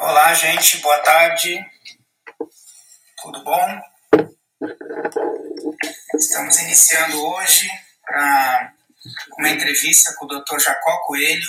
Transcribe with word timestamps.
Olá, 0.00 0.32
gente, 0.32 0.78
boa 0.78 1.00
tarde. 1.00 1.60
Tudo 3.20 3.42
bom? 3.42 3.80
Estamos 6.14 6.56
iniciando 6.60 7.20
hoje 7.26 7.68
pra 8.06 8.74
uma 9.36 9.48
entrevista 9.48 10.14
com 10.14 10.24
o 10.24 10.28
Dr. 10.28 10.60
Jacó 10.60 10.98
Coelho. 10.98 11.48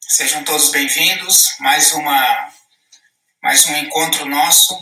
Sejam 0.00 0.44
todos 0.44 0.70
bem-vindos. 0.70 1.56
Mais 1.58 1.90
uma 1.90 2.52
mais 3.42 3.66
um 3.66 3.76
encontro 3.76 4.24
nosso. 4.26 4.78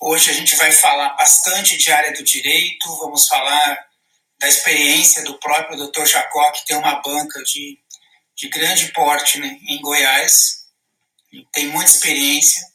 Hoje 0.00 0.32
a 0.32 0.34
gente 0.34 0.56
vai 0.56 0.72
falar 0.72 1.10
bastante 1.10 1.76
de 1.76 1.92
área 1.92 2.12
do 2.12 2.24
direito, 2.24 2.92
vamos 2.96 3.28
falar 3.28 3.86
da 4.40 4.48
experiência 4.48 5.22
do 5.22 5.38
próprio 5.38 5.78
Dr. 5.78 6.06
Jacó, 6.06 6.50
que 6.50 6.66
tem 6.66 6.76
uma 6.76 7.00
banca 7.00 7.40
de 7.44 7.78
de 8.40 8.48
grande 8.48 8.90
porte 8.92 9.38
né, 9.38 9.58
em 9.68 9.80
Goiás, 9.82 10.64
tem 11.52 11.68
muita 11.68 11.90
experiência 11.90 12.66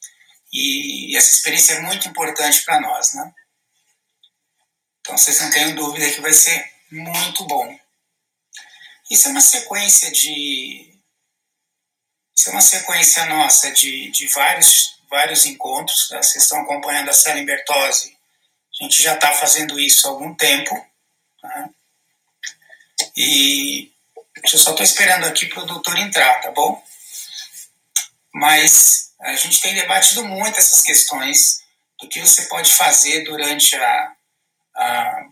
e 0.54 1.18
essa 1.18 1.34
experiência 1.34 1.74
é 1.74 1.82
muito 1.82 2.08
importante 2.08 2.64
para 2.64 2.80
nós, 2.80 3.16
né? 3.16 3.34
Então 5.02 5.18
vocês 5.18 5.42
não 5.42 5.50
tenham 5.50 5.76
dúvida 5.76 6.10
que 6.12 6.22
vai 6.22 6.34
ser 6.34 6.72
muito 6.92 7.46
bom. 7.46 7.78
Isso 9.10 9.28
é 9.28 9.32
uma 9.32 9.42
sequência 9.42 10.12
de 10.12 10.94
isso 12.38 12.50
é 12.50 12.52
uma 12.52 12.62
sequência 12.62 13.26
nossa 13.26 13.72
de, 13.72 14.12
de 14.12 14.28
vários 14.28 15.00
vários 15.10 15.48
encontros. 15.48 16.10
Tá? 16.10 16.22
Vocês 16.22 16.44
estão 16.44 16.62
acompanhando 16.62 17.10
a 17.10 17.14
Célia 17.14 17.44
Bertozzi. 17.44 18.16
A 18.80 18.84
gente 18.84 19.02
já 19.02 19.16
está 19.16 19.34
fazendo 19.34 19.80
isso 19.80 20.08
há 20.08 20.12
algum 20.12 20.34
tempo. 20.36 20.76
Tá? 21.42 21.70
E 23.16 23.95
eu 24.54 24.60
só 24.60 24.72
estou 24.72 24.84
esperando 24.84 25.26
aqui 25.26 25.46
para 25.48 25.64
o 25.64 25.66
doutor 25.66 25.98
entrar, 25.98 26.42
tá 26.42 26.52
bom? 26.52 26.82
Mas 28.34 29.14
a 29.22 29.36
gente 29.36 29.62
tem 29.62 29.74
debatido 29.74 30.24
muito 30.24 30.58
essas 30.58 30.82
questões 30.82 31.64
do 32.00 32.08
que 32.08 32.20
você 32.20 32.44
pode 32.44 32.74
fazer 32.74 33.24
durante 33.24 33.76
a, 33.76 34.12
a, 34.76 35.26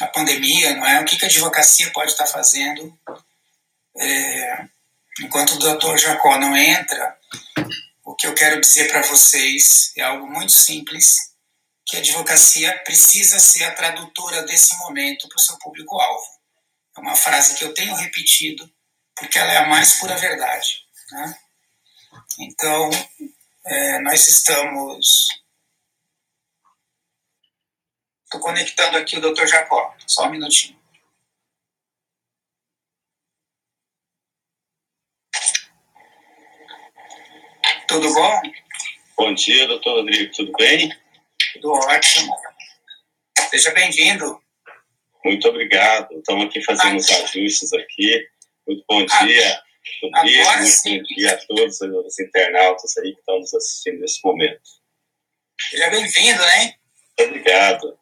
a 0.00 0.06
pandemia, 0.08 0.74
não 0.74 0.86
é? 0.86 1.00
O 1.00 1.04
que, 1.04 1.16
que 1.16 1.24
a 1.24 1.28
advocacia 1.28 1.90
pode 1.92 2.12
estar 2.12 2.24
tá 2.24 2.32
fazendo? 2.32 2.98
É, 3.96 4.64
enquanto 5.20 5.54
o 5.54 5.58
doutor 5.58 5.98
Jacó 5.98 6.38
não 6.38 6.56
entra, 6.56 7.16
o 8.04 8.14
que 8.14 8.26
eu 8.26 8.34
quero 8.34 8.60
dizer 8.60 8.88
para 8.90 9.02
vocês 9.02 9.92
é 9.96 10.02
algo 10.02 10.26
muito 10.26 10.52
simples, 10.52 11.30
que 11.86 11.96
a 11.96 12.00
advocacia 12.00 12.76
precisa 12.84 13.38
ser 13.38 13.64
a 13.64 13.74
tradutora 13.74 14.42
desse 14.44 14.76
momento 14.78 15.28
para 15.28 15.36
o 15.36 15.40
seu 15.40 15.58
público-alvo. 15.58 16.39
É 17.00 17.02
uma 17.02 17.16
frase 17.16 17.56
que 17.56 17.64
eu 17.64 17.72
tenho 17.72 17.94
repetido 17.94 18.70
porque 19.16 19.38
ela 19.38 19.52
é 19.52 19.56
a 19.56 19.66
mais 19.66 19.98
pura 19.98 20.18
verdade. 20.18 20.84
Né? 21.10 21.38
Então, 22.40 22.90
é, 23.64 23.98
nós 24.00 24.28
estamos. 24.28 25.28
Estou 28.24 28.40
conectando 28.40 28.98
aqui 28.98 29.16
o 29.16 29.20
Dr. 29.20 29.46
Jacó, 29.46 29.96
só 30.06 30.26
um 30.26 30.30
minutinho. 30.30 30.78
Tudo 37.88 38.12
bom? 38.12 38.42
Bom 39.16 39.34
dia, 39.34 39.66
doutor 39.66 39.96
Rodrigo, 39.96 40.32
tudo 40.34 40.52
bem? 40.52 40.94
Tudo 41.54 41.72
ótimo. 41.72 42.36
Seja 43.48 43.72
bem-vindo. 43.72 44.40
Muito 45.24 45.48
obrigado. 45.48 46.08
Estamos 46.12 46.46
aqui 46.46 46.62
fazendo 46.62 46.96
os 46.96 47.10
ajustes 47.10 47.72
aqui. 47.72 48.26
Muito 48.66 48.84
bom 48.88 49.04
dia, 49.04 49.62
Rodrigo. 50.02 50.44
Muito 50.58 50.82
bom 50.84 51.02
dia 51.14 51.32
a 51.32 51.46
todos 51.46 51.80
os 51.80 52.18
internautas 52.18 52.96
aí 52.98 53.12
que 53.12 53.20
estão 53.20 53.38
nos 53.38 53.52
assistindo 53.54 54.00
nesse 54.00 54.20
momento. 54.24 54.60
Seja 55.60 55.90
bem-vindo, 55.90 56.40
né? 56.40 56.74
Obrigado. 57.20 57.98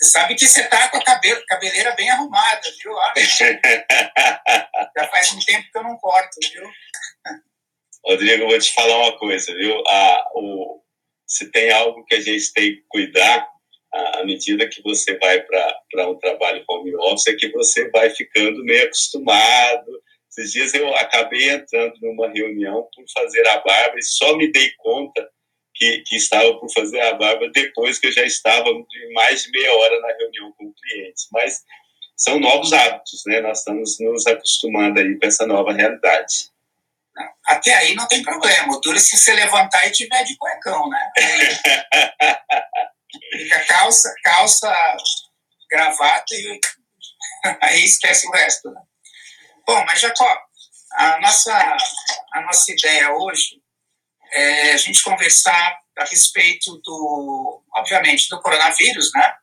Você 0.00 0.10
sabe 0.10 0.34
que 0.34 0.46
você 0.46 0.62
está 0.62 0.88
com 0.88 0.96
a 0.96 1.04
cabelo, 1.04 1.42
cabeleira 1.46 1.92
bem 1.92 2.10
arrumada, 2.10 2.60
viu? 2.82 2.92
Já 4.96 5.08
faz 5.08 5.32
um 5.32 5.40
tempo 5.40 5.68
que 5.70 5.78
eu 5.78 5.82
não 5.82 5.96
corto, 5.96 6.36
viu? 6.52 6.70
Rodrigo, 8.04 8.44
eu 8.44 8.48
vou 8.48 8.58
te 8.58 8.72
falar 8.72 8.96
uma 8.96 9.18
coisa, 9.18 9.54
viu? 9.54 9.82
Ah, 9.86 10.30
o, 10.34 10.82
se 11.26 11.50
tem 11.50 11.70
algo 11.70 12.04
que 12.04 12.14
a 12.14 12.20
gente 12.20 12.52
tem 12.52 12.76
que 12.76 12.84
cuidar, 12.88 13.48
à 13.92 14.24
medida 14.24 14.68
que 14.68 14.82
você 14.82 15.16
vai 15.18 15.40
para 15.42 16.08
um 16.08 16.18
trabalho 16.18 16.64
home 16.68 16.94
office, 16.96 17.28
é 17.28 17.34
que 17.34 17.48
você 17.50 17.88
vai 17.90 18.10
ficando 18.10 18.64
meio 18.64 18.84
acostumado. 18.84 20.02
Esses 20.30 20.52
dias 20.52 20.74
eu 20.74 20.94
acabei 20.96 21.50
entrando 21.50 21.94
numa 22.00 22.28
reunião 22.28 22.88
por 22.94 23.04
fazer 23.12 23.46
a 23.48 23.60
barba 23.60 23.98
e 23.98 24.02
só 24.02 24.36
me 24.36 24.52
dei 24.52 24.70
conta 24.78 25.28
que, 25.74 26.02
que 26.06 26.16
estava 26.16 26.58
por 26.58 26.70
fazer 26.72 27.00
a 27.00 27.14
barba 27.14 27.48
depois 27.52 27.98
que 27.98 28.08
eu 28.08 28.12
já 28.12 28.24
estava 28.24 28.68
mais 29.14 29.42
de 29.42 29.50
meia 29.50 29.74
hora 29.74 30.00
na 30.00 30.08
reunião 30.16 30.52
com 30.52 30.72
clientes. 30.72 31.28
Mas 31.32 31.62
são 32.16 32.38
novos 32.38 32.72
hábitos, 32.72 33.22
né? 33.26 33.40
Nós 33.40 33.58
estamos 33.58 33.98
nos 34.00 34.26
acostumando 34.26 35.00
aí 35.00 35.18
com 35.18 35.26
essa 35.26 35.46
nova 35.46 35.72
realidade. 35.72 36.50
Até 37.46 37.74
aí 37.74 37.94
não 37.94 38.06
tem 38.06 38.22
problema. 38.22 38.78
Dura 38.82 38.98
se 38.98 39.16
você 39.16 39.32
levantar 39.32 39.86
e 39.86 39.92
tiver 39.92 40.22
de 40.24 40.36
cuecão, 40.36 40.88
né? 40.88 41.12
Fica 43.30 43.64
calça, 43.66 44.14
calça, 44.22 44.96
gravata 45.70 46.34
e 46.34 46.60
aí 47.62 47.84
esquece 47.84 48.26
o 48.26 48.32
resto. 48.32 48.70
Né? 48.70 48.80
Bom, 49.66 49.84
mas 49.84 50.00
Jacó, 50.00 50.42
a 50.92 51.20
nossa, 51.20 51.76
a 52.32 52.40
nossa 52.42 52.72
ideia 52.72 53.12
hoje 53.12 53.62
é 54.32 54.72
a 54.72 54.76
gente 54.76 55.02
conversar 55.02 55.78
a 55.96 56.04
respeito 56.04 56.80
do, 56.84 57.62
obviamente, 57.74 58.28
do 58.28 58.40
coronavírus, 58.40 59.10
né? 59.14 59.34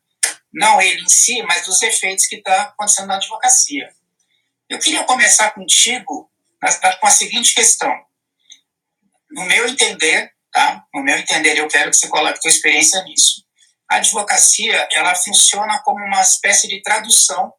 Não 0.53 0.81
ele 0.81 1.02
em 1.02 1.09
si, 1.09 1.42
mas 1.44 1.66
dos 1.66 1.81
efeitos 1.81 2.28
que 2.28 2.38
está 2.38 2.63
acontecendo 2.63 3.07
na 3.07 3.16
advocacia. 3.16 3.94
Eu 4.69 4.80
queria 4.80 5.03
começar 5.03 5.52
contigo 5.52 6.31
com 7.00 7.07
a 7.07 7.12
seguinte 7.12 7.53
questão. 7.53 7.94
No 9.31 9.44
meu 9.44 9.68
entender, 9.68 10.31
tá? 10.52 10.84
No 10.94 11.03
meu 11.03 11.18
entender, 11.18 11.57
eu 11.57 11.68
quero 11.68 11.92
que 11.92 11.97
você 11.97 12.07
coloque 12.07 12.42
sua 12.42 12.50
experiência 12.50 13.03
nisso 13.03 13.44
a 13.90 13.97
advocacia 13.97 14.88
ela 14.91 15.16
funciona 15.16 15.81
como 15.84 16.03
uma 16.03 16.22
espécie 16.22 16.68
de 16.68 16.81
tradução 16.81 17.53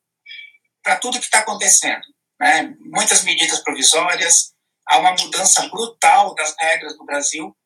para 0.83 0.97
tudo 0.97 1.19
que 1.19 1.25
está 1.25 1.41
acontecendo. 1.41 2.03
Né? 2.41 2.75
Muitas 2.81 3.23
medidas 3.23 3.61
provisórias, 3.61 4.53
há 4.87 4.99
uma 4.99 5.13
mudança 5.13 5.69
brutal 5.69 6.35
das 6.35 6.55
regras 6.59 6.97
no 6.97 7.05
Brasil, 7.05 7.57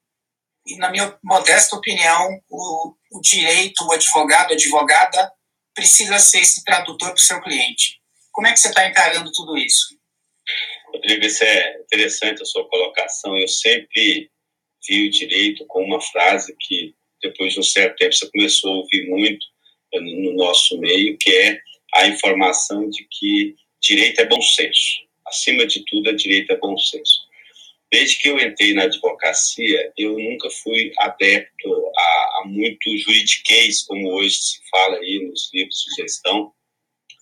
e, 0.66 0.76
na 0.76 0.90
minha 0.90 1.18
modesta 1.24 1.74
opinião, 1.74 2.28
o, 2.48 2.94
o 3.12 3.20
direito, 3.20 3.84
o 3.84 3.92
advogado, 3.92 4.50
a 4.50 4.54
advogada, 4.54 5.32
precisa 5.74 6.18
ser 6.18 6.40
esse 6.40 6.62
tradutor 6.64 7.08
para 7.08 7.16
o 7.16 7.18
seu 7.18 7.40
cliente. 7.40 8.00
Como 8.30 8.46
é 8.46 8.52
que 8.52 8.60
você 8.60 8.68
está 8.68 8.86
encarando 8.86 9.32
tudo 9.32 9.56
isso? 9.56 9.98
Rodrigo, 10.92 11.24
isso 11.24 11.42
é 11.44 11.80
interessante 11.80 12.42
a 12.42 12.44
sua 12.44 12.68
colocação. 12.68 13.36
Eu 13.36 13.48
sempre 13.48 14.30
vi 14.86 15.08
o 15.08 15.10
direito 15.10 15.64
com 15.66 15.84
uma 15.84 16.00
frase 16.00 16.54
que 16.58 16.94
depois 17.22 17.54
de 17.54 17.60
um 17.60 17.64
certo 17.64 17.96
tempo 17.96 18.12
você 18.12 18.30
começou 18.30 18.72
a 18.72 18.76
ouvir 18.76 19.08
muito 19.08 19.44
eh, 19.94 20.00
no 20.00 20.34
nosso 20.34 20.78
meio, 20.78 21.16
que 21.18 21.30
é 21.30 21.60
a 21.94 22.08
informação 22.08 22.88
de 22.88 23.06
que 23.10 23.54
direito 23.80 24.20
é 24.20 24.26
bom 24.26 24.40
senso. 24.40 25.02
Acima 25.26 25.66
de 25.66 25.84
tudo, 25.84 26.10
a 26.10 26.12
direito 26.12 26.52
é 26.52 26.56
bom 26.56 26.76
senso. 26.76 27.30
Desde 27.92 28.18
que 28.18 28.28
eu 28.28 28.38
entrei 28.38 28.72
na 28.72 28.84
advocacia, 28.84 29.92
eu 29.98 30.16
nunca 30.16 30.48
fui 30.48 30.92
adepto 30.98 31.92
a, 31.96 32.40
a 32.40 32.42
muito 32.46 32.96
juridiquês, 32.98 33.82
como 33.82 34.12
hoje 34.12 34.36
se 34.36 34.60
fala 34.70 34.96
aí 34.98 35.26
nos 35.28 35.50
livros 35.52 35.76
de 35.76 36.02
gestão 36.02 36.52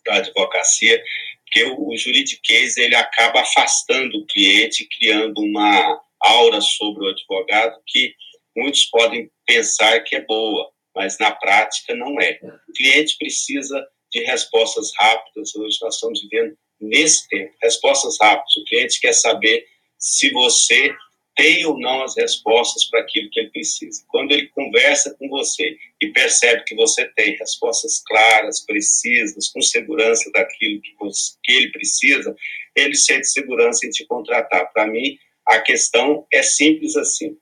da 0.05 0.17
advocacia, 0.17 1.03
porque 1.45 1.65
o, 1.65 1.89
o 1.89 1.97
juridiquês 1.97 2.77
ele 2.77 2.95
acaba 2.95 3.41
afastando 3.41 4.19
o 4.19 4.27
cliente, 4.27 4.89
criando 4.99 5.39
uma 5.39 6.01
aura 6.21 6.61
sobre 6.61 7.05
o 7.05 7.09
advogado 7.09 7.81
que 7.87 8.15
muitos 8.59 8.87
podem 8.87 9.31
pensar 9.47 10.01
que 10.01 10.17
é 10.17 10.25
boa, 10.25 10.71
mas 10.95 11.19
na 11.19 11.31
prática 11.31 11.95
não 11.95 12.21
é. 12.21 12.39
O 12.69 12.73
cliente 12.73 13.17
precisa 13.19 13.87
de 14.13 14.25
respostas 14.25 14.91
rápidas. 14.97 15.55
Hoje 15.55 15.79
nós 15.81 15.95
estamos 15.95 16.21
vivendo 16.23 16.57
nesse 16.81 17.29
tempo, 17.29 17.55
respostas 17.63 18.17
rápidas. 18.21 18.57
O 18.57 18.65
cliente 18.65 19.01
quer 19.01 19.13
saber 19.13 19.65
se 19.99 20.31
você 20.33 20.95
tem 21.37 21.65
ou 21.65 21.79
não 21.79 22.03
as 22.03 22.17
respostas 22.17 22.85
para 22.91 23.01
aquilo 23.01 23.31
que 23.31 23.39
ele 23.39 23.51
precisa. 23.51 24.03
Quando 24.09 24.33
ele 24.33 24.49
conversa 24.49 25.15
com 25.17 25.29
você 25.29 25.77
e 26.01 26.09
percebe 26.09 26.65
que 26.65 26.75
você 26.75 27.07
tem 27.15 27.37
respostas 27.37 28.03
claras, 28.05 28.65
precisas, 28.67 29.49
com 29.49 29.63
segurança 29.63 30.29
daquilo 30.33 30.81
que, 30.83 30.95
você, 30.99 31.35
que 31.45 31.53
ele 31.53 31.71
precisa, 31.71 32.35
ele 32.75 32.97
sente 32.97 33.29
segurança 33.29 33.87
em 33.87 33.91
te 33.91 34.05
contratar. 34.07 34.73
Para 34.73 34.89
mim, 34.89 35.17
a 35.47 35.61
questão 35.61 36.27
é 36.33 36.43
simples 36.43 36.97
assim. 36.97 37.37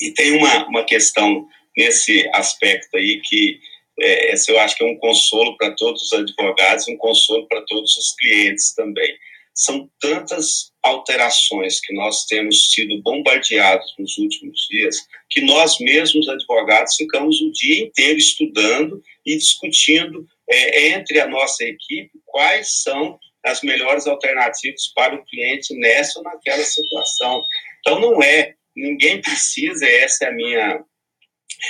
E 0.00 0.12
tem 0.12 0.32
uma, 0.32 0.66
uma 0.68 0.84
questão 0.84 1.46
nesse 1.76 2.28
aspecto 2.34 2.96
aí 2.96 3.20
que 3.24 3.60
é, 4.00 4.32
esse 4.32 4.50
eu 4.50 4.58
acho 4.60 4.76
que 4.76 4.84
é 4.84 4.86
um 4.86 4.98
consolo 4.98 5.56
para 5.56 5.72
todos 5.72 6.02
os 6.02 6.12
advogados, 6.12 6.88
um 6.88 6.96
consolo 6.96 7.46
para 7.48 7.62
todos 7.66 7.96
os 7.96 8.14
clientes 8.16 8.74
também. 8.74 9.12
são 9.54 9.90
tantas 10.00 10.70
alterações 10.82 11.80
que 11.80 11.92
nós 11.92 12.24
temos 12.26 12.70
sido 12.70 13.02
bombardeados 13.02 13.92
nos 13.98 14.16
últimos 14.18 14.66
dias 14.70 15.04
que 15.28 15.40
nós 15.40 15.78
mesmos 15.80 16.28
advogados 16.28 16.94
ficamos 16.94 17.40
o 17.40 17.50
dia 17.50 17.82
inteiro 17.82 18.18
estudando 18.18 19.02
e 19.26 19.36
discutindo 19.36 20.26
é, 20.48 20.90
entre 20.90 21.20
a 21.20 21.26
nossa 21.26 21.64
equipe 21.64 22.10
quais 22.24 22.82
são 22.82 23.18
as 23.44 23.62
melhores 23.62 24.06
alternativas 24.06 24.92
para 24.94 25.14
o 25.14 25.24
cliente 25.24 25.74
nessa 25.74 26.18
ou 26.18 26.24
naquela 26.24 26.62
situação. 26.62 27.42
Então 27.80 28.00
não 28.00 28.22
é, 28.22 28.54
ninguém 28.78 29.20
precisa, 29.20 29.86
essa 29.86 30.24
é 30.24 30.28
a 30.28 30.32
minha 30.32 30.84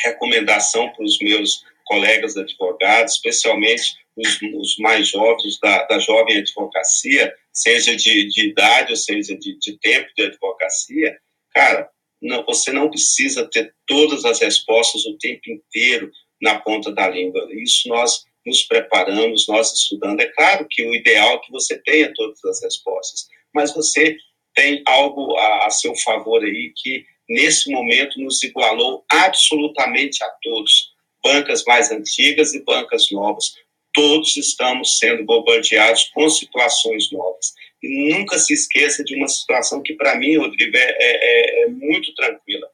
recomendação 0.05 0.91
para 0.93 1.05
os 1.05 1.19
meus 1.21 1.65
colegas 1.85 2.37
advogados, 2.37 3.15
especialmente 3.15 3.97
os, 4.17 4.39
os 4.43 4.77
mais 4.79 5.09
jovens 5.09 5.59
da, 5.61 5.85
da 5.85 5.99
jovem 5.99 6.39
advocacia, 6.39 7.33
seja 7.53 7.97
de, 7.97 8.29
de 8.29 8.49
idade 8.49 8.91
ou 8.91 8.97
seja 8.97 9.37
de, 9.37 9.59
de 9.59 9.79
tempo 9.79 10.09
de 10.17 10.25
advocacia, 10.25 11.19
cara, 11.53 11.89
não, 12.21 12.45
você 12.45 12.73
não 12.73 12.91
precisa 12.91 13.49
ter 13.49 13.75
todas 13.87 14.25
as 14.25 14.41
respostas 14.41 15.07
o 15.07 15.17
tempo 15.19 15.51
inteiro 15.51 16.11
na 16.43 16.59
ponta 16.59 16.93
da 16.93 17.09
língua. 17.09 17.49
Isso 17.53 17.89
nós 17.89 18.25
nos 18.45 18.63
preparamos, 18.65 19.47
nós 19.49 19.73
estudando. 19.73 20.21
É 20.21 20.27
claro 20.27 20.67
que 20.69 20.83
o 20.83 20.95
ideal 20.95 21.37
é 21.37 21.39
que 21.39 21.53
você 21.53 21.79
tenha 21.79 22.13
todas 22.15 22.45
as 22.45 22.63
respostas, 22.63 23.29
mas 23.55 23.75
você 23.75 24.17
tem 24.59 24.83
algo 24.87 25.37
a, 25.37 25.67
a 25.67 25.71
seu 25.71 25.95
favor 25.97 26.43
aí 26.43 26.73
que, 26.75 27.05
nesse 27.29 27.71
momento, 27.71 28.21
nos 28.21 28.43
igualou 28.43 29.05
absolutamente 29.09 30.23
a 30.25 30.29
todos, 30.43 30.93
bancas 31.23 31.63
mais 31.65 31.93
antigas 31.93 32.55
e 32.55 32.65
bancas 32.65 33.07
novas 33.13 33.53
todos 33.99 34.37
estamos 34.37 34.97
sendo 34.97 35.25
bombardeados 35.25 36.05
com 36.15 36.31
situações 36.31 37.11
novas. 37.11 37.53
E 37.83 38.13
nunca 38.13 38.39
se 38.39 38.55
esqueça 38.55 39.03
de 39.03 39.17
uma 39.17 39.27
situação 39.27 39.83
que, 39.83 39.95
para 39.95 40.17
mim, 40.17 40.37
Rodrigo, 40.37 40.77
é, 40.77 40.81
é, 40.81 40.97
é, 41.01 41.63
é, 41.65 41.69
muito 41.69 42.15
tranquila. 42.15 42.69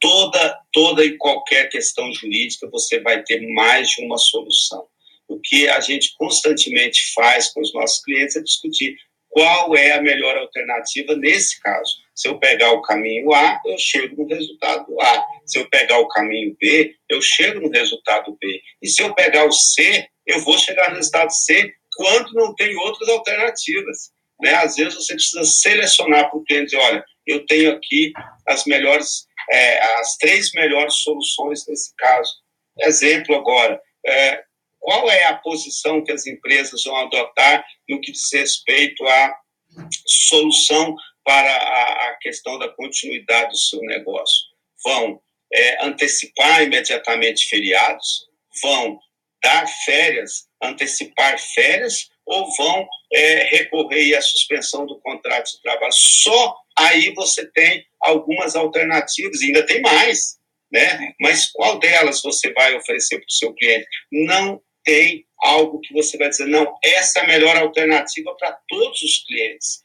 Toda, 0.00 0.60
toda 0.72 1.04
e 1.04 1.16
qualquer 1.16 1.68
questão 1.68 2.12
jurídica, 2.12 2.68
você 2.70 2.98
vai 2.98 3.22
ter 3.22 3.40
mais 3.54 3.90
de 3.90 4.04
uma 4.04 4.18
solução. 4.18 4.84
O 5.28 5.38
que 5.38 5.68
a 5.68 5.78
gente 5.78 6.12
constantemente 6.18 7.12
faz 7.14 7.52
com 7.52 7.60
os 7.60 7.72
nossos 7.72 8.02
clientes 8.02 8.34
é 8.34 8.42
discutir 8.42 8.96
qual 9.34 9.76
é 9.76 9.90
a 9.90 10.00
melhor 10.00 10.36
alternativa 10.38 11.16
nesse 11.16 11.60
caso. 11.60 11.92
Se 12.14 12.28
eu 12.28 12.38
pegar 12.38 12.70
o 12.70 12.82
caminho 12.82 13.34
A, 13.34 13.60
eu 13.66 13.76
chego 13.76 14.22
no 14.22 14.28
resultado 14.28 14.86
A. 15.00 15.24
Se 15.44 15.58
eu 15.58 15.68
pegar 15.68 15.98
o 15.98 16.06
caminho 16.06 16.56
B, 16.60 16.94
eu 17.08 17.20
chego 17.20 17.58
no 17.58 17.68
resultado 17.68 18.38
B. 18.40 18.62
E 18.80 18.86
se 18.86 19.02
eu 19.02 19.12
pegar 19.12 19.44
o 19.44 19.50
C, 19.50 20.06
eu 20.24 20.38
vou 20.38 20.56
chegar 20.56 20.88
no 20.90 20.96
resultado 20.96 21.30
C 21.30 21.74
quando 21.96 22.32
não 22.34 22.54
tem 22.54 22.76
outras 22.76 23.08
alternativas. 23.08 24.12
Né? 24.40 24.54
Às 24.54 24.76
vezes 24.76 24.94
você 24.94 25.14
precisa 25.14 25.42
selecionar 25.42 26.30
para 26.30 26.38
o 26.38 26.44
cliente, 26.44 26.76
olha, 26.76 27.04
eu 27.26 27.44
tenho 27.44 27.72
aqui 27.72 28.12
as 28.46 28.64
melhores, 28.66 29.26
é, 29.50 29.80
as 29.98 30.16
três 30.16 30.52
melhores 30.52 30.94
soluções 30.94 31.66
nesse 31.66 31.92
caso. 31.96 32.30
Exemplo 32.78 33.34
agora, 33.34 33.80
é, 34.06 34.44
qual 34.84 35.10
é 35.10 35.24
a 35.24 35.38
posição 35.38 36.04
que 36.04 36.12
as 36.12 36.26
empresas 36.26 36.84
vão 36.84 36.94
adotar 36.96 37.64
no 37.88 37.98
que 38.02 38.12
diz 38.12 38.30
respeito 38.30 39.02
à 39.08 39.34
solução 40.06 40.94
para 41.24 41.56
a, 41.56 42.18
questão 42.20 42.58
da 42.58 42.68
continuidade 42.68 43.48
do 43.48 43.56
seu 43.56 43.80
negócio? 43.80 44.44
Vão 44.84 45.22
é, 45.50 45.86
antecipar 45.86 46.64
imediatamente 46.64 47.46
feriados? 47.46 48.28
Vão 48.62 48.98
dar 49.42 49.66
férias, 49.86 50.46
antecipar 50.62 51.38
férias? 51.54 52.10
Ou 52.26 52.54
vão 52.54 52.86
é, 53.10 53.44
recorrer 53.56 54.14
à 54.14 54.20
suspensão 54.20 54.84
do 54.84 55.00
contrato 55.00 55.50
de 55.50 55.62
trabalho? 55.62 55.92
Só 55.94 56.58
aí 56.78 57.10
você 57.14 57.50
tem 57.52 57.86
algumas 58.02 58.54
alternativas, 58.54 59.40
e 59.40 59.46
ainda 59.46 59.64
tem 59.64 59.80
mais. 59.80 60.36
Né? 60.70 61.14
Mas 61.18 61.50
qual 61.52 61.78
delas 61.78 62.20
você 62.20 62.52
vai 62.52 62.74
oferecer 62.74 63.16
para 63.16 63.26
o 63.26 63.32
seu 63.32 63.54
cliente? 63.54 63.86
Não 64.12 64.60
tem 64.84 65.24
algo 65.42 65.80
que 65.80 65.92
você 65.92 66.16
vai 66.16 66.28
dizer, 66.28 66.46
não, 66.46 66.74
essa 66.82 67.20
é 67.20 67.22
a 67.22 67.26
melhor 67.26 67.56
alternativa 67.56 68.34
para 68.38 68.58
todos 68.68 69.02
os 69.02 69.24
clientes. 69.24 69.84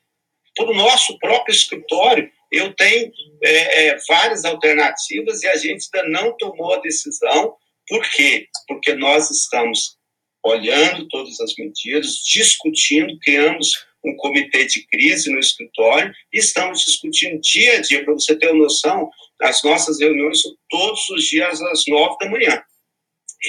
Para 0.55 0.71
o 0.71 0.75
nosso 0.75 1.17
próprio 1.19 1.53
escritório, 1.53 2.29
eu 2.51 2.73
tenho 2.73 3.11
é, 3.43 3.87
é, 3.87 3.97
várias 4.07 4.45
alternativas 4.45 5.43
e 5.43 5.47
a 5.47 5.55
gente 5.55 5.87
ainda 5.93 6.09
não 6.09 6.35
tomou 6.37 6.73
a 6.73 6.79
decisão. 6.79 7.55
Por 7.87 8.01
quê? 8.11 8.47
Porque 8.67 8.93
nós 8.95 9.29
estamos 9.29 9.97
olhando 10.43 11.07
todas 11.09 11.39
as 11.39 11.53
medidas, 11.57 12.15
discutindo, 12.25 13.17
criamos 13.19 13.71
um 14.03 14.15
comitê 14.15 14.65
de 14.65 14.85
crise 14.87 15.29
no 15.31 15.39
escritório 15.39 16.13
e 16.33 16.39
estamos 16.39 16.83
discutindo 16.85 17.39
dia 17.41 17.77
a 17.77 17.81
dia, 17.81 18.03
para 18.03 18.13
você 18.13 18.35
ter 18.35 18.49
uma 18.51 18.63
noção, 18.63 19.09
as 19.41 19.61
nossas 19.63 19.99
reuniões 19.99 20.41
são 20.41 20.51
todos 20.69 21.09
os 21.09 21.23
dias 21.25 21.61
às 21.61 21.83
nove 21.87 22.17
da 22.19 22.29
manhã. 22.29 22.63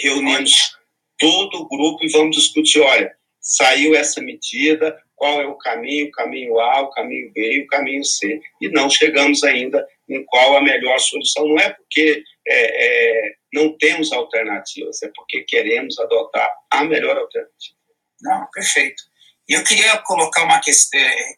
Reunimos 0.03 0.53
todo 1.21 1.59
o 1.59 1.69
grupo 1.69 2.03
e 2.03 2.11
vamos 2.11 2.35
discutir, 2.35 2.81
olha, 2.81 3.15
saiu 3.41 3.95
essa 3.95 4.21
medida, 4.21 4.99
qual 5.15 5.41
é 5.41 5.47
o 5.47 5.57
caminho, 5.57 6.07
o 6.07 6.11
caminho 6.11 6.59
A, 6.59 6.81
o 6.81 6.91
caminho 6.91 7.31
B 7.33 7.59
e 7.59 7.61
o 7.61 7.67
caminho 7.67 8.03
C. 8.03 8.41
E 8.61 8.69
não 8.71 8.89
chegamos 8.89 9.45
ainda 9.45 9.87
em 10.09 10.25
qual 10.25 10.57
a 10.57 10.63
melhor 10.63 10.99
solução. 10.99 11.47
Não 11.47 11.59
é 11.59 11.71
porque 11.71 12.25
é, 12.49 13.27
é, 13.29 13.35
não 13.53 13.77
temos 13.77 14.13
alternativas, 14.13 15.03
é 15.03 15.11
porque 15.15 15.43
queremos 15.43 15.99
adotar 15.99 16.51
a 16.71 16.85
melhor 16.85 17.17
alternativa. 17.17 17.77
Não, 18.23 18.47
perfeito. 18.51 19.03
E 19.47 19.53
eu 19.53 19.63
queria 19.63 19.99
colocar 19.99 20.45
uma 20.45 20.61
questão, 20.61 20.99
é, 20.99 21.35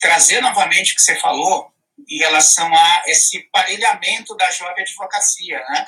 trazer 0.00 0.40
novamente 0.40 0.92
o 0.92 0.94
que 0.94 1.02
você 1.02 1.16
falou 1.16 1.72
em 2.08 2.18
relação 2.18 2.72
a 2.72 3.02
esse 3.06 3.48
parelhamento 3.50 4.36
da 4.36 4.50
jovem 4.50 4.84
advocacia, 4.84 5.58
né? 5.70 5.86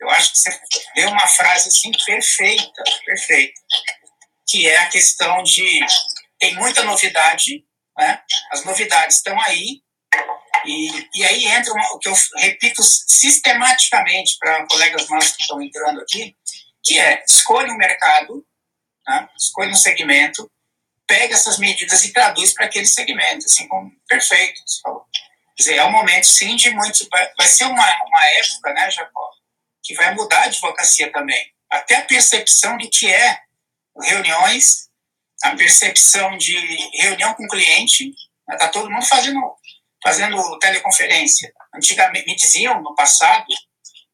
Eu 0.00 0.10
acho 0.10 0.32
que 0.32 0.38
você 0.38 0.60
deu 0.94 1.08
uma 1.10 1.26
frase 1.26 1.68
assim 1.68 1.90
perfeita, 2.06 2.84
perfeita, 3.04 3.60
que 4.48 4.68
é 4.68 4.76
a 4.78 4.88
questão 4.88 5.42
de 5.42 5.80
tem 6.38 6.54
muita 6.54 6.84
novidade, 6.84 7.64
né? 7.96 8.22
As 8.52 8.64
novidades 8.64 9.16
estão 9.16 9.38
aí 9.42 9.82
e, 10.64 11.08
e 11.14 11.24
aí 11.24 11.46
entra 11.46 11.72
uma, 11.72 11.94
o 11.94 11.98
que 11.98 12.08
eu 12.08 12.14
repito 12.36 12.82
sistematicamente 12.82 14.36
para 14.38 14.66
colegas 14.66 15.08
nossos 15.08 15.32
que 15.32 15.42
estão 15.42 15.60
entrando 15.60 16.00
aqui, 16.00 16.36
que 16.82 16.98
é 16.98 17.24
escolha 17.28 17.72
um 17.72 17.76
mercado, 17.76 18.46
né? 19.06 19.28
escolha 19.36 19.70
um 19.70 19.74
segmento, 19.74 20.50
pega 21.06 21.34
essas 21.34 21.58
medidas 21.58 22.04
e 22.04 22.12
traduz 22.12 22.52
para 22.52 22.66
aquele 22.66 22.86
segmento, 22.86 23.46
assim 23.46 23.66
como 23.66 23.90
perfeito, 24.06 24.60
você 24.66 24.80
falou. 24.82 25.04
Quer 25.56 25.62
dizer, 25.62 25.76
é 25.76 25.84
um 25.84 25.90
momento 25.90 26.26
sim 26.26 26.54
de 26.54 26.70
muito, 26.70 27.08
vai, 27.10 27.48
ser 27.48 27.64
uma, 27.64 28.04
uma 28.04 28.26
época, 28.26 28.72
né, 28.74 28.90
Jacó, 28.90 29.30
que 29.88 29.94
vai 29.94 30.14
mudar 30.14 30.40
a 30.40 30.44
advocacia 30.44 31.10
também. 31.10 31.50
Até 31.70 31.96
a 31.96 32.04
percepção 32.04 32.76
do 32.76 32.90
que 32.90 33.10
é 33.10 33.40
reuniões, 34.02 34.90
a 35.42 35.56
percepção 35.56 36.36
de 36.36 36.54
reunião 36.98 37.32
com 37.32 37.48
cliente, 37.48 38.12
está 38.50 38.66
né, 38.66 38.70
todo 38.70 38.90
mundo 38.90 39.06
fazendo, 39.06 39.40
fazendo 40.02 40.58
teleconferência. 40.58 41.50
Antigamente, 41.74 42.26
me 42.26 42.36
diziam 42.36 42.82
no 42.82 42.94
passado, 42.94 43.46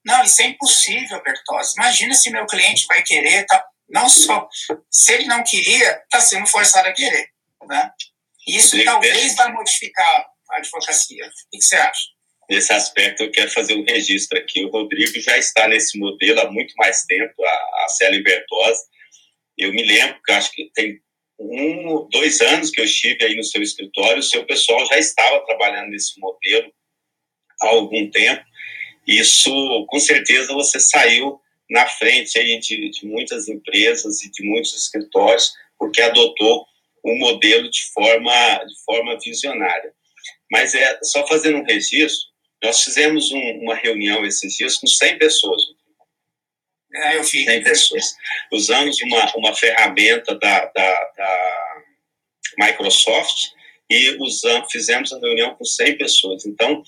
não, 0.06 0.22
isso 0.22 0.42
é 0.42 0.46
impossível, 0.46 1.20
Bertozzi. 1.24 1.74
Imagina 1.76 2.14
se 2.14 2.30
meu 2.30 2.46
cliente 2.46 2.86
vai 2.86 3.02
querer, 3.02 3.44
tá, 3.46 3.66
não 3.88 4.08
só, 4.08 4.48
se 4.88 5.12
ele 5.12 5.26
não 5.26 5.42
queria, 5.42 6.02
está 6.04 6.20
sendo 6.20 6.46
forçado 6.46 6.86
a 6.86 6.92
querer. 6.92 7.30
Né? 7.66 7.90
Isso 8.46 8.82
talvez 8.84 9.34
vai 9.34 9.50
modificar 9.50 10.26
a 10.50 10.56
advocacia. 10.58 11.26
O 11.26 11.30
que 11.50 11.62
você 11.62 11.76
acha? 11.76 12.13
Nesse 12.50 12.72
aspecto, 12.72 13.22
eu 13.22 13.30
quero 13.30 13.50
fazer 13.50 13.74
um 13.74 13.84
registro 13.84 14.38
aqui. 14.38 14.64
O 14.64 14.70
Rodrigo 14.70 15.20
já 15.20 15.36
está 15.38 15.68
nesse 15.68 15.98
modelo 15.98 16.40
há 16.40 16.50
muito 16.50 16.74
mais 16.76 17.02
tempo, 17.04 17.34
a, 17.44 17.84
a 17.84 17.88
Célia 17.88 18.22
Bertozzi. 18.22 18.82
Eu 19.56 19.72
me 19.72 19.82
lembro 19.82 20.20
que 20.24 20.32
acho 20.32 20.52
que 20.52 20.70
tem 20.74 21.00
um, 21.38 22.08
dois 22.10 22.40
anos 22.40 22.70
que 22.70 22.80
eu 22.80 22.84
estive 22.84 23.24
aí 23.24 23.36
no 23.36 23.44
seu 23.44 23.62
escritório, 23.62 24.18
o 24.18 24.22
seu 24.22 24.44
pessoal 24.44 24.84
já 24.86 24.98
estava 24.98 25.44
trabalhando 25.44 25.90
nesse 25.90 26.18
modelo 26.18 26.72
há 27.62 27.68
algum 27.68 28.10
tempo. 28.10 28.44
Isso, 29.06 29.86
com 29.88 29.98
certeza, 29.98 30.52
você 30.54 30.80
saiu 30.80 31.40
na 31.70 31.86
frente 31.86 32.38
aí 32.38 32.58
de, 32.58 32.90
de 32.90 33.06
muitas 33.06 33.48
empresas 33.48 34.22
e 34.22 34.30
de 34.30 34.44
muitos 34.44 34.74
escritórios, 34.74 35.52
porque 35.78 36.00
adotou 36.00 36.66
um 37.04 37.18
modelo 37.18 37.70
de 37.70 37.82
forma, 37.92 38.64
de 38.64 38.84
forma 38.84 39.18
visionária. 39.22 39.92
Mas 40.50 40.74
é 40.74 40.98
só 41.02 41.26
fazendo 41.26 41.58
um 41.58 41.64
registro, 41.64 42.33
nós 42.64 42.82
fizemos 42.82 43.30
um, 43.30 43.60
uma 43.60 43.74
reunião 43.74 44.24
esses 44.24 44.56
dias 44.56 44.76
com 44.78 44.86
100 44.86 45.18
pessoas. 45.18 45.62
É, 46.94 47.16
eu 47.16 47.22
vi. 47.22 47.44
100 47.44 47.62
pessoas. 47.62 48.04
Usamos 48.50 49.00
uma, 49.02 49.36
uma 49.36 49.54
ferramenta 49.54 50.34
da, 50.38 50.64
da, 50.66 51.10
da 51.16 51.82
Microsoft 52.58 53.50
e 53.90 54.16
usamos, 54.18 54.72
fizemos 54.72 55.12
a 55.12 55.18
reunião 55.18 55.54
com 55.54 55.64
100 55.64 55.98
pessoas. 55.98 56.46
Então, 56.46 56.82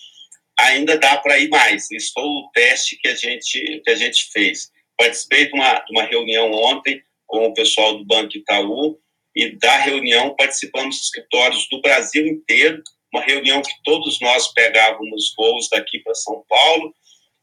ainda 0.59 0.97
dá 0.97 1.19
para 1.19 1.39
ir 1.39 1.49
mais. 1.51 1.91
Isso 1.91 2.13
foi 2.15 2.25
o 2.25 2.51
teste 2.55 2.97
que 2.97 3.09
a 3.09 3.15
gente, 3.15 3.83
que 3.85 3.91
a 3.91 3.97
gente 3.97 4.31
fez. 4.33 4.71
Participei 4.97 5.47
de 5.47 5.53
uma, 5.53 5.81
de 5.81 5.93
uma 5.93 6.05
reunião 6.05 6.51
ontem 6.53 7.03
com 7.27 7.47
o 7.47 7.55
pessoal 7.55 7.99
do 7.99 8.05
Banco 8.07 8.37
Itaú 8.37 8.99
e 9.35 9.51
da 9.59 9.77
reunião 9.79 10.35
participamos 10.35 10.97
de 10.97 11.03
escritórios 11.03 11.69
do 11.71 11.83
Brasil 11.83 12.27
inteiro, 12.27 12.83
uma 13.13 13.23
reunião 13.23 13.63
que 13.63 13.73
todos 13.85 14.21
nós 14.21 14.53
pegávamos 14.53 15.33
voos 15.37 15.69
daqui 15.71 16.01
para 16.01 16.15
São 16.15 16.45
Paulo, 16.49 16.95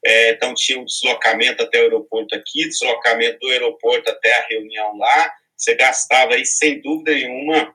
é, 0.05 0.31
então 0.31 0.53
tinha 0.53 0.79
um 0.79 0.85
deslocamento 0.85 1.63
até 1.63 1.79
o 1.79 1.83
aeroporto 1.83 2.35
aqui, 2.35 2.67
deslocamento 2.67 3.39
do 3.39 3.49
aeroporto 3.49 4.09
até 4.11 4.37
a 4.37 4.47
reunião 4.47 4.97
lá, 4.97 5.33
você 5.55 5.75
gastava 5.75 6.33
aí 6.33 6.45
sem 6.45 6.81
dúvida 6.81 7.13
nenhuma 7.13 7.73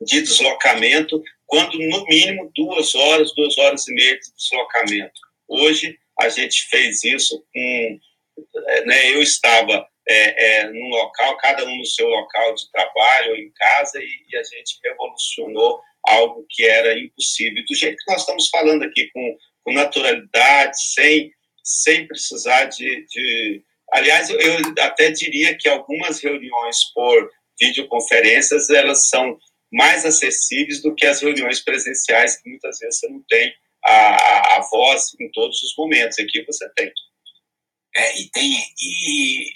de 0.00 0.20
deslocamento, 0.20 1.22
quando 1.46 1.78
no 1.78 2.04
mínimo 2.04 2.50
duas 2.54 2.94
horas, 2.94 3.34
duas 3.34 3.56
horas 3.58 3.86
e 3.88 3.94
meia 3.94 4.18
de 4.18 4.34
deslocamento. 4.36 5.20
Hoje 5.48 5.98
a 6.18 6.28
gente 6.28 6.68
fez 6.68 7.02
isso 7.02 7.42
com, 7.52 8.00
é, 8.68 8.84
né, 8.84 9.10
eu 9.14 9.22
estava 9.22 9.86
é, 10.06 10.58
é, 10.58 10.68
num 10.70 10.88
local, 10.88 11.36
cada 11.38 11.64
um 11.64 11.76
no 11.76 11.86
seu 11.86 12.06
local 12.08 12.54
de 12.54 12.70
trabalho 12.70 13.36
em 13.36 13.50
casa, 13.52 13.98
e, 13.98 14.08
e, 14.30 14.36
a 14.36 14.42
gente 14.42 14.78
revolucionou 14.84 15.80
algo 16.06 16.46
que 16.48 16.64
era 16.64 16.98
impossível. 16.98 17.64
Do 17.68 17.74
jeito 17.74 17.96
que 17.96 18.12
nós 18.12 18.20
estamos 18.20 18.48
falando 18.48 18.82
aqui, 18.82 19.10
com, 19.12 19.36
com 19.64 19.72
naturalidade, 19.72 20.76
sem, 20.92 21.32
sem 21.62 22.06
precisar 22.06 22.66
de, 22.66 23.06
de. 23.06 23.62
Aliás, 23.92 24.30
eu, 24.30 24.38
eu 24.38 24.58
até 24.80 25.10
diria 25.10 25.56
que 25.56 25.68
algumas 25.68 26.20
reuniões 26.20 26.92
por 26.94 27.30
videoconferências 27.60 28.70
elas 28.70 29.08
são 29.08 29.38
mais 29.72 30.04
acessíveis 30.04 30.82
do 30.82 30.94
que 30.94 31.06
as 31.06 31.20
reuniões 31.20 31.60
presenciais, 31.60 32.40
que 32.40 32.48
muitas 32.48 32.78
vezes 32.78 33.00
você 33.00 33.08
não 33.08 33.22
tem 33.28 33.52
a, 33.84 34.56
a 34.56 34.68
voz 34.70 35.02
em 35.20 35.30
todos 35.32 35.62
os 35.62 35.74
momentos. 35.76 36.18
Aqui 36.18 36.44
você 36.44 36.68
tem. 36.70 36.92
É, 37.96 38.20
e 38.20 38.30
tem 38.30 38.52
e 38.52 39.52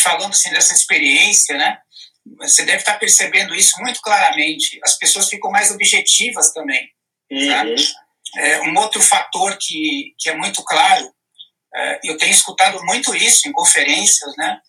falando 0.00 0.32
assim 0.32 0.50
dessa 0.50 0.74
experiência, 0.74 1.56
né? 1.56 1.78
Você 2.38 2.64
deve 2.64 2.78
estar 2.78 2.98
percebendo 2.98 3.54
isso 3.54 3.80
muito 3.80 4.00
claramente. 4.00 4.78
As 4.84 4.96
pessoas 4.96 5.28
ficam 5.28 5.50
mais 5.50 5.70
objetivas 5.70 6.52
também. 6.52 6.88
Uhum. 7.30 7.76
É, 8.36 8.60
um 8.62 8.76
outro 8.76 9.00
fator 9.00 9.56
que, 9.58 10.14
que 10.18 10.28
é 10.28 10.36
muito 10.36 10.62
claro, 10.64 11.12
é, 11.74 12.00
eu 12.04 12.16
tenho 12.16 12.32
escutado 12.32 12.82
muito 12.84 13.14
isso 13.14 13.48
em 13.48 13.52
conferências, 13.52 14.34
né? 14.36 14.60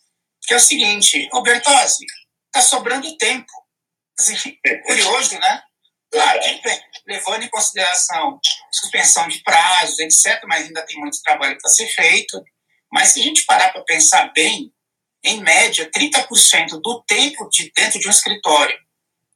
Que 0.43 0.53
é 0.53 0.57
o 0.57 0.61
seguinte, 0.61 1.29
ô 1.33 1.41
Bertozzi, 1.41 2.05
tá 2.51 2.61
sobrando 2.61 3.17
tempo. 3.17 3.51
Assim, 4.19 4.35
curioso, 4.85 5.37
né? 5.39 5.63
Claro, 6.11 6.39
levando 7.07 7.43
em 7.43 7.49
consideração 7.49 8.39
suspensão 8.71 9.27
de 9.27 9.43
prazos, 9.43 9.99
etc., 9.99 10.41
mas 10.45 10.65
ainda 10.65 10.85
tem 10.85 10.99
muito 10.99 11.21
trabalho 11.21 11.57
para 11.59 11.69
ser 11.69 11.87
feito. 11.87 12.41
Mas 12.91 13.09
se 13.09 13.19
a 13.19 13.23
gente 13.23 13.45
parar 13.45 13.71
para 13.71 13.83
pensar 13.83 14.31
bem, 14.33 14.73
em 15.23 15.41
média, 15.41 15.89
30% 15.91 16.81
do 16.81 17.03
tempo 17.03 17.49
de 17.49 17.71
dentro 17.75 17.99
de 17.99 18.07
um 18.07 18.11
escritório 18.11 18.77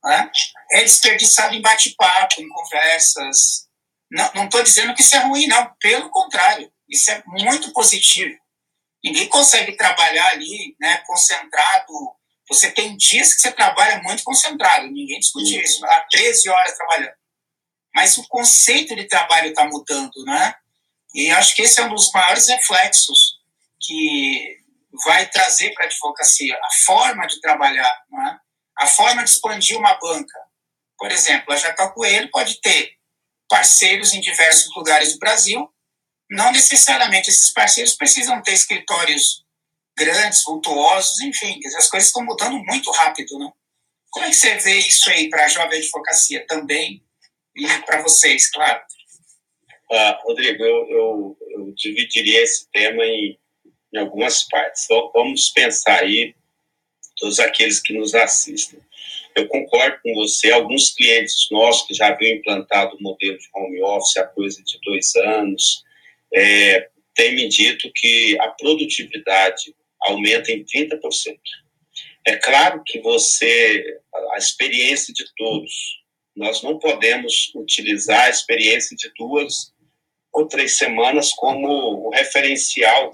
né, 0.04 0.32
é 0.72 0.82
desperdiçado 0.84 1.56
em 1.56 1.62
bate-papo, 1.62 2.42
em 2.42 2.48
conversas. 2.50 3.68
Não 4.12 4.46
estou 4.46 4.62
dizendo 4.62 4.94
que 4.94 5.02
isso 5.02 5.16
é 5.16 5.20
ruim, 5.20 5.48
não. 5.48 5.74
Pelo 5.80 6.10
contrário, 6.10 6.72
isso 6.88 7.10
é 7.10 7.24
muito 7.25 7.72
positivo. 7.74 8.38
Ninguém 9.04 9.28
consegue 9.28 9.75
trabalhar 9.75 10.28
ali 10.30 10.75
né, 10.80 10.98
concentrado. 11.06 11.94
Você 12.48 12.72
tem 12.72 12.96
dias 12.96 13.34
que 13.34 13.42
você 13.42 13.52
trabalha 13.52 14.02
muito 14.04 14.24
concentrado, 14.24 14.88
ninguém 14.88 15.20
discute 15.20 15.60
isso. 15.60 15.84
Há 15.86 16.06
13 16.12 16.50
horas 16.50 16.78
trabalhando. 16.78 17.16
Mas 17.96 18.18
o 18.18 18.28
conceito 18.28 18.96
de 18.96 19.08
trabalho 19.08 19.50
está 19.50 19.66
mudando, 19.66 20.24
né? 20.25 20.56
E 21.13 21.30
acho 21.32 21.56
que 21.56 21.62
esse 21.62 21.80
é 21.80 21.84
um 21.84 21.94
dos 21.94 22.12
maiores 22.12 22.48
reflexos 22.48 23.38
que 23.80 24.62
vai 25.06 25.30
trazer 25.30 25.74
para 25.74 25.86
a 25.86 25.88
advocacia 25.88 26.56
a 26.56 26.86
forma 26.86 27.26
de 27.28 27.40
trabalhar, 27.42 28.04
é? 28.14 28.38
a 28.78 28.88
forma 28.88 29.24
de 29.24 29.30
expandir 29.30 29.78
uma 29.78 29.94
banca. 29.96 30.40
Por 30.98 31.12
exemplo, 31.12 31.54
a 31.54 31.58
Jacal 31.58 31.94
Coelho 31.94 32.30
pode 32.32 32.62
ter 32.62 32.94
parceiros 33.50 34.14
em 34.14 34.22
diversos 34.22 34.74
lugares 34.76 35.14
do 35.14 35.20
Brasil, 35.20 35.70
não 36.30 36.52
necessariamente 36.52 37.30
esses 37.30 37.52
parceiros 37.52 37.96
precisam 37.96 38.42
ter 38.42 38.54
escritórios 38.54 39.44
grandes, 39.98 40.44
vultuosos, 40.44 41.22
enfim, 41.22 41.60
as 41.78 41.90
coisas 41.90 42.10
estão 42.10 42.24
mudando 42.24 42.58
muito 42.66 42.90
rápido, 42.92 43.38
né? 43.38 43.52
Como 44.10 44.26
é 44.26 44.30
que 44.30 44.36
você 44.36 44.56
vê 44.58 44.78
isso 44.78 45.10
aí 45.10 45.30
para 45.30 45.46
a 45.46 45.48
jovem 45.48 45.80
advocacia 45.80 46.46
também 46.48 47.04
e 47.56 47.68
para 47.86 48.02
vocês, 48.02 48.50
claro? 48.50 48.82
Ah, 49.92 50.20
Rodrigo, 50.24 50.64
eu, 50.64 50.90
eu, 50.90 51.38
eu 51.52 51.74
dividiria 51.76 52.42
esse 52.42 52.70
tema 52.72 53.04
em 53.04 53.40
em 53.94 54.00
algumas 54.00 54.44
partes. 54.44 54.86
Então, 54.86 55.12
vamos 55.14 55.50
pensar 55.50 56.00
aí, 56.00 56.34
todos 57.18 57.40
aqueles 57.40 57.80
que 57.80 57.94
nos 57.94 58.16
assistem. 58.16 58.80
Eu 59.36 59.48
concordo 59.48 60.00
com 60.04 60.14
você, 60.16 60.52
alguns 60.52 60.92
clientes 60.92 61.48
nossos 61.52 61.88
que 61.88 61.94
já 61.94 62.08
haviam 62.08 62.38
implantado 62.38 62.96
o 62.96 63.02
modelo 63.02 63.38
de 63.38 63.48
home 63.54 63.82
office 63.82 64.18
há 64.18 64.26
coisa 64.26 64.62
de 64.64 64.80
dois 64.84 65.16
anos, 65.16 65.84
é, 66.34 66.90
têm 67.16 67.36
me 67.36 67.48
dito 67.48 67.92
que 67.96 68.38
a 68.40 68.50
produtividade 68.50 69.76
aumenta 70.02 70.52
em 70.52 70.64
30%. 70.64 71.00
É 72.26 72.36
claro 72.38 72.82
que 72.86 73.00
você, 73.02 74.00
a 74.34 74.38
experiência 74.38 75.14
de 75.14 75.26
todos, 75.36 76.02
nós 76.36 76.64
não 76.64 76.80
podemos 76.80 77.52
utilizar 77.56 78.26
a 78.26 78.30
experiência 78.30 78.96
de 78.96 79.12
duas 79.18 79.74
ou 80.32 80.48
três 80.48 80.78
semanas 80.78 81.32
como 81.34 81.68
o 81.68 82.10
referencial 82.10 83.12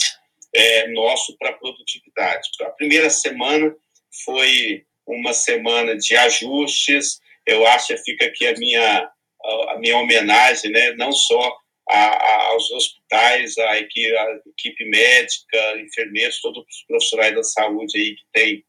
é, 0.53 0.87
nosso 0.89 1.37
para 1.37 1.53
produtividade. 1.53 2.49
A 2.61 2.69
primeira 2.71 3.09
semana 3.09 3.75
foi 4.23 4.85
uma 5.05 5.33
semana 5.33 5.95
de 5.95 6.15
ajustes. 6.15 7.19
Eu 7.45 7.65
acho 7.67 7.87
que 7.87 7.97
fica 7.97 8.25
aqui 8.25 8.47
a 8.47 8.53
minha 8.57 9.11
a 9.69 9.77
minha 9.79 9.97
homenagem, 9.97 10.69
né? 10.69 10.91
Não 10.97 11.11
só 11.13 11.57
a, 11.89 11.97
a, 11.97 12.47
aos 12.49 12.69
hospitais, 12.71 13.57
a 13.57 13.79
equipe, 13.79 14.13
equipe 14.47 14.85
médica, 14.85 15.79
enfermeiros, 15.79 16.41
todos 16.41 16.63
os 16.67 16.83
profissionais 16.87 17.35
da 17.35 17.43
saúde 17.43 17.97
aí 17.97 18.15
que 18.15 18.23
têm 18.33 18.65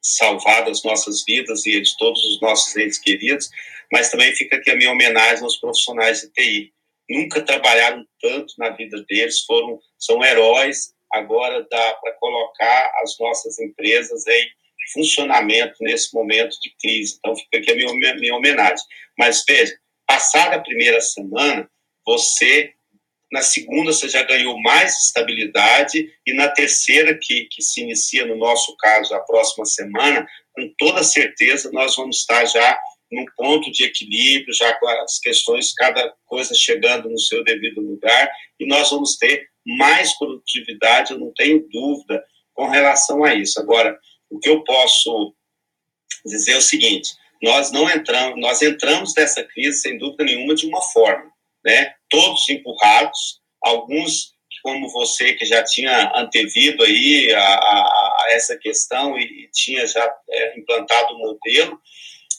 salvado 0.00 0.70
as 0.70 0.84
nossas 0.84 1.24
vidas 1.24 1.64
e 1.66 1.80
de 1.80 1.96
todos 1.96 2.22
os 2.24 2.40
nossos 2.40 2.76
entes 2.76 2.98
queridos, 2.98 3.48
mas 3.90 4.10
também 4.10 4.34
fica 4.36 4.56
aqui 4.56 4.70
a 4.70 4.76
minha 4.76 4.92
homenagem 4.92 5.42
aos 5.42 5.56
profissionais 5.56 6.20
de 6.20 6.30
TI. 6.30 6.72
Nunca 7.08 7.42
trabalharam 7.42 8.06
tanto 8.20 8.54
na 8.58 8.70
vida 8.70 9.02
deles, 9.08 9.40
foram 9.40 9.80
são 9.98 10.22
heróis 10.22 10.93
agora 11.14 11.66
dá 11.70 11.94
para 11.94 12.12
colocar 12.14 12.92
as 13.02 13.18
nossas 13.18 13.58
empresas 13.58 14.26
em 14.26 14.46
funcionamento 14.92 15.76
nesse 15.80 16.14
momento 16.14 16.56
de 16.60 16.74
crise. 16.80 17.16
Então, 17.18 17.36
fica 17.36 17.58
aqui 17.58 17.72
a 17.72 17.74
minha, 17.74 18.14
minha 18.16 18.34
homenagem. 18.34 18.84
Mas 19.18 19.42
veja, 19.48 19.74
passada 20.06 20.56
a 20.56 20.62
primeira 20.62 21.00
semana, 21.00 21.68
você, 22.04 22.72
na 23.32 23.42
segunda, 23.42 23.92
você 23.92 24.08
já 24.08 24.22
ganhou 24.22 24.60
mais 24.60 25.06
estabilidade, 25.06 26.12
e 26.26 26.34
na 26.34 26.48
terceira, 26.48 27.18
que, 27.20 27.46
que 27.50 27.62
se 27.62 27.80
inicia, 27.80 28.26
no 28.26 28.36
nosso 28.36 28.76
caso, 28.76 29.14
a 29.14 29.20
próxima 29.20 29.64
semana, 29.64 30.26
com 30.52 30.72
toda 30.78 31.02
certeza, 31.02 31.70
nós 31.72 31.96
vamos 31.96 32.18
estar 32.18 32.44
já 32.44 32.78
num 33.10 33.24
ponto 33.36 33.70
de 33.70 33.84
equilíbrio, 33.84 34.52
já 34.54 34.72
com 34.74 34.88
as 34.88 35.18
questões, 35.18 35.72
cada 35.72 36.12
coisa 36.26 36.54
chegando 36.54 37.08
no 37.08 37.18
seu 37.18 37.42
devido 37.44 37.80
lugar, 37.80 38.30
e 38.58 38.66
nós 38.66 38.90
vamos 38.90 39.16
ter 39.16 39.48
mais 39.66 40.16
produtividade, 40.18 41.12
eu 41.12 41.18
não 41.18 41.32
tenho 41.34 41.66
dúvida 41.70 42.24
com 42.52 42.68
relação 42.68 43.24
a 43.24 43.34
isso. 43.34 43.60
Agora, 43.60 43.98
o 44.30 44.38
que 44.38 44.48
eu 44.48 44.62
posso 44.64 45.34
dizer 46.24 46.52
é 46.52 46.56
o 46.56 46.62
seguinte: 46.62 47.10
nós 47.42 47.70
não 47.70 47.88
entramos, 47.90 48.40
nós 48.40 48.62
entramos 48.62 49.14
nessa 49.16 49.42
crise 49.44 49.80
sem 49.80 49.98
dúvida 49.98 50.24
nenhuma 50.24 50.54
de 50.54 50.66
uma 50.66 50.80
forma, 50.80 51.30
né? 51.64 51.94
Todos 52.08 52.48
empurrados, 52.48 53.40
alguns 53.62 54.34
como 54.64 54.88
você 54.88 55.34
que 55.34 55.44
já 55.44 55.62
tinha 55.62 56.10
antevido 56.16 56.82
aí 56.82 57.30
a, 57.34 57.38
a, 57.38 58.22
a 58.22 58.26
essa 58.30 58.56
questão 58.56 59.18
e, 59.18 59.50
tinha 59.52 59.86
já 59.86 60.10
é, 60.30 60.58
implantado 60.58 61.12
o 61.12 61.18
modelo, 61.18 61.78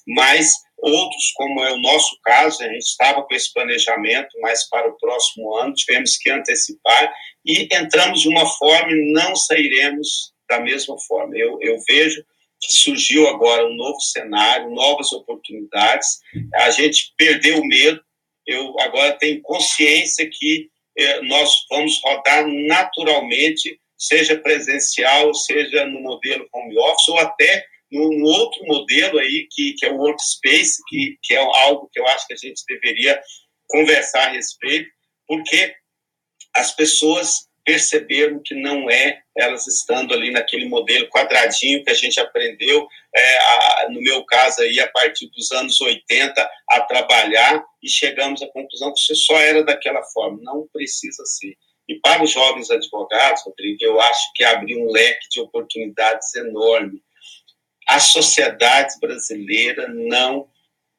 mas 0.08 0.52
Outros, 0.86 1.32
como 1.34 1.64
é 1.64 1.74
o 1.74 1.82
nosso 1.82 2.16
caso, 2.24 2.64
a 2.64 2.68
gente 2.68 2.84
estava 2.84 3.24
com 3.24 3.34
esse 3.34 3.52
planejamento, 3.52 4.30
mas 4.40 4.70
para 4.70 4.88
o 4.88 4.96
próximo 4.98 5.56
ano 5.58 5.74
tivemos 5.74 6.16
que 6.16 6.30
antecipar 6.30 7.12
e 7.44 7.68
entramos 7.74 8.22
de 8.22 8.30
uma 8.30 8.46
forma 8.46 8.92
e 8.92 9.12
não 9.12 9.36
sairemos 9.36 10.32
da 10.48 10.60
mesma 10.60 10.96
forma. 11.08 11.36
Eu, 11.36 11.58
eu 11.60 11.80
vejo 11.88 12.24
que 12.62 12.72
surgiu 12.72 13.28
agora 13.28 13.66
um 13.66 13.76
novo 13.76 14.00
cenário, 14.00 14.70
novas 14.70 15.12
oportunidades, 15.12 16.20
a 16.54 16.70
gente 16.70 17.14
perdeu 17.18 17.60
o 17.60 17.68
medo, 17.68 18.00
eu 18.46 18.80
agora 18.80 19.14
tenho 19.14 19.42
consciência 19.42 20.30
que 20.32 20.70
eh, 20.98 21.22
nós 21.24 21.66
vamos 21.68 22.00
rodar 22.04 22.46
naturalmente, 22.48 23.80
seja 23.98 24.38
presencial, 24.38 25.34
seja 25.34 25.88
no 25.88 26.00
modelo 26.00 26.48
home 26.54 26.78
office 26.78 27.08
ou 27.08 27.18
até 27.18 27.66
num 27.96 28.24
outro 28.24 28.64
modelo 28.66 29.20
aí, 29.20 29.48
que, 29.52 29.74
que 29.74 29.86
é 29.86 29.92
o 29.92 29.98
workspace, 29.98 30.82
que, 30.88 31.18
que 31.24 31.34
é 31.34 31.38
algo 31.38 31.90
que 31.92 32.00
eu 32.00 32.08
acho 32.08 32.28
que 32.28 32.34
a 32.34 32.38
gente 32.38 32.62
deveria 32.68 33.22
conversar 33.68 34.28
a 34.28 34.32
respeito, 34.32 34.90
porque 35.28 35.74
as 36.56 36.72
pessoas 36.76 37.48
perceberam 37.66 38.40
que 38.46 38.54
não 38.54 38.90
é 38.90 39.22
elas 39.36 39.66
estando 39.66 40.14
ali 40.14 40.32
naquele 40.32 40.70
modelo 40.70 41.10
quadradinho 41.10 41.84
que 41.84 41.90
a 41.90 41.96
gente 41.96 42.20
aprendeu, 42.20 42.88
é, 43.14 43.38
a, 43.38 43.88
no 43.90 44.00
meu 44.02 44.24
caso 44.26 44.62
aí, 44.62 44.80
a 44.80 44.88
partir 44.92 45.30
dos 45.36 45.52
anos 45.52 45.82
80, 45.82 46.50
a 46.70 46.82
trabalhar 46.82 47.66
e 47.82 47.90
chegamos 47.90 48.42
à 48.42 48.48
conclusão 48.48 48.94
que 48.94 49.00
isso 49.00 49.16
só 49.16 49.38
era 49.40 49.64
daquela 49.64 50.04
forma. 50.04 50.40
Não 50.44 50.68
precisa 50.72 51.26
ser. 51.26 51.58
E 51.88 52.00
para 52.00 52.24
os 52.24 52.32
jovens 52.32 52.70
advogados, 52.70 53.44
Rodrigo, 53.44 53.78
eu 53.82 54.00
acho 54.00 54.32
que 54.34 54.44
abriu 54.44 54.80
um 54.80 54.92
leque 54.92 55.28
de 55.30 55.42
oportunidades 55.42 56.34
enorme. 56.36 57.02
A 57.88 58.00
sociedade 58.00 58.94
brasileira 59.00 59.88
não 59.90 60.48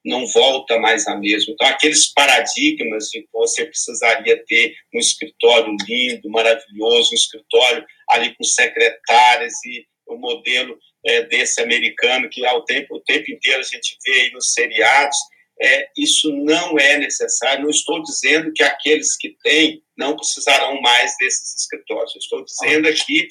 não 0.05 0.25
volta 0.29 0.79
mais 0.79 1.05
a 1.09 1.17
mesma. 1.17 1.53
Então, 1.53 1.67
aqueles 1.67 2.13
paradigmas 2.13 3.09
de 3.09 3.23
que 3.23 3.29
você 3.33 3.67
precisaria 3.67 4.41
ter 4.47 4.73
um 4.95 5.01
escritório 5.01 5.77
lindo, 5.85 6.31
maravilhoso, 6.31 7.11
um 7.11 7.17
escritório 7.17 7.85
ali 8.11 8.33
com 8.37 8.45
secretárias 8.45 9.53
e 9.65 9.85
o 10.07 10.17
modelo 10.17 10.79
é, 11.05 11.23
desse 11.23 11.61
americano 11.61 12.29
que 12.31 12.47
ao 12.47 12.65
tempo, 12.65 12.95
o 12.95 13.01
tempo 13.01 13.33
inteiro 13.33 13.59
a 13.59 13.65
gente 13.65 13.99
vê 14.07 14.21
aí 14.21 14.31
nos 14.31 14.53
seriados, 14.53 15.17
é, 15.61 15.89
isso 15.97 16.33
não 16.33 16.79
é 16.79 16.99
necessário. 16.99 17.65
Não 17.65 17.71
estou 17.71 18.01
dizendo 18.03 18.53
que 18.55 18.63
aqueles 18.63 19.17
que 19.17 19.37
têm 19.43 19.83
não 19.97 20.15
precisarão 20.15 20.81
mais 20.81 21.17
desses 21.19 21.63
escritórios. 21.63 22.15
Estou 22.15 22.45
dizendo 22.45 22.87
aqui 22.87 23.27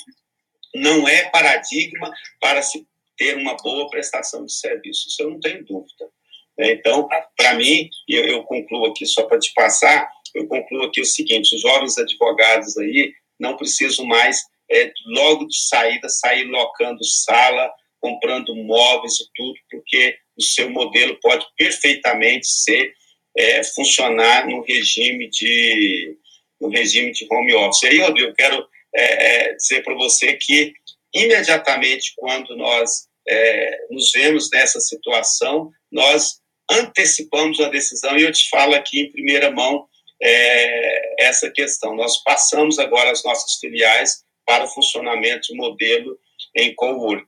não 0.73 1.07
é 1.07 1.29
paradigma 1.29 2.11
para 2.41 2.61
se 2.61 2.85
ter 3.17 3.37
uma 3.37 3.55
boa 3.57 3.89
prestação 3.89 4.45
de 4.45 4.53
serviço. 4.53 5.07
Isso 5.07 5.21
eu 5.21 5.29
não 5.31 5.39
tenho 5.39 5.63
dúvida. 5.65 6.09
Né? 6.57 6.71
Então, 6.73 7.07
para 7.35 7.53
mim, 7.55 7.89
eu, 8.07 8.25
eu 8.25 8.43
concluo 8.43 8.85
aqui 8.87 9.05
só 9.05 9.23
para 9.23 9.39
te 9.39 9.51
passar, 9.53 10.09
eu 10.33 10.47
concluo 10.47 10.83
aqui 10.83 11.01
o 11.01 11.05
seguinte: 11.05 11.55
os 11.55 11.61
jovens 11.61 11.97
advogados 11.97 12.77
aí 12.77 13.13
não 13.39 13.57
precisam 13.57 14.05
mais, 14.05 14.41
é, 14.71 14.91
logo 15.07 15.45
de 15.45 15.57
saída, 15.57 16.09
sair 16.09 16.45
locando 16.45 17.03
sala, 17.03 17.71
comprando 17.99 18.55
móveis 18.55 19.19
e 19.19 19.25
tudo, 19.35 19.55
porque 19.69 20.17
o 20.37 20.41
seu 20.43 20.69
modelo 20.69 21.17
pode 21.21 21.45
perfeitamente 21.57 22.47
ser 22.47 22.93
é, 23.37 23.63
funcionar 23.63 24.47
no 24.47 24.61
regime 24.61 25.29
de 25.29 26.17
no 26.59 26.69
regime 26.69 27.11
de 27.11 27.27
home 27.29 27.53
office. 27.53 27.83
Aí, 27.83 27.99
Rodrigo, 27.99 28.29
eu 28.29 28.33
quero 28.33 28.65
é, 28.95 29.49
é 29.49 29.53
dizer 29.55 29.83
para 29.83 29.93
você 29.93 30.33
que 30.33 30.73
imediatamente 31.15 32.13
quando 32.17 32.55
nós 32.57 33.07
é, 33.27 33.77
nos 33.89 34.11
vemos 34.11 34.49
nessa 34.51 34.79
situação, 34.79 35.71
nós 35.91 36.41
antecipamos 36.69 37.59
a 37.59 37.69
decisão 37.69 38.17
e 38.17 38.23
eu 38.23 38.31
te 38.31 38.49
falo 38.49 38.75
aqui 38.75 39.01
em 39.01 39.11
primeira 39.11 39.49
mão 39.49 39.87
é, 40.21 41.25
essa 41.25 41.49
questão. 41.49 41.95
Nós 41.95 42.21
passamos 42.23 42.77
agora 42.79 43.11
as 43.11 43.23
nossas 43.23 43.55
filiais 43.59 44.23
para 44.45 44.65
o 44.65 44.67
funcionamento 44.67 45.47
de 45.47 45.55
modelo 45.55 46.17
em 46.55 46.73
co-work. 46.75 47.25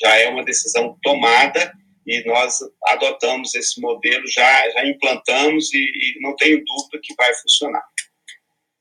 Já 0.00 0.16
é 0.16 0.28
uma 0.28 0.44
decisão 0.44 0.98
tomada 1.02 1.72
e 2.06 2.24
nós 2.24 2.58
adotamos 2.86 3.54
esse 3.54 3.80
modelo, 3.80 4.24
já, 4.26 4.70
já 4.70 4.86
implantamos 4.86 5.72
e, 5.72 5.78
e 5.78 6.20
não 6.20 6.34
tenho 6.36 6.64
dúvida 6.64 6.98
que 7.02 7.14
vai 7.14 7.32
funcionar. 7.34 7.84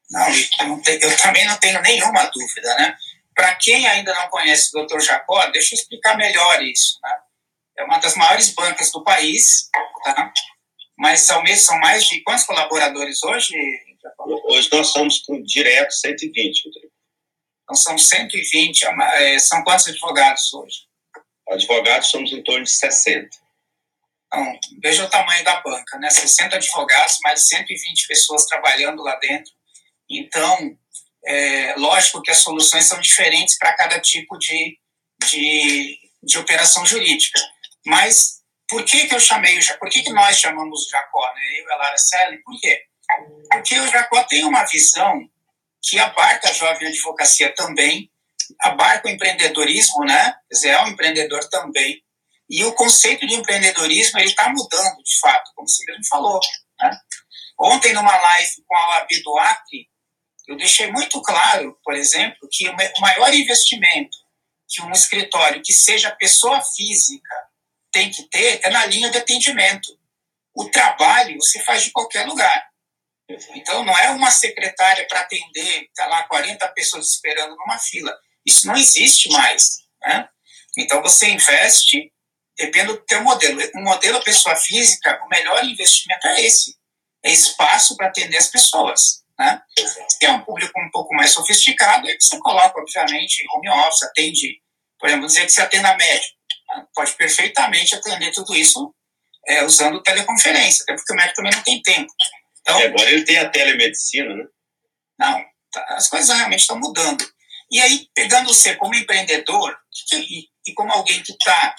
Não, 0.10 0.30
eu 1.02 1.18
também 1.18 1.46
não 1.46 1.58
tenho 1.58 1.82
nenhuma 1.82 2.26
dúvida, 2.34 2.76
né? 2.76 2.98
Para 3.38 3.54
quem 3.54 3.88
ainda 3.88 4.16
não 4.16 4.28
conhece 4.30 4.76
o 4.76 4.84
Dr. 4.84 5.00
Jacó, 5.00 5.46
deixa 5.52 5.76
eu 5.76 5.80
explicar 5.80 6.18
melhor 6.18 6.60
isso, 6.64 7.00
né? 7.04 7.16
é 7.78 7.84
uma 7.84 8.00
das 8.00 8.16
maiores 8.16 8.50
bancas 8.56 8.92
do 8.92 9.04
país, 9.04 9.70
tá? 10.04 10.34
mas 10.98 11.22
são, 11.22 11.46
são 11.56 11.78
mais 11.80 12.06
de 12.06 12.20
quantos 12.24 12.46
colaboradores 12.46 13.22
hoje? 13.22 13.54
Hoje 14.46 14.68
nós 14.72 14.88
somos 14.88 15.20
com 15.20 15.40
direto 15.44 15.92
120, 15.92 16.64
Rodrigo. 16.66 16.92
Então 17.62 17.76
são 17.76 17.96
120, 17.96 18.86
é, 19.18 19.38
são 19.38 19.64
quantos 19.64 19.88
advogados 19.88 20.52
hoje? 20.54 20.88
Advogados 21.50 22.10
somos 22.10 22.34
em 22.34 22.42
torno 22.42 22.64
de 22.64 22.72
60. 22.72 23.30
Então, 24.26 24.60
veja 24.82 25.06
o 25.06 25.10
tamanho 25.10 25.44
da 25.44 25.62
banca, 25.62 26.00
né? 26.00 26.10
60 26.10 26.56
advogados, 26.56 27.20
mais 27.22 27.42
de 27.42 27.48
120 27.50 28.08
pessoas 28.08 28.46
trabalhando 28.46 29.04
lá 29.04 29.16
dentro. 29.18 29.54
Então, 30.10 30.76
é, 31.26 31.76
lógico 31.78 32.22
que 32.22 32.32
as 32.32 32.40
soluções 32.40 32.86
são 32.86 33.00
diferentes 33.00 33.58
para 33.58 33.76
cada 33.76 34.00
tipo 34.00 34.38
de, 34.38 34.78
de, 35.30 36.00
de 36.24 36.38
operação 36.38 36.86
jurídica. 36.86 37.40
Mas 37.86 38.38
por 38.70 38.84
que, 38.84 39.08
que 39.08 39.16
eu 39.16 39.20
chamei, 39.20 39.58
por 39.80 39.90
que, 39.90 40.04
que 40.04 40.12
nós 40.12 40.38
chamamos 40.38 40.86
o 40.86 40.90
Jacó, 40.90 41.26
né? 41.34 41.42
eu 41.60 41.68
e 41.68 41.72
a 41.72 41.76
Lara 41.78 41.98
Selle? 41.98 42.42
Por 42.44 42.60
quê? 42.60 42.84
Porque 43.50 43.80
o 43.80 43.88
Jacó 43.88 44.24
tem 44.24 44.44
uma 44.44 44.66
visão 44.66 45.22
que 45.82 45.98
abarca 46.00 46.50
a 46.50 46.54
jovem 46.54 46.90
advocacia 46.90 47.54
também, 47.56 48.12
abarca 48.62 49.08
o 49.08 49.12
empreendedorismo, 49.12 50.04
né? 50.04 50.36
Quer 50.50 50.56
dizer, 50.56 50.70
é 50.70 50.84
um 50.84 50.90
empreendedor 50.90 51.48
também. 51.50 52.04
E 52.50 52.64
o 52.66 52.74
conceito 52.74 53.26
de 53.26 53.36
empreendedorismo 53.36 54.20
ele 54.20 54.30
está 54.30 54.50
mudando, 54.50 55.04
de 55.04 55.20
fato, 55.20 55.52
como 55.56 55.68
você 55.68 55.84
mesmo 55.86 56.06
falou. 56.08 56.40
Né? 56.80 57.00
Ontem, 57.60 57.94
numa 57.94 58.16
live 58.16 58.52
com 58.66 58.76
a 58.76 58.90
OAB 58.90 59.08
do 59.24 59.38
Acre, 59.38 59.90
eu 60.48 60.56
deixei 60.56 60.92
muito 60.92 61.22
claro, 61.22 61.78
por 61.84 61.94
exemplo, 61.94 62.48
que 62.52 62.68
o 62.70 63.02
maior 63.02 63.34
investimento 63.34 64.18
que 64.68 64.82
um 64.82 64.92
escritório 64.92 65.62
que 65.62 65.74
seja 65.74 66.12
pessoa 66.12 66.62
física 66.62 67.36
tem 67.92 68.12
que 68.12 68.24
ter 68.30 68.60
é 68.64 68.70
na 68.70 68.86
linha 68.86 69.10
de 69.10 69.18
atendimento. 69.18 69.98
O 70.54 70.70
trabalho 70.70 71.42
se 71.42 71.64
faz 71.64 71.84
de 71.84 71.92
qualquer 71.92 72.26
lugar. 72.26 72.68
Então, 73.56 73.84
não 73.84 73.98
é 73.98 74.10
uma 74.12 74.32
secretária 74.32 75.06
para 75.08 75.22
atender, 75.22 75.84
está 75.84 76.08
lá 76.08 76.24
40 76.24 76.66
pessoas 76.70 77.12
esperando 77.12 77.56
numa 77.56 77.78
fila. 77.78 78.16
Isso 78.46 78.66
não 78.68 78.76
existe 78.76 79.30
mais. 79.30 79.80
Né? 80.02 80.28
Então, 80.78 81.02
você 81.02 81.30
investe, 81.30 82.12
depende 82.58 82.88
do 82.88 82.98
teu 83.06 83.22
modelo. 83.22 83.60
O 83.76 83.82
modelo 83.82 84.24
pessoa 84.24 84.56
física, 84.56 85.22
o 85.26 85.28
melhor 85.28 85.64
investimento 85.66 86.26
é 86.28 86.42
esse. 86.42 86.78
É 87.24 87.32
espaço 87.32 87.98
para 87.98 88.08
atender 88.08 88.38
as 88.38 88.48
pessoas. 88.48 89.24
Né? 89.40 89.62
Se 90.10 90.26
é 90.26 90.32
um 90.32 90.42
público 90.42 90.80
um 90.80 90.90
pouco 90.92 91.14
mais 91.16 91.32
sofisticado, 91.32 92.08
aí 92.08 92.18
você 92.20 92.38
coloca, 92.40 92.80
obviamente, 92.80 93.46
home 93.54 93.70
office, 93.70 94.04
atende, 94.04 94.60
podemos 95.00 95.28
dizer 95.28 95.46
que 95.46 95.52
você 95.52 95.62
atende 95.62 95.86
a 95.86 95.96
médico 95.96 96.38
pode 96.94 97.14
perfeitamente 97.14 97.96
atender 97.96 98.32
tudo 98.32 98.56
isso 98.56 98.94
é, 99.48 99.64
usando 99.64 100.02
teleconferência, 100.02 100.84
até 100.84 100.96
porque 100.96 101.14
o 101.14 101.16
médico 101.16 101.36
também 101.36 101.52
não 101.54 101.64
tem 101.64 101.82
tempo. 101.82 102.12
Então, 102.62 102.80
e 102.80 102.86
agora 102.86 103.10
ele 103.10 103.24
tem 103.24 103.38
a 103.38 103.50
telemedicina, 103.50 104.36
né? 104.36 104.46
Não, 105.18 105.46
tá, 105.72 105.86
as 105.92 106.10
coisas 106.10 106.36
realmente 106.36 106.62
estão 106.62 106.80
mudando. 106.80 107.26
E 107.72 107.80
aí, 107.80 108.08
pegando 108.14 108.54
você 108.54 108.76
como 108.76 108.96
empreendedor 108.96 109.78
e, 110.14 110.48
e 110.66 110.74
como 110.74 110.92
alguém 110.92 111.22
que 111.24 111.32
está 111.32 111.76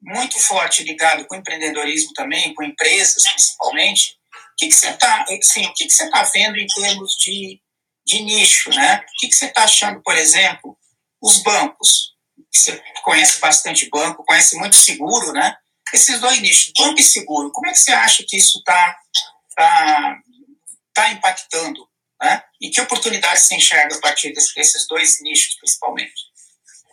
muito 0.00 0.38
forte 0.40 0.82
ligado 0.84 1.26
com 1.26 1.36
empreendedorismo 1.36 2.12
também, 2.14 2.54
com 2.54 2.62
empresas 2.62 3.22
principalmente, 3.30 4.16
que, 4.58 4.68
que 4.68 4.74
você 4.74 4.90
está 4.90 5.24
assim, 5.24 5.66
o 5.66 5.74
que, 5.74 5.86
que 5.86 5.92
você 5.92 6.04
está 6.04 6.22
vendo 6.24 6.58
em 6.58 6.66
termos 6.66 7.16
de, 7.20 7.60
de 8.06 8.22
nicho, 8.22 8.70
né? 8.70 8.96
O 8.96 9.20
que, 9.20 9.28
que 9.28 9.34
você 9.34 9.46
está 9.46 9.64
achando, 9.64 10.02
por 10.02 10.16
exemplo, 10.16 10.76
os 11.22 11.42
bancos? 11.42 12.18
você 12.52 12.82
conhece 13.02 13.40
bastante 13.40 13.88
banco, 13.88 14.24
conhece 14.24 14.56
muito 14.56 14.76
seguro, 14.76 15.32
né? 15.32 15.56
Esses 15.92 16.20
dois 16.20 16.40
nichos, 16.40 16.72
banco 16.76 17.00
e 17.00 17.02
seguro, 17.02 17.50
como 17.50 17.68
é 17.68 17.72
que 17.72 17.78
você 17.78 17.92
acha 17.92 18.24
que 18.26 18.36
isso 18.36 18.58
está 18.58 18.98
tá, 19.56 20.18
tá 20.92 21.12
impactando? 21.12 21.88
Né? 22.20 22.42
E 22.60 22.70
que 22.70 22.80
oportunidades 22.80 23.44
você 23.44 23.54
enxerga 23.54 23.94
a 23.94 24.00
partir 24.00 24.32
desses 24.32 24.86
dois 24.88 25.20
nichos, 25.22 25.54
principalmente? 25.54 26.20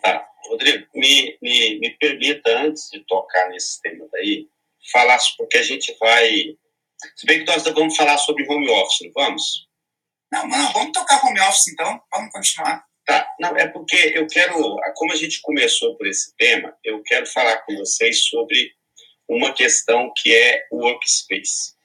Tá. 0.02 0.26
Rodrigo, 0.48 0.88
me, 0.94 1.38
me, 1.42 1.80
me 1.80 1.90
permita, 1.98 2.50
antes 2.60 2.90
de 2.92 3.04
tocar 3.06 3.50
nesse 3.50 3.82
tema 3.82 4.08
daí, 4.12 4.48
falar, 4.92 5.20
porque 5.38 5.58
a 5.58 5.64
gente 5.64 5.96
vai. 6.00 6.56
Se 7.16 7.26
bem 7.26 7.40
que 7.40 7.52
nós 7.52 7.64
vamos 7.64 7.96
falar 7.96 8.18
sobre 8.18 8.46
home 8.48 8.70
office, 8.70 9.02
não 9.04 9.12
vamos? 9.14 9.68
Não, 10.32 10.48
não, 10.48 10.74
vamos 10.74 10.92
tocar 10.92 11.24
home 11.24 11.40
office 11.42 11.68
então, 11.68 12.00
vamos 12.12 12.32
continuar. 12.32 12.84
Tá, 13.06 13.28
não, 13.40 13.56
é 13.56 13.68
porque 13.68 14.14
eu 14.16 14.26
quero, 14.28 14.54
como 14.96 15.14
a 15.14 15.16
gente 15.16 15.40
começou 15.42 15.96
por 15.96 16.08
esse 16.08 16.36
tema, 16.38 16.76
eu 16.84 17.04
quero 17.04 17.28
falar 17.28 17.58
com 17.58 17.76
vocês 17.76 18.26
sobre 18.26 18.74
uma 19.30 19.54
questão 19.54 20.12
que 20.18 20.36
é 20.36 20.66
o 20.72 20.78
workspace. 20.78 21.76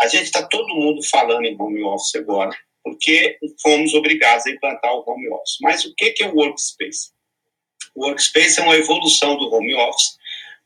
A 0.00 0.08
gente 0.08 0.24
está 0.24 0.46
todo 0.46 0.74
mundo 0.74 1.02
falando 1.04 1.44
em 1.44 1.56
home 1.60 1.82
office 1.82 2.16
agora, 2.16 2.56
porque 2.82 3.38
fomos 3.62 3.94
obrigados 3.94 4.46
a 4.46 4.50
implantar 4.50 4.92
o 4.94 5.04
home 5.08 5.28
office. 5.30 5.58
Mas 5.60 5.84
o 5.84 5.94
que 5.94 6.14
é 6.20 6.26
o 6.26 6.34
workspace? 6.34 7.12
O 7.94 8.06
workspace 8.06 8.60
é 8.60 8.62
uma 8.62 8.76
evolução 8.76 9.36
do 9.36 9.52
home 9.52 9.74
office, 9.74 10.17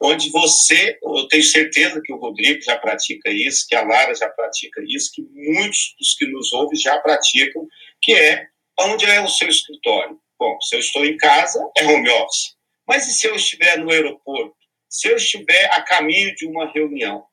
onde 0.02 0.30
você, 0.30 0.98
eu 1.02 1.28
tenho 1.28 1.42
certeza 1.42 2.00
que 2.04 2.12
o 2.12 2.16
Rodrigo 2.16 2.60
já 2.62 2.76
pratica 2.76 3.30
isso, 3.30 3.66
que 3.68 3.74
a 3.74 3.82
Lara 3.82 4.14
já 4.14 4.28
pratica 4.28 4.82
isso, 4.86 5.12
que 5.14 5.22
muitos 5.22 5.94
dos 5.98 6.14
que 6.14 6.26
nos 6.26 6.52
ouvem 6.52 6.78
já 6.78 6.98
praticam, 6.98 7.66
que 8.00 8.12
é 8.12 8.52
Onde 8.80 9.04
é 9.04 9.20
o 9.20 9.28
seu 9.28 9.48
escritório? 9.48 10.18
Bom, 10.38 10.58
se 10.60 10.74
eu 10.74 10.80
estou 10.80 11.04
em 11.04 11.16
casa, 11.16 11.60
é 11.76 11.84
home 11.84 12.08
office. 12.08 12.56
Mas 12.86 13.06
e 13.06 13.12
se 13.12 13.26
eu 13.26 13.36
estiver 13.36 13.78
no 13.78 13.90
aeroporto? 13.90 14.56
Se 14.88 15.08
eu 15.08 15.16
estiver 15.16 15.66
a 15.72 15.82
caminho 15.82 16.34
de 16.34 16.46
uma 16.46 16.70
reunião? 16.72 17.24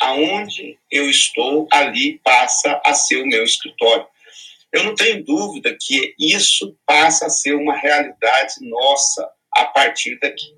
Aonde 0.00 0.78
eu 0.90 1.08
estou, 1.08 1.66
ali 1.72 2.18
passa 2.22 2.80
a 2.84 2.92
ser 2.92 3.16
o 3.16 3.26
meu 3.26 3.44
escritório. 3.44 4.06
eu 4.72 4.84
não 4.84 4.94
tenho 4.94 5.24
dúvida 5.24 5.74
que 5.80 6.14
isso 6.18 6.76
passa 6.84 7.26
a 7.26 7.30
ser 7.30 7.54
uma 7.54 7.74
realidade 7.74 8.54
nossa 8.60 9.26
a 9.52 9.64
partir 9.64 10.18
daqui. 10.20 10.57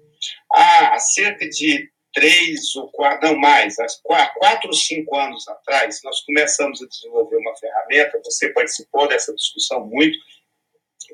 Há 0.52 0.98
cerca 0.98 1.48
de 1.48 1.90
três 2.12 2.74
ou 2.76 2.90
quatro, 2.90 3.28
não 3.28 3.38
mais, 3.38 3.76
quatro 4.02 4.68
ou 4.68 4.74
cinco 4.74 5.16
anos 5.16 5.46
atrás, 5.48 6.00
nós 6.02 6.20
começamos 6.22 6.82
a 6.82 6.86
desenvolver 6.86 7.36
uma 7.36 7.56
ferramenta, 7.56 8.20
você 8.24 8.52
participou 8.52 9.06
dessa 9.08 9.34
discussão 9.34 9.86
muito, 9.86 10.18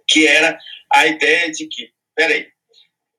que 0.08 0.26
era 0.26 0.58
a 0.92 1.06
ideia 1.06 1.50
de 1.50 1.66
que, 1.66 1.90
peraí, 2.14 2.48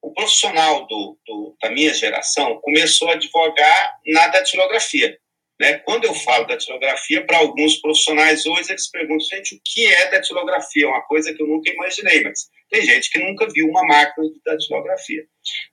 o 0.01 0.13
profissional 0.13 0.87
do, 0.87 1.17
do, 1.25 1.57
da 1.61 1.69
minha 1.69 1.93
geração 1.93 2.59
começou 2.61 3.09
a 3.09 3.13
advogar 3.13 3.99
na 4.05 4.27
datilografia. 4.27 5.19
Né? 5.59 5.79
Quando 5.79 6.05
eu 6.05 6.13
falo 6.13 6.45
datilografia, 6.45 7.25
para 7.25 7.39
alguns 7.39 7.77
profissionais 7.77 8.45
hoje, 8.45 8.71
eles 8.71 8.89
perguntam, 8.89 9.27
gente, 9.27 9.55
o 9.55 9.61
que 9.63 9.85
é 9.85 10.11
datilografia? 10.11 10.85
É 10.85 10.87
uma 10.87 11.01
coisa 11.01 11.33
que 11.33 11.41
eu 11.41 11.47
nunca 11.47 11.71
imaginei, 11.71 12.21
mas 12.21 12.49
tem 12.69 12.83
gente 12.83 13.09
que 13.09 13.19
nunca 13.19 13.47
viu 13.51 13.67
uma 13.67 13.85
máquina 13.85 14.27
de 14.27 14.39
datilografia. 14.45 15.25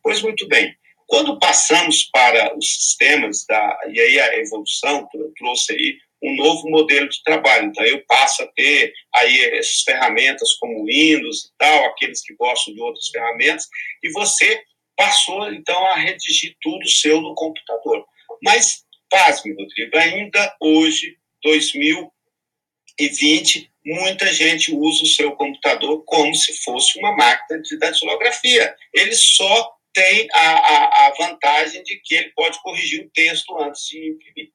Pois 0.02 0.22
muito 0.22 0.48
bem, 0.48 0.74
quando 1.06 1.38
passamos 1.38 2.04
para 2.04 2.56
os 2.56 2.66
sistemas, 2.66 3.44
da, 3.46 3.78
e 3.90 4.00
aí 4.00 4.20
a 4.20 4.38
evolução 4.38 5.06
trouxe 5.36 5.72
aí 5.72 5.98
um 6.22 6.36
novo 6.36 6.70
modelo 6.70 7.08
de 7.08 7.22
trabalho. 7.22 7.66
Então, 7.66 7.84
eu 7.84 8.02
passo 8.06 8.42
a 8.42 8.46
ter 8.46 8.92
aí 9.14 9.40
essas 9.58 9.82
ferramentas 9.82 10.54
como 10.54 10.86
Windows 10.86 11.44
e 11.44 11.50
tal, 11.58 11.84
aqueles 11.86 12.22
que 12.22 12.34
gostam 12.34 12.72
de 12.72 12.80
outras 12.80 13.08
ferramentas, 13.08 13.68
e 14.02 14.10
você 14.10 14.62
passou, 14.96 15.52
então, 15.52 15.86
a 15.86 15.96
redigir 15.96 16.56
tudo 16.62 16.88
seu 16.88 17.20
no 17.20 17.34
computador. 17.34 18.06
Mas, 18.42 18.84
pasme, 19.14 19.54
Rodrigo, 19.54 19.96
ainda 19.96 20.54
hoje, 20.60 21.16
2020, 21.44 23.70
muita 23.86 24.32
gente 24.32 24.74
usa 24.74 25.04
o 25.04 25.06
seu 25.06 25.36
computador 25.36 26.02
como 26.04 26.34
se 26.34 26.52
fosse 26.64 26.98
uma 26.98 27.16
máquina 27.16 27.62
de 27.62 27.78
datilografia. 27.78 28.74
Ele 28.92 29.14
só 29.14 29.72
tem 29.92 30.26
a, 30.32 30.40
a, 30.40 31.06
a 31.06 31.14
vantagem 31.16 31.84
de 31.84 32.00
que 32.02 32.16
ele 32.16 32.30
pode 32.30 32.60
corrigir 32.60 33.06
o 33.06 33.10
texto 33.10 33.56
antes 33.62 33.86
de 33.86 34.10
imprimir. 34.10 34.50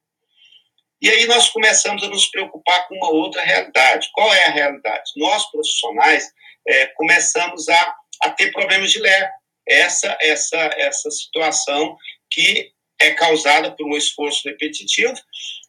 E 1.02 1.10
aí 1.10 1.26
nós 1.28 1.48
começamos 1.50 2.04
a 2.04 2.10
nos 2.10 2.28
preocupar 2.28 2.86
com 2.90 2.96
uma 2.96 3.12
outra 3.12 3.42
realidade. 3.42 4.10
Qual 4.12 4.34
é 4.34 4.48
a 4.48 4.52
realidade? 4.52 5.10
Nós, 5.16 5.50
profissionais, 5.50 6.30
é, 6.68 6.88
começamos 6.88 7.70
a, 7.70 7.96
a 8.24 8.32
ter 8.32 8.52
problemas 8.52 8.92
de 8.92 9.00
ler. 9.00 9.32
Essa, 9.66 10.18
essa, 10.20 10.58
essa 10.76 11.10
situação 11.12 11.96
que 12.30 12.74
é 13.00 13.12
causada 13.12 13.72
por 13.72 13.88
um 13.88 13.96
esforço 13.96 14.48
repetitivo 14.48 15.16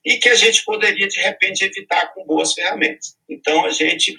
e 0.05 0.17
que 0.17 0.29
a 0.29 0.35
gente 0.35 0.65
poderia, 0.65 1.07
de 1.07 1.21
repente, 1.21 1.65
evitar 1.65 2.13
com 2.13 2.25
boas 2.25 2.53
ferramentas. 2.53 3.17
Então, 3.29 3.65
a 3.65 3.71
gente 3.71 4.17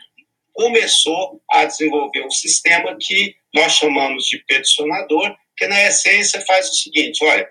começou 0.54 1.42
a 1.50 1.66
desenvolver 1.66 2.26
um 2.26 2.32
sistema 2.32 2.96
que 3.00 3.36
nós 3.54 3.74
chamamos 3.74 4.26
de 4.26 4.40
peticionador, 4.46 5.36
que 5.58 5.68
na 5.68 5.84
essência 5.84 6.42
faz 6.42 6.70
o 6.70 6.74
seguinte: 6.74 7.24
olha, 7.24 7.48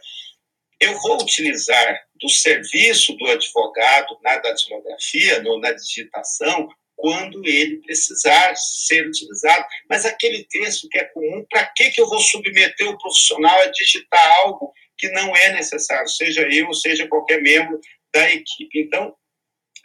eu 0.81 0.99
vou 1.01 1.21
utilizar 1.21 2.01
do 2.21 2.29
serviço 2.29 3.15
do 3.15 3.27
advogado 3.27 4.19
na 4.23 4.37
datilografia, 4.39 5.43
no, 5.43 5.59
na 5.59 5.73
digitação, 5.73 6.69
quando 6.97 7.45
ele 7.47 7.79
precisar 7.79 8.55
ser 8.57 9.07
utilizado. 9.07 9.67
Mas 9.89 10.05
aquele 10.05 10.45
texto 10.45 10.89
que 10.89 10.99
é 10.99 11.05
comum, 11.05 11.45
para 11.51 11.67
que, 11.67 11.91
que 11.91 12.01
eu 12.01 12.09
vou 12.09 12.21
submeter 12.21 12.89
o 12.89 12.99
profissional 12.99 13.59
a 13.61 13.71
digitar 13.71 14.37
algo 14.45 14.73
que 15.01 15.09
não 15.13 15.35
é 15.35 15.55
necessário, 15.55 16.07
seja 16.09 16.43
eu, 16.43 16.73
seja 16.75 17.09
qualquer 17.09 17.41
membro 17.41 17.81
da 18.15 18.31
equipe? 18.31 18.81
Então, 18.81 19.15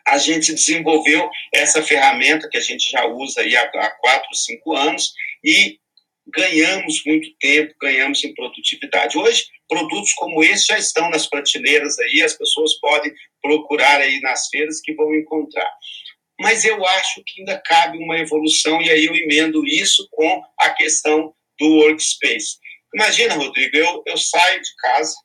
a 0.06 0.18
gente 0.18 0.54
desenvolveu 0.54 1.30
essa 1.54 1.82
ferramenta 1.82 2.50
que 2.50 2.58
a 2.58 2.62
gente 2.62 2.92
já 2.92 3.06
usa 3.08 3.42
aí 3.42 3.56
há, 3.56 3.64
há 3.64 3.90
quatro, 3.92 4.36
cinco 4.36 4.76
anos 4.76 5.14
e 5.44 5.80
ganhamos 6.28 7.02
muito 7.06 7.30
tempo, 7.40 7.74
ganhamos 7.82 8.24
em 8.24 8.34
produtividade. 8.34 9.18
Hoje, 9.18 9.46
produtos 9.70 10.12
como 10.14 10.44
esse 10.44 10.68
já 10.68 10.78
estão 10.78 11.10
nas 11.10 11.28
prateleiras 11.28 11.98
aí, 12.00 12.22
as 12.22 12.34
pessoas 12.34 12.74
podem 12.80 13.12
procurar 13.42 14.02
aí 14.02 14.20
nas 14.22 14.48
feiras 14.50 14.82
que 14.82 14.94
vão 14.94 15.16
encontrar. 15.16 15.72
Mas 16.40 16.66
eu 16.66 16.86
acho 16.86 17.24
que 17.26 17.40
ainda 17.40 17.58
cabe 17.60 17.98
uma 17.98 18.20
evolução, 18.20 18.82
e 18.82 18.90
aí 18.90 19.06
eu 19.06 19.16
emendo 19.16 19.66
isso 19.66 20.08
com 20.12 20.44
a 20.60 20.70
questão 20.72 21.34
do 21.58 21.68
workspace. 21.78 22.58
Imagina, 22.94 23.36
Rodrigo, 23.36 23.76
eu, 23.76 24.04
eu 24.06 24.18
saio 24.18 24.62
de 24.62 24.76
casa, 24.78 25.16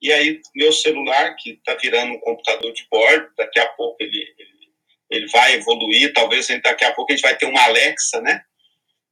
e 0.00 0.12
aí 0.12 0.40
meu 0.54 0.72
celular, 0.72 1.34
que 1.36 1.52
está 1.52 1.74
virando 1.74 2.12
um 2.12 2.20
computador 2.20 2.72
de 2.72 2.86
bordo, 2.90 3.28
daqui 3.36 3.58
a 3.58 3.68
pouco 3.70 3.96
ele, 4.00 4.34
ele, 4.38 4.72
ele 5.10 5.26
vai 5.28 5.54
evoluir, 5.54 6.12
talvez 6.12 6.48
daqui 6.62 6.84
a 6.84 6.92
pouco 6.92 7.12
a 7.12 7.16
gente 7.16 7.22
vai 7.22 7.36
ter 7.36 7.46
uma 7.46 7.64
Alexa, 7.64 8.20
né? 8.20 8.42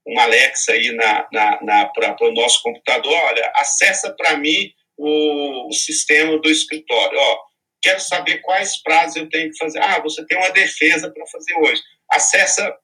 uma 0.07 0.23
Alexa 0.23 0.73
aí 0.73 0.93
na, 0.93 1.27
na, 1.33 1.63
na 1.63 1.87
para 1.87 2.17
o 2.21 2.33
nosso 2.33 2.63
computador, 2.63 3.13
olha, 3.13 3.53
acessa 3.57 4.15
para 4.15 4.37
mim 4.37 4.73
o, 4.97 5.69
o, 5.69 5.73
sistema 5.73 6.39
do 6.39 6.49
escritório, 6.49 7.19
ó, 7.19 7.39
quero 7.83 8.01
saber 8.01 8.39
quais 8.39 8.81
prazos 8.83 9.17
eu 9.17 9.29
tenho 9.29 9.51
que 9.51 9.59
fazer. 9.59 9.81
Ah, 9.81 10.01
você 10.01 10.25
tem 10.27 10.39
uma 10.39 10.51
defesa 10.51 11.11
para 11.11 11.27
fazer 11.27 11.55
hoje. 11.59 11.83
Acessa 12.11 12.75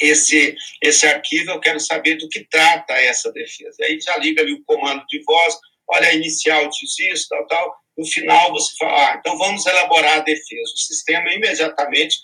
esse, 0.00 0.54
esse 0.82 1.06
arquivo, 1.06 1.50
eu 1.50 1.60
quero 1.60 1.80
saber 1.80 2.16
do 2.16 2.28
que 2.28 2.44
trata 2.48 2.94
essa 2.94 3.32
defesa. 3.32 3.76
Aí 3.82 3.98
já 4.00 4.16
liga 4.18 4.42
ali 4.42 4.52
o 4.52 4.64
comando 4.64 5.04
de 5.06 5.22
voz, 5.24 5.56
olha, 5.88 6.08
a 6.08 6.14
inicial 6.14 6.68
diz 6.68 6.98
isso, 7.12 7.28
tal, 7.28 7.46
tal. 7.46 7.76
No 7.96 8.06
final 8.06 8.52
você 8.52 8.74
fala, 8.78 9.10
ah, 9.10 9.16
então 9.18 9.38
vamos 9.38 9.64
elaborar 9.64 10.18
a 10.18 10.20
defesa. 10.20 10.72
O 10.74 10.78
sistema 10.78 11.32
imediatamente 11.32 12.18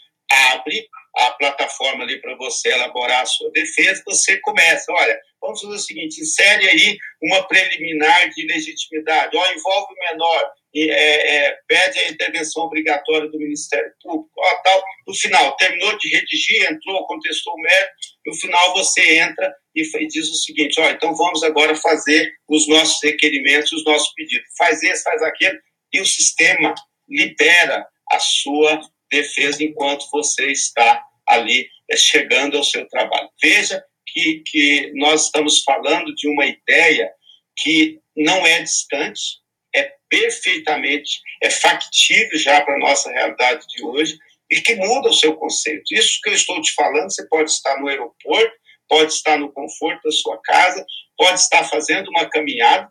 abre 0.53 0.87
a 1.17 1.31
plataforma 1.33 2.05
ali 2.05 2.21
para 2.21 2.37
você 2.37 2.71
elaborar 2.71 3.23
a 3.23 3.27
sua 3.27 3.51
defesa, 3.51 4.03
você 4.07 4.39
começa, 4.41 4.91
olha, 4.93 5.19
vamos 5.41 5.61
fazer 5.61 5.75
o 5.75 5.79
seguinte, 5.79 6.21
insere 6.21 6.69
aí 6.69 6.97
uma 7.23 7.47
preliminar 7.47 8.31
de 8.31 8.47
legitimidade, 8.47 9.37
ó, 9.37 9.53
envolve 9.53 9.93
o 9.93 10.11
menor, 10.11 10.51
e, 10.75 10.91
é, 10.91 11.37
é, 11.37 11.59
pede 11.69 11.99
a 11.99 12.09
intervenção 12.09 12.65
obrigatória 12.65 13.29
do 13.29 13.39
Ministério 13.39 13.93
Público, 14.03 14.31
ó, 14.39 14.55
tal, 14.63 14.83
no 15.07 15.15
final, 15.15 15.57
terminou 15.57 15.97
de 15.99 16.09
redigir, 16.09 16.71
entrou, 16.71 17.07
contestou 17.07 17.55
o 17.55 17.61
mérito, 17.61 17.93
no 18.27 18.35
final 18.37 18.75
você 18.75 19.19
entra 19.19 19.55
e, 19.75 19.83
e 19.83 20.07
diz 20.07 20.29
o 20.31 20.35
seguinte, 20.35 20.81
ó, 20.81 20.91
então 20.91 21.15
vamos 21.15 21.43
agora 21.43 21.75
fazer 21.75 22.33
os 22.49 22.67
nossos 22.69 23.03
requerimentos, 23.03 23.73
os 23.73 23.85
nossos 23.85 24.13
pedidos, 24.15 24.47
faz 24.57 24.83
esse, 24.83 25.03
faz 25.03 25.23
aquele, 25.23 25.59
e 25.93 26.01
o 26.01 26.07
sistema 26.07 26.75
libera 27.09 27.87
a 28.11 28.19
sua 28.19 28.81
defesa 29.11 29.63
enquanto 29.63 30.09
você 30.11 30.51
está 30.51 31.03
ali 31.29 31.69
é, 31.91 31.97
chegando 31.97 32.57
ao 32.57 32.65
seu 32.65 32.89
trabalho. 32.89 33.29
Veja 33.43 33.83
que, 34.07 34.43
que 34.47 34.93
nós 34.95 35.27
estamos 35.27 35.63
falando 35.63 36.15
de 36.15 36.29
uma 36.29 36.47
ideia 36.47 37.11
que 37.57 38.01
não 38.17 38.47
é 38.47 38.63
distante, 38.63 39.42
é 39.75 39.95
perfeitamente, 40.09 41.21
é 41.43 41.51
factível 41.51 42.39
já 42.39 42.61
para 42.61 42.75
a 42.75 42.79
nossa 42.79 43.11
realidade 43.11 43.67
de 43.69 43.85
hoje 43.85 44.19
e 44.51 44.61
que 44.61 44.75
muda 44.75 45.09
o 45.09 45.15
seu 45.15 45.35
conceito. 45.35 45.85
Isso 45.93 46.21
que 46.23 46.29
eu 46.29 46.35
estou 46.35 46.61
te 46.61 46.73
falando, 46.75 47.11
você 47.11 47.27
pode 47.29 47.51
estar 47.51 47.81
no 47.81 47.89
aeroporto, 47.89 48.53
pode 48.89 49.13
estar 49.13 49.39
no 49.39 49.51
conforto 49.51 50.03
da 50.05 50.13
sua 50.13 50.39
casa, 50.43 50.85
pode 51.17 51.41
estar 51.41 51.65
fazendo 51.65 52.09
uma 52.11 52.29
caminhada, 52.29 52.91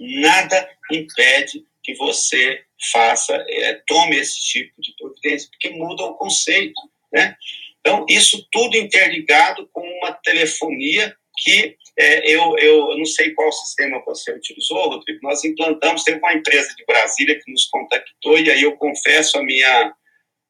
nada 0.00 0.68
impede 0.90 1.64
que 1.82 1.94
você 1.94 2.64
faça, 2.90 3.34
é, 3.48 3.74
tome 3.86 4.16
esse 4.16 4.40
tipo 4.40 4.72
de 4.80 4.92
providência, 4.98 5.48
porque 5.50 5.70
muda 5.70 6.02
o 6.04 6.14
conceito, 6.14 6.80
né? 7.12 7.36
Então, 7.80 8.04
isso 8.08 8.44
tudo 8.50 8.76
interligado 8.76 9.68
com 9.72 9.82
uma 9.98 10.12
telefonia 10.12 11.14
que 11.36 11.76
é, 11.98 12.28
eu, 12.28 12.56
eu 12.58 12.98
não 12.98 13.04
sei 13.04 13.32
qual 13.32 13.50
sistema 13.52 14.02
você 14.04 14.32
utilizou, 14.32 14.88
Rodrigo, 14.88 15.20
nós 15.22 15.44
implantamos, 15.44 16.02
teve 16.02 16.18
uma 16.18 16.34
empresa 16.34 16.74
de 16.74 16.84
Brasília 16.84 17.38
que 17.38 17.50
nos 17.50 17.66
contactou, 17.66 18.38
e 18.38 18.50
aí 18.50 18.62
eu 18.62 18.76
confesso 18.76 19.38
a 19.38 19.42
minha, 19.42 19.94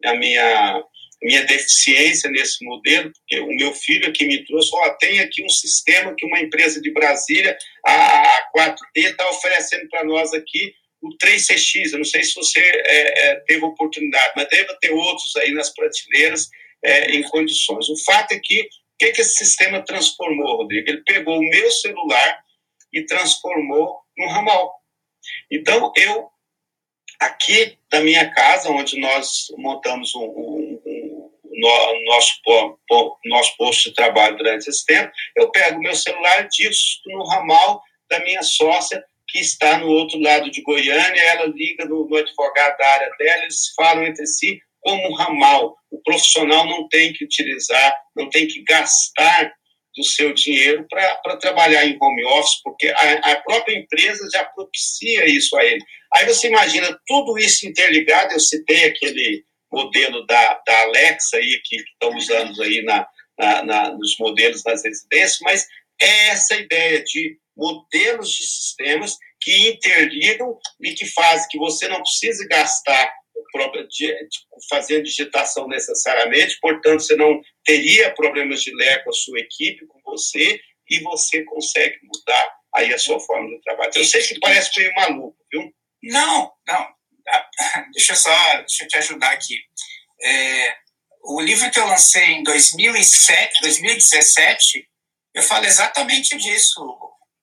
a 0.04 0.14
minha, 0.14 0.85
minha 1.22 1.42
deficiência 1.44 2.30
nesse 2.30 2.64
modelo, 2.64 3.12
porque 3.12 3.40
o 3.40 3.54
meu 3.57 3.74
filho 3.74 4.09
aqui 4.09 4.26
me 4.26 4.44
trouxe, 4.46 4.70
ó, 4.74 4.90
tem 4.94 5.20
aqui 5.20 5.44
um 5.44 5.48
sistema 5.48 6.14
que 6.16 6.24
uma 6.26 6.40
empresa 6.40 6.80
de 6.80 6.90
Brasília, 6.92 7.57
a, 7.85 8.22
a 8.22 8.50
4T, 8.57 8.76
está 8.96 9.28
oferecendo 9.28 9.88
para 9.88 10.04
nós 10.04 10.33
aqui, 10.33 10.72
o 11.04 11.11
3CX, 11.22 11.92
eu 11.92 11.98
não 11.98 12.04
sei 12.04 12.22
se 12.22 12.35
você 12.35 12.61
é, 12.61 13.28
é, 13.28 13.35
teve 13.46 13.62
oportunidade, 13.62 14.33
mas 14.35 14.48
deve 14.48 14.74
ter 14.78 14.90
outros 14.90 15.37
aí 15.37 15.52
nas 15.52 15.68
prateleiras 15.74 16.48
é, 16.83 17.11
em 17.11 17.22
condições. 17.24 17.90
O 17.90 18.04
fato 18.04 18.33
é 18.33 18.40
que, 18.42 18.66
que, 19.05 19.12
que 19.12 19.21
esse 19.21 19.45
sistema 19.45 19.85
transformou, 19.85 20.57
Rodrigo? 20.57 20.88
Ele 20.88 21.03
pegou 21.03 21.38
o 21.38 21.49
meu 21.49 21.71
celular 21.71 22.38
e 22.93 23.05
transformou 23.05 23.99
num 24.17 24.29
ramal. 24.29 24.75
Então, 25.51 25.93
eu, 25.97 26.29
aqui 27.21 27.79
da 27.90 28.01
minha 28.01 28.31
casa, 28.33 28.71
onde 28.71 28.99
nós 29.01 29.47
montamos 29.59 30.14
um, 30.14 30.23
um, 30.23 30.83
um, 30.87 31.31
um 31.45 32.05
nosso, 32.05 32.40
nosso 33.25 33.57
posto 33.57 33.88
de 33.88 33.95
trabalho 33.95 34.37
durante 34.37 34.69
esse 34.69 34.85
tempo, 34.85 35.12
eu 35.37 35.51
pego 35.51 35.79
o 35.79 35.83
meu 35.83 35.95
celular, 35.95 36.49
disso 36.49 37.01
no 37.07 37.25
ramal 37.27 37.83
da 38.09 38.21
minha 38.21 38.43
sócia, 38.43 39.05
que 39.29 39.40
está 39.40 39.79
no 39.79 39.88
outro 39.88 40.21
lado 40.21 40.51
de 40.51 40.62
Goiânia, 40.62 41.21
ela 41.23 41.47
liga 41.47 41.85
no, 41.87 42.07
no 42.07 42.17
advogado 42.17 42.77
da 42.77 42.87
área 42.87 43.11
dela, 43.19 43.43
eles 43.43 43.73
falam 43.75 44.05
entre 44.05 44.27
si, 44.27 44.61
como 44.85 45.09
um 45.09 45.14
ramal. 45.14 45.77
O 45.90 46.01
profissional 46.03 46.66
não 46.66 46.87
tem 46.88 47.12
que 47.12 47.25
utilizar, 47.25 47.97
não 48.14 48.29
tem 48.29 48.47
que 48.47 48.62
gastar 48.62 49.53
do 49.97 50.05
seu 50.05 50.35
dinheiro 50.35 50.87
para 50.88 51.37
trabalhar 51.37 51.87
em 51.87 51.97
home 52.01 52.25
office, 52.25 52.61
porque 52.62 52.88
a, 52.88 53.12
a, 53.33 53.37
própria 53.42 53.79
empresa 53.79 54.29
já 54.31 54.44
propicia 54.44 55.25
isso 55.27 55.57
a 55.57 55.64
ele. 55.64 55.81
Aí 56.14 56.27
você 56.27 56.49
imagina 56.49 56.99
tudo 57.07 57.38
isso 57.38 57.66
interligado, 57.66 58.33
eu 58.33 58.40
citei 58.40 58.85
aquele 58.85 59.44
modelo 59.73 60.27
da, 60.27 60.62
da 60.66 60.81
Alexa 60.83 61.37
aí, 61.37 61.61
que 61.64 61.77
estão 61.77 62.16
usando 62.16 62.61
aí 62.62 62.83
na, 62.83 63.07
na, 63.38 63.62
na, 63.64 63.92
nos 63.92 64.16
modelos 64.18 64.62
das 64.62 64.85
residências, 64.85 65.38
mas 65.42 65.66
é 66.01 66.29
essa 66.29 66.57
ideia 66.57 67.03
de 67.03 67.38
modelos 67.57 68.31
de 68.31 68.44
sistemas 68.44 69.16
que 69.40 69.68
interligam 69.68 70.59
e 70.81 70.92
que 70.92 71.07
fazem 71.07 71.49
que 71.51 71.59
você 71.59 71.87
não 71.87 72.03
precise 72.03 72.49
gastar 72.49 73.12
fazendo 74.68 75.05
digitação 75.05 75.68
necessariamente, 75.68 76.59
portanto, 76.61 77.01
você 77.01 77.16
não 77.16 77.40
teria 77.64 78.12
problemas 78.14 78.62
de 78.62 78.75
ler 78.75 79.03
com 79.05 79.11
a 79.11 79.14
sua 79.14 79.38
equipe, 79.40 79.87
com 79.87 80.01
você, 80.05 80.61
e 80.90 81.01
você 81.01 81.42
consegue 81.44 81.99
mudar 82.03 82.57
aí 82.75 82.92
a 82.92 82.99
sua 82.99 83.18
forma 83.20 83.49
de 83.49 83.61
trabalho. 83.62 83.92
Eu 83.94 84.05
sei 84.05 84.23
que 84.23 84.38
parece 84.40 84.79
meio 84.79 84.94
maluco, 84.94 85.37
viu? 85.51 85.73
Não, 86.03 86.53
não. 86.66 86.88
Deixa 87.94 88.12
eu 88.12 88.16
só 88.16 88.57
deixa 88.59 88.85
eu 88.85 88.88
te 88.88 88.97
ajudar 88.99 89.33
aqui. 89.33 89.59
É, 90.23 90.77
o 91.23 91.40
livro 91.40 91.70
que 91.70 91.81
eu 91.81 91.87
lancei 91.87 92.25
em 92.25 92.42
2007, 92.42 93.61
2017, 93.62 94.87
eu 95.35 95.42
falo 95.42 95.64
exatamente 95.64 96.37
disso. 96.37 96.81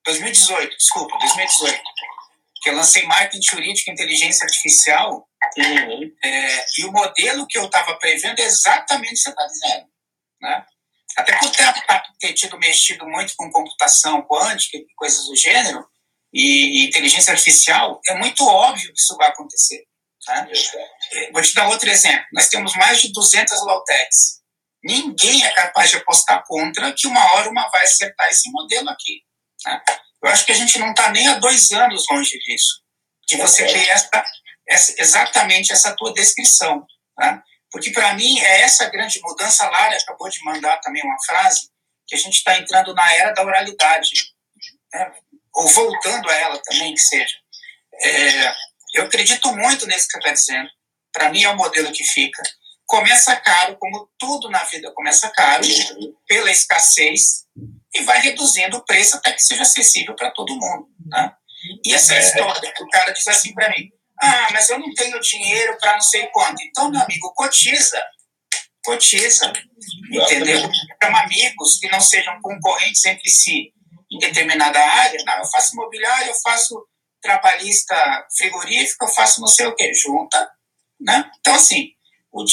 2018, 0.05 0.77
desculpa, 0.77 1.17
2018. 1.17 1.81
Que 2.61 2.69
eu 2.69 2.75
lancei 2.75 3.03
Marketing 3.03 3.41
Jurídico 3.43 3.89
e 3.89 3.93
Inteligência 3.93 4.45
Artificial. 4.45 5.27
Uhum. 5.57 6.15
É, 6.23 6.65
e 6.77 6.85
o 6.85 6.91
modelo 6.91 7.47
que 7.47 7.57
eu 7.57 7.65
estava 7.65 7.97
prevendo 7.97 8.39
é 8.39 8.43
exatamente 8.43 9.13
o 9.13 9.15
que 9.15 9.21
você 9.21 9.29
está 9.29 9.45
dizendo. 9.47 9.87
Né? 10.41 10.65
Até 11.17 11.37
por 11.39 11.49
ter, 11.49 11.73
ter 12.19 12.33
tido 12.33 12.57
mexido 12.57 13.07
muito 13.07 13.33
com 13.35 13.49
computação 13.51 14.21
quântica 14.21 14.77
e 14.77 14.85
coisas 14.95 15.25
do 15.25 15.35
gênero, 15.35 15.85
e, 16.33 16.83
e 16.83 16.87
inteligência 16.87 17.31
artificial, 17.33 17.99
é 18.07 18.15
muito 18.15 18.45
óbvio 18.45 18.93
que 18.93 18.99
isso 18.99 19.15
vai 19.17 19.29
acontecer. 19.29 19.83
Tá? 20.25 20.47
Vou 21.33 21.41
te 21.41 21.53
dar 21.53 21.67
outro 21.67 21.89
exemplo. 21.89 22.25
Nós 22.31 22.47
temos 22.47 22.75
mais 22.75 23.01
de 23.01 23.11
200 23.11 23.65
low-techs. 23.65 24.41
Ninguém 24.83 25.43
é 25.43 25.51
capaz 25.51 25.89
de 25.89 25.97
apostar 25.97 26.43
contra 26.45 26.93
que 26.93 27.07
uma 27.07 27.33
hora 27.33 27.49
uma 27.49 27.69
vai 27.69 27.83
acertar 27.83 28.29
esse 28.29 28.49
modelo 28.49 28.89
aqui. 28.89 29.21
Tá? 29.63 29.83
Eu 30.23 30.29
acho 30.29 30.45
que 30.45 30.51
a 30.51 30.55
gente 30.55 30.77
não 30.79 30.91
está 30.91 31.09
nem 31.09 31.27
há 31.27 31.35
dois 31.35 31.71
anos 31.71 32.05
longe 32.09 32.37
disso. 32.39 32.81
De 33.27 33.37
você 33.37 33.65
ter 33.65 33.89
essa, 33.89 34.09
essa, 34.67 35.01
exatamente 35.01 35.71
essa 35.71 35.95
tua 35.95 36.13
descrição. 36.13 36.85
Tá? 37.15 37.43
Porque, 37.71 37.91
para 37.91 38.13
mim, 38.13 38.39
é 38.39 38.61
essa 38.61 38.89
grande 38.89 39.19
mudança. 39.21 39.65
A 39.65 39.69
Lara 39.69 39.97
acabou 39.97 40.29
de 40.29 40.43
mandar 40.43 40.77
também 40.79 41.03
uma 41.03 41.17
frase 41.25 41.69
que 42.07 42.15
a 42.15 42.17
gente 42.17 42.35
está 42.35 42.57
entrando 42.57 42.93
na 42.93 43.13
era 43.13 43.31
da 43.31 43.43
oralidade. 43.43 44.11
Né? 44.93 45.11
Ou 45.55 45.67
voltando 45.67 46.29
a 46.29 46.35
ela 46.35 46.61
também, 46.61 46.93
que 46.93 47.01
seja. 47.01 47.35
É, 48.01 48.55
eu 48.95 49.05
acredito 49.05 49.55
muito 49.55 49.87
nesse 49.87 50.07
que 50.07 50.13
você 50.13 50.17
está 50.17 50.31
dizendo. 50.31 50.69
Para 51.13 51.29
mim 51.29 51.43
é 51.43 51.49
o 51.49 51.57
modelo 51.57 51.91
que 51.91 52.03
fica. 52.03 52.41
Começa 52.91 53.33
caro, 53.37 53.77
como 53.77 54.09
tudo 54.19 54.49
na 54.49 54.65
vida 54.65 54.91
começa 54.91 55.29
caro, 55.29 55.63
pela 56.27 56.51
escassez, 56.51 57.45
e 57.93 58.01
vai 58.01 58.19
reduzindo 58.19 58.75
o 58.75 58.83
preço 58.83 59.15
até 59.15 59.31
que 59.31 59.41
seja 59.41 59.61
acessível 59.61 60.13
para 60.13 60.29
todo 60.31 60.59
mundo. 60.59 60.89
Né? 61.07 61.31
E 61.85 61.93
essa 61.93 62.15
é. 62.15 62.19
história 62.19 62.73
que 62.73 62.83
o 62.83 62.89
cara 62.89 63.11
diz 63.13 63.25
assim 63.29 63.53
para 63.53 63.69
mim: 63.69 63.89
ah, 64.21 64.49
mas 64.51 64.69
eu 64.69 64.77
não 64.77 64.93
tenho 64.93 65.17
dinheiro 65.21 65.77
para 65.79 65.93
não 65.93 66.01
sei 66.01 66.27
quanto. 66.33 66.61
Então, 66.63 66.91
meu 66.91 66.99
amigo, 66.99 67.33
cotiza. 67.33 67.97
Cotiza. 68.83 69.53
Entendeu? 70.11 70.69
Chama 71.01 71.21
amigos 71.21 71.77
que 71.79 71.87
não 71.87 72.01
sejam 72.01 72.41
concorrentes 72.41 73.05
entre 73.05 73.29
si 73.29 73.73
em 74.11 74.19
determinada 74.19 74.77
área. 74.77 75.23
Não, 75.25 75.37
eu 75.37 75.45
faço 75.45 75.75
imobiliário, 75.75 76.27
eu 76.27 76.41
faço 76.43 76.85
trabalhista 77.21 77.95
frigorífico, 78.37 79.05
eu 79.05 79.09
faço 79.09 79.39
não 79.39 79.47
sei 79.47 79.67
o 79.67 79.75
que, 79.75 79.93
junta, 79.93 80.51
né? 80.99 81.31
Então, 81.39 81.55
assim, 81.55 81.91
o, 82.33 82.43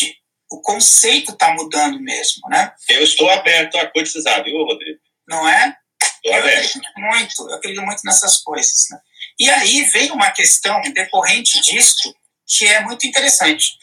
o 0.50 0.61
conceito 0.61 1.32
está 1.32 1.52
mudando 1.52 2.00
mesmo, 2.00 2.48
né? 2.48 2.72
Eu 2.88 3.02
estou 3.02 3.28
aberto 3.30 3.76
a 3.76 3.87
cotizar, 3.87 4.42
viu, 4.42 4.64
Rodrigo? 4.64 4.98
Não 5.26 5.46
é? 5.48 5.76
Estou 6.02 6.32
eu 6.32 6.40
aberto. 6.40 6.58
acredito 6.58 6.92
muito, 6.96 7.50
eu 7.50 7.54
acredito 7.54 7.82
muito 7.82 8.02
nessas 8.04 8.38
coisas, 8.38 8.87
né? 8.90 8.98
E 9.38 9.50
aí 9.50 9.82
vem 9.90 10.11
uma 10.11 10.30
questão 10.30 10.80
decorrente 10.92 11.61
disso 11.61 12.14
que 12.46 12.66
é 12.66 12.80
muito 12.80 13.06
interessante. 13.06 13.78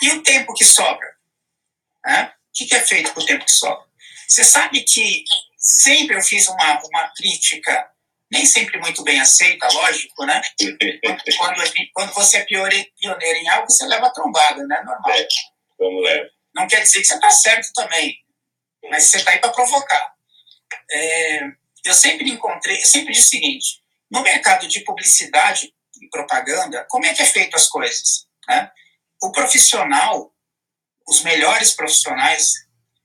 E 0.00 0.10
o 0.12 0.22
tempo 0.22 0.54
que 0.54 0.64
sobra? 0.64 1.06
Né? 2.04 2.32
O 2.48 2.66
que 2.66 2.74
é 2.74 2.80
feito 2.80 3.12
com 3.12 3.20
o 3.20 3.26
tempo 3.26 3.44
que 3.44 3.52
sobra? 3.52 3.84
Você 4.28 4.44
sabe 4.44 4.82
que 4.82 5.24
sempre 5.58 6.16
eu 6.16 6.22
fiz 6.22 6.46
uma, 6.48 6.80
uma 6.84 7.08
crítica 7.08 7.90
nem 8.30 8.46
sempre 8.46 8.78
muito 8.80 9.02
bem 9.04 9.20
aceita, 9.20 9.68
lógico, 9.72 10.24
né? 10.24 10.40
Quando, 11.36 11.62
quando 11.92 12.14
você 12.14 12.38
é 12.38 12.44
pioneiro 12.44 13.38
em 13.38 13.48
algo, 13.48 13.70
você 13.70 13.86
leva 13.86 14.10
trombada, 14.10 14.66
né? 14.66 14.82
Normal. 14.84 15.12
É. 15.80 16.28
Não 16.54 16.66
quer 16.66 16.82
dizer 16.82 17.00
que 17.00 17.06
você 17.06 17.14
está 17.14 17.30
certo 17.30 17.72
também, 17.74 18.16
mas 18.90 19.04
você 19.04 19.18
está 19.18 19.32
aí 19.32 19.38
para 19.38 19.52
provocar. 19.52 20.14
É, 20.90 21.40
eu 21.84 21.94
sempre 21.94 22.30
encontrei, 22.30 22.80
eu 22.80 22.86
sempre 22.86 23.12
disse 23.12 23.26
o 23.26 23.30
seguinte: 23.30 23.82
no 24.10 24.22
mercado 24.22 24.66
de 24.68 24.80
publicidade 24.80 25.72
e 26.00 26.08
propaganda, 26.08 26.86
como 26.88 27.06
é 27.06 27.14
que 27.14 27.22
é 27.22 27.26
feito 27.26 27.56
as 27.56 27.68
coisas? 27.68 28.26
Né? 28.48 28.70
O 29.22 29.32
profissional, 29.32 30.32
os 31.06 31.22
melhores 31.22 31.72
profissionais, 31.72 32.52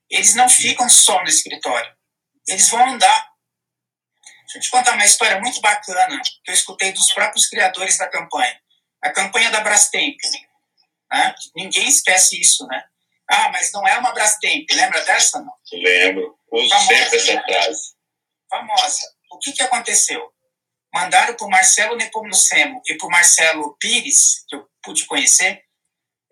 eles 0.09 0.35
não 0.35 0.49
ficam 0.49 0.87
só 0.89 1.21
no 1.21 1.29
escritório, 1.29 1.91
eles 2.47 2.69
vão 2.69 2.87
andar 2.87 3.29
Deixa 4.49 4.57
eu 4.57 4.61
te 4.63 4.71
contar 4.71 4.93
uma 4.93 5.05
história 5.05 5.39
muito 5.39 5.61
bacana 5.61 6.19
que 6.43 6.49
eu 6.49 6.55
escutei 6.55 6.91
dos 6.91 7.13
próprios 7.13 7.47
criadores 7.47 7.99
da 7.99 8.09
campanha. 8.09 8.59
A 8.99 9.11
campanha 9.11 9.51
da 9.51 9.59
Brastemp. 9.59 10.17
Né? 11.11 11.35
Ninguém 11.55 11.87
esquece 11.87 12.39
isso, 12.39 12.65
né? 12.67 12.83
Ah, 13.29 13.49
mas 13.51 13.71
não 13.71 13.87
é 13.87 13.97
uma 13.97 14.11
Brastemp. 14.11 14.67
Lembra 14.71 15.03
dessa, 15.03 15.39
não? 15.39 15.53
Lembro. 15.71 16.37
Uso 16.51 16.69
Famosa, 16.69 16.87
sempre 16.87 17.17
essa 17.17 17.41
frase. 17.43 17.81
Famosa. 18.49 19.01
O 19.31 19.37
que, 19.37 19.51
que 19.51 19.61
aconteceu? 19.61 20.33
Mandaram 20.93 21.35
para 21.35 21.45
o 21.45 21.49
Marcelo 21.49 21.95
Nepomucemo 21.95 22.81
e 22.87 22.97
para 22.97 23.07
o 23.07 23.11
Marcelo 23.11 23.77
Pires, 23.79 24.43
que 24.47 24.55
eu 24.55 24.67
pude 24.81 25.05
conhecer, 25.05 25.63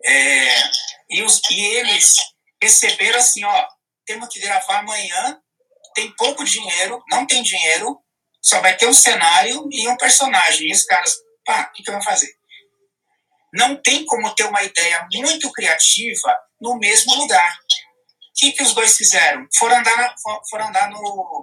é, 0.04 0.62
e, 1.10 1.22
os, 1.22 1.40
e 1.50 1.60
eles 1.76 2.16
receberam 2.60 3.18
assim, 3.18 3.44
ó, 3.44 3.68
temos 4.04 4.28
que 4.28 4.40
gravar 4.40 4.78
amanhã, 4.78 5.40
tem 5.94 6.12
pouco 6.16 6.44
dinheiro, 6.44 7.02
não 7.08 7.26
tem 7.26 7.42
dinheiro, 7.42 8.00
só 8.42 8.60
vai 8.60 8.76
ter 8.76 8.86
um 8.86 8.92
cenário 8.92 9.68
e 9.70 9.88
um 9.88 9.96
personagem. 9.96 10.68
E 10.68 10.72
os 10.72 10.84
caras, 10.84 11.14
pá, 11.44 11.68
o 11.68 11.72
que, 11.72 11.82
que 11.82 11.90
eu 11.90 11.94
vou 11.94 12.02
fazer? 12.02 12.32
Não 13.52 13.76
tem 13.76 14.04
como 14.04 14.34
ter 14.34 14.44
uma 14.44 14.62
ideia 14.62 15.06
muito 15.12 15.50
criativa 15.52 16.38
no 16.60 16.78
mesmo 16.78 17.14
lugar. 17.14 17.52
O 17.52 18.40
que, 18.40 18.52
que 18.52 18.62
os 18.62 18.74
dois 18.74 18.96
fizeram? 18.96 19.46
Foram 19.58 19.78
andar, 19.78 20.14
foram 20.48 20.68
andar 20.68 20.90
no 20.90 21.42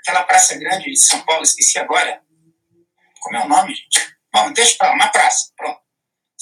aquela 0.00 0.24
praça 0.24 0.56
grande 0.58 0.90
de 0.90 0.98
São 0.98 1.20
Paulo, 1.22 1.42
esqueci 1.42 1.78
agora. 1.78 2.20
Como 3.20 3.36
é 3.36 3.44
o 3.44 3.48
nome, 3.48 3.74
gente? 3.74 4.16
Bom, 4.32 4.52
deixa 4.52 4.76
pra 4.76 4.88
lá, 4.88 4.94
uma 4.94 5.08
praça, 5.08 5.50
pronto. 5.56 5.80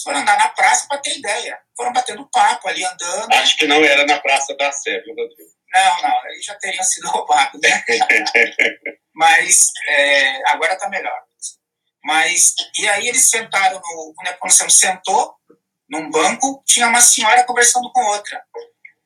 Foram 0.03 0.21
andar 0.21 0.39
na 0.39 0.49
praça 0.49 0.87
para 0.89 0.99
ter 0.99 1.19
ideia. 1.19 1.59
Foram 1.77 1.93
batendo 1.93 2.29
papo 2.31 2.69
ali, 2.69 2.85
andando. 2.85 3.33
Acho 3.33 3.57
que 3.57 3.67
não 3.67 3.85
era 3.85 4.07
na 4.07 4.21
Praça 4.21 4.57
da 4.57 4.71
Sé, 4.71 5.01
viu, 5.01 5.15
Rodrigo? 5.15 5.51
Não, 5.73 6.03
não, 6.03 6.19
aí 6.23 6.41
já 6.41 6.55
teriam 6.55 6.85
sido 6.85 7.09
roubados, 7.09 7.61
né? 7.61 7.85
Mas 9.15 9.59
é, 9.89 10.51
agora 10.51 10.75
está 10.75 10.89
melhor. 10.89 11.28
Mas, 12.09 12.55
e 12.79 12.89
aí 12.89 13.07
eles 13.07 13.29
sentaram 13.29 13.79
no. 13.79 14.15
O 14.19 14.25
Nepomuceno 14.25 14.71
sentou 14.71 15.35
num 15.87 16.11
banco, 16.11 16.63
tinha 16.67 16.89
uma 16.89 17.03
senhora 17.03 17.45
conversando 17.45 17.93
com 17.93 18.01
outra. 18.01 18.43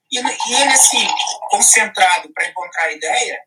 E, 0.09 0.21
e 0.21 0.55
ele, 0.55 0.73
assim, 0.73 1.05
concentrado 1.51 2.33
para 2.33 2.47
encontrar 2.47 2.85
a 2.85 2.93
ideia, 2.93 3.41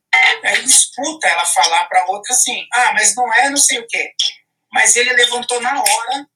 aí 0.44 0.56
ele 0.56 0.66
escuta 0.66 1.30
ela 1.30 1.46
falar 1.46 1.86
para 1.86 2.06
outra 2.08 2.34
assim: 2.34 2.68
ah, 2.74 2.92
mas 2.92 3.16
não 3.16 3.34
é 3.34 3.50
não 3.50 3.56
sei 3.56 3.80
o 3.80 3.88
quê. 3.88 4.12
Mas 4.74 4.98
ele 4.98 5.14
levantou 5.14 5.62
na 5.62 5.80
hora, 5.80 6.28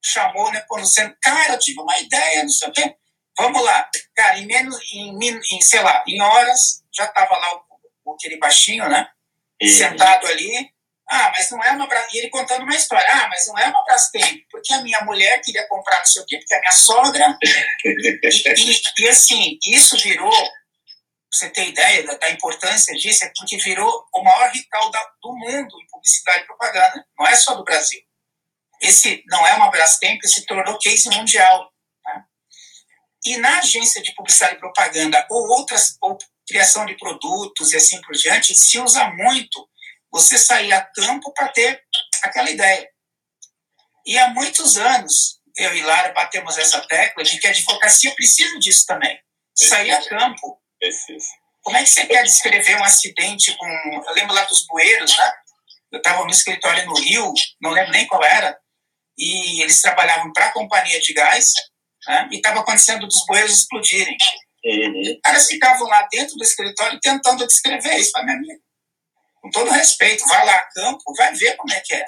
chamou 0.00 0.46
o 0.46 0.52
Nepomuceno, 0.52 1.12
cara, 1.20 1.54
eu 1.54 1.58
tive 1.58 1.80
uma 1.80 1.98
ideia, 1.98 2.44
não 2.44 2.50
sei 2.50 2.68
o 2.68 2.72
quê. 2.72 2.94
Vamos 3.36 3.64
lá. 3.64 3.90
Cara, 4.14 4.38
em 4.38 4.46
menos, 4.46 4.78
em, 4.92 5.18
em 5.18 5.60
sei 5.60 5.80
lá, 5.80 6.04
em 6.06 6.22
horas, 6.22 6.84
já 6.94 7.06
estava 7.06 7.36
lá 7.36 7.56
o, 7.56 7.64
o, 8.04 8.14
aquele 8.14 8.38
baixinho, 8.38 8.88
né? 8.88 9.08
Uhum. 9.60 9.68
Sentado 9.68 10.24
ali. 10.28 10.72
Ah, 11.16 11.30
mas 11.30 11.48
não 11.48 11.62
é 11.62 11.70
uma 11.70 11.88
E 12.12 12.18
ele 12.18 12.28
contando 12.28 12.64
uma 12.64 12.74
história. 12.74 13.06
Ah, 13.08 13.28
mas 13.28 13.46
não 13.46 13.56
é 13.56 13.68
uma 13.68 13.84
Brastemp, 13.84 14.42
porque 14.50 14.72
a 14.74 14.82
minha 14.82 15.00
mulher 15.02 15.40
queria 15.42 15.64
comprar 15.68 15.98
não 15.98 16.06
sei 16.06 16.22
o 16.22 16.26
quê, 16.26 16.38
porque 16.38 16.54
a 16.54 16.58
minha 16.58 16.72
sogra. 16.72 17.38
e, 17.84 18.18
e, 18.24 18.82
e, 18.98 19.08
assim, 19.08 19.58
isso 19.64 19.96
virou. 19.98 20.32
Você 21.32 21.50
ter 21.50 21.68
ideia 21.68 22.04
da, 22.04 22.14
da, 22.14 22.30
importância 22.30 22.94
disso, 22.94 23.24
é 23.24 23.32
porque 23.34 23.56
virou 23.58 24.04
o 24.12 24.22
maior 24.22 24.50
ritual 24.50 24.90
da, 24.90 25.00
do 25.22 25.32
mundo 25.36 25.80
em 25.80 25.86
publicidade 25.86 26.42
e 26.42 26.46
propaganda. 26.46 27.06
Não 27.16 27.26
é 27.26 27.36
só 27.36 27.54
do 27.54 27.64
Brasil. 27.64 28.00
Esse 28.80 29.22
não 29.26 29.46
é 29.46 29.54
uma 29.54 29.70
Brastemp, 29.70 30.20
se 30.24 30.44
tornou 30.46 30.78
case 30.78 31.08
mundial. 31.10 31.72
E 33.24 33.36
na 33.38 33.58
agência 33.58 34.02
de 34.02 34.14
publicidade 34.14 34.56
e 34.56 34.58
propaganda 34.58 35.26
ou 35.30 35.48
outras 35.58 35.96
ou 36.00 36.18
criação 36.46 36.84
de 36.86 36.96
produtos 36.96 37.72
e 37.72 37.76
assim 37.76 38.00
por 38.02 38.14
diante, 38.14 38.54
se 38.54 38.78
usa 38.78 39.08
muito 39.10 39.68
você 40.14 40.38
sair 40.38 40.72
a 40.72 40.80
campo 40.80 41.32
para 41.32 41.48
ter 41.48 41.82
aquela 42.22 42.48
ideia. 42.48 42.88
E 44.06 44.16
há 44.16 44.28
muitos 44.28 44.76
anos, 44.76 45.40
eu 45.56 45.74
e 45.74 45.82
Lara 45.82 46.12
batemos 46.12 46.56
essa 46.56 46.80
tecla 46.86 47.24
de 47.24 47.36
que 47.40 47.48
a 47.48 47.50
advocacia 47.50 48.14
precisa 48.14 48.56
disso 48.60 48.86
também. 48.86 49.18
Sair 49.56 49.90
a 49.90 50.08
campo. 50.08 50.60
Como 51.62 51.76
é 51.76 51.82
que 51.82 51.88
você 51.88 52.06
quer 52.06 52.22
descrever 52.22 52.76
um 52.76 52.84
acidente 52.84 53.56
com. 53.56 53.66
Eu 54.06 54.14
lembro 54.14 54.34
lá 54.34 54.44
dos 54.44 54.64
bueiros, 54.66 55.16
né? 55.16 55.32
Eu 55.90 55.98
estava 55.98 56.22
no 56.22 56.30
escritório 56.30 56.86
no 56.86 56.94
Rio, 56.94 57.32
não 57.60 57.70
lembro 57.70 57.90
nem 57.90 58.06
qual 58.06 58.22
era, 58.22 58.56
e 59.18 59.62
eles 59.62 59.80
trabalhavam 59.80 60.32
para 60.32 60.46
a 60.46 60.52
companhia 60.52 61.00
de 61.00 61.12
gás, 61.12 61.46
né? 62.06 62.28
e 62.32 62.36
estava 62.36 62.60
acontecendo 62.60 63.06
dos 63.06 63.24
bueiros 63.26 63.58
explodirem. 63.58 64.16
Uhum. 64.64 65.00
Os 65.00 65.20
caras 65.22 65.46
ficavam 65.46 65.88
lá 65.88 66.06
dentro 66.10 66.36
do 66.36 66.42
escritório 66.42 66.98
tentando 67.00 67.46
descrever 67.46 67.96
isso 67.96 68.12
para 68.12 68.24
minha 68.24 68.36
amiga. 68.36 68.64
Com 69.44 69.50
todo 69.50 69.70
respeito, 69.72 70.26
vai 70.26 70.46
lá 70.46 70.56
a 70.56 70.70
campo, 70.70 71.02
vai 71.18 71.34
ver 71.34 71.54
como 71.56 71.70
é 71.74 71.80
que 71.80 71.94
é. 71.94 72.06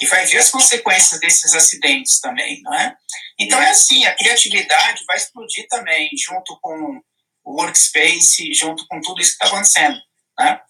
E 0.00 0.06
vai 0.06 0.24
ver 0.26 0.38
as 0.38 0.48
consequências 0.48 1.18
desses 1.18 1.52
acidentes 1.54 2.20
também, 2.20 2.60
não 2.62 2.72
é? 2.72 2.96
Então 3.36 3.60
é 3.60 3.70
assim, 3.70 4.04
a 4.04 4.14
criatividade 4.14 5.02
vai 5.04 5.16
explodir 5.16 5.66
também, 5.68 6.08
junto 6.16 6.56
com 6.62 7.02
o 7.42 7.60
workspace, 7.60 8.54
junto 8.54 8.86
com 8.86 9.00
tudo 9.00 9.20
isso 9.20 9.36
que 9.36 9.44
está 9.44 9.46
acontecendo, 9.48 10.00
né? 10.38 10.60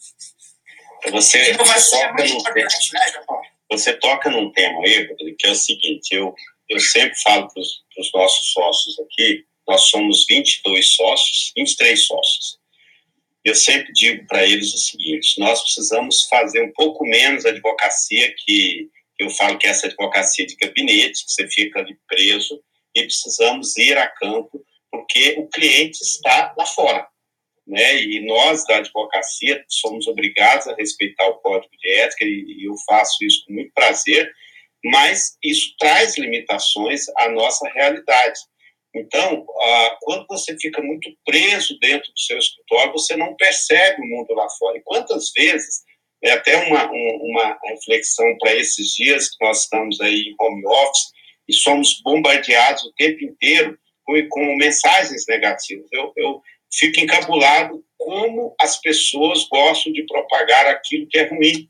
Você, 1.10 1.50
inovação 1.50 2.00
é 2.00 2.12
muito 2.14 2.32
importante, 2.36 2.94
né? 2.94 3.00
Você 3.70 3.92
toca 3.98 4.30
num 4.30 4.50
tema 4.50 4.80
aí, 4.86 5.14
que 5.38 5.46
é 5.46 5.50
o 5.50 5.54
seguinte, 5.54 6.14
eu, 6.14 6.34
eu 6.70 6.80
sempre 6.80 7.20
falo 7.20 7.52
para 7.52 7.60
os 7.60 8.12
nossos 8.14 8.50
sócios 8.54 8.98
aqui, 8.98 9.44
nós 9.68 9.82
somos 9.90 10.24
22 10.26 10.94
sócios, 10.94 11.52
23 11.54 12.06
sócios. 12.06 12.61
Eu 13.44 13.54
sempre 13.54 13.92
digo 13.92 14.26
para 14.26 14.44
eles 14.44 14.72
o 14.72 14.78
seguinte: 14.78 15.38
nós 15.38 15.60
precisamos 15.62 16.26
fazer 16.28 16.62
um 16.62 16.72
pouco 16.72 17.04
menos 17.04 17.44
advocacia, 17.44 18.32
que 18.44 18.88
eu 19.18 19.30
falo 19.30 19.58
que 19.58 19.66
é 19.66 19.70
essa 19.70 19.86
advocacia 19.86 20.46
de 20.46 20.56
gabinete, 20.56 21.24
que 21.24 21.32
você 21.32 21.48
fica 21.48 21.80
ali 21.80 21.96
preso, 22.06 22.62
e 22.94 23.02
precisamos 23.02 23.76
ir 23.76 23.96
a 23.96 24.08
campo, 24.08 24.64
porque 24.90 25.36
o 25.38 25.48
cliente 25.48 26.02
está 26.02 26.54
lá 26.56 26.66
fora. 26.66 27.06
Né? 27.66 28.02
E 28.02 28.26
nós 28.26 28.64
da 28.66 28.78
advocacia 28.78 29.64
somos 29.68 30.06
obrigados 30.06 30.66
a 30.66 30.74
respeitar 30.74 31.26
o 31.28 31.38
código 31.38 31.72
de 31.78 31.90
ética, 32.00 32.24
e 32.24 32.66
eu 32.66 32.74
faço 32.86 33.24
isso 33.24 33.44
com 33.46 33.54
muito 33.54 33.72
prazer, 33.72 34.32
mas 34.84 35.36
isso 35.42 35.74
traz 35.78 36.18
limitações 36.18 37.04
à 37.18 37.28
nossa 37.28 37.68
realidade. 37.70 38.40
Então, 38.94 39.46
quando 40.02 40.26
você 40.28 40.56
fica 40.58 40.82
muito 40.82 41.10
preso 41.24 41.78
dentro 41.80 42.12
do 42.12 42.18
seu 42.18 42.38
escritório, 42.38 42.92
você 42.92 43.16
não 43.16 43.34
percebe 43.36 44.02
o 44.02 44.06
mundo 44.06 44.34
lá 44.34 44.48
fora. 44.50 44.76
E 44.76 44.82
quantas 44.82 45.32
vezes, 45.34 45.82
é 46.22 46.32
até 46.32 46.56
uma, 46.68 46.88
uma 46.90 47.58
reflexão 47.64 48.36
para 48.38 48.54
esses 48.54 48.94
dias 48.94 49.28
que 49.30 49.44
nós 49.44 49.62
estamos 49.64 50.00
aí 50.00 50.20
em 50.20 50.34
home 50.38 50.64
office 50.66 51.10
e 51.48 51.52
somos 51.52 52.00
bombardeados 52.02 52.84
o 52.84 52.92
tempo 52.94 53.24
inteiro 53.24 53.76
com, 54.04 54.14
com 54.28 54.56
mensagens 54.56 55.24
negativas. 55.26 55.86
Eu, 55.90 56.12
eu 56.16 56.40
fico 56.72 57.00
encabulado 57.00 57.84
como 57.98 58.54
as 58.60 58.80
pessoas 58.80 59.46
gostam 59.48 59.92
de 59.92 60.04
propagar 60.06 60.66
aquilo 60.66 61.06
que 61.08 61.18
é 61.18 61.28
ruim. 61.28 61.68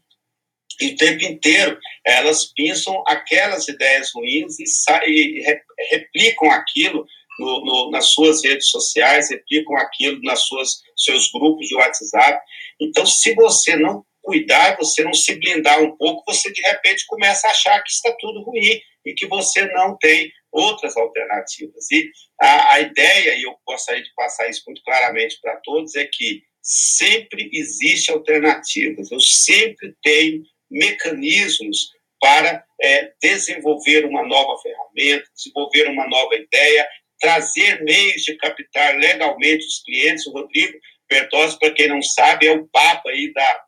E 0.80 0.88
o 0.88 0.96
tempo 0.96 1.24
inteiro 1.24 1.78
elas 2.04 2.52
pensam 2.54 3.02
aquelas 3.06 3.68
ideias 3.68 4.10
ruins 4.14 4.56
e, 4.58 4.64
e 5.06 5.42
replicam 5.90 6.50
aquilo 6.50 7.06
no, 7.38 7.64
no, 7.64 7.90
nas 7.90 8.12
suas 8.12 8.44
redes 8.44 8.68
sociais, 8.68 9.30
replicam 9.30 9.76
aquilo 9.76 10.20
nas 10.22 10.42
suas 10.42 10.82
seus 10.96 11.30
grupos 11.30 11.66
de 11.66 11.74
WhatsApp. 11.74 12.40
Então, 12.80 13.06
se 13.06 13.34
você 13.34 13.76
não 13.76 14.04
cuidar, 14.22 14.76
você 14.76 15.02
não 15.02 15.12
se 15.12 15.34
blindar 15.34 15.82
um 15.82 15.96
pouco, 15.96 16.22
você 16.26 16.52
de 16.52 16.60
repente 16.62 17.04
começa 17.06 17.48
a 17.48 17.50
achar 17.50 17.82
que 17.82 17.90
está 17.90 18.14
tudo 18.20 18.42
ruim 18.42 18.80
e 19.04 19.14
que 19.14 19.26
você 19.26 19.66
não 19.72 19.96
tem 19.98 20.30
outras 20.52 20.96
alternativas. 20.96 21.90
E 21.90 22.10
a, 22.40 22.74
a 22.74 22.80
ideia, 22.80 23.36
e 23.36 23.42
eu 23.42 23.56
gostaria 23.66 24.02
de 24.02 24.14
passar 24.14 24.48
isso 24.48 24.62
muito 24.66 24.82
claramente 24.84 25.38
para 25.40 25.56
todos, 25.56 25.94
é 25.96 26.04
que 26.04 26.42
sempre 26.62 27.50
existe 27.52 28.12
alternativas. 28.12 29.10
Eu 29.10 29.20
sempre 29.20 29.94
tenho 30.02 30.42
mecanismos 30.72 31.90
para 32.20 32.64
é, 32.80 33.12
desenvolver 33.20 34.04
uma 34.04 34.26
nova 34.26 34.60
ferramenta, 34.60 35.28
desenvolver 35.36 35.88
uma 35.88 36.06
nova 36.08 36.34
ideia, 36.36 36.88
trazer 37.20 37.82
meios 37.82 38.22
de 38.22 38.36
captar 38.36 38.96
legalmente 38.96 39.64
os 39.64 39.82
clientes. 39.82 40.26
O 40.26 40.32
Rodrigo 40.32 40.78
Bertozzi, 41.08 41.58
para 41.58 41.72
quem 41.72 41.88
não 41.88 42.02
sabe, 42.02 42.46
é 42.46 42.52
o 42.52 42.66
papa 42.68 43.10
aí 43.10 43.32
da, 43.32 43.64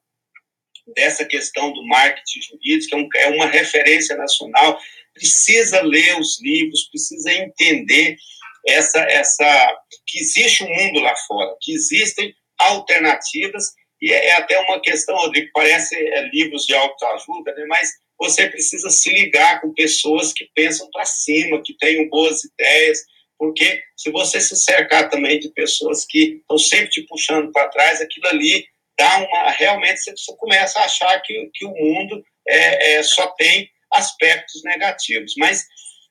dessa 0.96 1.24
questão 1.24 1.72
do 1.72 1.86
marketing 1.86 2.40
jurídico, 2.42 2.94
é, 2.94 2.98
um, 2.98 3.08
é 3.16 3.36
uma 3.36 3.46
referência 3.46 4.16
nacional. 4.16 4.78
Precisa 5.12 5.80
ler 5.82 6.18
os 6.18 6.40
livros, 6.42 6.88
precisa 6.90 7.32
entender 7.32 8.16
essa, 8.66 9.00
essa 9.00 9.78
que 10.06 10.18
existe 10.20 10.64
um 10.64 10.68
mundo 10.68 11.00
lá 11.00 11.14
fora, 11.26 11.54
que 11.60 11.72
existem 11.72 12.34
alternativas 12.58 13.72
e 14.04 14.12
é, 14.12 14.26
é 14.26 14.32
até 14.34 14.58
uma 14.58 14.78
questão, 14.82 15.16
Rodrigo, 15.16 15.48
parece 15.54 15.96
é, 15.96 16.28
livros 16.28 16.66
de 16.66 16.74
autoajuda, 16.74 17.54
né? 17.54 17.64
mas 17.66 17.88
você 18.18 18.46
precisa 18.50 18.90
se 18.90 19.10
ligar 19.10 19.62
com 19.62 19.72
pessoas 19.72 20.30
que 20.34 20.46
pensam 20.54 20.90
para 20.92 21.06
cima, 21.06 21.62
que 21.64 21.74
tenham 21.78 22.06
boas 22.10 22.44
ideias, 22.44 22.98
porque 23.38 23.82
se 23.96 24.10
você 24.10 24.42
se 24.42 24.56
cercar 24.56 25.08
também 25.08 25.40
de 25.40 25.48
pessoas 25.52 26.04
que 26.04 26.36
estão 26.36 26.58
sempre 26.58 26.90
te 26.90 27.06
puxando 27.06 27.50
para 27.50 27.70
trás, 27.70 28.02
aquilo 28.02 28.26
ali 28.28 28.66
dá 28.98 29.16
uma. 29.16 29.50
Realmente 29.52 29.98
você 29.98 30.36
começa 30.36 30.78
a 30.78 30.84
achar 30.84 31.20
que, 31.22 31.50
que 31.54 31.64
o 31.64 31.70
mundo 31.70 32.22
é, 32.46 32.96
é 32.96 33.02
só 33.02 33.26
tem 33.28 33.68
aspectos 33.90 34.62
negativos. 34.64 35.32
Mas 35.38 35.64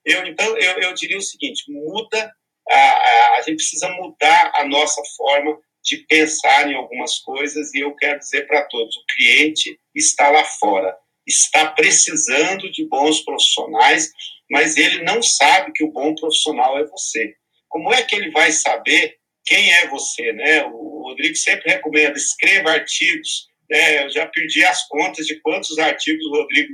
eu, 0.03 0.25
então, 0.25 0.57
eu, 0.57 0.79
eu 0.79 0.93
diria 0.95 1.17
o 1.17 1.21
seguinte: 1.21 1.63
muda, 1.71 2.33
a, 2.69 2.75
a, 2.75 3.37
a 3.37 3.41
gente 3.43 3.57
precisa 3.57 3.87
mudar 3.89 4.51
a 4.55 4.67
nossa 4.67 5.01
forma 5.15 5.57
de 5.83 5.97
pensar 5.97 6.69
em 6.69 6.75
algumas 6.75 7.19
coisas, 7.19 7.73
e 7.73 7.79
eu 7.79 7.93
quero 7.95 8.19
dizer 8.19 8.47
para 8.47 8.63
todos: 8.63 8.95
o 8.95 9.05
cliente 9.05 9.77
está 9.93 10.29
lá 10.29 10.43
fora, 10.43 10.95
está 11.27 11.71
precisando 11.71 12.71
de 12.71 12.87
bons 12.87 13.21
profissionais, 13.21 14.11
mas 14.49 14.77
ele 14.77 15.03
não 15.03 15.21
sabe 15.21 15.71
que 15.73 15.83
o 15.83 15.91
bom 15.91 16.15
profissional 16.15 16.77
é 16.79 16.85
você. 16.85 17.35
Como 17.67 17.93
é 17.93 18.03
que 18.03 18.15
ele 18.15 18.31
vai 18.31 18.51
saber 18.51 19.17
quem 19.45 19.73
é 19.73 19.87
você? 19.87 20.31
Né? 20.33 20.63
O 20.65 21.03
Rodrigo 21.07 21.35
sempre 21.35 21.71
recomenda: 21.71 22.17
escreva 22.17 22.71
artigos. 22.71 23.47
Né? 23.69 24.03
Eu 24.03 24.09
já 24.09 24.27
perdi 24.27 24.63
as 24.63 24.87
contas 24.87 25.25
de 25.25 25.39
quantos 25.41 25.77
artigos 25.79 26.25
o 26.25 26.35
Rodrigo 26.35 26.73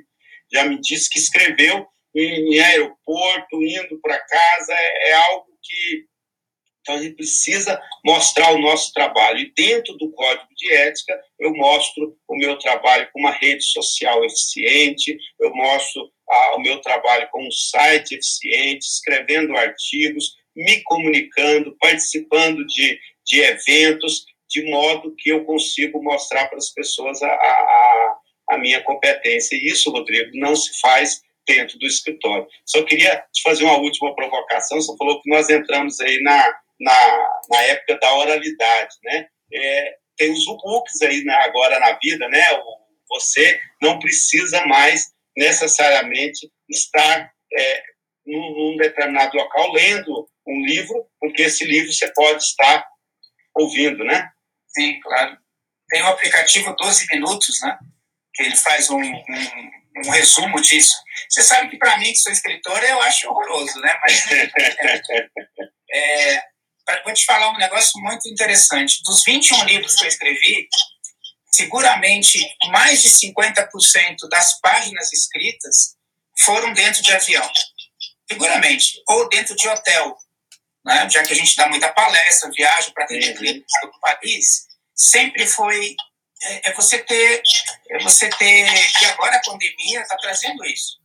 já 0.51 0.65
me 0.65 0.79
disse 0.81 1.09
que 1.09 1.19
escreveu 1.19 1.87
em, 2.15 2.59
aeroporto, 2.59 3.63
indo 3.63 3.99
para 4.01 4.19
casa. 4.19 4.73
É, 4.73 5.09
é 5.09 5.13
algo 5.13 5.45
que 5.61 6.05
então, 6.81 6.95
a 6.95 7.01
gente 7.01 7.15
precisa 7.15 7.79
mostrar 8.03 8.51
o 8.53 8.59
nosso 8.59 8.91
trabalho. 8.93 9.39
E 9.39 9.53
dentro 9.55 9.93
do 9.97 10.11
código 10.11 10.47
de 10.55 10.73
ética, 10.73 11.19
eu 11.39 11.53
mostro 11.53 12.17
o 12.27 12.35
meu 12.35 12.57
trabalho 12.57 13.07
com 13.13 13.19
uma 13.19 13.31
rede 13.31 13.63
social 13.63 14.23
eficiente, 14.25 15.17
eu 15.39 15.53
mostro 15.53 16.11
ah, 16.29 16.55
o 16.55 16.59
meu 16.59 16.79
trabalho 16.81 17.27
com 17.31 17.45
um 17.45 17.51
site 17.51 18.15
eficiente, 18.15 18.85
escrevendo 18.85 19.55
artigos, 19.55 20.35
me 20.55 20.81
comunicando, 20.83 21.75
participando 21.79 22.65
de, 22.65 22.99
de 23.25 23.39
eventos, 23.39 24.25
de 24.49 24.63
modo 24.69 25.15
que 25.17 25.29
eu 25.29 25.45
consigo 25.45 26.01
mostrar 26.01 26.47
para 26.47 26.57
as 26.57 26.69
pessoas 26.69 27.21
a, 27.21 27.27
a, 27.27 28.17
a 28.51 28.57
minha 28.57 28.81
competência. 28.81 29.55
E 29.55 29.67
isso, 29.67 29.91
Rodrigo, 29.91 30.31
não 30.33 30.55
se 30.55 30.79
faz 30.79 31.21
dentro 31.47 31.77
do 31.77 31.85
escritório. 31.85 32.47
Só 32.65 32.83
queria 32.83 33.23
te 33.31 33.41
fazer 33.43 33.63
uma 33.63 33.77
última 33.77 34.15
provocação. 34.15 34.81
Você 34.81 34.95
falou 34.97 35.21
que 35.21 35.29
nós 35.29 35.49
entramos 35.49 35.99
aí 35.99 36.21
na, 36.21 36.59
na, 36.79 37.29
na 37.49 37.61
época 37.63 37.97
da 37.99 38.15
oralidade, 38.15 38.95
né? 39.03 39.27
É, 39.53 39.97
tem 40.17 40.31
os 40.31 40.45
books 40.45 41.01
aí 41.01 41.23
né, 41.23 41.33
agora 41.45 41.79
na 41.79 41.97
vida, 42.01 42.27
né? 42.27 42.43
Você 43.09 43.59
não 43.81 43.99
precisa 43.99 44.65
mais 44.65 45.11
necessariamente 45.35 46.51
estar 46.69 47.31
é, 47.53 47.83
num, 48.25 48.55
num 48.55 48.77
determinado 48.77 49.35
local 49.35 49.71
lendo 49.71 50.29
um 50.47 50.65
livro, 50.65 51.07
porque 51.19 51.43
esse 51.43 51.63
livro 51.65 51.91
você 51.91 52.11
pode 52.13 52.43
estar 52.43 52.85
ouvindo, 53.55 54.03
né? 54.03 54.29
Sim, 54.67 54.99
claro. 55.01 55.37
Tem 55.89 56.01
o 56.01 56.05
um 56.05 56.09
aplicativo 56.09 56.75
12 56.75 57.07
Minutos, 57.11 57.61
né? 57.61 57.77
Que 58.33 58.43
ele 58.43 58.55
faz 58.55 58.89
um, 58.89 59.01
um, 59.01 59.71
um 60.05 60.09
resumo 60.11 60.61
disso. 60.61 60.95
Você 61.29 61.41
sabe 61.41 61.69
que 61.69 61.77
para 61.77 61.97
mim, 61.97 62.11
que 62.11 62.15
sou 62.15 62.31
escritor, 62.31 62.83
eu 62.83 63.01
acho 63.01 63.29
horroroso, 63.29 63.79
né? 63.81 63.97
Mas 64.01 64.25
é, 65.91 66.43
vou 67.03 67.13
te 67.13 67.25
falar 67.25 67.51
um 67.51 67.57
negócio 67.57 67.99
muito 68.01 68.27
interessante. 68.29 69.01
Dos 69.03 69.23
21 69.23 69.63
livros 69.65 69.95
que 69.95 70.05
eu 70.05 70.09
escrevi, 70.09 70.67
seguramente 71.51 72.39
mais 72.69 73.01
de 73.01 73.09
50% 73.09 74.27
das 74.29 74.59
páginas 74.59 75.11
escritas 75.11 75.95
foram 76.39 76.73
dentro 76.73 77.01
de 77.01 77.13
avião. 77.13 77.49
Seguramente. 78.29 79.01
Ou 79.07 79.27
dentro 79.29 79.55
de 79.55 79.67
hotel. 79.67 80.17
né, 80.85 81.09
já 81.09 81.23
que 81.23 81.33
a 81.33 81.35
gente 81.35 81.55
dá 81.55 81.67
muita 81.67 81.91
palestra, 81.91 82.49
viaja 82.51 82.91
para 82.91 83.03
atender 83.03 83.37
cliente 83.37 83.65
do 83.81 83.99
país, 83.99 84.67
sempre 84.95 85.45
foi 85.45 85.95
é, 86.41 86.69
é, 86.69 86.73
você 86.73 86.99
ter, 86.99 87.41
é 87.89 87.99
você 87.99 88.29
ter, 88.29 88.65
e 89.01 89.05
agora 89.07 89.35
a 89.35 89.41
pandemia 89.41 90.01
está 90.01 90.15
trazendo 90.17 90.63
isso. 90.65 90.97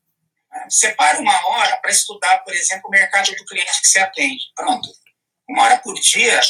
Né? 0.51 0.67
Separa 0.71 1.19
uma 1.19 1.49
hora 1.49 1.77
para 1.79 1.91
estudar, 1.91 2.39
por 2.39 2.55
exemplo, 2.55 2.87
o 2.87 2.91
mercado 2.91 3.35
do 3.35 3.45
cliente 3.45 3.81
que 3.81 3.89
você 3.89 3.99
atende. 3.99 4.45
Pronto. 4.55 4.89
Uma 5.49 5.65
hora 5.65 5.79
por 5.79 5.95
dia, 5.95 6.41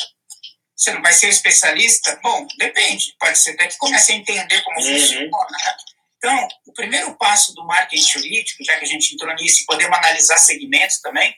você 0.76 0.92
não 0.92 1.02
vai 1.02 1.12
ser 1.12 1.28
especialista? 1.28 2.18
Bom, 2.22 2.46
depende. 2.58 3.14
Pode 3.18 3.38
ser 3.38 3.52
até 3.52 3.68
que 3.68 3.78
comece 3.78 4.12
a 4.12 4.16
entender 4.16 4.62
como 4.62 4.80
uhum. 4.80 4.98
funciona. 4.98 5.24
Né? 5.24 5.76
Então, 6.16 6.48
o 6.66 6.72
primeiro 6.72 7.16
passo 7.16 7.54
do 7.54 7.66
marketing 7.66 8.02
jurídico, 8.02 8.64
já 8.64 8.78
que 8.78 8.84
a 8.84 8.88
gente 8.88 9.14
entrou 9.14 9.34
nisso 9.34 9.62
e 9.62 9.66
podemos 9.66 9.96
analisar 9.98 10.38
segmentos 10.38 11.00
também, 11.00 11.34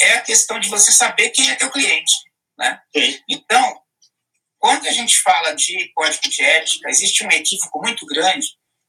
é 0.00 0.14
a 0.14 0.20
questão 0.22 0.58
de 0.58 0.68
você 0.68 0.92
saber 0.92 1.30
quem 1.30 1.50
é 1.50 1.54
teu 1.54 1.70
cliente. 1.70 2.12
Né? 2.58 2.80
Então, 3.28 3.80
quando 4.58 4.86
a 4.86 4.92
gente 4.92 5.20
fala 5.20 5.52
de 5.52 5.90
código 5.94 6.28
de 6.28 6.42
ética, 6.42 6.88
existe 6.88 7.24
um 7.24 7.30
equívoco 7.30 7.80
muito 7.82 8.06
grande, 8.06 8.46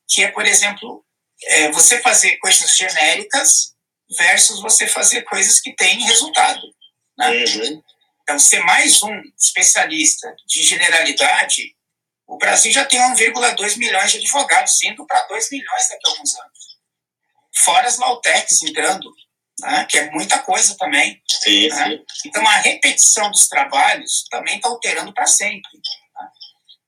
que 0.08 0.24
é, 0.24 0.32
por 0.32 0.46
exemplo, 0.46 1.04
é, 1.44 1.72
você 1.72 2.00
fazer 2.02 2.38
coisas 2.38 2.78
genéricas 2.78 3.76
versus 4.18 4.62
você 4.62 4.88
fazer 4.88 5.24
coisas 5.24 5.60
que 5.60 5.76
têm 5.76 6.04
resultado. 6.04 6.62
Né? 7.18 7.30
Uhum. 7.30 7.84
Então, 8.24 8.40
ser 8.40 8.60
mais 8.64 9.02
um 9.04 9.22
especialista 9.38 10.36
de 10.48 10.64
generalidade, 10.64 11.76
o 12.28 12.38
Brasil 12.38 12.72
já 12.72 12.84
tem 12.86 13.00
1,2 13.00 13.78
milhões 13.78 14.12
de 14.12 14.18
advogados, 14.18 14.82
indo 14.84 15.06
para 15.06 15.22
2 15.28 15.52
milhões 15.52 15.90
daqui 15.90 16.08
a 16.08 16.10
alguns 16.10 16.36
anos. 16.36 16.60
Fora 17.56 17.88
as 17.88 17.98
Lautechs 17.98 18.64
entrando, 18.64 19.14
né, 19.62 19.86
que 19.90 19.98
é 19.98 20.10
muita 20.12 20.40
coisa 20.40 20.76
também. 20.78 21.22
Sim, 21.44 21.70
né? 21.70 21.90
sim. 21.90 22.06
Então, 22.26 22.46
a 22.48 22.58
repetição 22.58 23.30
dos 23.30 23.48
trabalhos 23.48 24.26
também 24.30 24.56
está 24.56 24.70
alterando 24.70 25.14
para 25.14 25.28
sempre. 25.28 25.70
Né? 25.74 26.28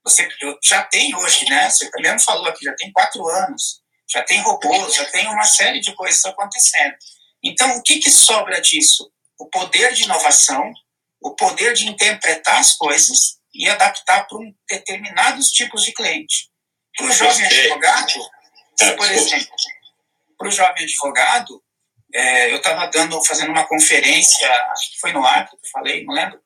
Você 0.04 0.28
já 0.64 0.82
tem 0.84 1.14
hoje, 1.14 1.48
né? 1.48 1.70
Você 1.70 1.88
mesmo 1.98 2.20
falou 2.20 2.48
aqui, 2.48 2.64
já 2.64 2.74
tem 2.74 2.92
quatro 2.92 3.26
anos, 3.28 3.80
já 4.10 4.22
tem 4.24 4.40
robôs, 4.40 4.94
já 4.94 5.04
tem 5.04 5.26
uma 5.28 5.44
série 5.44 5.80
de 5.80 5.94
coisas 5.94 6.24
acontecendo. 6.24 6.96
Então, 7.42 7.76
o 7.76 7.82
que, 7.82 8.00
que 8.00 8.10
sobra 8.10 8.60
disso? 8.60 9.08
O 9.38 9.46
poder 9.48 9.92
de 9.94 10.04
inovação, 10.04 10.72
o 11.20 11.34
poder 11.34 11.74
de 11.74 11.88
interpretar 11.88 12.58
as 12.58 12.74
coisas 12.74 13.38
e 13.54 13.68
adaptar 13.68 14.26
para 14.26 14.38
um 14.38 14.54
determinados 14.68 15.50
tipos 15.50 15.82
de 15.82 15.92
cliente. 15.92 16.50
Para 16.96 17.06
o 17.06 17.12
jovem 17.12 17.46
advogado, 17.46 18.12
é, 18.80 18.92
por 18.92 19.10
exemplo, 19.10 19.54
para 20.36 20.48
o 20.48 20.50
jovem 20.50 20.84
advogado, 20.84 21.62
é, 22.14 22.52
eu 22.52 22.56
estava 22.56 22.86
dando, 22.86 23.22
fazendo 23.24 23.50
uma 23.50 23.66
conferência, 23.66 24.48
acho 24.72 24.92
que 24.92 25.00
foi 25.00 25.12
no 25.12 25.24
Acre 25.24 25.56
que 25.56 25.66
eu 25.66 25.70
falei, 25.70 26.04
não 26.04 26.14
lembro, 26.14 26.40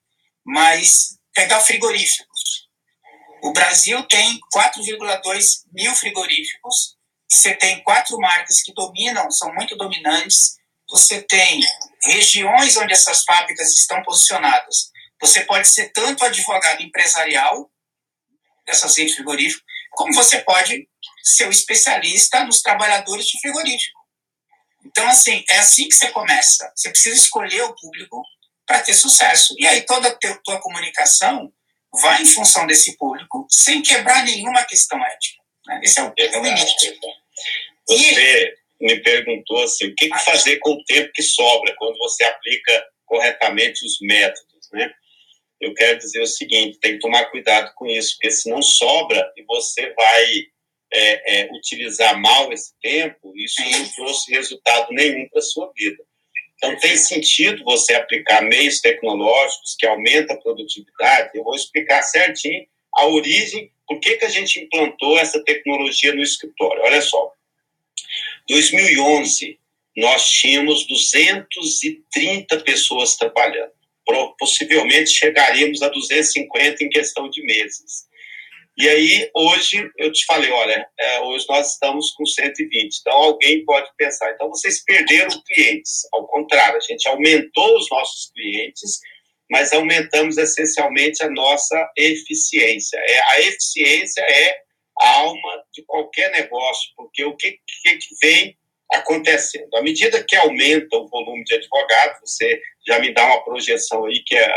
mas 0.44 1.18
pegar 1.34 1.60
frigoríficos. 1.60 2.68
O 3.42 3.52
Brasil 3.52 4.02
tem 4.04 4.38
4,2 4.54 5.62
mil 5.72 5.94
frigoríficos, 5.94 6.96
você 7.30 7.54
tem 7.54 7.82
quatro 7.82 8.18
marcas 8.18 8.62
que 8.62 8.72
dominam, 8.72 9.30
são 9.30 9.52
muito 9.54 9.76
dominantes, 9.76 10.56
você 10.92 11.22
tem 11.22 11.58
regiões 12.04 12.76
onde 12.76 12.92
essas 12.92 13.24
fábricas 13.24 13.72
estão 13.72 14.02
posicionadas. 14.02 14.90
Você 15.22 15.42
pode 15.44 15.66
ser 15.66 15.90
tanto 15.90 16.22
advogado 16.22 16.82
empresarial 16.82 17.70
dessas 18.66 18.96
redes 18.98 19.14
frigoríficas, 19.14 19.64
como 19.92 20.12
você 20.12 20.40
pode 20.40 20.86
ser 21.24 21.48
o 21.48 21.50
especialista 21.50 22.44
nos 22.44 22.60
trabalhadores 22.60 23.26
de 23.26 23.40
frigorífico. 23.40 24.00
Então, 24.84 25.08
assim, 25.08 25.42
é 25.48 25.58
assim 25.58 25.88
que 25.88 25.94
você 25.94 26.10
começa. 26.10 26.70
Você 26.76 26.90
precisa 26.90 27.16
escolher 27.16 27.62
o 27.62 27.74
público 27.74 28.22
para 28.66 28.80
ter 28.80 28.94
sucesso. 28.94 29.54
E 29.58 29.66
aí 29.66 29.82
toda 29.86 30.08
a 30.08 30.38
tua 30.44 30.60
comunicação 30.60 31.50
vai 32.02 32.20
em 32.20 32.26
função 32.26 32.66
desse 32.66 32.96
público, 32.98 33.46
sem 33.48 33.80
quebrar 33.80 34.24
nenhuma 34.24 34.64
questão 34.64 35.02
ética. 35.02 35.42
Né? 35.66 35.80
Esse 35.82 36.00
é 36.00 36.02
o, 36.02 36.12
é 36.18 36.38
o 36.38 36.46
início. 36.46 36.98
Você. 37.88 38.61
Me 38.82 39.00
perguntou 39.00 39.62
assim, 39.62 39.86
o 39.86 39.94
que, 39.94 40.08
fazer 40.24 40.58
com 40.58 40.72
o 40.72 40.84
tempo 40.84 41.12
que 41.14 41.22
sobra 41.22 41.74
quando 41.78 41.96
você 41.98 42.24
aplica 42.24 42.86
corretamente 43.06 43.84
os 43.86 43.98
métodos, 44.00 44.68
né? 44.72 44.92
Eu 45.60 45.72
quero 45.74 45.98
dizer 45.98 46.20
o 46.20 46.26
seguinte, 46.26 46.80
tem 46.80 46.94
que 46.94 46.98
tomar 46.98 47.26
cuidado 47.26 47.72
com 47.76 47.86
isso, 47.86 48.16
porque 48.16 48.32
se 48.32 48.50
não 48.50 48.60
sobra 48.60 49.32
e 49.36 49.44
você 49.44 49.92
vai 49.94 50.24
é, 50.92 51.40
é, 51.40 51.52
utilizar 51.52 52.20
mal 52.20 52.52
esse 52.52 52.72
tempo, 52.82 53.32
isso 53.36 53.62
não 53.62 53.88
trouxe 53.94 54.32
resultado 54.32 54.88
nenhum 54.90 55.28
para 55.28 55.38
a 55.38 55.42
sua 55.42 55.72
vida. 55.76 56.02
Então, 56.56 56.76
tem 56.78 56.96
sentido 56.96 57.64
você 57.64 57.94
aplicar 57.94 58.42
meios 58.42 58.80
tecnológicos 58.80 59.76
que 59.78 59.86
aumentam 59.86 60.36
a 60.36 60.40
produtividade. 60.40 61.30
Eu 61.34 61.44
vou 61.44 61.54
explicar 61.54 62.02
certinho 62.02 62.66
a 62.94 63.06
origem, 63.06 63.70
por 63.86 63.98
que, 64.00 64.16
que 64.16 64.24
a 64.24 64.28
gente 64.28 64.60
implantou 64.60 65.18
essa 65.18 65.42
tecnologia 65.44 66.14
no 66.14 66.22
escritório. 66.22 66.82
Olha 66.82 67.00
só, 67.00 67.32
2011, 68.52 69.58
nós 69.96 70.28
tínhamos 70.28 70.86
230 70.86 72.60
pessoas 72.60 73.16
trabalhando. 73.16 73.72
Possivelmente 74.38 75.10
chegaríamos 75.10 75.80
a 75.80 75.88
250 75.88 76.84
em 76.84 76.90
questão 76.90 77.30
de 77.30 77.42
meses. 77.46 78.06
E 78.76 78.88
aí, 78.88 79.30
hoje, 79.34 79.90
eu 79.98 80.12
te 80.12 80.24
falei, 80.26 80.50
olha, 80.50 80.86
é, 80.98 81.20
hoje 81.20 81.46
nós 81.48 81.72
estamos 81.72 82.10
com 82.12 82.26
120. 82.26 82.98
Então, 83.00 83.12
alguém 83.12 83.64
pode 83.64 83.88
pensar, 83.96 84.30
então 84.32 84.48
vocês 84.50 84.84
perderam 84.84 85.30
clientes. 85.46 86.06
Ao 86.12 86.26
contrário, 86.26 86.76
a 86.76 86.80
gente 86.80 87.06
aumentou 87.08 87.76
os 87.78 87.88
nossos 87.90 88.30
clientes, 88.32 88.98
mas 89.50 89.72
aumentamos 89.72 90.36
essencialmente 90.36 91.22
a 91.22 91.30
nossa 91.30 91.90
eficiência. 91.96 92.98
É, 92.98 93.20
a 93.34 93.40
eficiência 93.40 94.20
é 94.22 94.62
alma 95.00 95.64
de 95.72 95.82
qualquer 95.84 96.30
negócio, 96.32 96.90
porque 96.96 97.24
o 97.24 97.36
que, 97.36 97.58
que, 97.82 97.96
que 97.96 98.14
vem 98.20 98.56
acontecendo? 98.92 99.74
À 99.74 99.82
medida 99.82 100.22
que 100.22 100.36
aumenta 100.36 100.96
o 100.96 101.08
volume 101.08 101.44
de 101.44 101.54
advogados, 101.54 102.20
você 102.20 102.60
já 102.86 102.98
me 102.98 103.12
dá 103.12 103.24
uma 103.24 103.44
projeção 103.44 104.04
aí 104.04 104.22
que 104.24 104.36
é 104.36 104.50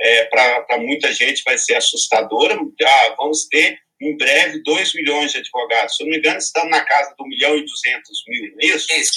é, 0.00 0.24
para 0.24 0.78
muita 0.78 1.12
gente 1.12 1.42
vai 1.44 1.58
ser 1.58 1.74
assustadora. 1.76 2.58
Ah, 2.82 3.14
vamos 3.18 3.46
ter 3.48 3.78
em 4.00 4.16
breve 4.16 4.62
2 4.62 4.94
milhões 4.94 5.32
de 5.32 5.38
advogados. 5.38 5.94
Se 5.94 6.02
eu 6.02 6.06
não 6.06 6.12
me 6.12 6.18
engano, 6.18 6.38
estamos 6.38 6.70
na 6.70 6.84
casa 6.84 7.14
do 7.16 7.24
1 7.24 7.28
milhão 7.28 7.56
e 7.56 7.64
200 7.64 8.24
mil, 8.28 8.50
não 8.52 8.58
é 8.62 8.66
isso? 8.66 8.92
Isso. 8.92 9.12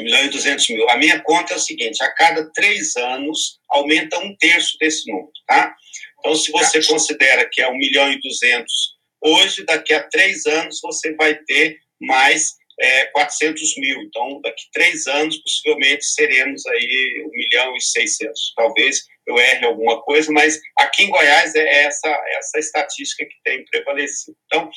1 0.00 0.04
milhão 0.04 0.24
e 0.24 0.28
200 0.28 0.68
mil. 0.70 0.90
A 0.90 0.96
minha 0.96 1.20
conta 1.20 1.54
é 1.54 1.56
o 1.56 1.60
seguinte: 1.60 2.02
a 2.02 2.12
cada 2.12 2.50
três 2.52 2.96
anos 2.96 3.60
aumenta 3.70 4.18
um 4.18 4.36
terço 4.36 4.76
desse 4.78 5.08
número, 5.10 5.30
tá? 5.46 5.74
Então, 6.18 6.34
se 6.34 6.50
você 6.50 6.84
considera 6.84 7.48
que 7.50 7.62
é 7.62 7.68
1 7.68 7.76
milhão 7.76 8.10
e 8.12 8.20
200 8.20 8.89
hoje, 9.20 9.64
daqui 9.64 9.92
a 9.92 10.02
três 10.02 10.46
anos 10.46 10.80
você 10.82 11.14
vai 11.14 11.34
ter 11.34 11.78
mais 12.00 12.60
é, 12.80 13.06
400 13.06 13.76
mil. 13.76 14.00
Então, 14.02 14.40
daqui 14.40 14.62
a 14.68 14.72
três 14.72 15.06
anos, 15.06 15.36
possivelmente, 15.42 16.04
seremos 16.04 16.64
aí 16.66 17.24
1 17.26 17.30
milhão 17.30 17.76
e 17.76 17.80
600. 17.80 18.54
Talvez 18.56 19.02
eu 19.26 19.38
erre 19.38 19.66
alguma 19.66 20.00
coisa, 20.02 20.32
mas 20.32 20.58
aqui 20.78 21.04
em 21.04 21.10
Goiás 21.10 21.54
é 21.54 21.84
essa, 21.84 22.08
essa 22.38 22.58
estatística 22.58 23.24
que 23.24 23.36
tem 23.44 23.64
prevalecido. 23.66 24.36
Então, 24.46 24.70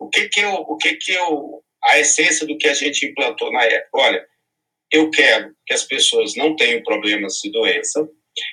o 0.00 0.08
que 0.08 0.28
que 0.28 0.40
eu, 0.40 0.52
o 0.52 0.76
que 0.76 0.96
que 0.96 1.12
eu, 1.12 1.62
a 1.84 1.98
essência 1.98 2.46
do 2.46 2.58
que 2.58 2.68
a 2.68 2.74
gente 2.74 3.06
implantou 3.06 3.52
na 3.52 3.64
época? 3.64 3.98
Olha, 3.98 4.26
eu 4.92 5.10
quero 5.10 5.54
que 5.64 5.72
as 5.72 5.84
pessoas 5.84 6.34
não 6.36 6.54
tenham 6.56 6.82
problemas 6.82 7.34
de 7.42 7.50
doença, 7.50 8.06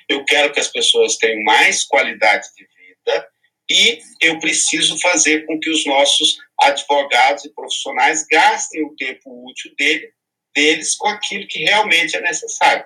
eu 0.08 0.24
quero 0.24 0.52
que 0.52 0.60
as 0.60 0.68
pessoas 0.68 1.16
tenham 1.16 1.42
mais 1.42 1.84
qualidade 1.84 2.46
de 2.56 2.64
vida 2.64 3.28
e 3.70 3.98
eu 4.20 4.38
preciso 4.38 4.98
fazer 5.00 5.46
com 5.46 5.58
que 5.58 5.70
os 5.70 5.86
nossos 5.86 6.38
advogados 6.60 7.44
e 7.44 7.54
profissionais 7.54 8.26
gastem 8.30 8.84
o 8.84 8.94
tempo 8.94 9.48
útil 9.48 9.74
dele, 9.76 10.12
deles 10.54 10.94
com 10.96 11.08
aquilo 11.08 11.46
que 11.48 11.60
realmente 11.60 12.16
é 12.16 12.20
necessário. 12.20 12.84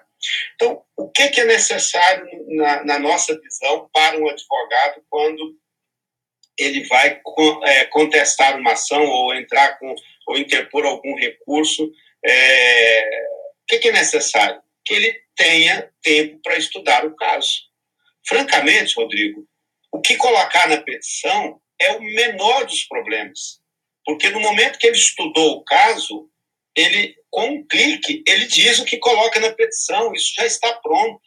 Então, 0.55 0.83
o 0.97 1.09
que, 1.11 1.23
é 1.23 1.45
necessário 1.45 2.27
na, 2.49 2.85
na, 2.85 2.99
nossa 2.99 3.39
visão 3.41 3.89
para 3.93 4.19
um 4.19 4.29
advogado 4.29 5.03
quando 5.09 5.57
ele 6.59 6.85
vai 6.87 7.21
é, 7.65 7.85
contestar 7.85 8.59
uma 8.59 8.73
ação 8.73 9.05
ou 9.05 9.35
entrar 9.35 9.79
com 9.79 9.95
ou 10.27 10.37
interpor 10.37 10.85
algum 10.85 11.15
recurso? 11.17 11.91
É, 12.25 13.09
o 13.63 13.79
que 13.79 13.89
é 13.89 13.93
necessário? 13.93 14.61
Que 14.85 14.95
ele 14.95 15.21
tenha 15.37 15.89
tempo 16.03 16.41
para 16.43 16.57
estudar 16.57 17.05
o 17.05 17.15
caso. 17.15 17.69
Francamente, 18.27 18.95
Rodrigo, 18.97 19.47
o 19.93 20.01
que 20.01 20.17
colocar 20.17 20.69
na 20.69 20.79
petição 20.79 21.61
é 21.81 21.93
o 21.93 22.01
menor 22.01 22.65
dos 22.67 22.85
problemas. 22.85 23.61
Porque 24.05 24.31
no 24.31 24.41
momento 24.41 24.79
que 24.79 24.87
ele 24.87 24.97
estudou 24.97 25.57
o 25.57 25.65
caso, 25.65 26.31
ele 26.75 27.15
com 27.31 27.47
um 27.47 27.67
clique, 27.67 28.23
ele 28.27 28.47
diz 28.47 28.79
o 28.79 28.85
que 28.85 28.99
coloca 28.99 29.39
na 29.39 29.53
petição, 29.53 30.13
isso 30.15 30.33
já 30.35 30.47
está 30.47 30.73
pronto. 30.75 31.21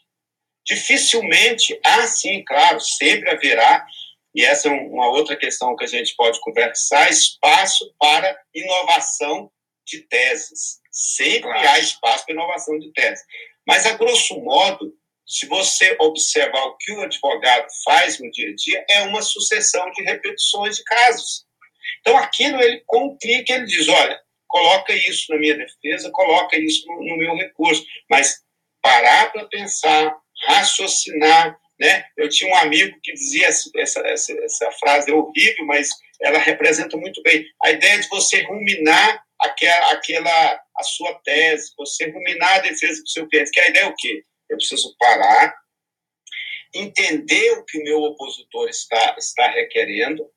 Dificilmente, 0.65 1.79
ah, 1.83 2.07
sim, 2.07 2.43
claro, 2.43 2.79
sempre 2.79 3.29
haverá, 3.29 3.85
e 4.33 4.45
essa 4.45 4.69
é 4.69 4.71
uma 4.71 5.09
outra 5.09 5.35
questão 5.35 5.75
que 5.75 5.83
a 5.83 5.87
gente 5.87 6.15
pode 6.15 6.39
conversar, 6.39 7.09
espaço 7.09 7.93
para 7.99 8.37
inovação 8.53 9.51
de 9.85 9.99
teses. 10.07 10.79
Sempre 10.91 11.49
claro. 11.49 11.69
há 11.69 11.79
espaço 11.79 12.25
para 12.25 12.33
inovação 12.33 12.79
de 12.79 12.91
teses. 12.93 13.23
Mas, 13.67 13.85
a 13.85 13.93
grosso 13.93 14.39
modo, 14.41 14.93
se 15.27 15.45
você 15.47 15.95
observar 15.99 16.63
o 16.65 16.77
que 16.77 16.91
o 16.93 17.01
advogado 17.01 17.67
faz 17.85 18.19
no 18.19 18.29
dia 18.31 18.49
a 18.49 18.55
dia, 18.55 18.85
é 18.89 19.01
uma 19.03 19.21
sucessão 19.21 19.89
de 19.91 20.03
repetições 20.03 20.77
de 20.77 20.83
casos. 20.83 21.45
Então, 22.01 22.17
aquilo 22.17 22.61
ele 22.61 22.81
complica, 22.85 23.53
ele 23.53 23.65
diz: 23.65 23.87
olha, 23.87 24.19
coloca 24.47 24.93
isso 24.93 25.31
na 25.31 25.39
minha 25.39 25.55
defesa, 25.55 26.11
coloca 26.11 26.57
isso 26.59 26.85
no, 26.87 27.03
no 27.03 27.17
meu 27.17 27.35
recurso. 27.35 27.83
Mas 28.09 28.41
parar 28.81 29.31
para 29.31 29.45
pensar, 29.45 30.15
raciocinar. 30.47 31.57
Né? 31.79 32.05
Eu 32.15 32.29
tinha 32.29 32.51
um 32.51 32.57
amigo 32.57 32.95
que 33.01 33.13
dizia 33.13 33.47
essa, 33.47 33.71
essa, 33.75 34.33
essa 34.43 34.71
frase 34.73 35.09
é 35.09 35.13
horrível, 35.13 35.65
mas 35.65 35.89
ela 36.21 36.37
representa 36.37 36.95
muito 36.95 37.21
bem 37.23 37.43
a 37.63 37.71
ideia 37.71 37.99
de 37.99 38.07
você 38.07 38.43
ruminar 38.43 39.23
aquela, 39.39 39.91
aquela 39.91 40.61
a 40.77 40.83
sua 40.83 41.13
tese, 41.23 41.73
você 41.75 42.09
ruminar 42.11 42.57
a 42.57 42.59
defesa 42.59 43.01
do 43.01 43.09
seu 43.09 43.27
cliente. 43.27 43.51
Que 43.51 43.59
a 43.59 43.69
ideia 43.69 43.83
é 43.85 43.87
o 43.87 43.95
quê? 43.95 44.23
Eu 44.51 44.57
preciso 44.57 44.93
parar, 44.99 45.55
entender 46.75 47.51
o 47.53 47.65
que 47.65 47.79
o 47.79 47.83
meu 47.83 47.99
opositor 48.01 48.69
está, 48.69 49.15
está 49.17 49.47
requerendo, 49.47 50.29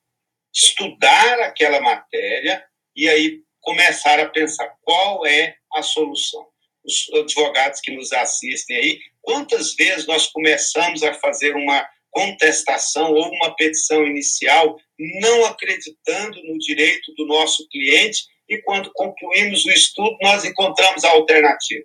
estudar 0.53 1.41
aquela 1.41 1.81
matéria 1.81 2.65
e 2.95 3.09
aí 3.09 3.41
começar 3.59 4.19
a 4.19 4.29
pensar 4.29 4.73
qual 4.81 5.25
é 5.25 5.57
a 5.73 5.81
solução. 5.81 6.47
Os 6.85 7.11
advogados 7.13 7.81
que 7.81 7.91
nos 7.91 8.13
assistem 8.13 8.77
aí, 8.77 8.99
quantas 9.21 9.75
vezes 9.75 10.07
nós 10.07 10.27
começamos 10.27 11.03
a 11.03 11.13
fazer 11.15 11.55
uma 11.55 11.85
contestação 12.09 13.11
ou 13.11 13.27
uma 13.27 13.53
petição 13.55 14.05
inicial 14.05 14.77
não 14.97 15.45
acreditando 15.45 16.41
no 16.43 16.57
direito 16.59 17.13
do 17.15 17.25
nosso 17.25 17.67
cliente 17.67 18.23
e 18.47 18.61
quando 18.61 18.89
concluímos 18.93 19.65
o 19.65 19.71
estudo 19.71 20.15
nós 20.21 20.45
encontramos 20.45 21.03
a 21.03 21.09
alternativa. 21.09 21.83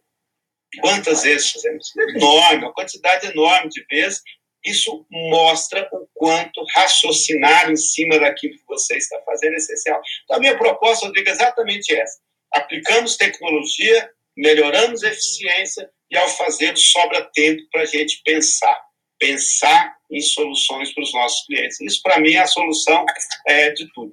Quantas 0.79 1.23
vezes 1.23 1.51
fazemos? 1.51 1.93
Enorme, 1.97 2.65
uma 2.65 2.73
quantidade 2.73 3.27
enorme 3.27 3.69
de 3.71 3.85
vezes. 3.91 4.23
Isso 4.65 5.07
mostra 5.11 5.89
o 5.93 6.07
quanto 6.15 6.65
raciocinar 6.75 7.71
em 7.71 7.77
cima 7.77 8.19
daquilo 8.19 8.55
que 8.55 8.67
você 8.67 8.97
está 8.97 9.19
fazendo 9.23 9.55
é 9.55 9.57
essencial. 9.57 10.01
Então, 10.25 10.37
a 10.37 10.41
minha 10.41 10.57
proposta, 10.57 11.07
Rodrigo, 11.07 11.29
é 11.29 11.33
exatamente 11.33 11.95
essa. 11.95 12.19
Aplicamos 12.53 13.17
tecnologia, 13.17 14.11
melhoramos 14.37 15.03
eficiência 15.03 15.91
e, 16.11 16.17
ao 16.17 16.29
fazer, 16.29 16.77
sobra 16.77 17.23
tempo 17.33 17.63
para 17.73 17.83
a 17.83 17.87
gente 17.87 18.21
pensar. 18.23 18.79
Pensar 19.19 19.97
em 20.11 20.21
soluções 20.21 20.93
para 20.93 21.05
os 21.05 21.13
nossos 21.13 21.47
clientes. 21.47 21.81
Isso, 21.81 22.03
para 22.03 22.21
mim, 22.21 22.35
é 22.35 22.41
a 22.41 22.47
solução 22.47 23.05
é, 23.47 23.71
de 23.71 23.91
tudo. 23.93 24.13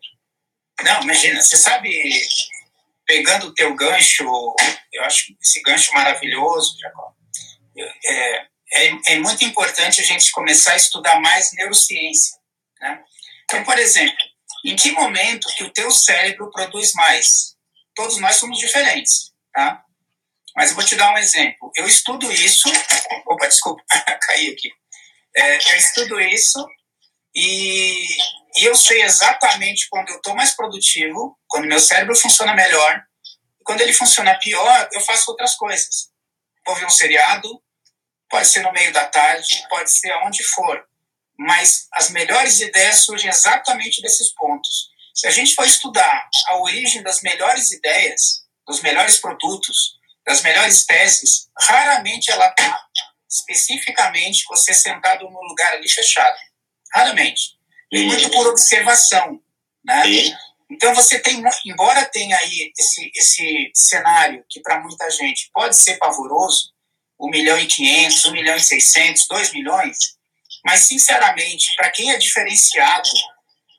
Não, 0.84 1.04
imagina, 1.04 1.42
você 1.42 1.58
sabe 1.58 1.90
pegando 3.08 3.48
o 3.48 3.54
teu 3.54 3.74
gancho, 3.74 4.24
eu 4.94 5.04
acho 5.04 5.34
esse 5.42 5.62
gancho 5.62 5.94
maravilhoso, 5.94 6.78
Jacob, 6.80 7.14
é, 8.06 8.48
é, 8.74 9.14
é, 9.14 9.20
muito 9.20 9.44
importante 9.46 10.02
a 10.02 10.04
gente 10.04 10.30
começar 10.32 10.74
a 10.74 10.78
estudar 10.78 11.20
mais 11.22 11.52
neurociência. 11.54 12.38
Né? 12.82 13.02
Então, 13.46 13.64
por 13.64 13.80
exemplo, 13.80 14.18
em 14.66 14.76
que 14.76 14.92
momento 14.92 15.48
que 15.56 15.64
o 15.64 15.72
teu 15.72 15.90
cérebro 15.90 16.52
produz 16.52 16.94
mais? 16.94 17.56
Todos 17.96 18.18
nós 18.18 18.36
somos 18.36 18.60
diferentes, 18.60 19.32
tá? 19.54 19.82
Mas 20.56 20.70
eu 20.70 20.76
vou 20.76 20.84
te 20.84 20.96
dar 20.96 21.14
um 21.14 21.18
exemplo. 21.18 21.72
Eu 21.76 21.88
estudo 21.88 22.32
isso... 22.32 22.68
Opa, 23.26 23.48
desculpa, 23.48 23.82
caí 24.22 24.50
aqui. 24.50 24.72
É, 25.36 25.56
eu 25.56 25.78
estudo 25.78 26.20
isso 26.20 26.68
e, 27.40 28.08
e 28.58 28.66
eu 28.66 28.76
sei 28.76 29.04
exatamente 29.04 29.88
quando 29.92 30.10
eu 30.10 30.16
estou 30.16 30.36
mais 30.36 30.56
produtivo, 30.56 31.38
quando 31.48 31.68
meu 31.68 31.80
cérebro 31.80 32.16
funciona 32.16 32.56
melhor. 32.56 33.04
Quando 33.64 33.82
ele 33.82 33.94
funciona 33.94 34.40
pior, 34.40 34.90
eu 34.92 35.02
faço 35.02 35.30
outras 35.30 35.54
coisas. 35.54 36.10
Vou 36.66 36.76
ver 36.76 36.88
um 36.88 36.90
seriado, 36.90 37.48
pode 38.28 38.48
ser 38.48 38.62
no 38.62 38.72
meio 38.72 38.92
da 38.92 39.06
tarde, 39.06 39.64
pode 39.70 39.92
ser 39.92 40.10
aonde 40.14 40.44
for. 40.46 40.84
Mas 41.38 41.88
as 41.94 42.10
melhores 42.10 42.60
ideias 42.60 43.06
surgem 43.06 43.30
exatamente 43.30 44.02
desses 44.02 44.34
pontos. 44.34 44.90
Se 45.14 45.28
a 45.28 45.32
gente 45.32 45.54
for 45.54 45.68
estudar 45.68 46.28
a 46.48 46.58
origem 46.58 47.04
das 47.04 47.22
melhores 47.22 47.72
ideias, 47.72 48.42
dos 48.66 48.82
melhores 48.82 49.18
produtos, 49.18 49.96
das 50.26 50.42
melhores 50.42 50.86
teses, 50.88 51.48
raramente 51.60 52.32
ela 52.32 52.48
está 52.48 52.84
especificamente 53.30 54.44
você 54.50 54.74
sentado 54.74 55.30
num 55.30 55.48
lugar 55.48 55.74
ali 55.74 55.88
fechado. 55.88 56.36
Raramente. 56.94 57.58
E 57.92 58.04
muito 58.04 58.30
por 58.32 58.48
observação. 58.48 59.42
Né? 59.86 60.04
Então 60.70 60.94
você 60.94 61.20
tem, 61.20 61.42
embora 61.66 62.06
tenha 62.06 62.38
aí 62.38 62.74
esse, 62.78 63.12
esse 63.16 63.72
cenário 63.74 64.44
que 64.50 64.60
para 64.60 64.82
muita 64.82 65.10
gente 65.10 65.50
pode 65.54 65.78
ser 65.78 65.98
pavoroso, 65.98 66.74
1 67.20 67.30
milhão 67.30 67.60
e 67.60 67.66
500, 67.66 68.26
1 68.26 68.32
milhão 68.32 68.56
e 68.56 68.60
600, 68.60 69.28
2 69.28 69.54
milhões, 69.54 69.98
mas 70.66 70.82
sinceramente, 70.82 71.74
para 71.78 71.90
quem 71.92 72.12
é 72.12 72.18
diferenciado, 72.18 73.10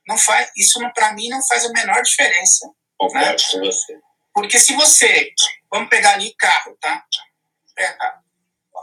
não 0.06 0.16
faz, 0.16 0.50
isso 0.56 0.80
para 0.94 1.12
mim 1.12 1.28
não 1.28 1.46
faz 1.46 1.66
a 1.66 1.68
menor 1.68 2.02
diferença. 2.02 2.70
Concordo 2.96 3.30
né? 3.30 3.36
com 3.52 3.58
você. 3.60 3.98
Porque 4.32 4.58
se 4.58 4.72
você, 4.74 5.30
vamos 5.70 5.90
pegar 5.90 6.14
ali 6.14 6.34
carro, 6.34 6.76
tá? 6.80 7.04
É, 7.78 7.96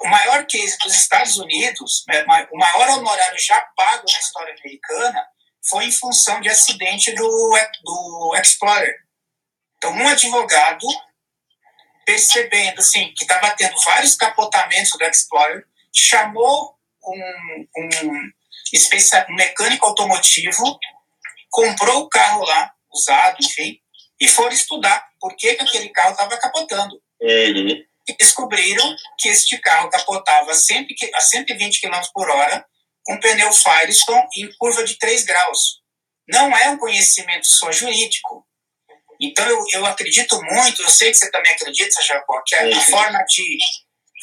o 0.01 0.07
maior 0.07 0.45
case 0.45 0.77
dos 0.79 0.93
Estados 0.93 1.37
Unidos, 1.37 2.03
né, 2.07 2.25
o 2.51 2.57
maior 2.57 2.89
honorário 2.97 3.39
já 3.39 3.59
pago 3.75 4.03
na 4.11 4.19
história 4.19 4.55
americana, 4.59 5.27
foi 5.67 5.85
em 5.85 5.91
função 5.91 6.39
de 6.41 6.49
acidente 6.49 7.11
do, 7.13 7.27
do 7.83 8.35
Explorer. 8.41 8.95
Então, 9.77 9.91
um 9.93 10.07
advogado, 10.07 10.85
percebendo 12.05 12.79
assim, 12.79 13.13
que 13.15 13.23
estava 13.23 13.51
tendo 13.51 13.79
vários 13.81 14.15
capotamentos 14.15 14.91
do 14.91 15.03
Explorer, 15.03 15.65
chamou 15.93 16.77
um, 17.03 17.67
um, 17.77 17.89
um 19.29 19.35
mecânico 19.35 19.87
automotivo, 19.87 20.79
comprou 21.49 22.01
o 22.01 22.09
carro 22.09 22.43
lá, 22.45 22.73
usado, 22.91 23.37
enfim, 23.41 23.79
e 24.19 24.27
foram 24.27 24.51
estudar 24.51 25.07
por 25.19 25.35
que, 25.35 25.55
que 25.55 25.63
aquele 25.63 25.89
carro 25.89 26.11
estava 26.11 26.37
capotando. 26.37 27.01
Uhum 27.21 27.85
e 28.07 28.15
descobriram 28.17 28.95
que 29.17 29.29
este 29.29 29.57
carro 29.59 29.89
capotava 29.89 30.51
a 30.51 30.55
120 31.21 31.81
km 31.81 32.01
por 32.13 32.29
hora 32.29 32.65
com 33.03 33.19
pneu 33.19 33.51
Firestone 33.53 34.27
em 34.37 34.49
curva 34.57 34.83
de 34.83 34.97
3 34.97 35.23
graus. 35.23 35.81
Não 36.27 36.55
é 36.57 36.69
um 36.69 36.77
conhecimento 36.77 37.47
só 37.47 37.71
jurídico. 37.71 38.45
Então, 39.21 39.47
eu, 39.47 39.63
eu 39.73 39.85
acredito 39.85 40.41
muito, 40.41 40.81
eu 40.81 40.89
sei 40.89 41.11
que 41.11 41.17
você 41.17 41.31
também 41.31 41.53
acredita, 41.53 42.01
Jacó, 42.01 42.41
que 42.45 42.55
a, 42.55 42.77
a 42.77 42.81
forma 42.81 43.23
de 43.25 43.57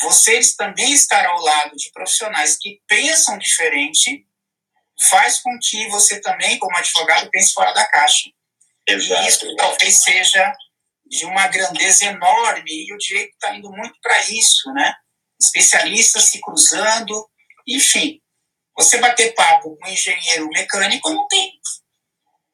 vocês 0.03 0.55
também 0.55 0.93
estar 0.93 1.25
ao 1.27 1.41
lado 1.41 1.77
de 1.77 1.91
profissionais 1.93 2.57
que 2.61 2.81
pensam 2.87 3.39
diferente 3.39 4.27
faz 5.09 5.41
com 5.41 5.51
que 5.61 5.89
você 5.89 6.21
também, 6.21 6.59
como 6.59 6.77
advogado, 6.77 7.31
pense 7.31 7.53
fora 7.53 7.73
da 7.73 7.85
caixa. 7.87 8.29
Exato. 8.87 9.23
E 9.23 9.29
isso 9.29 9.57
talvez 9.57 10.03
seja 10.03 10.53
de 11.13 11.27
uma 11.27 11.47
grandeza 11.47 12.07
enorme 12.07 12.87
e 12.87 12.95
o 12.95 12.97
direito 12.97 13.33
está 13.35 13.55
indo 13.55 13.71
muito 13.71 14.01
para 14.01 14.19
isso, 14.31 14.73
né? 14.73 14.95
Especialistas 15.39 16.25
se 16.25 16.41
cruzando, 16.41 17.29
enfim. 17.69 18.19
Você 18.79 18.97
bater 18.97 19.35
papo 19.35 19.77
com 19.77 19.87
um 19.87 19.93
engenheiro 19.93 20.49
mecânico 20.49 21.11
não 21.11 21.29
tem, 21.29 21.53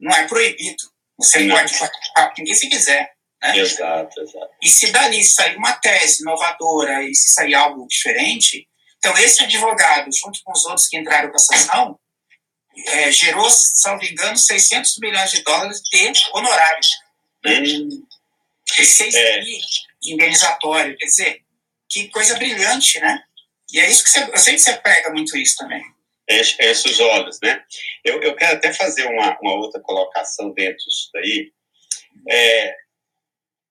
não 0.01 0.13
é 0.13 0.27
proibido. 0.27 0.83
Você 1.17 1.39
não. 1.45 1.55
pode 1.55 1.73
bater 1.79 2.13
papo 2.17 2.35
com 2.35 2.45
quem 2.45 2.55
se 2.55 2.69
quiser. 2.69 3.13
Né? 3.41 3.59
Exato, 3.59 4.21
exato. 4.21 4.51
E 4.61 4.69
se 4.69 4.91
dali 4.91 5.23
sair 5.23 5.57
uma 5.57 5.75
tese 5.75 6.23
inovadora 6.23 7.05
e 7.05 7.15
se 7.15 7.33
sair 7.35 7.55
algo 7.55 7.87
diferente, 7.87 8.69
então 8.99 9.17
esse 9.19 9.45
advogado, 9.45 10.11
junto 10.13 10.41
com 10.43 10.51
os 10.51 10.65
outros 10.65 10.89
que 10.89 10.99
entraram 10.99 11.31
com 11.31 11.37
essa 11.37 11.55
ação, 11.55 11.97
é, 12.89 13.13
gerou, 13.13 13.49
salvo 13.49 14.05
engano, 14.05 14.37
600 14.37 14.99
milhões 14.99 15.31
de 15.31 15.43
dólares 15.43 15.81
de 15.93 16.13
honorários. 16.33 16.89
Hum. 17.47 18.08
6 18.73 19.15
é. 19.15 19.41
de 19.41 19.61
indenizatório. 20.05 20.97
Quer 20.97 21.07
dizer, 21.07 21.43
que 21.89 22.09
coisa 22.09 22.37
brilhante, 22.37 23.01
né? 23.01 23.23
E 23.73 23.81
é 23.81 23.91
isso 23.91 24.05
que 24.05 24.11
você, 24.11 24.23
eu 24.23 24.39
sei 24.39 24.55
que 24.55 24.61
você 24.61 24.77
prega 24.77 25.11
muito 25.11 25.37
isso 25.37 25.57
também. 25.57 25.83
Enche 26.31 26.89
os 26.89 27.01
olhos, 27.01 27.39
né? 27.43 27.63
Eu, 28.05 28.23
eu 28.23 28.37
quero 28.37 28.57
até 28.57 28.73
fazer 28.73 29.05
uma, 29.07 29.39
uma 29.41 29.55
outra 29.55 29.81
colocação 29.81 30.53
dentro 30.53 30.77
disso 30.77 31.11
daí. 31.15 31.53
É, 32.29 32.75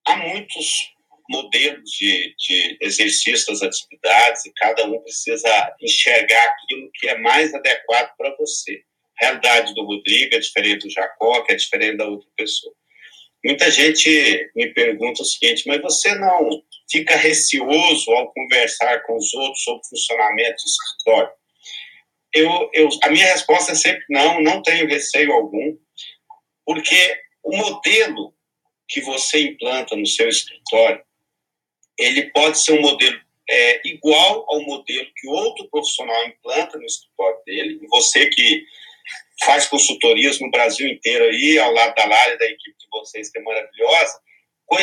há 0.07 0.15
muitos 0.17 0.95
modelos 1.29 1.89
de, 1.91 2.35
de 2.37 2.77
exercício 2.81 3.47
das 3.47 3.61
atividades 3.61 4.45
e 4.45 4.53
cada 4.53 4.85
um 4.85 4.99
precisa 5.01 5.75
enxergar 5.81 6.45
aquilo 6.45 6.89
que 6.93 7.09
é 7.09 7.17
mais 7.17 7.53
adequado 7.53 8.15
para 8.17 8.35
você. 8.37 8.81
A 9.19 9.25
realidade 9.25 9.73
do 9.73 9.85
Rodrigo 9.85 10.35
é 10.35 10.39
diferente 10.39 10.87
do 10.87 10.91
Jacó, 10.91 11.41
que 11.43 11.53
é 11.53 11.55
diferente 11.55 11.97
da 11.97 12.07
outra 12.07 12.27
pessoa. 12.35 12.73
Muita 13.45 13.69
gente 13.69 14.51
me 14.55 14.73
pergunta 14.73 15.21
o 15.21 15.25
seguinte, 15.25 15.63
mas 15.67 15.81
você 15.81 16.13
não 16.15 16.63
fica 16.89 17.15
receoso 17.15 18.11
ao 18.11 18.31
conversar 18.33 19.03
com 19.03 19.15
os 19.15 19.33
outros 19.33 19.63
sobre 19.63 19.81
o 19.81 19.89
funcionamento 19.89 20.63
do 20.63 20.69
escritório? 20.69 21.29
Eu, 22.33 22.69
eu, 22.73 22.89
a 23.03 23.09
minha 23.09 23.25
resposta 23.25 23.71
é 23.71 23.75
sempre 23.75 24.03
não, 24.09 24.41
não 24.41 24.61
tenho 24.61 24.87
receio 24.87 25.31
algum, 25.31 25.77
porque 26.65 27.19
o 27.43 27.55
modelo 27.55 28.33
que 28.87 29.01
você 29.01 29.41
implanta 29.41 29.95
no 29.95 30.05
seu 30.05 30.27
escritório, 30.27 31.01
ele 31.97 32.29
pode 32.31 32.59
ser 32.59 32.73
um 32.73 32.81
modelo 32.81 33.19
é, 33.49 33.87
igual 33.87 34.45
ao 34.49 34.61
modelo 34.61 35.07
que 35.15 35.27
outro 35.27 35.69
profissional 35.69 36.27
implanta 36.27 36.77
no 36.77 36.85
escritório 36.85 37.39
dele, 37.45 37.79
e 37.81 37.87
você 37.87 38.27
que 38.27 38.65
faz 39.43 39.67
consultorias 39.67 40.39
no 40.39 40.49
Brasil 40.49 40.87
inteiro 40.87 41.25
aí, 41.25 41.59
ao 41.59 41.71
lado 41.71 41.95
da 41.95 42.05
Lara 42.05 42.37
da 42.37 42.45
equipe 42.45 42.75
de 42.77 42.87
vocês, 42.91 43.29
que 43.29 43.39
é 43.39 43.41
maravilhosa, 43.41 44.19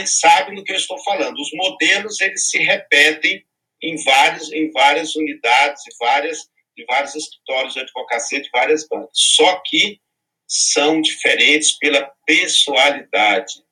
sabe 0.06 0.54
do 0.54 0.64
que 0.64 0.72
eu 0.72 0.76
estou 0.76 1.02
falando. 1.04 1.36
Os 1.38 1.50
modelos, 1.52 2.20
eles 2.20 2.48
se 2.48 2.58
repetem 2.58 3.44
em, 3.82 4.02
vários, 4.02 4.52
em 4.52 4.70
várias 4.70 5.14
unidades, 5.14 5.82
e 5.86 5.90
várias, 5.98 6.38
de 6.76 6.84
vários 6.86 7.14
escritórios 7.14 7.74
de 7.74 7.80
advocacia, 7.80 8.40
de 8.40 8.50
várias 8.50 8.86
bancas. 8.88 9.10
Só 9.12 9.60
que 9.66 10.00
são 10.46 11.00
diferentes 11.00 11.72
pela 11.78 12.10
pessoalidade. 12.26 13.62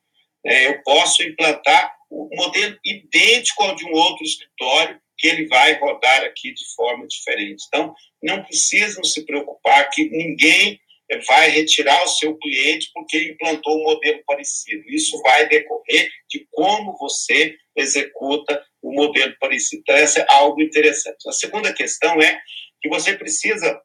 É, 0.44 0.68
eu 0.68 0.82
posso 0.82 1.22
implantar 1.22 1.94
um 2.10 2.28
modelo 2.32 2.78
idêntico 2.84 3.62
ao 3.62 3.74
de 3.74 3.86
um 3.86 3.92
outro 3.92 4.24
escritório, 4.24 5.00
que 5.22 5.28
ele 5.28 5.46
vai 5.46 5.78
rodar 5.78 6.24
aqui 6.24 6.52
de 6.52 6.64
forma 6.74 7.06
diferente. 7.06 7.62
Então, 7.68 7.94
não 8.20 8.42
precisam 8.42 9.04
se 9.04 9.24
preocupar 9.24 9.88
que 9.88 10.10
ninguém 10.10 10.80
vai 11.28 11.48
retirar 11.48 12.02
o 12.02 12.08
seu 12.08 12.36
cliente 12.38 12.90
porque 12.92 13.30
implantou 13.30 13.78
um 13.78 13.84
modelo 13.84 14.20
parecido. 14.26 14.82
Isso 14.88 15.20
vai 15.22 15.48
decorrer 15.48 16.10
de 16.28 16.44
como 16.50 16.98
você 16.98 17.54
executa 17.76 18.60
o 18.82 18.92
modelo 18.92 19.32
parecido. 19.38 19.82
Então, 19.82 19.94
essa 19.94 20.20
é 20.20 20.26
algo 20.28 20.60
interessante. 20.60 21.28
A 21.28 21.32
segunda 21.32 21.72
questão 21.72 22.20
é 22.20 22.40
que 22.80 22.88
você 22.88 23.16
precisa 23.16 23.80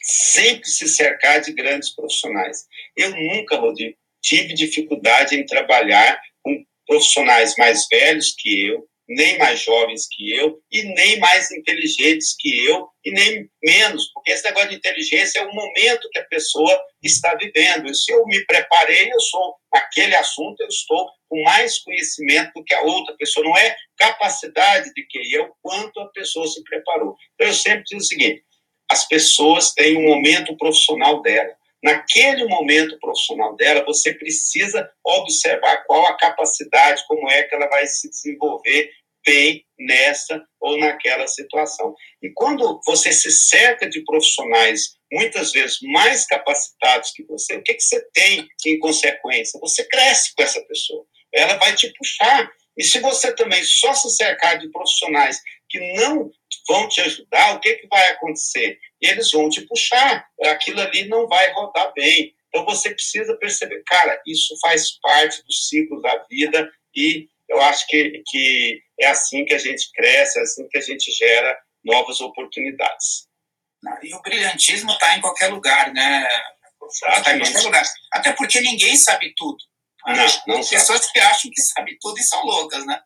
sempre 0.00 0.68
se 0.68 0.88
cercar 0.88 1.40
de 1.40 1.52
grandes 1.52 1.92
profissionais. 1.92 2.66
Eu 2.96 3.10
nunca, 3.10 3.56
Rodrigo, 3.56 3.96
tive 4.22 4.54
dificuldade 4.54 5.34
em 5.34 5.44
trabalhar 5.44 6.20
com 6.40 6.64
profissionais 6.86 7.56
mais 7.56 7.88
velhos 7.90 8.32
que 8.38 8.68
eu, 8.68 8.86
nem 9.14 9.38
mais 9.38 9.60
jovens 9.60 10.06
que 10.10 10.34
eu, 10.34 10.60
e 10.70 10.82
nem 10.94 11.18
mais 11.18 11.50
inteligentes 11.50 12.34
que 12.38 12.66
eu, 12.66 12.88
e 13.04 13.10
nem 13.10 13.48
menos, 13.62 14.10
porque 14.12 14.32
esse 14.32 14.44
negócio 14.44 14.70
de 14.70 14.76
inteligência 14.76 15.40
é 15.40 15.46
o 15.46 15.54
momento 15.54 16.08
que 16.10 16.18
a 16.18 16.24
pessoa 16.24 16.80
está 17.02 17.34
vivendo. 17.34 17.90
E 17.90 17.94
se 17.94 18.12
eu 18.12 18.24
me 18.26 18.44
preparei, 18.46 19.12
eu 19.12 19.20
sou, 19.20 19.56
naquele 19.72 20.14
assunto, 20.14 20.60
eu 20.60 20.68
estou 20.68 21.08
com 21.28 21.42
mais 21.42 21.78
conhecimento 21.80 22.52
do 22.54 22.64
que 22.64 22.74
a 22.74 22.82
outra 22.82 23.16
pessoa. 23.16 23.44
Não 23.44 23.56
é 23.56 23.76
capacidade 23.96 24.92
de 24.94 25.06
que 25.06 25.36
é 25.36 25.40
o 25.40 25.52
quanto 25.62 26.00
a 26.00 26.08
pessoa 26.10 26.46
se 26.46 26.62
preparou. 26.64 27.14
Então, 27.34 27.48
eu 27.48 27.54
sempre 27.54 27.84
digo 27.84 28.00
o 28.00 28.04
seguinte: 28.04 28.42
as 28.90 29.06
pessoas 29.08 29.72
têm 29.72 29.96
um 29.96 30.08
momento 30.08 30.56
profissional 30.56 31.22
dela 31.22 31.56
naquele 31.82 32.46
momento 32.46 32.98
profissional 33.00 33.56
dela, 33.56 33.84
você 33.84 34.14
precisa 34.14 34.88
observar 35.04 35.84
qual 35.84 36.06
a 36.06 36.16
capacidade, 36.16 37.04
como 37.08 37.28
é 37.28 37.42
que 37.42 37.54
ela 37.54 37.68
vai 37.68 37.86
se 37.86 38.08
desenvolver 38.08 38.90
bem 39.24 39.64
nessa 39.78 40.42
ou 40.60 40.78
naquela 40.78 41.26
situação. 41.26 41.94
E 42.22 42.30
quando 42.34 42.80
você 42.86 43.12
se 43.12 43.30
cerca 43.30 43.88
de 43.88 44.04
profissionais 44.04 44.96
muitas 45.12 45.52
vezes 45.52 45.78
mais 45.82 46.26
capacitados 46.26 47.10
que 47.12 47.22
você, 47.24 47.56
o 47.56 47.62
que, 47.62 47.74
que 47.74 47.82
você 47.82 48.00
tem 48.12 48.48
em 48.66 48.78
consequência? 48.78 49.60
Você 49.60 49.86
cresce 49.88 50.34
com 50.34 50.42
essa 50.42 50.62
pessoa. 50.62 51.04
Ela 51.32 51.56
vai 51.56 51.74
te 51.74 51.92
puxar. 51.92 52.50
E 52.76 52.84
se 52.84 53.00
você 53.00 53.34
também 53.34 53.62
só 53.64 53.92
se 53.92 54.08
cercar 54.16 54.58
de 54.58 54.70
profissionais 54.70 55.38
que 55.68 55.78
não 55.96 56.30
vão 56.66 56.88
te 56.88 57.00
ajudar, 57.02 57.54
o 57.54 57.60
que, 57.60 57.74
que 57.74 57.86
vai 57.88 58.08
acontecer? 58.10 58.78
Eles 59.00 59.30
vão 59.32 59.48
te 59.50 59.60
puxar, 59.62 60.26
aquilo 60.44 60.80
ali 60.80 61.06
não 61.08 61.26
vai 61.26 61.52
rodar 61.52 61.92
bem. 61.94 62.34
Então 62.48 62.64
você 62.64 62.90
precisa 62.90 63.36
perceber, 63.38 63.82
cara, 63.86 64.20
isso 64.26 64.54
faz 64.60 64.98
parte 65.00 65.42
do 65.42 65.52
ciclo 65.52 66.00
da 66.00 66.24
vida 66.30 66.70
e 66.94 67.28
eu 67.48 67.60
acho 67.60 67.86
que, 67.86 68.22
que 68.26 68.82
é 69.02 69.08
assim 69.08 69.44
que 69.44 69.54
a 69.54 69.58
gente 69.58 69.90
cresce, 69.92 70.38
é 70.38 70.42
assim 70.42 70.66
que 70.68 70.78
a 70.78 70.80
gente 70.80 71.10
gera 71.12 71.58
novas 71.84 72.20
oportunidades. 72.20 73.26
E 74.02 74.14
o 74.14 74.22
brilhantismo 74.22 74.92
está 74.92 75.16
em 75.16 75.20
qualquer 75.20 75.48
lugar, 75.48 75.92
né? 75.92 76.28
Está 76.92 77.34
em 77.34 77.40
qualquer 77.40 77.62
lugar. 77.62 77.84
Até 78.12 78.32
porque 78.32 78.60
ninguém 78.60 78.96
sabe 78.96 79.32
tudo. 79.36 79.58
Não, 80.06 80.14
não 80.46 80.60
Tem 80.60 80.70
pessoas 80.70 81.10
que 81.10 81.18
acham 81.18 81.50
que 81.50 81.62
sabem 81.62 81.96
tudo 82.00 82.18
e 82.18 82.22
são 82.22 82.44
loucas, 82.44 82.84
né? 82.86 83.00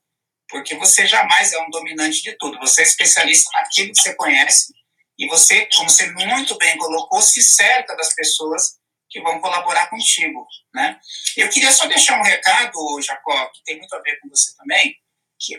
Porque 0.49 0.75
você 0.77 1.07
jamais 1.07 1.53
é 1.53 1.61
um 1.61 1.71
dominante 1.71 2.23
de 2.23 2.37
tudo. 2.39 2.59
Você 2.59 2.83
é 2.83 2.85
especialista 2.85 3.51
naquilo 3.53 3.93
que 3.93 4.01
você 4.01 4.15
conhece 4.15 4.73
e 5.19 5.27
você, 5.29 5.67
como 5.75 5.89
você 5.89 6.11
muito 6.13 6.57
bem 6.59 6.77
colocou, 6.77 7.23
se 7.23 7.43
cerca 7.43 7.97
das 7.97 8.15
pessoas 8.15 8.77
que 9.09 9.21
vão 9.23 9.41
colaborar 9.41 9.89
contigo, 9.89 10.47
né? 10.75 10.99
Eu 11.37 11.49
queria 11.49 11.73
só 11.73 11.87
deixar 11.87 12.19
um 12.19 12.25
recado, 12.25 13.01
Jacó, 13.01 13.47
que 13.47 13.63
tem 13.65 13.79
muito 13.79 13.95
a 13.95 14.01
ver 14.01 14.19
com 14.21 14.29
você 14.29 14.55
também, 14.57 14.95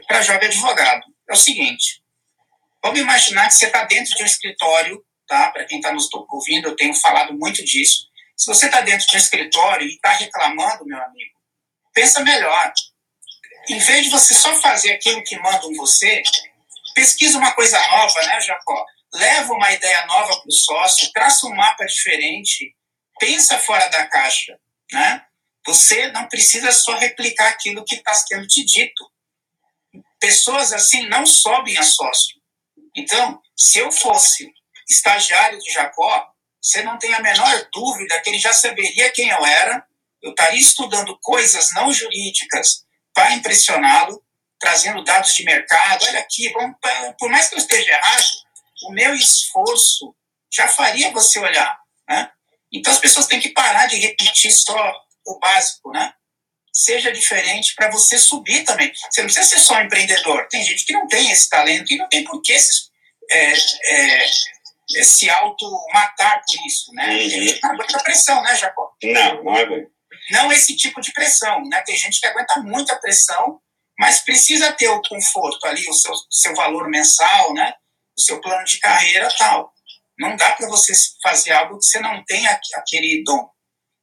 para 0.07 0.21
jovem 0.21 0.47
advogado. 0.47 1.03
É 1.30 1.34
o 1.34 1.38
seguinte: 1.38 2.01
vamos 2.84 2.99
imaginar 2.99 3.47
que 3.47 3.55
você 3.55 3.67
está 3.67 3.84
dentro 3.86 4.15
de 4.15 4.23
um 4.23 4.25
escritório, 4.25 5.03
tá? 5.28 5.49
Para 5.51 5.65
quem 5.65 5.78
está 5.78 5.91
nos 5.91 6.07
ouvindo, 6.13 6.69
eu 6.69 6.75
tenho 6.75 6.93
falado 6.93 7.34
muito 7.34 7.63
disso. 7.63 8.07
Se 8.36 8.45
você 8.47 8.67
está 8.67 8.82
dentro 8.82 9.07
de 9.07 9.15
um 9.15 9.19
escritório 9.19 9.88
e 9.88 9.95
está 9.95 10.11
reclamando, 10.11 10.86
meu 10.86 11.01
amigo, 11.01 11.38
pensa 11.93 12.23
melhor. 12.23 12.71
Em 13.69 13.80
vez 13.80 14.05
de 14.05 14.11
você 14.11 14.34
só 14.34 14.55
fazer 14.55 14.93
aquilo 14.93 15.23
que 15.23 15.38
mandam 15.39 15.73
você, 15.75 16.21
pesquisa 16.93 17.38
uma 17.38 17.51
coisa 17.51 17.80
nova, 17.89 18.21
né, 18.25 18.39
Jacó? 18.41 18.86
Leva 19.13 19.53
uma 19.53 19.71
ideia 19.71 20.05
nova 20.05 20.39
para 20.39 20.47
o 20.47 20.51
sócio, 20.51 21.11
traça 21.11 21.47
um 21.47 21.55
mapa 21.55 21.86
diferente, 21.86 22.75
pensa 23.19 23.57
fora 23.57 23.88
da 23.88 24.05
caixa, 24.05 24.57
né? 24.91 25.23
Você 25.65 26.07
não 26.11 26.28
precisa 26.28 26.71
só 26.71 26.95
replicar 26.97 27.49
aquilo 27.49 27.84
que 27.84 27.95
está 27.95 28.13
sendo 28.13 28.47
te 28.47 28.63
dito. 28.63 29.11
Pessoas 30.20 30.74
assim 30.74 31.07
não 31.07 31.26
sobem 31.26 31.78
a 31.78 31.84
sócio. 31.84 32.38
Então, 32.95 33.39
se 33.55 33.80
eu 33.80 33.91
fosse 33.91 34.51
estagiário 34.89 35.59
de 35.59 35.72
Jacó, 35.72 36.28
você 36.61 36.82
não 36.84 36.97
tem 36.97 37.13
a 37.13 37.22
menor 37.22 37.70
dúvida 37.72 38.20
que 38.22 38.30
ele 38.30 38.39
já 38.39 38.51
saberia 38.53 39.11
quem 39.11 39.30
eu 39.30 39.45
era, 39.45 39.86
eu 40.22 40.32
estaria 40.32 40.59
estudando 40.59 41.18
coisas 41.22 41.70
não 41.74 41.93
jurídicas 41.93 42.84
para 43.13 43.34
impressioná-lo, 43.34 44.24
trazendo 44.59 45.03
dados 45.03 45.34
de 45.36 45.43
mercado. 45.43 46.05
Olha 46.05 46.20
aqui, 46.20 46.51
vamos, 46.51 46.76
por 47.20 47.30
mais 47.30 47.47
que 47.47 47.55
eu 47.55 47.59
esteja 47.59 47.91
errado, 47.91 48.26
o 48.88 48.91
meu 48.91 49.13
esforço 49.13 50.15
já 50.51 50.68
faria 50.68 51.11
você 51.11 51.39
olhar. 51.39 51.80
Né? 52.09 52.32
Então 52.72 52.91
as 52.91 52.99
pessoas 52.99 53.28
têm 53.28 53.39
que 53.39 53.49
parar 53.49 53.86
de 53.88 53.97
repetir 53.97 54.51
só 54.51 54.93
o 55.26 55.39
básico, 55.39 55.91
né? 55.91 56.13
Seja 56.78 57.11
diferente 57.11 57.73
para 57.73 57.89
você 57.89 58.19
subir 58.19 58.63
também. 58.63 58.93
Você 59.09 59.21
não 59.21 59.25
precisa 59.25 59.47
ser 59.47 59.59
só 59.59 59.73
um 59.73 59.82
empreendedor. 59.82 60.47
Tem 60.47 60.63
gente 60.63 60.86
que 60.86 60.93
não 60.93 61.07
tem 61.07 61.32
esse 61.32 61.49
talento 61.49 61.91
e 61.91 61.97
não 61.97 62.07
tem 62.07 62.23
por 62.23 62.39
que 62.39 62.57
se, 62.59 62.71
é, 63.32 63.53
é, 63.53 64.25
é, 64.95 65.03
se 65.03 65.28
auto-matar 65.28 66.43
por 66.45 66.67
isso, 66.67 66.93
né? 66.93 67.07
Uhum. 67.07 67.17
Tem 67.17 67.30
gente 67.32 67.53
que 67.55 67.63
não 67.63 67.73
aguenta 67.73 67.99
pressão, 68.03 68.43
né, 68.43 68.55
Jacó? 68.55 68.91
Não, 69.03 69.43
não 69.43 69.55
aguenta. 69.55 69.89
Não 70.30 70.51
esse 70.51 70.75
tipo 70.75 71.01
de 71.01 71.11
pressão, 71.13 71.63
né? 71.67 71.82
Tem 71.82 71.97
gente 71.97 72.19
que 72.19 72.28
aguenta 72.28 72.59
muita 72.61 72.95
pressão, 72.97 73.59
mas 73.97 74.19
precisa 74.19 74.71
ter 74.71 74.89
o 74.89 75.01
conforto 75.01 75.65
ali, 75.65 75.84
o 75.89 75.93
seu, 75.93 76.13
seu 76.30 76.53
valor 76.53 76.88
mensal, 76.89 77.55
né? 77.55 77.73
O 78.15 78.21
seu 78.21 78.39
plano 78.39 78.63
de 78.65 78.80
carreira 78.80 79.28
tal. 79.36 79.73
Não 80.19 80.36
dá 80.36 80.51
para 80.51 80.67
você 80.67 80.93
fazer 81.23 81.53
algo 81.53 81.80
que 81.80 81.86
você 81.86 81.99
não 81.99 82.23
tem 82.23 82.45
aquele 82.47 83.23
dom. 83.25 83.49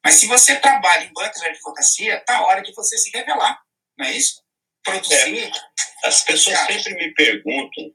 Mas 0.04 0.16
se 0.16 0.26
você 0.26 0.56
trabalha 0.56 1.04
em 1.04 1.12
bancos 1.14 1.40
de 1.40 1.46
advocacia, 1.46 2.20
tá 2.26 2.44
hora 2.44 2.60
de 2.60 2.72
você 2.74 2.98
se 2.98 3.10
revelar, 3.10 3.58
não 3.96 4.04
é 4.04 4.12
isso? 4.12 4.42
Produzir. 4.82 5.44
É. 5.44 5.50
As 6.04 6.22
pessoas 6.22 6.58
sempre 6.58 6.94
me 6.94 7.14
perguntam 7.14 7.90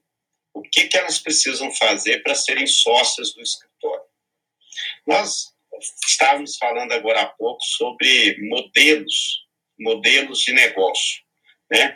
o 0.55 0.64
que, 0.64 0.88
que 0.88 0.97
elas 0.97 1.20
precisam 1.20 1.72
fazer 1.76 2.24
para 2.24 2.34
serem 2.34 2.66
sócias 2.66 3.32
do 3.34 3.41
escritório. 3.41 4.03
Nós 5.05 5.53
estávamos 6.07 6.57
falando 6.57 6.91
agora 6.93 7.22
há 7.22 7.28
pouco 7.28 7.62
sobre 7.64 8.38
modelos, 8.49 9.45
modelos 9.80 10.39
de 10.39 10.51
negócio. 10.53 11.22
Né? 11.70 11.95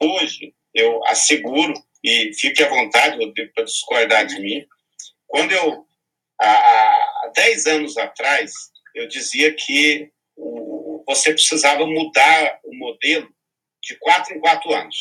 Hoje, 0.00 0.54
eu 0.74 1.04
asseguro, 1.06 1.74
e 2.02 2.32
fique 2.32 2.62
à 2.62 2.68
vontade 2.68 3.18
para 3.54 3.64
discordar 3.64 4.26
de 4.26 4.40
mim, 4.40 4.66
quando 5.26 5.52
eu, 5.52 5.86
há, 6.40 6.50
há 6.50 7.32
10 7.34 7.66
anos 7.66 7.96
atrás, 7.98 8.52
eu 8.94 9.08
dizia 9.08 9.52
que 9.54 10.10
você 11.06 11.32
precisava 11.32 11.86
mudar 11.86 12.60
o 12.64 12.74
modelo 12.74 13.28
de 13.82 13.96
quatro 13.96 14.34
em 14.34 14.40
quatro 14.40 14.72
anos. 14.72 14.96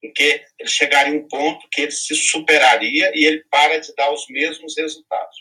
Porque 0.00 0.44
ele 0.58 0.68
chegaria 0.68 1.18
um 1.18 1.26
ponto 1.26 1.66
que 1.70 1.82
ele 1.82 1.90
se 1.90 2.14
superaria 2.14 3.10
e 3.14 3.24
ele 3.24 3.44
para 3.50 3.78
de 3.78 3.94
dar 3.94 4.12
os 4.12 4.26
mesmos 4.28 4.76
resultados. 4.76 5.36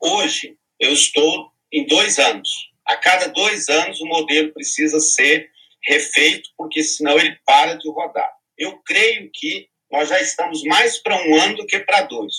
Hoje, 0.00 0.56
eu 0.78 0.92
estou 0.92 1.50
em 1.72 1.86
dois 1.86 2.18
anos. 2.18 2.48
A 2.84 2.96
cada 2.96 3.28
dois 3.28 3.68
anos, 3.68 4.00
o 4.00 4.06
modelo 4.06 4.52
precisa 4.52 4.98
ser 5.00 5.50
refeito, 5.84 6.50
porque 6.56 6.82
senão 6.82 7.18
ele 7.18 7.38
para 7.46 7.74
de 7.74 7.88
rodar. 7.88 8.30
Eu 8.58 8.78
creio 8.84 9.30
que 9.32 9.68
nós 9.90 10.08
já 10.08 10.20
estamos 10.20 10.62
mais 10.64 10.98
para 10.98 11.16
um 11.26 11.40
ano 11.40 11.56
do 11.56 11.66
que 11.66 11.78
para 11.80 12.02
dois. 12.02 12.32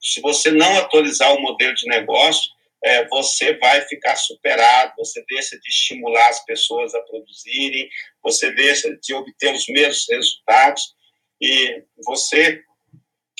Se 0.00 0.20
você 0.20 0.50
não 0.50 0.76
atualizar 0.78 1.34
o 1.34 1.40
modelo 1.40 1.74
de 1.74 1.86
negócio, 1.88 2.50
é, 2.86 3.04
você 3.08 3.58
vai 3.58 3.80
ficar 3.82 4.14
superado, 4.14 4.94
você 4.96 5.24
deixa 5.28 5.58
de 5.58 5.68
estimular 5.68 6.28
as 6.28 6.44
pessoas 6.44 6.94
a 6.94 7.00
produzirem, 7.00 7.88
você 8.22 8.52
deixa 8.52 8.96
de 9.02 9.12
obter 9.12 9.52
os 9.52 9.66
mesmos 9.66 10.06
resultados. 10.08 10.94
e 11.40 11.82
você 12.04 12.62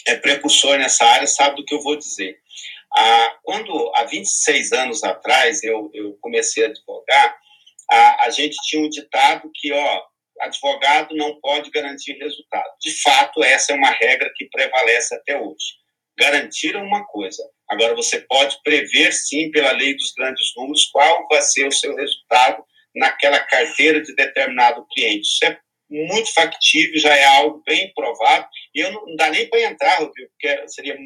é 0.06 0.16
precursor 0.16 0.78
nessa 0.78 1.04
área, 1.04 1.26
sabe 1.26 1.56
do 1.56 1.64
que 1.64 1.74
eu 1.74 1.80
vou 1.80 1.96
dizer. 1.96 2.36
Ah, 2.96 3.38
quando, 3.42 3.92
há 3.94 4.04
26 4.04 4.72
anos 4.72 5.04
atrás, 5.04 5.62
eu, 5.62 5.90
eu 5.94 6.18
comecei 6.20 6.64
a 6.64 6.68
advogar, 6.68 7.36
a, 7.90 8.26
a 8.26 8.30
gente 8.30 8.56
tinha 8.64 8.82
um 8.82 8.88
ditado 8.88 9.50
que, 9.54 9.72
ó, 9.72 10.02
advogado 10.40 11.14
não 11.14 11.40
pode 11.40 11.70
garantir 11.70 12.18
resultado. 12.18 12.70
De 12.80 12.90
fato, 13.00 13.42
essa 13.44 13.72
é 13.72 13.76
uma 13.76 13.90
regra 13.90 14.30
que 14.34 14.48
prevalece 14.50 15.14
até 15.14 15.40
hoje. 15.40 15.85
Garantir 16.18 16.74
é 16.74 16.78
uma 16.78 17.04
coisa. 17.06 17.42
Agora, 17.68 17.94
você 17.94 18.20
pode 18.20 18.58
prever, 18.62 19.12
sim, 19.12 19.50
pela 19.50 19.72
lei 19.72 19.94
dos 19.94 20.12
grandes 20.16 20.52
números, 20.56 20.88
qual 20.92 21.26
vai 21.28 21.42
ser 21.42 21.66
o 21.66 21.72
seu 21.72 21.94
resultado 21.94 22.64
naquela 22.94 23.40
carteira 23.40 24.00
de 24.00 24.14
determinado 24.14 24.86
cliente. 24.92 25.28
Isso 25.28 25.44
é 25.44 25.58
muito 25.88 26.32
factível, 26.32 26.98
já 26.98 27.14
é 27.14 27.24
algo 27.24 27.62
bem 27.64 27.92
provado. 27.94 28.48
E 28.74 28.80
eu 28.80 28.92
não, 28.92 29.06
não 29.06 29.16
dá 29.16 29.30
nem 29.30 29.48
para 29.48 29.62
entrar, 29.62 29.98
Rodrigo, 29.98 30.30
porque 30.30 30.68
seria, 30.68 30.96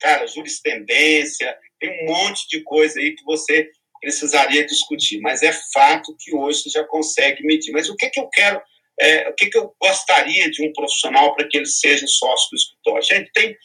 cara, 0.00 0.26
jurisprudência, 0.26 1.56
tem 1.78 1.90
um 2.02 2.12
monte 2.12 2.46
de 2.48 2.62
coisa 2.62 2.98
aí 2.98 3.14
que 3.14 3.24
você 3.24 3.70
precisaria 4.00 4.66
discutir. 4.66 5.20
Mas 5.20 5.42
é 5.42 5.52
fato 5.72 6.16
que 6.18 6.34
hoje 6.34 6.62
você 6.62 6.70
já 6.70 6.84
consegue 6.84 7.44
medir. 7.44 7.72
Mas 7.72 7.88
o 7.88 7.96
que, 7.96 8.10
que 8.10 8.20
eu 8.20 8.28
quero, 8.28 8.60
é, 9.00 9.28
o 9.28 9.34
que, 9.34 9.46
que 9.46 9.58
eu 9.58 9.72
gostaria 9.80 10.50
de 10.50 10.66
um 10.66 10.72
profissional 10.72 11.34
para 11.34 11.46
que 11.48 11.56
ele 11.56 11.66
seja 11.66 12.06
sócio 12.06 12.50
do 12.50 12.56
escritório? 12.56 12.98
A 12.98 13.14
gente 13.14 13.30
tem 13.32 13.56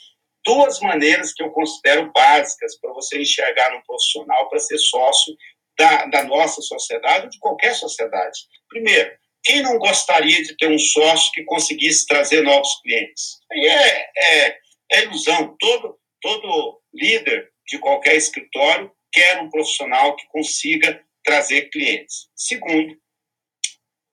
duas 0.46 0.80
maneiras 0.80 1.34
que 1.34 1.44
eu 1.44 1.50
considero 1.50 2.12
básicas 2.14 2.80
para 2.80 2.94
você 2.94 3.22
enxergar 3.22 3.76
um 3.76 3.82
profissional 3.82 4.48
para 4.50 4.60
ser 4.60 4.78
sócio 4.78 5.36
da, 5.78 6.06
da 6.06 6.24
nossa 6.24 6.62
sociedade 6.62 7.26
ou 7.26 7.30
de 7.30 7.40
qualquer 7.40 7.74
sociedade. 7.74 8.40
Primeiro, 8.70 9.12
quem 9.44 9.62
não 9.62 9.78
gostaria 9.78 10.42
de 10.44 10.56
ter 10.58 10.68
um 10.68 10.80
sócio 10.80 11.32
que 11.34 11.44
conseguisse 11.44 12.06
trazer 12.08 12.42
novos 12.42 12.82
clientes? 12.82 13.40
É, 13.52 14.48
é, 14.48 14.58
é 14.94 15.04
ilusão. 15.04 15.56
Todo, 15.60 16.00
todo 16.22 16.82
líder 16.94 17.52
de 17.68 17.78
qualquer 17.80 18.16
escritório 18.16 18.92
quer 19.12 19.42
um 19.42 19.50
profissional 19.50 20.16
que 20.16 20.28
consiga 20.28 21.02
trazer 21.24 21.70
clientes. 21.70 22.28
Segundo, 22.36 22.96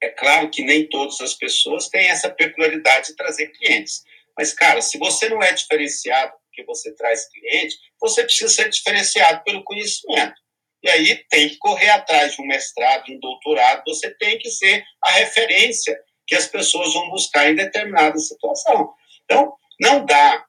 é 0.02 0.08
claro 0.08 0.50
que 0.50 0.62
nem 0.62 0.88
todas 0.88 1.20
as 1.20 1.34
pessoas 1.34 1.88
têm 1.88 2.08
essa 2.08 2.28
peculiaridade 2.28 3.08
de 3.08 3.16
trazer 3.16 3.48
clientes. 3.52 4.02
Mas, 4.36 4.52
cara, 4.52 4.80
se 4.80 4.98
você 4.98 5.28
não 5.28 5.42
é 5.42 5.52
diferenciado 5.52 6.32
porque 6.46 6.64
você 6.64 6.94
traz 6.94 7.28
cliente, 7.30 7.76
você 8.00 8.24
precisa 8.24 8.52
ser 8.52 8.68
diferenciado 8.68 9.42
pelo 9.42 9.64
conhecimento. 9.64 10.34
E 10.82 10.90
aí 10.90 11.24
tem 11.30 11.48
que 11.48 11.58
correr 11.58 11.90
atrás 11.90 12.34
de 12.34 12.42
um 12.42 12.46
mestrado, 12.46 13.04
de 13.04 13.14
um 13.14 13.20
doutorado, 13.20 13.82
você 13.86 14.12
tem 14.16 14.38
que 14.38 14.50
ser 14.50 14.84
a 15.02 15.12
referência 15.12 15.98
que 16.26 16.34
as 16.34 16.46
pessoas 16.46 16.92
vão 16.92 17.08
buscar 17.10 17.50
em 17.50 17.54
determinada 17.54 18.18
situação. 18.18 18.92
Então, 19.24 19.54
não 19.80 20.04
dá. 20.04 20.44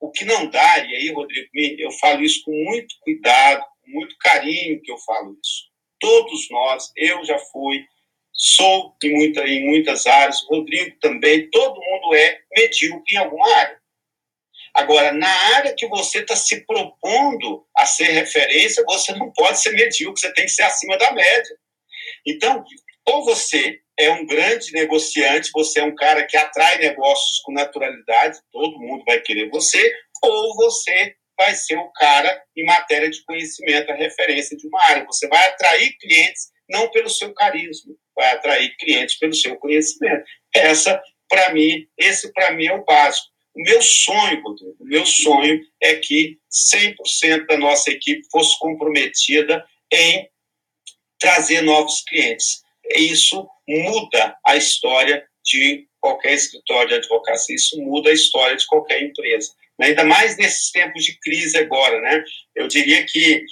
O 0.00 0.10
que 0.10 0.24
não 0.24 0.50
dá, 0.50 0.78
e 0.78 0.94
aí, 0.96 1.12
Rodrigo, 1.12 1.48
eu 1.78 1.90
falo 1.92 2.22
isso 2.22 2.42
com 2.44 2.52
muito 2.52 2.94
cuidado, 3.00 3.64
com 3.82 3.90
muito 3.90 4.14
carinho 4.20 4.80
que 4.82 4.90
eu 4.90 4.98
falo 4.98 5.32
isso. 5.32 5.70
Todos 5.98 6.50
nós, 6.50 6.90
eu 6.96 7.24
já 7.24 7.38
fui, 7.38 7.84
sou 8.34 8.96
em, 9.02 9.12
muita, 9.12 9.46
em 9.46 9.64
muitas 9.64 10.06
áreas, 10.06 10.44
Rodrigo 10.48 10.96
também, 11.00 11.48
todo 11.50 11.80
mundo 11.80 12.14
é 12.14 12.40
medíocre 12.56 13.14
em 13.14 13.18
alguma 13.18 13.48
área. 13.56 13.78
Agora, 14.74 15.12
na 15.12 15.30
área 15.56 15.74
que 15.76 15.86
você 15.86 16.18
está 16.18 16.34
se 16.34 16.66
propondo 16.66 17.64
a 17.76 17.86
ser 17.86 18.08
referência, 18.10 18.84
você 18.84 19.12
não 19.14 19.32
pode 19.32 19.60
ser 19.60 19.70
medíocre, 19.70 20.20
você 20.20 20.34
tem 20.34 20.46
que 20.46 20.50
ser 20.50 20.62
acima 20.62 20.98
da 20.98 21.12
média. 21.12 21.56
Então, 22.26 22.64
ou 23.06 23.24
você 23.24 23.78
é 23.96 24.10
um 24.10 24.26
grande 24.26 24.72
negociante, 24.72 25.50
você 25.52 25.78
é 25.78 25.84
um 25.84 25.94
cara 25.94 26.26
que 26.26 26.36
atrai 26.36 26.78
negócios 26.78 27.40
com 27.44 27.52
naturalidade, 27.52 28.40
todo 28.50 28.80
mundo 28.80 29.04
vai 29.06 29.20
querer 29.20 29.48
você, 29.48 29.94
ou 30.20 30.56
você 30.56 31.14
vai 31.38 31.54
ser 31.54 31.76
o 31.76 31.90
cara 31.92 32.42
em 32.56 32.64
matéria 32.64 33.08
de 33.08 33.22
conhecimento, 33.24 33.92
a 33.92 33.96
referência 33.96 34.56
de 34.56 34.66
uma 34.66 34.82
área. 34.86 35.04
Você 35.06 35.28
vai 35.28 35.48
atrair 35.48 35.96
clientes 35.98 36.53
não 36.68 36.90
pelo 36.90 37.10
seu 37.10 37.32
carisma, 37.34 37.94
vai 38.14 38.30
atrair 38.32 38.76
clientes 38.76 39.18
pelo 39.18 39.34
seu 39.34 39.56
conhecimento. 39.56 40.24
Essa, 40.54 41.02
para 41.28 41.52
mim, 41.52 41.86
esse 41.98 42.32
para 42.32 42.52
mim 42.52 42.66
é 42.66 42.74
o 42.74 42.84
básico. 42.84 43.26
O 43.54 43.62
meu 43.62 43.80
sonho, 43.82 44.42
o 44.80 44.84
meu 44.84 45.06
sonho 45.06 45.60
é 45.80 45.94
que 45.96 46.38
100% 46.74 47.46
da 47.46 47.56
nossa 47.56 47.90
equipe 47.90 48.26
fosse 48.30 48.58
comprometida 48.58 49.64
em 49.92 50.28
trazer 51.20 51.60
novos 51.62 52.02
clientes. 52.02 52.62
Isso 52.96 53.48
muda 53.66 54.36
a 54.46 54.56
história 54.56 55.24
de 55.44 55.86
qualquer 56.00 56.34
escritório 56.34 56.88
de 56.88 56.94
advocacia, 56.96 57.54
isso 57.54 57.80
muda 57.80 58.10
a 58.10 58.14
história 58.14 58.56
de 58.56 58.66
qualquer 58.66 59.02
empresa. 59.02 59.52
Ainda 59.80 60.04
mais 60.04 60.36
nesses 60.36 60.70
tempos 60.70 61.04
de 61.04 61.18
crise 61.18 61.56
agora, 61.56 62.00
né? 62.00 62.24
Eu 62.54 62.68
diria 62.68 63.04
que 63.06 63.44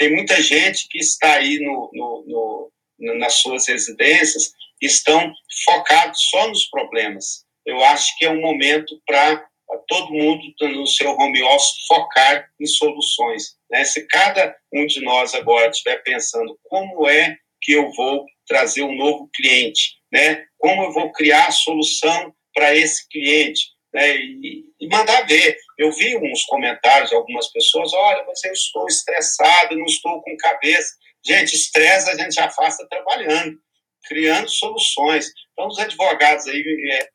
tem 0.00 0.14
muita 0.14 0.40
gente 0.40 0.88
que 0.88 0.98
está 0.98 1.34
aí 1.34 1.58
no, 1.58 1.90
no, 1.92 2.72
no, 2.98 3.18
nas 3.18 3.34
suas 3.34 3.68
residências, 3.68 4.50
estão 4.80 5.30
focados 5.66 6.18
só 6.30 6.48
nos 6.48 6.64
problemas. 6.70 7.44
Eu 7.66 7.84
acho 7.84 8.16
que 8.16 8.24
é 8.24 8.30
um 8.30 8.40
momento 8.40 8.98
para 9.06 9.46
todo 9.86 10.14
mundo 10.14 10.42
no 10.62 10.86
seu 10.86 11.10
home 11.10 11.42
office 11.42 11.84
focar 11.86 12.48
em 12.58 12.66
soluções. 12.66 13.56
Né? 13.70 13.84
Se 13.84 14.06
cada 14.06 14.56
um 14.72 14.86
de 14.86 15.02
nós 15.02 15.34
agora 15.34 15.68
estiver 15.68 16.02
pensando 16.02 16.58
como 16.64 17.06
é 17.06 17.36
que 17.60 17.72
eu 17.72 17.92
vou 17.92 18.24
trazer 18.48 18.82
um 18.82 18.96
novo 18.96 19.28
cliente, 19.34 19.98
né? 20.10 20.46
como 20.56 20.82
eu 20.84 20.92
vou 20.92 21.12
criar 21.12 21.48
a 21.48 21.52
solução 21.52 22.34
para 22.54 22.74
esse 22.74 23.06
cliente, 23.06 23.60
né? 23.92 24.16
e, 24.16 24.64
e, 24.80 24.88
mandar 24.88 25.26
ver. 25.26 25.58
Eu 25.80 25.90
vi 25.92 26.14
uns 26.14 26.44
comentários 26.44 27.08
de 27.08 27.16
algumas 27.16 27.48
pessoas, 27.48 27.90
olha, 27.94 28.22
mas 28.26 28.44
eu 28.44 28.52
estou 28.52 28.86
estressado, 28.86 29.78
não 29.78 29.86
estou 29.86 30.20
com 30.20 30.36
cabeça. 30.36 30.94
Gente, 31.24 31.56
estresse 31.56 32.10
a 32.10 32.16
gente 32.18 32.34
faça 32.54 32.86
trabalhando, 32.86 33.58
criando 34.04 34.46
soluções. 34.50 35.32
Então, 35.52 35.68
os 35.68 35.78
advogados 35.78 36.46
aí 36.48 36.62
é, 36.92 37.08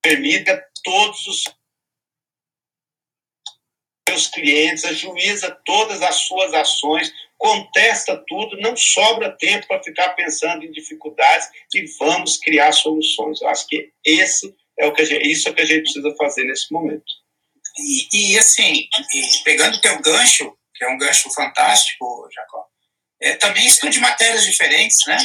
permita 0.00 0.64
todos 0.84 1.26
os 1.26 1.42
seus 4.08 4.28
clientes, 4.28 4.84
ajuiza 4.84 5.50
todas 5.64 6.02
as 6.02 6.14
suas 6.14 6.54
ações, 6.54 7.12
contesta 7.36 8.16
tudo, 8.28 8.60
não 8.60 8.76
sobra 8.76 9.36
tempo 9.36 9.66
para 9.66 9.82
ficar 9.82 10.10
pensando 10.10 10.64
em 10.64 10.70
dificuldades 10.70 11.48
e 11.74 11.84
vamos 11.98 12.38
criar 12.38 12.70
soluções. 12.70 13.42
Eu 13.42 13.48
acho 13.48 13.66
que 13.66 13.92
esse 14.04 14.54
é 14.78 14.86
o 14.86 14.92
que 14.92 15.04
gente, 15.04 15.28
isso 15.28 15.48
é 15.48 15.50
o 15.50 15.54
que 15.56 15.62
a 15.62 15.66
gente 15.66 15.82
precisa 15.82 16.14
fazer 16.14 16.44
nesse 16.44 16.72
momento. 16.72 17.21
E, 17.78 18.32
e 18.32 18.38
assim, 18.38 18.88
e 19.14 19.42
pegando 19.44 19.76
o 19.76 19.80
teu 19.80 20.00
gancho, 20.00 20.56
que 20.74 20.84
é 20.84 20.88
um 20.88 20.98
gancho 20.98 21.30
fantástico, 21.30 22.28
Jacó, 22.34 22.66
é, 23.20 23.34
também 23.36 23.66
estude 23.66 24.00
matérias 24.00 24.44
diferentes, 24.44 24.98
né? 25.06 25.16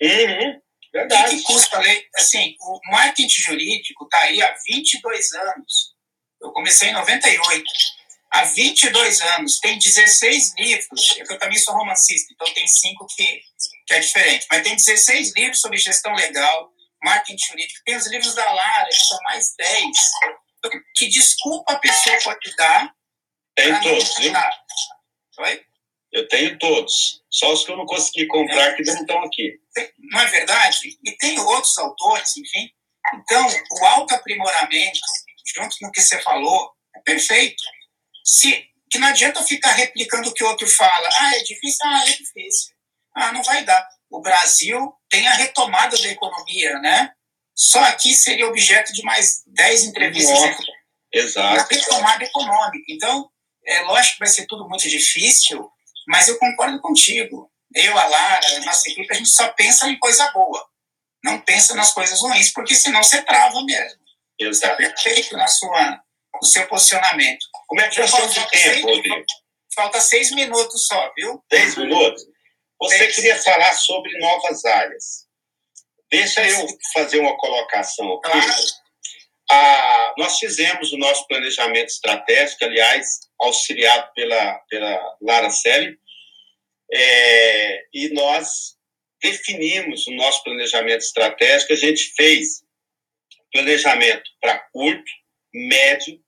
Uhum, 0.00 0.60
verdade. 0.92 1.34
O 1.34 1.38
que 1.38 1.44
custa 1.44 1.78
ler? 1.78 2.08
Assim, 2.16 2.54
o 2.60 2.80
marketing 2.90 3.40
jurídico 3.40 4.04
está 4.04 4.18
aí 4.20 4.40
há 4.40 4.54
22 4.66 5.32
anos. 5.32 5.94
Eu 6.40 6.52
comecei 6.52 6.88
em 6.88 6.94
98 6.94 7.64
há 8.30 8.44
22 8.44 9.20
anos, 9.20 9.58
tem 9.58 9.78
16 9.78 10.54
livros, 10.58 11.18
eu 11.18 11.38
também 11.38 11.58
sou 11.58 11.74
romancista, 11.74 12.32
então 12.32 12.52
tem 12.54 12.66
cinco 12.66 13.06
que, 13.06 13.42
que 13.86 13.94
é 13.94 13.98
diferente, 13.98 14.46
mas 14.50 14.62
tem 14.62 14.76
16 14.76 15.32
livros 15.36 15.60
sobre 15.60 15.78
gestão 15.78 16.14
legal, 16.14 16.70
marketing 17.02 17.44
jurídico, 17.44 17.80
tem 17.84 17.96
os 17.96 18.06
livros 18.06 18.34
da 18.34 18.52
Lara, 18.52 18.88
que 18.88 19.06
são 19.06 19.18
mais 19.24 19.54
10. 19.58 19.86
Que 20.96 21.08
desculpa 21.08 21.72
a 21.72 21.78
pessoa 21.78 22.18
pode 22.22 22.56
dar? 22.56 22.94
Tem 23.54 23.80
todos, 23.80 24.16
viu? 24.16 24.32
Oi? 25.38 25.64
Eu 26.12 26.26
tenho 26.28 26.58
todos, 26.58 27.22
só 27.30 27.52
os 27.52 27.64
que 27.64 27.70
eu 27.70 27.76
não 27.76 27.86
consegui 27.86 28.26
comprar 28.26 28.70
é. 28.70 28.74
que 28.74 28.82
não 28.82 28.94
estão 28.94 29.22
aqui. 29.22 29.60
Não 29.98 30.20
é 30.20 30.26
verdade? 30.26 30.98
E 31.04 31.12
tem 31.12 31.38
outros 31.38 31.78
autores, 31.78 32.36
enfim. 32.36 32.68
Então, 33.14 33.46
o 33.46 33.84
autoaprimoramento, 33.86 34.98
junto 35.56 35.76
com 35.78 35.86
o 35.86 35.92
que 35.92 36.02
você 36.02 36.20
falou, 36.22 36.72
é 36.96 37.00
perfeito 37.00 37.62
se, 38.24 38.66
que 38.90 38.98
não 38.98 39.08
adianta 39.08 39.42
ficar 39.44 39.72
replicando 39.72 40.28
o 40.28 40.34
que 40.34 40.42
o 40.42 40.48
outro 40.48 40.68
fala. 40.68 41.08
Ah, 41.14 41.36
é 41.36 41.42
difícil? 41.42 41.78
Ah, 41.84 42.02
é 42.02 42.12
difícil. 42.12 42.74
Ah, 43.14 43.32
não 43.32 43.42
vai 43.42 43.64
dar. 43.64 43.88
O 44.10 44.20
Brasil 44.20 44.92
tem 45.08 45.26
a 45.28 45.34
retomada 45.34 45.96
da 45.96 46.08
economia, 46.08 46.78
né? 46.80 47.12
Só 47.60 47.78
aqui 47.80 48.14
seria 48.14 48.48
objeto 48.48 48.90
de 48.90 49.02
mais 49.02 49.42
10 49.48 49.84
entrevistas. 49.84 50.40
Nossa, 50.40 50.62
exato. 51.12 51.60
A 51.60 51.66
retomada 51.70 52.24
econômica. 52.24 52.84
Então, 52.88 53.30
é 53.66 53.82
lógico 53.82 54.14
que 54.14 54.20
vai 54.20 54.28
ser 54.28 54.46
tudo 54.46 54.66
muito 54.66 54.88
difícil, 54.88 55.70
mas 56.08 56.26
eu 56.28 56.38
concordo 56.38 56.80
contigo. 56.80 57.52
Eu, 57.74 57.98
a 57.98 58.04
Lara, 58.06 58.56
a 58.56 58.60
nossa 58.60 58.88
equipe, 58.88 59.12
a 59.12 59.14
gente 59.14 59.28
só 59.28 59.46
pensa 59.48 59.86
em 59.88 59.98
coisa 59.98 60.30
boa. 60.30 60.66
Não 61.22 61.38
pensa 61.38 61.74
nas 61.74 61.92
coisas 61.92 62.18
ruins, 62.22 62.50
porque 62.50 62.74
senão 62.74 63.02
você 63.02 63.20
trava 63.20 63.62
mesmo. 63.62 64.00
Exato. 64.38 64.76
Você 64.76 64.84
é 64.86 64.88
perfeito 64.88 65.36
na 65.36 65.46
sua, 65.46 66.02
o 66.40 66.46
seu 66.46 66.66
posicionamento. 66.66 67.44
Como 67.66 67.82
é 67.82 67.88
que 67.90 67.96
já 67.96 68.06
estamos 68.06 68.32
de 68.32 68.48
tempo, 68.48 68.86
Rodrigo? 68.86 69.24
Falta 69.74 70.00
seis 70.00 70.30
minutos 70.30 70.86
só, 70.86 71.12
viu? 71.14 71.44
Seis 71.52 71.76
minutos? 71.76 72.24
Você 72.80 72.98
seis. 72.98 73.14
queria 73.16 73.38
falar 73.42 73.74
sobre 73.74 74.18
novas 74.18 74.64
áreas. 74.64 75.29
Deixa 76.10 76.46
eu 76.48 76.66
fazer 76.92 77.20
uma 77.20 77.36
colocação 77.36 78.12
aqui. 78.14 78.30
Claro. 78.30 78.62
a, 79.50 80.14
nós 80.18 80.38
fizemos 80.38 80.92
o 80.92 80.98
nosso 80.98 81.26
planejamento 81.26 81.88
estratégico, 81.88 82.64
aliás, 82.64 83.20
auxiliado 83.40 84.10
pela, 84.14 84.54
pela 84.68 85.16
Lara 85.22 85.50
Selle, 85.50 85.98
é, 86.92 87.84
e 87.92 88.08
nós 88.12 88.76
definimos 89.22 90.06
o 90.06 90.12
nosso 90.12 90.42
planejamento 90.42 91.02
estratégico, 91.02 91.72
a 91.72 91.76
gente 91.76 92.12
fez 92.16 92.62
planejamento 93.52 94.22
para 94.40 94.58
curto, 94.72 95.10
médio 95.52 96.20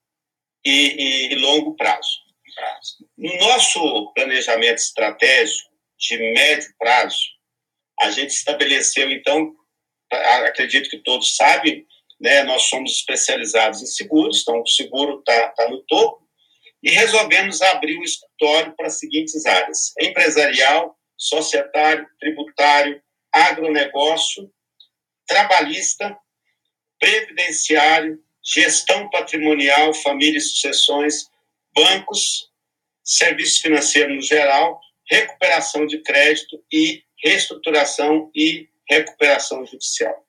e, 0.65 1.33
e, 1.33 1.35
longo 1.37 1.75
prazo. 1.77 2.23
No 3.17 3.35
nosso 3.39 4.13
planejamento 4.15 4.79
estratégico 4.79 5.71
de 5.99 6.17
médio 6.35 6.73
prazo, 6.79 7.19
a 8.01 8.11
gente 8.11 8.31
estabeleceu, 8.31 9.11
então, 9.11 9.55
acredito 10.13 10.91
que 10.91 10.99
todos 10.99 11.37
sabem, 11.37 11.87
né, 12.21 12.45
nós 12.45 12.63
somos 12.63 12.93
especializados 12.93 13.83
em 13.83 13.87
seguros, 13.87 14.43
então 14.43 14.61
o 14.61 14.67
seguro 14.67 15.19
está 15.19 15.49
tá 15.49 15.69
no 15.69 15.83
topo, 15.83 16.23
e 16.83 16.91
resolvemos 16.91 17.63
abrir 17.63 17.99
o 17.99 18.05
escritório 18.05 18.75
para 18.77 18.87
as 18.87 18.99
seguintes 18.99 19.47
áreas: 19.47 19.93
empresarial, 20.01 20.97
societário, 21.17 22.07
tributário, 22.19 23.01
agronegócio, 23.33 24.51
trabalhista, 25.27 26.17
previdenciário, 26.99 28.19
gestão 28.45 29.09
patrimonial, 29.11 29.95
família 29.95 30.39
e 30.39 30.41
sucessões, 30.41 31.31
bancos, 31.75 32.51
serviço 33.05 33.63
financeiro 33.63 34.15
no 34.15 34.23
geral, 34.23 34.81
recuperação 35.09 35.87
de 35.87 35.99
crédito 35.99 36.63
e 36.73 37.03
reestruturação 37.23 38.31
e 38.35 38.69
recuperação 38.93 39.65
judicial. 39.67 40.27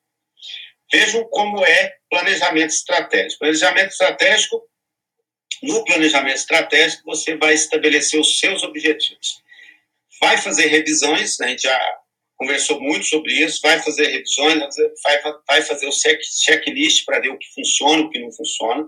Vejam 0.92 1.24
como 1.24 1.64
é 1.64 1.96
planejamento 2.08 2.70
estratégico. 2.70 3.40
Planejamento 3.40 3.90
estratégico, 3.90 4.62
no 5.62 5.84
planejamento 5.84 6.36
estratégico, 6.36 7.02
você 7.04 7.36
vai 7.36 7.54
estabelecer 7.54 8.20
os 8.20 8.38
seus 8.38 8.62
objetivos. 8.62 9.42
Vai 10.20 10.38
fazer 10.38 10.66
revisões, 10.66 11.38
né, 11.38 11.46
a 11.46 11.50
gente 11.50 11.62
já 11.62 11.98
conversou 12.36 12.80
muito 12.80 13.06
sobre 13.06 13.32
isso, 13.32 13.60
vai 13.62 13.80
fazer 13.82 14.08
revisões, 14.08 14.58
vai, 15.02 15.22
vai 15.46 15.62
fazer 15.62 15.86
o 15.86 15.92
checklist 15.92 17.04
para 17.04 17.20
ver 17.20 17.30
o 17.30 17.38
que 17.38 17.52
funciona, 17.54 18.02
o 18.02 18.10
que 18.10 18.18
não 18.18 18.32
funciona. 18.32 18.86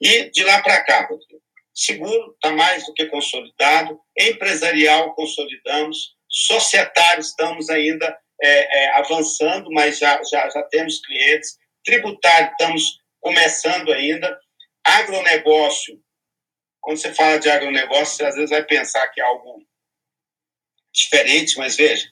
E 0.00 0.30
de 0.30 0.44
lá 0.44 0.62
para 0.62 0.82
cá, 0.84 1.06
Rodrigo, 1.06 1.42
seguro 1.74 2.32
está 2.34 2.52
mais 2.52 2.86
do 2.86 2.92
que 2.92 3.06
consolidado, 3.06 3.98
empresarial 4.18 5.14
consolidamos, 5.14 6.16
societário 6.28 7.20
estamos 7.20 7.68
ainda 7.70 8.16
é, 8.42 8.84
é, 8.84 8.88
avançando, 8.96 9.70
mas 9.70 9.98
já, 9.98 10.20
já, 10.24 10.48
já 10.48 10.62
temos 10.64 11.00
clientes. 11.04 11.58
Tributário, 11.84 12.50
estamos 12.52 13.00
começando 13.20 13.92
ainda. 13.92 14.38
Agronegócio, 14.84 16.00
quando 16.80 16.98
você 16.98 17.12
fala 17.12 17.38
de 17.38 17.50
agronegócio, 17.50 18.16
você 18.16 18.24
às 18.24 18.34
vezes 18.34 18.50
vai 18.50 18.62
pensar 18.64 19.06
que 19.08 19.20
é 19.20 19.24
algo 19.24 19.62
diferente, 20.92 21.58
mas 21.58 21.76
veja, 21.76 22.10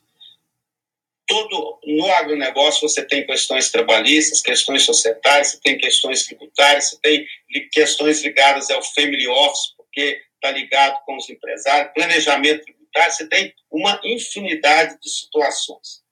todo 1.26 1.80
no 1.84 2.06
agronegócio 2.12 2.88
você 2.88 3.04
tem 3.04 3.26
questões 3.26 3.70
trabalhistas, 3.70 4.42
questões 4.42 4.84
societárias, 4.84 5.48
você 5.48 5.60
tem 5.60 5.78
questões 5.78 6.24
tributárias, 6.26 6.90
você 6.90 6.98
tem 7.00 7.26
questões 7.72 8.22
ligadas 8.22 8.70
ao 8.70 8.82
family 8.82 9.26
office, 9.26 9.74
porque 9.76 10.22
está 10.34 10.50
ligado 10.50 11.02
com 11.04 11.16
os 11.16 11.28
empresários, 11.28 11.92
planejamento 11.94 12.64
tributário, 12.64 13.12
você 13.12 13.28
tem 13.28 13.54
uma 13.70 14.00
infinidade 14.04 14.98
de 15.00 15.10
situações. 15.10 16.05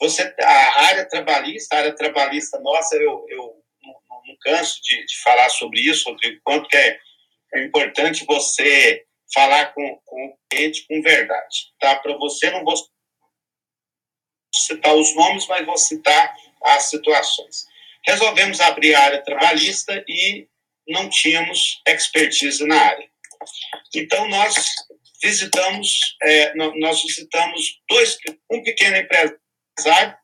Você, 0.00 0.34
a 0.40 0.80
área 0.82 1.08
trabalhista, 1.08 1.74
a 1.74 1.78
área 1.78 1.94
trabalhista 1.94 2.58
nossa, 2.60 2.94
eu, 2.96 3.26
eu 3.28 3.62
não, 3.82 4.36
canso 4.40 4.80
de, 4.82 5.04
de, 5.04 5.18
falar 5.22 5.48
sobre 5.48 5.80
isso, 5.80 6.08
Rodrigo, 6.08 6.40
quanto 6.44 6.68
que 6.68 6.76
é, 6.76 6.98
é 7.54 7.64
importante 7.64 8.24
você 8.24 9.04
falar 9.34 9.74
com, 9.74 10.00
com 10.04 10.26
o 10.26 10.38
cliente 10.48 10.86
com 10.86 11.02
verdade, 11.02 11.72
tá? 11.80 11.96
Para 11.96 12.16
você 12.16 12.50
não 12.50 12.64
vou 12.64 12.74
citar 14.54 14.94
os 14.94 15.14
nomes, 15.14 15.46
mas 15.46 15.66
vou 15.66 15.76
citar 15.76 16.34
as 16.62 16.84
situações. 16.84 17.66
Resolvemos 18.06 18.60
abrir 18.60 18.94
a 18.94 19.00
área 19.00 19.24
trabalhista 19.24 20.02
e 20.08 20.48
não 20.86 21.08
tínhamos 21.10 21.82
expertise 21.86 22.64
na 22.66 22.80
área. 22.80 23.08
Então, 23.94 24.28
nós 24.28 24.54
visitamos, 25.22 26.16
é, 26.22 26.54
nós 26.54 27.02
visitamos 27.02 27.80
dois, 27.88 28.16
um 28.50 28.62
pequeno 28.62 28.96
empresário 28.96 29.38
empresário, 29.78 30.14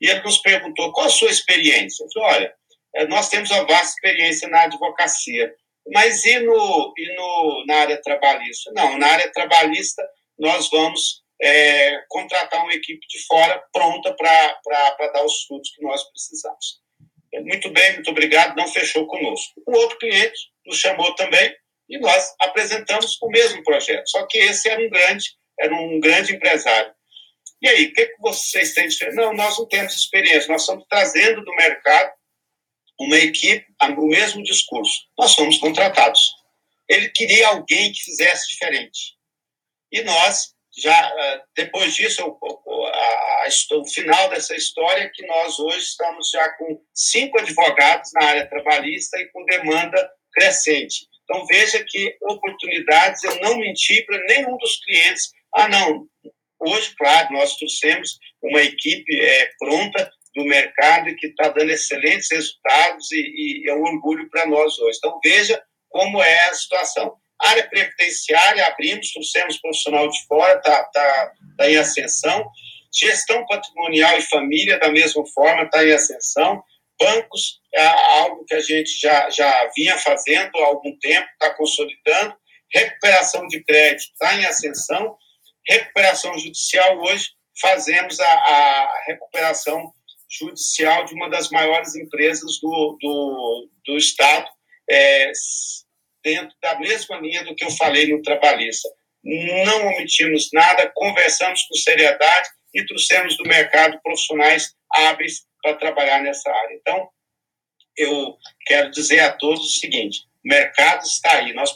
e 0.00 0.08
ele 0.08 0.22
nos 0.22 0.38
perguntou 0.38 0.92
qual 0.92 1.06
a 1.06 1.10
sua 1.10 1.30
experiência. 1.30 2.04
Eu 2.04 2.08
falei, 2.12 2.36
olha, 2.36 2.54
é, 2.96 3.06
nós 3.06 3.28
temos 3.28 3.50
uma 3.50 3.66
vasta 3.66 3.94
experiência 3.94 4.48
na 4.48 4.62
advocacia, 4.62 5.52
mas 5.92 6.24
e, 6.24 6.38
no, 6.40 6.94
e 6.96 7.14
no, 7.14 7.64
na 7.66 7.76
área 7.76 8.00
trabalhista? 8.00 8.72
Não, 8.74 8.98
na 8.98 9.06
área 9.06 9.30
trabalhista 9.32 10.02
nós 10.38 10.68
vamos 10.70 11.22
é, 11.42 12.00
contratar 12.08 12.62
uma 12.62 12.72
equipe 12.72 13.06
de 13.06 13.26
fora 13.26 13.62
pronta 13.72 14.14
para 14.14 15.12
dar 15.12 15.24
os 15.24 15.44
frutos 15.44 15.70
que 15.74 15.82
nós 15.82 16.02
precisamos. 16.10 16.82
Muito 17.42 17.68
bem, 17.70 17.94
muito 17.94 18.10
obrigado, 18.10 18.56
não 18.56 18.68
fechou 18.68 19.06
conosco. 19.06 19.60
O 19.66 19.76
outro 19.76 19.98
cliente 19.98 20.38
nos 20.64 20.78
chamou 20.78 21.14
também 21.16 21.52
e 21.88 21.98
nós 21.98 22.32
apresentamos 22.40 23.18
o 23.20 23.28
mesmo 23.28 23.62
projeto, 23.64 24.08
só 24.08 24.24
que 24.26 24.38
esse 24.38 24.68
era 24.68 24.80
um 24.80 24.88
grande, 24.88 25.24
era 25.60 25.74
um 25.74 26.00
grande 26.00 26.34
empresário. 26.34 26.93
E 27.62 27.68
aí, 27.68 27.86
o 27.86 27.92
que, 27.94 28.06
que 28.06 28.20
vocês 28.20 28.74
têm? 28.74 28.88
Não, 29.14 29.32
nós 29.32 29.58
não 29.58 29.66
temos 29.66 29.94
experiência, 29.94 30.52
nós 30.52 30.62
estamos 30.62 30.84
trazendo 30.88 31.42
do 31.42 31.54
mercado 31.54 32.12
uma 32.98 33.16
equipe, 33.16 33.66
o 33.96 34.06
mesmo 34.06 34.42
discurso. 34.42 35.06
Nós 35.18 35.34
fomos 35.34 35.58
contratados. 35.58 36.20
Ele 36.88 37.08
queria 37.08 37.48
alguém 37.48 37.92
que 37.92 38.02
fizesse 38.02 38.48
diferente. 38.48 39.14
E 39.90 40.02
nós, 40.02 40.54
já 40.76 40.94
ah, 40.94 41.44
depois 41.56 41.94
disso, 41.94 42.22
o, 42.40 42.86
a, 42.86 43.44
a, 43.46 43.48
o 43.76 43.86
final 43.86 44.28
dessa 44.28 44.54
história 44.54 45.04
é 45.04 45.10
que 45.12 45.26
nós 45.26 45.58
hoje 45.58 45.78
estamos 45.78 46.30
já 46.30 46.48
com 46.50 46.80
cinco 46.92 47.38
advogados 47.38 48.10
na 48.14 48.26
área 48.26 48.48
trabalhista 48.48 49.18
e 49.18 49.28
com 49.30 49.44
demanda 49.46 50.10
crescente. 50.32 51.06
Então 51.24 51.46
veja 51.46 51.82
que 51.88 52.16
oportunidades, 52.22 53.22
eu 53.24 53.40
não 53.40 53.56
menti 53.56 54.02
para 54.04 54.18
nenhum 54.26 54.56
dos 54.58 54.78
clientes. 54.84 55.30
Ah, 55.54 55.68
não, 55.68 56.06
Hoje, 56.66 56.94
claro, 56.96 57.32
nós 57.32 57.56
trouxemos 57.56 58.18
uma 58.42 58.62
equipe 58.62 59.20
é, 59.20 59.50
pronta 59.58 60.10
do 60.34 60.44
mercado 60.44 61.08
e 61.08 61.14
que 61.14 61.28
está 61.28 61.48
dando 61.48 61.70
excelentes 61.70 62.28
resultados 62.30 63.10
e, 63.12 63.62
e 63.64 63.70
é 63.70 63.74
um 63.74 63.82
orgulho 63.82 64.28
para 64.30 64.46
nós 64.46 64.78
hoje. 64.78 64.98
Então, 64.98 65.18
veja 65.22 65.62
como 65.88 66.22
é 66.22 66.48
a 66.48 66.54
situação. 66.54 67.14
Área 67.40 67.68
previdenciária, 67.68 68.66
abrimos, 68.66 69.12
trouxemos 69.12 69.58
profissional 69.58 70.08
de 70.08 70.26
fora, 70.26 70.56
está 70.56 70.84
tá, 70.84 71.32
tá 71.56 71.70
em 71.70 71.76
ascensão. 71.76 72.44
Gestão 72.92 73.44
patrimonial 73.46 74.18
e 74.18 74.22
família, 74.22 74.78
da 74.78 74.90
mesma 74.90 75.24
forma, 75.26 75.64
está 75.64 75.84
em 75.84 75.92
ascensão. 75.92 76.62
Bancos, 76.98 77.60
é 77.74 77.86
algo 77.86 78.44
que 78.44 78.54
a 78.54 78.60
gente 78.60 78.98
já, 79.00 79.28
já 79.30 79.70
vinha 79.76 79.98
fazendo 79.98 80.56
há 80.56 80.66
algum 80.66 80.96
tempo, 80.98 81.28
está 81.32 81.54
consolidando. 81.54 82.36
Recuperação 82.72 83.46
de 83.48 83.62
crédito 83.62 84.12
está 84.12 84.34
em 84.34 84.46
ascensão 84.46 85.16
recuperação 85.68 86.36
judicial, 86.38 87.00
hoje 87.00 87.30
fazemos 87.60 88.18
a, 88.20 88.26
a 88.26 89.02
recuperação 89.06 89.92
judicial 90.38 91.04
de 91.04 91.14
uma 91.14 91.28
das 91.30 91.50
maiores 91.50 91.94
empresas 91.94 92.58
do, 92.60 92.98
do, 93.00 93.68
do 93.86 93.96
Estado, 93.96 94.48
é, 94.90 95.30
dentro 96.22 96.54
da 96.60 96.78
mesma 96.78 97.18
linha 97.18 97.44
do 97.44 97.54
que 97.54 97.64
eu 97.64 97.70
falei 97.70 98.12
no 98.12 98.22
trabalhista. 98.22 98.88
Não 99.22 99.86
omitimos 99.88 100.50
nada, 100.52 100.90
conversamos 100.94 101.62
com 101.62 101.74
seriedade 101.76 102.48
e 102.74 102.84
trouxemos 102.84 103.36
do 103.36 103.44
mercado 103.44 104.00
profissionais 104.02 104.74
hábeis 104.90 105.44
para 105.62 105.76
trabalhar 105.76 106.20
nessa 106.20 106.50
área. 106.50 106.74
Então, 106.74 107.08
eu 107.96 108.36
quero 108.66 108.90
dizer 108.90 109.20
a 109.20 109.32
todos 109.32 109.60
o 109.60 109.78
seguinte: 109.78 110.18
o 110.44 110.48
mercado 110.48 111.04
está 111.04 111.38
aí. 111.38 111.52
Nós 111.54 111.74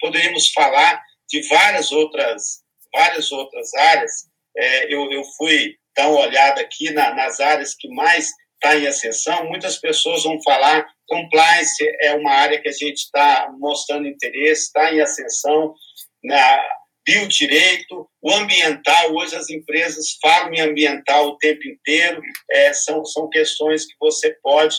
poderíamos 0.00 0.52
falar 0.52 1.02
de 1.28 1.42
várias 1.48 1.90
outras 1.90 2.63
várias 2.94 3.32
outras 3.32 3.74
áreas. 3.74 4.12
É, 4.56 4.94
eu, 4.94 5.10
eu 5.10 5.24
fui 5.36 5.76
dar 5.96 6.08
uma 6.08 6.20
olhada 6.20 6.60
aqui 6.60 6.92
na, 6.92 7.14
nas 7.14 7.40
áreas 7.40 7.74
que 7.74 7.88
mais 7.88 8.30
está 8.54 8.76
em 8.76 8.86
ascensão. 8.86 9.48
Muitas 9.48 9.78
pessoas 9.78 10.22
vão 10.22 10.40
falar 10.42 10.86
compliance 11.06 11.84
é 12.00 12.14
uma 12.14 12.32
área 12.32 12.60
que 12.60 12.68
a 12.68 12.72
gente 12.72 12.98
está 12.98 13.52
mostrando 13.58 14.08
interesse, 14.08 14.62
está 14.62 14.92
em 14.92 15.00
ascensão. 15.00 15.74
Na 16.22 16.60
biodireito, 17.06 18.08
o 18.22 18.32
ambiental, 18.32 19.12
hoje 19.14 19.36
as 19.36 19.50
empresas 19.50 20.16
falam 20.22 20.54
em 20.54 20.60
ambiental 20.60 21.28
o 21.28 21.36
tempo 21.36 21.60
inteiro, 21.68 22.22
é, 22.50 22.72
são, 22.72 23.04
são 23.04 23.28
questões 23.28 23.84
que 23.84 23.94
você 24.00 24.34
pode 24.42 24.74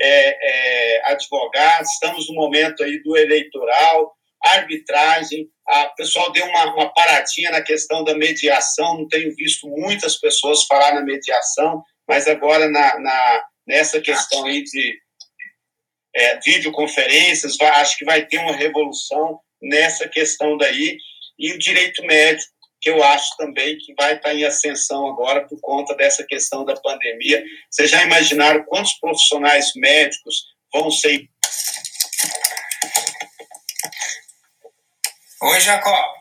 é, 0.00 0.08
é, 0.08 1.12
advogar. 1.12 1.82
Estamos 1.82 2.28
no 2.28 2.34
momento 2.34 2.82
aí 2.82 3.02
do 3.02 3.16
eleitoral, 3.16 4.15
arbitragem, 4.54 5.48
a 5.68 5.86
pessoal 5.96 6.30
deu 6.32 6.44
uma, 6.46 6.74
uma 6.74 6.92
paradinha 6.92 7.50
na 7.50 7.62
questão 7.62 8.04
da 8.04 8.14
mediação, 8.14 8.98
não 8.98 9.08
tenho 9.08 9.34
visto 9.34 9.68
muitas 9.68 10.16
pessoas 10.16 10.64
falar 10.64 10.94
na 10.94 11.02
mediação, 11.02 11.82
mas 12.08 12.26
agora 12.26 12.68
na, 12.68 12.98
na 13.00 13.44
nessa 13.66 14.00
questão 14.00 14.44
aí 14.44 14.62
de 14.62 14.98
é, 16.14 16.38
videoconferências, 16.40 17.56
vai, 17.56 17.68
acho 17.80 17.98
que 17.98 18.04
vai 18.04 18.24
ter 18.24 18.38
uma 18.38 18.54
revolução 18.54 19.40
nessa 19.60 20.08
questão 20.08 20.56
daí, 20.56 20.96
e 21.38 21.52
o 21.52 21.58
direito 21.58 22.02
médico, 22.04 22.50
que 22.80 22.90
eu 22.90 23.02
acho 23.02 23.36
também 23.36 23.76
que 23.78 23.94
vai 23.94 24.14
estar 24.14 24.34
em 24.34 24.44
ascensão 24.44 25.08
agora 25.08 25.46
por 25.46 25.58
conta 25.60 25.94
dessa 25.96 26.24
questão 26.24 26.64
da 26.64 26.76
pandemia. 26.76 27.42
Vocês 27.70 27.90
já 27.90 28.02
imaginaram 28.04 28.64
quantos 28.64 28.92
profissionais 29.00 29.72
médicos 29.74 30.44
vão 30.72 30.90
ser. 30.90 31.28
Oi, 35.40 35.60
Jacó. 35.60 36.14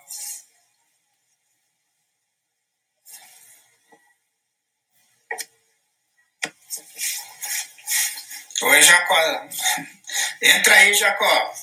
Oi, 8.61 8.82
Jacó. 8.82 9.16
Entra 10.41 10.76
aí, 10.76 10.93
Jacó. 10.93 11.53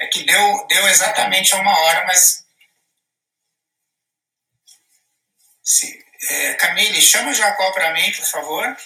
É 0.00 0.06
que 0.08 0.24
deu, 0.24 0.66
deu 0.66 0.88
exatamente 0.88 1.54
uma 1.54 1.78
hora, 1.78 2.04
mas. 2.06 2.44
Se, 5.62 6.04
é, 6.28 6.54
Camille, 6.54 7.00
chama 7.00 7.30
o 7.30 7.34
Jacó 7.34 7.72
para 7.72 7.92
mim, 7.94 8.12
por 8.12 8.26
favor. 8.26 8.76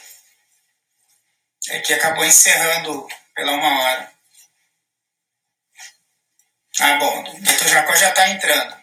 É 1.70 1.81
que 1.81 1.93
acabou 1.95 2.25
encerrando 2.25 3.09
pela 3.35 3.53
uma 3.53 3.81
hora. 3.81 4.14
Ah, 6.81 6.97
bom, 6.99 7.20
o 7.20 7.41
doutor 7.41 7.68
Jacó 7.68 7.95
já 7.95 8.09
está 8.09 8.29
entrando. 8.31 8.77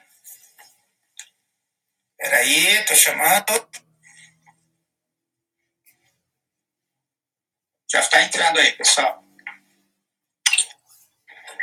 Peraí, 2.18 2.68
estou 2.78 2.96
chamando. 2.96 3.70
Já 7.92 8.00
está 8.00 8.22
entrando 8.22 8.60
aí, 8.60 8.72
pessoal. 8.74 9.22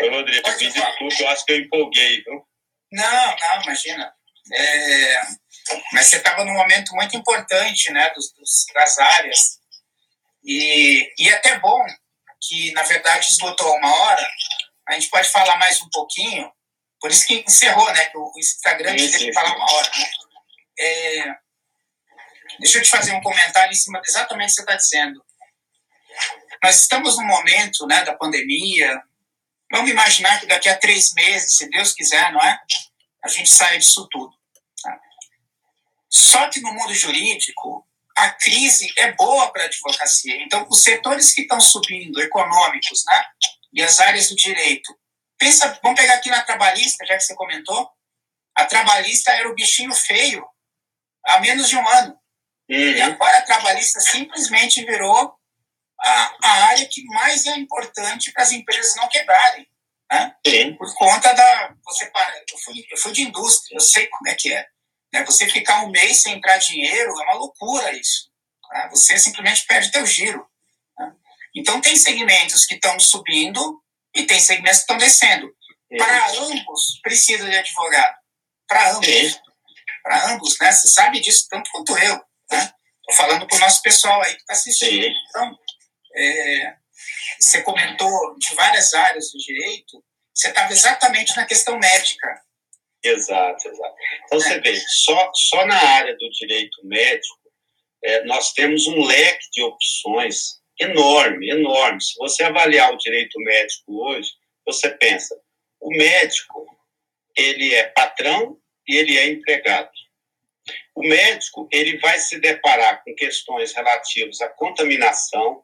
Oi, 0.01 0.11
Rodrigo, 0.11 0.43
Pode 0.43 0.65
me 0.67 0.71
desculpe, 0.71 1.23
eu 1.23 1.29
acho 1.31 1.45
que 1.47 1.53
eu 1.53 1.59
empolguei, 1.61 2.23
viu? 2.23 2.47
Não, 2.93 3.37
não, 3.37 3.63
imagina. 3.63 4.15
É, 4.53 5.23
mas 5.93 6.07
você 6.07 6.17
estava 6.19 6.45
num 6.45 6.53
momento 6.53 6.95
muito 6.95 7.17
importante, 7.17 7.91
né, 7.91 8.11
dos, 8.11 8.33
dos, 8.33 8.67
das 8.75 8.99
áreas. 8.99 9.59
E, 10.45 11.11
e 11.19 11.29
é 11.31 11.35
até 11.35 11.59
bom 11.59 11.85
que, 12.41 12.71
na 12.73 12.83
verdade, 12.83 13.31
esgotou 13.31 13.75
uma 13.77 13.95
hora. 13.95 14.31
A 14.89 14.95
gente 14.95 15.11
pode 15.11 15.29
falar 15.31 15.57
mais 15.59 15.81
um 15.83 15.89
pouquinho. 15.91 16.51
Por 17.01 17.11
isso 17.11 17.27
que 17.27 17.45
encerrou, 17.47 17.93
né? 17.93 18.07
Que 18.07 18.17
o 18.17 18.33
Instagram 18.37 18.99
sim, 18.99 19.11
teve 19.11 19.27
que 19.27 19.33
falar 19.33 19.55
uma 19.55 19.71
hora, 19.71 19.91
né? 19.97 20.11
É, 20.81 21.35
deixa 22.59 22.79
eu 22.79 22.83
te 22.83 22.89
fazer 22.89 23.13
um 23.13 23.21
comentário 23.21 23.71
em 23.71 23.77
cima 23.77 24.01
de 24.01 24.09
exatamente 24.09 24.47
o 24.47 24.51
que 24.51 24.55
você 24.55 24.63
está 24.63 24.75
dizendo. 24.77 25.25
Nós 26.63 26.81
estamos 26.81 27.17
no 27.17 27.25
momento 27.25 27.87
né, 27.87 28.05
da 28.05 28.17
pandemia. 28.17 29.01
Vamos 29.71 29.91
imaginar 29.91 30.41
que 30.41 30.47
daqui 30.47 30.69
a 30.69 30.77
três 30.77 31.13
meses, 31.13 31.57
se 31.57 31.69
Deus 31.69 31.93
quiser, 31.93 32.33
não 32.33 32.41
é? 32.41 32.59
A 33.23 33.29
gente 33.29 33.51
sai 33.51 33.79
disso 33.79 34.09
tudo. 34.11 34.33
Tá? 34.83 34.99
Só 36.09 36.49
que 36.49 36.61
no 36.61 36.73
mundo 36.73 36.95
jurídico, 36.95 37.87
a 38.17 38.31
crise 38.31 38.93
é 38.97 39.13
boa 39.13 39.53
para 39.53 39.63
a 39.63 39.67
advocacia. 39.67 40.43
Então, 40.43 40.67
os 40.69 40.83
setores 40.83 41.33
que 41.33 41.43
estão 41.43 41.61
subindo, 41.61 42.21
econômicos, 42.21 43.05
né? 43.07 43.25
E 43.73 43.83
as 43.83 44.01
áreas 44.01 44.29
do 44.29 44.37
direito. 44.37 44.97
Pensa, 45.39 45.79
vamos 45.83 46.01
pegar 46.01 46.15
aqui 46.15 46.31
na 46.31 46.43
trabalhista, 46.43 47.05
já 47.07 47.15
que 47.17 47.23
você 47.23 47.35
comentou. 47.35 47.89
A 48.55 48.65
trabalhista 48.65 49.31
era 49.33 49.49
o 49.49 49.55
bichinho 49.55 49.95
feio 49.95 50.45
há 51.25 51.41
menos 51.41 51.69
de 51.69 51.77
um 51.77 51.89
ano. 51.89 52.19
Uhum. 52.71 52.77
E 52.77 53.01
agora 53.01 53.39
a 53.39 53.43
trabalhista 53.43 54.01
simplesmente 54.01 54.85
virou 54.85 55.35
a, 56.01 56.37
a 56.43 56.51
área 56.69 56.89
que 56.89 57.05
mais 57.07 57.47
é 57.47 57.57
importante 57.57 58.33
para 58.33 58.43
as 58.43 58.53
empresas 58.53 58.97
não 58.97 59.09
quebrarem. 59.09 59.67
Né? 60.11 60.35
Por 60.77 60.93
conta 60.95 61.33
da. 61.35 61.75
Você, 61.85 62.05
eu, 62.07 62.59
fui, 62.59 62.87
eu 62.91 62.97
fui 62.99 63.13
de 63.13 63.23
indústria, 63.23 63.77
eu 63.77 63.81
sei 63.81 64.07
como 64.07 64.29
é 64.29 64.35
que 64.35 64.53
é. 64.53 64.67
Né? 65.13 65.25
Você 65.25 65.49
ficar 65.49 65.85
um 65.85 65.91
mês 65.91 66.23
sem 66.23 66.35
entrar 66.35 66.59
dinheiro 66.59 67.11
é 67.11 67.25
uma 67.25 67.35
loucura 67.35 67.93
isso. 67.93 68.31
Né? 68.73 68.89
Você 68.91 69.19
simplesmente 69.19 69.67
perde 69.67 69.93
teu 69.93 70.07
giro. 70.07 70.47
Né? 71.59 71.61
Então, 71.61 71.81
tem 71.81 71.97
segmentos 71.97 72.65
que 72.65 72.75
estão 72.75 72.99
subindo 73.01 73.83
e 74.15 74.25
tem 74.25 74.39
segmentos 74.39 74.79
que 74.79 74.85
estão 74.85 74.99
descendo. 74.99 75.53
Para 75.97 76.31
ambos, 76.33 77.01
precisa 77.03 77.49
de 77.49 77.57
advogado. 77.57 78.17
Para 78.67 78.93
ambos. 78.93 79.41
Para 80.03 80.33
ambos, 80.33 80.59
né? 80.61 80.71
Você 80.73 80.89
sabe 80.89 81.21
disso 81.21 81.47
tanto 81.51 81.71
quanto 81.71 81.97
eu. 81.99 82.15
Né? 82.51 82.73
Estou 83.01 83.27
falando 83.27 83.47
para 83.47 83.57
o 83.57 83.61
nosso 83.61 83.83
pessoal 83.83 84.23
aí 84.23 84.35
que 84.35 84.41
está 84.41 84.53
assistindo. 84.53 85.07
Então, 85.07 85.59
é, 86.15 86.77
você 87.41 87.63
comentou 87.63 88.37
de 88.39 88.55
várias 88.55 88.93
áreas 88.95 89.31
do 89.33 89.39
direito, 89.39 90.05
você 90.35 90.49
estava 90.49 90.73
exatamente 90.73 91.35
na 91.37 91.47
questão 91.47 91.79
médica. 91.79 92.43
Exato, 93.03 93.69
exato. 93.69 93.95
Então, 94.25 94.39
é. 94.39 94.43
você 94.43 94.61
vê, 94.61 94.81
só, 94.89 95.31
só 95.35 95.67
na 95.67 95.77
área 95.77 96.15
do 96.17 96.31
direito 96.31 96.87
médico, 96.87 97.39
é, 98.05 98.25
nós 98.25 98.53
temos 98.53 98.87
um 98.87 99.05
leque 99.05 99.51
de 99.53 99.63
opções 99.63 100.58
enorme, 100.79 101.51
enorme. 101.51 102.01
Se 102.01 102.15
você 102.17 102.45
avaliar 102.45 102.93
o 102.93 102.99
direito 102.99 103.39
médico 103.41 104.05
hoje, 104.05 104.31
você 104.67 104.91
pensa, 104.91 105.35
o 105.81 105.91
médico, 105.91 106.67
ele 107.37 107.75
é 107.75 107.85
patrão 107.85 108.59
e 108.87 108.97
ele 108.97 109.17
é 109.17 109.29
empregado. 109.29 109.91
O 110.95 111.03
médico 111.03 111.69
ele 111.73 111.97
vai 111.99 112.19
se 112.19 112.39
deparar 112.41 113.03
com 113.05 113.15
questões 113.15 113.73
relativas 113.73 114.41
à 114.41 114.49
contaminação, 114.49 115.63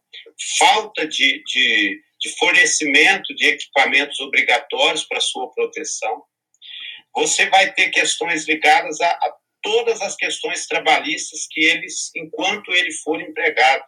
falta 0.58 1.06
de, 1.06 1.42
de, 1.44 2.00
de 2.20 2.36
fornecimento 2.38 3.34
de 3.34 3.46
equipamentos 3.48 4.18
obrigatórios 4.20 5.04
para 5.04 5.20
sua 5.20 5.52
proteção. 5.52 6.24
Você 7.16 7.46
vai 7.46 7.72
ter 7.72 7.90
questões 7.90 8.46
ligadas 8.46 9.00
a, 9.00 9.10
a 9.10 9.36
todas 9.62 10.00
as 10.02 10.14
questões 10.14 10.66
trabalhistas 10.66 11.46
que 11.50 11.60
eles, 11.64 12.10
enquanto 12.14 12.72
ele 12.72 12.92
for 12.92 13.20
empregado. 13.20 13.84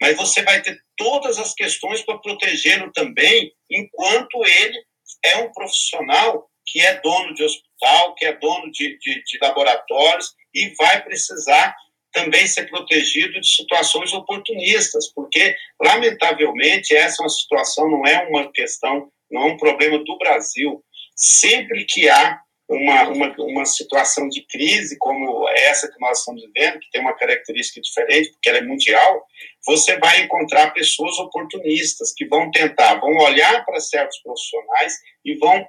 Mas 0.00 0.16
você 0.16 0.42
vai 0.42 0.62
ter 0.62 0.78
todas 0.96 1.38
as 1.38 1.54
questões 1.54 2.02
para 2.02 2.18
protegê-lo 2.18 2.90
também, 2.92 3.52
enquanto 3.70 4.44
ele 4.44 4.78
é 5.24 5.36
um 5.38 5.52
profissional 5.52 6.48
que 6.66 6.80
é 6.80 7.00
dono 7.00 7.34
de 7.34 7.42
hospital, 7.42 8.14
que 8.14 8.24
é 8.24 8.32
dono 8.38 8.70
de, 8.70 8.96
de, 8.98 9.22
de 9.24 9.38
laboratórios 9.42 10.34
e 10.54 10.72
vai 10.76 11.02
precisar 11.02 11.74
também 12.12 12.46
ser 12.46 12.68
protegido 12.68 13.40
de 13.40 13.48
situações 13.48 14.12
oportunistas, 14.12 15.12
porque, 15.14 15.54
lamentavelmente, 15.80 16.94
essa 16.94 17.22
é 17.22 17.24
uma 17.24 17.30
situação, 17.30 17.88
não 17.88 18.04
é 18.06 18.26
uma 18.28 18.50
questão, 18.52 19.10
não 19.30 19.42
é 19.42 19.52
um 19.52 19.56
problema 19.56 19.98
do 19.98 20.18
Brasil. 20.18 20.84
Sempre 21.14 21.84
que 21.84 22.08
há 22.08 22.40
uma, 22.70 23.08
uma, 23.08 23.34
uma 23.38 23.64
situação 23.64 24.28
de 24.28 24.46
crise 24.46 24.96
como 24.98 25.48
essa 25.48 25.90
que 25.90 25.98
nós 25.98 26.20
estamos 26.20 26.40
vivendo, 26.42 26.78
que 26.78 26.90
tem 26.92 27.00
uma 27.00 27.16
característica 27.16 27.80
diferente, 27.80 28.30
porque 28.30 28.48
ela 28.48 28.58
é 28.58 28.62
mundial, 28.62 29.26
você 29.66 29.98
vai 29.98 30.22
encontrar 30.22 30.72
pessoas 30.72 31.18
oportunistas 31.18 32.12
que 32.16 32.26
vão 32.26 32.48
tentar, 32.50 33.00
vão 33.00 33.12
olhar 33.16 33.64
para 33.64 33.80
certos 33.80 34.18
profissionais 34.22 34.94
e 35.24 35.36
vão 35.36 35.66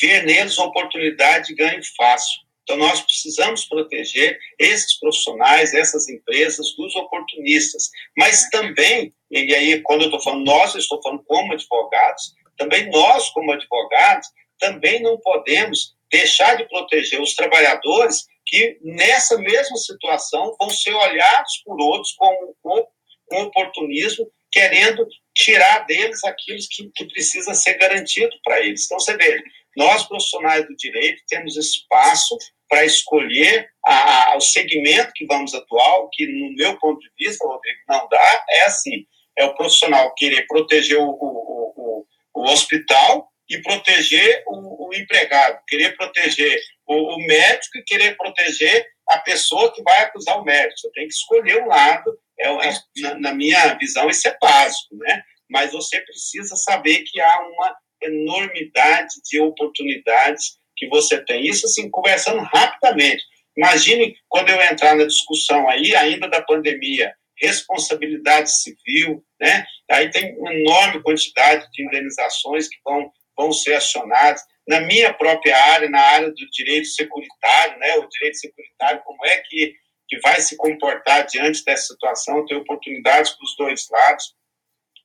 ver 0.00 0.24
neles 0.24 0.58
oportunidade 0.58 1.48
de 1.48 1.54
ganho 1.54 1.80
fácil. 1.96 2.40
Então, 2.64 2.76
nós 2.76 3.00
precisamos 3.00 3.64
proteger 3.64 4.38
esses 4.58 4.98
profissionais, 4.98 5.74
essas 5.74 6.08
empresas, 6.08 6.74
dos 6.76 6.94
oportunistas. 6.94 7.88
Mas 8.16 8.48
também, 8.50 9.12
e 9.30 9.54
aí, 9.54 9.80
quando 9.82 10.02
eu 10.02 10.06
estou 10.06 10.22
falando 10.22 10.44
nós, 10.44 10.74
eu 10.74 10.80
estou 10.80 11.00
falando 11.02 11.24
como 11.24 11.52
advogados, 11.52 12.34
também 12.56 12.88
nós, 12.90 13.30
como 13.30 13.52
advogados, 13.52 14.28
também 14.58 15.02
não 15.02 15.18
podemos 15.18 15.96
deixar 16.10 16.56
de 16.56 16.68
proteger 16.68 17.20
os 17.20 17.34
trabalhadores 17.34 18.26
que, 18.46 18.78
nessa 18.82 19.38
mesma 19.38 19.76
situação, 19.76 20.56
vão 20.58 20.70
ser 20.70 20.92
olhados 20.92 21.62
por 21.64 21.80
outros 21.80 22.12
com, 22.12 22.54
com, 22.62 22.86
com 23.28 23.42
oportunismo, 23.42 24.30
querendo 24.50 25.06
tirar 25.34 25.86
deles 25.86 26.24
aquilo 26.24 26.58
que, 26.68 26.90
que 26.94 27.04
precisa 27.06 27.54
ser 27.54 27.74
garantido 27.74 28.34
para 28.42 28.60
eles. 28.60 28.84
Então, 28.84 28.98
você 28.98 29.16
vê, 29.16 29.42
nós, 29.76 30.04
profissionais 30.04 30.66
do 30.66 30.76
direito, 30.76 31.22
temos 31.28 31.56
espaço 31.56 32.36
para 32.68 32.84
escolher 32.84 33.68
a, 33.86 34.32
a, 34.32 34.36
o 34.36 34.40
segmento 34.40 35.12
que 35.14 35.26
vamos 35.26 35.54
atuar, 35.54 36.08
que, 36.12 36.26
no 36.26 36.52
meu 36.54 36.78
ponto 36.78 37.00
de 37.00 37.10
vista, 37.18 37.46
Rodrigo, 37.46 37.78
não 37.88 38.08
dá, 38.08 38.44
é 38.48 38.64
assim: 38.64 39.06
é 39.38 39.44
o 39.44 39.54
profissional 39.54 40.12
querer 40.14 40.46
proteger 40.46 40.98
o, 40.98 41.10
o, 41.10 41.72
o, 41.76 42.06
o 42.34 42.42
hospital 42.50 43.28
e 43.50 43.60
proteger 43.62 44.44
o, 44.46 44.88
o, 44.88 44.94
empregado, 44.94 45.58
querer 45.66 45.96
proteger 45.96 46.56
o, 46.86 47.16
o, 47.16 47.26
médico 47.26 47.78
e 47.78 47.82
querer 47.82 48.16
proteger 48.16 48.86
a 49.08 49.18
pessoa 49.18 49.72
que 49.74 49.82
vai 49.82 50.02
acusar 50.02 50.40
o 50.40 50.44
médico. 50.44 50.78
Você 50.78 50.90
tem 50.92 51.08
que 51.08 51.14
escolher 51.14 51.62
um 51.62 51.66
lado, 51.66 52.16
é, 52.38 52.48
é 52.48 52.72
na, 52.98 53.18
na, 53.18 53.34
minha 53.34 53.74
visão, 53.74 54.08
isso 54.08 54.28
é 54.28 54.36
básico, 54.40 54.96
né? 54.98 55.22
Mas 55.50 55.72
você 55.72 56.00
precisa 56.00 56.54
saber 56.54 57.02
que 57.02 57.20
há 57.20 57.40
uma 57.40 57.76
enormidade 58.02 59.14
de 59.28 59.40
oportunidades 59.40 60.58
que 60.76 60.88
você 60.88 61.22
tem. 61.24 61.44
Isso, 61.44 61.66
assim, 61.66 61.90
conversando 61.90 62.40
rapidamente. 62.42 63.22
Imagine 63.56 64.14
quando 64.28 64.48
eu 64.48 64.62
entrar 64.62 64.94
na 64.94 65.04
discussão 65.04 65.68
aí, 65.68 65.94
ainda 65.96 66.28
da 66.28 66.40
pandemia, 66.40 67.12
responsabilidade 67.40 68.50
civil, 68.62 69.24
né? 69.40 69.64
Aí 69.90 70.10
tem 70.10 70.36
uma 70.38 70.54
enorme 70.54 71.02
quantidade 71.02 71.66
de 71.72 71.84
indenizações 71.84 72.68
que 72.68 72.76
vão, 72.84 73.10
vão 73.36 73.52
ser 73.52 73.74
acionadas. 73.74 74.42
Na 74.66 74.80
minha 74.80 75.12
própria 75.12 75.56
área, 75.56 75.88
na 75.88 76.00
área 76.00 76.30
do 76.30 76.50
direito 76.50 76.86
securitário, 76.86 77.78
né? 77.78 77.96
O 77.96 78.08
direito 78.08 78.36
securitário, 78.36 79.02
como 79.04 79.24
é 79.26 79.38
que, 79.38 79.74
que 80.08 80.18
vai 80.20 80.40
se 80.40 80.56
comportar 80.56 81.26
diante 81.26 81.64
dessa 81.64 81.92
situação, 81.92 82.44
ter 82.46 82.54
oportunidades 82.54 83.32
para 83.32 83.44
os 83.44 83.56
dois 83.56 83.88
lados. 83.90 84.34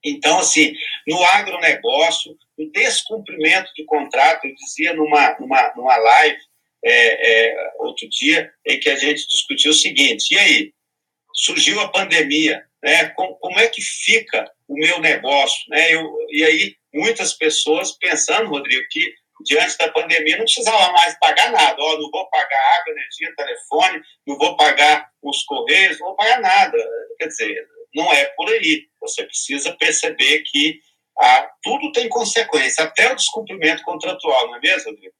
Então, 0.03 0.37
assim, 0.37 0.73
no 1.07 1.23
agronegócio, 1.23 2.37
o 2.57 2.71
descumprimento 2.71 3.73
de 3.73 3.83
contrato, 3.85 4.45
eu 4.45 4.53
dizia 4.53 4.93
numa, 4.93 5.35
numa, 5.39 5.73
numa 5.75 5.97
live 5.97 6.37
é, 6.83 7.47
é, 7.49 7.71
outro 7.79 8.07
dia, 8.09 8.53
em 8.67 8.79
que 8.79 8.89
a 8.89 8.95
gente 8.95 9.27
discutiu 9.27 9.71
o 9.71 9.75
seguinte: 9.75 10.33
e 10.33 10.37
aí? 10.37 10.73
Surgiu 11.33 11.81
a 11.81 11.89
pandemia, 11.89 12.63
né? 12.85 13.09
Como, 13.09 13.35
como 13.37 13.59
é 13.59 13.67
que 13.67 13.81
fica 13.81 14.45
o 14.67 14.75
meu 14.75 14.99
negócio? 14.99 15.57
Né? 15.69 15.91
Eu, 15.91 16.07
e 16.29 16.43
aí, 16.45 16.75
muitas 16.93 17.33
pessoas 17.33 17.97
pensando, 17.97 18.47
Rodrigo, 18.47 18.85
que 18.91 19.11
diante 19.43 19.75
da 19.79 19.91
pandemia 19.91 20.37
não 20.37 20.45
precisava 20.45 20.91
mais 20.91 21.17
pagar 21.19 21.51
nada. 21.51 21.75
Ó, 21.79 21.97
não 21.97 22.11
vou 22.11 22.29
pagar 22.29 22.79
água, 22.79 22.93
energia, 22.93 23.35
telefone, 23.35 24.01
não 24.27 24.37
vou 24.37 24.55
pagar 24.55 25.09
os 25.23 25.43
correios, 25.45 25.99
não 25.99 26.09
vou 26.09 26.15
pagar 26.15 26.39
nada. 26.39 26.77
Quer 27.17 27.27
dizer, 27.27 27.67
não 27.95 28.13
é 28.13 28.25
por 28.37 28.47
aí. 28.49 28.87
Você 29.01 29.23
precisa 29.23 29.75
perceber 29.77 30.43
que 30.43 30.79
ah, 31.19 31.49
tudo 31.63 31.91
tem 31.91 32.07
consequência, 32.07 32.83
até 32.83 33.11
o 33.11 33.15
descumprimento 33.15 33.81
contratual, 33.83 34.47
não 34.47 34.57
é 34.57 34.59
mesmo, 34.59 34.91
Rodrigo? 34.91 35.15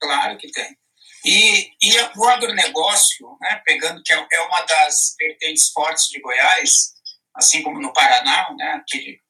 Claro 0.00 0.38
que 0.38 0.50
tem. 0.50 0.76
E, 1.24 1.70
e 1.82 2.00
o 2.16 2.24
agronegócio, 2.24 3.36
né, 3.42 3.60
pegando 3.64 4.02
que 4.02 4.12
é, 4.12 4.26
é 4.32 4.40
uma 4.40 4.62
das 4.62 5.14
vertentes 5.18 5.70
fortes 5.70 6.06
de 6.08 6.18
Goiás, 6.20 6.94
assim 7.34 7.62
como 7.62 7.80
no 7.80 7.92
Paraná, 7.92 8.48
né, 8.56 8.72
aqui 8.72 9.20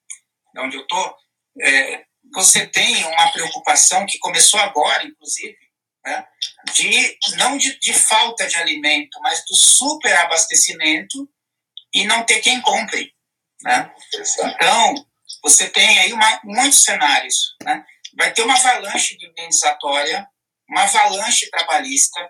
de 0.52 0.60
onde 0.60 0.76
eu 0.76 0.82
estou, 0.82 1.16
é, 1.62 2.04
você 2.32 2.66
tem 2.66 3.04
uma 3.04 3.30
preocupação 3.32 4.04
que 4.06 4.18
começou 4.18 4.58
agora, 4.60 5.06
inclusive, 5.06 5.56
né, 6.04 6.26
de 6.74 7.18
não 7.36 7.56
de, 7.56 7.78
de, 7.78 7.92
falta 7.92 8.46
de 8.46 8.56
alimento, 8.56 9.20
mas 9.20 9.44
do 9.44 9.54
superabastecimento 9.54 11.28
e 11.94 12.04
não 12.04 12.24
ter 12.24 12.40
quem 12.40 12.60
compre. 12.60 13.12
Né? 13.62 13.92
Então, 14.38 15.06
você 15.42 15.68
tem 15.68 15.98
aí 16.00 16.12
uma, 16.12 16.40
muitos 16.44 16.82
cenários. 16.82 17.56
Né? 17.62 17.84
Vai 18.16 18.32
ter 18.32 18.42
uma 18.42 18.54
avalanche 18.54 19.16
de 19.16 19.26
indenizatória 19.26 20.26
uma 20.70 20.84
avalanche 20.84 21.50
trabalhista. 21.50 22.20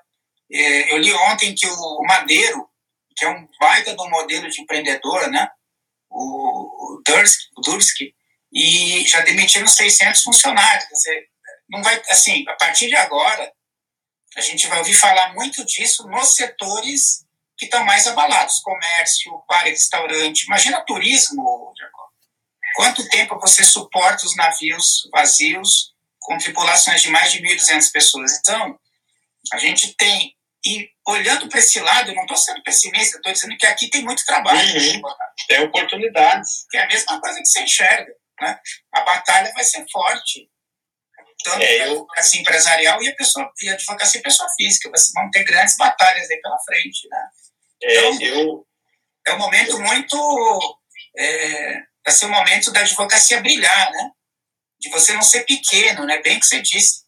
É, 0.51 0.93
eu 0.93 0.99
li 0.99 1.13
ontem 1.13 1.55
que 1.55 1.67
o 1.67 2.03
Madeiro, 2.03 2.69
que 3.17 3.25
é 3.25 3.29
um 3.29 3.47
baita 3.61 3.95
do 3.95 4.09
modelo 4.09 4.49
de 4.49 4.63
empreendedor, 4.63 5.31
né? 5.31 5.49
O 6.11 7.01
Dursky, 7.65 8.15
e 8.53 9.07
já 9.07 9.21
demitiram 9.21 9.67
600 9.67 10.23
funcionários. 10.23 10.85
Quer 10.87 10.95
dizer, 10.95 11.29
não 11.69 11.83
vai, 11.83 12.03
assim, 12.11 12.45
a 12.49 12.55
partir 12.55 12.89
de 12.89 12.97
agora, 12.97 13.53
a 14.37 14.41
gente 14.41 14.67
vai 14.67 14.79
ouvir 14.79 14.95
falar 14.95 15.35
muito 15.35 15.65
disso 15.65 16.07
nos 16.09 16.35
setores 16.35 17.25
que 17.57 17.67
estão 17.67 17.85
mais 17.85 18.07
abalados, 18.07 18.61
comércio, 18.61 19.43
bar 19.49 19.67
e 19.67 19.71
restaurante. 19.71 20.45
Imagina 20.45 20.85
turismo, 20.85 21.73
Jacob. 21.79 22.09
Quanto 22.75 23.09
tempo 23.09 23.39
você 23.39 23.65
suporta 23.65 24.25
os 24.25 24.35
navios 24.37 25.09
vazios 25.13 25.93
com 26.19 26.39
tripulações 26.39 27.03
de 27.03 27.11
mais 27.11 27.33
de 27.33 27.43
1.200 27.43 27.93
pessoas. 27.93 28.39
Então, 28.39 28.79
a 29.53 29.59
gente 29.59 29.95
tem, 29.97 30.35
olhando 31.11 31.49
para 31.49 31.59
esse 31.59 31.81
lado, 31.81 32.11
eu 32.11 32.15
não 32.15 32.23
estou 32.23 32.37
sendo 32.37 32.63
pessimista, 32.63 33.17
estou 33.17 33.33
dizendo 33.33 33.57
que 33.57 33.67
aqui 33.67 33.89
tem 33.89 34.03
muito 34.03 34.25
trabalho. 34.25 34.59
Uhum. 34.59 35.03
Tem 35.49 35.61
oportunidades. 35.63 36.67
Que 36.71 36.79
é 36.79 36.83
a 36.83 36.89
mesma 36.89 37.21
coisa 37.21 37.39
que 37.39 37.47
você 37.47 37.63
enxerga. 37.63 38.13
Né? 38.41 38.59
A 38.93 39.01
batalha 39.03 39.53
vai 39.53 39.65
ser 39.65 39.85
forte. 39.91 40.49
Tanto 41.43 41.63
é, 41.63 41.89
eu... 41.89 42.07
a 42.17 42.21
assim, 42.21 42.41
empresarial 42.41 43.03
e 43.03 43.09
a, 43.09 43.15
pessoa, 43.17 43.51
e 43.63 43.69
a 43.71 43.75
advocacia 43.75 44.23
pessoa 44.23 44.49
física. 44.57 44.91
Vocês 44.91 45.13
vão 45.15 45.31
ter 45.31 45.45
grandes 45.45 45.77
batalhas 45.77 46.31
aí 46.31 46.41
pela 46.41 46.59
frente. 46.61 47.09
Né? 47.09 47.29
É, 47.83 48.09
então, 48.09 48.23
eu... 48.23 48.67
é 49.27 49.35
um 49.35 49.39
momento 49.39 49.79
muito. 49.81 50.81
É, 51.17 51.75
vai 52.05 52.15
ser 52.15 52.27
um 52.27 52.31
momento 52.31 52.71
da 52.71 52.81
advocacia 52.81 53.41
brilhar, 53.41 53.91
né? 53.91 54.11
de 54.81 54.89
você 54.89 55.13
não 55.13 55.23
ser 55.23 55.45
pequeno, 55.45 56.07
né? 56.07 56.21
Bem 56.23 56.41
que 56.41 56.47
você 56.47 56.61
disse, 56.63 57.03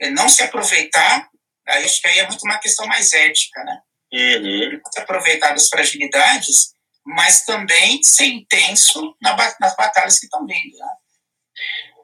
é 0.00 0.08
não 0.10 0.28
se 0.28 0.42
aproveitar. 0.42 1.28
Aí 1.68 1.84
acho 1.84 2.00
que 2.00 2.08
aí 2.08 2.18
é 2.18 2.26
muito 2.26 2.42
uma 2.42 2.58
questão 2.58 2.86
mais 2.86 3.12
ética, 3.12 3.62
né? 3.64 3.80
Uhum. 4.12 4.80
Aproveitar 4.96 5.52
das 5.52 5.68
fragilidades, 5.68 6.72
mas 7.04 7.44
também 7.44 8.02
ser 8.02 8.26
intenso 8.26 9.14
na, 9.20 9.36
nas 9.60 9.76
batalhas 9.76 10.18
que 10.18 10.26
estão 10.26 10.46
vindo, 10.46 10.76
né? 10.78 10.88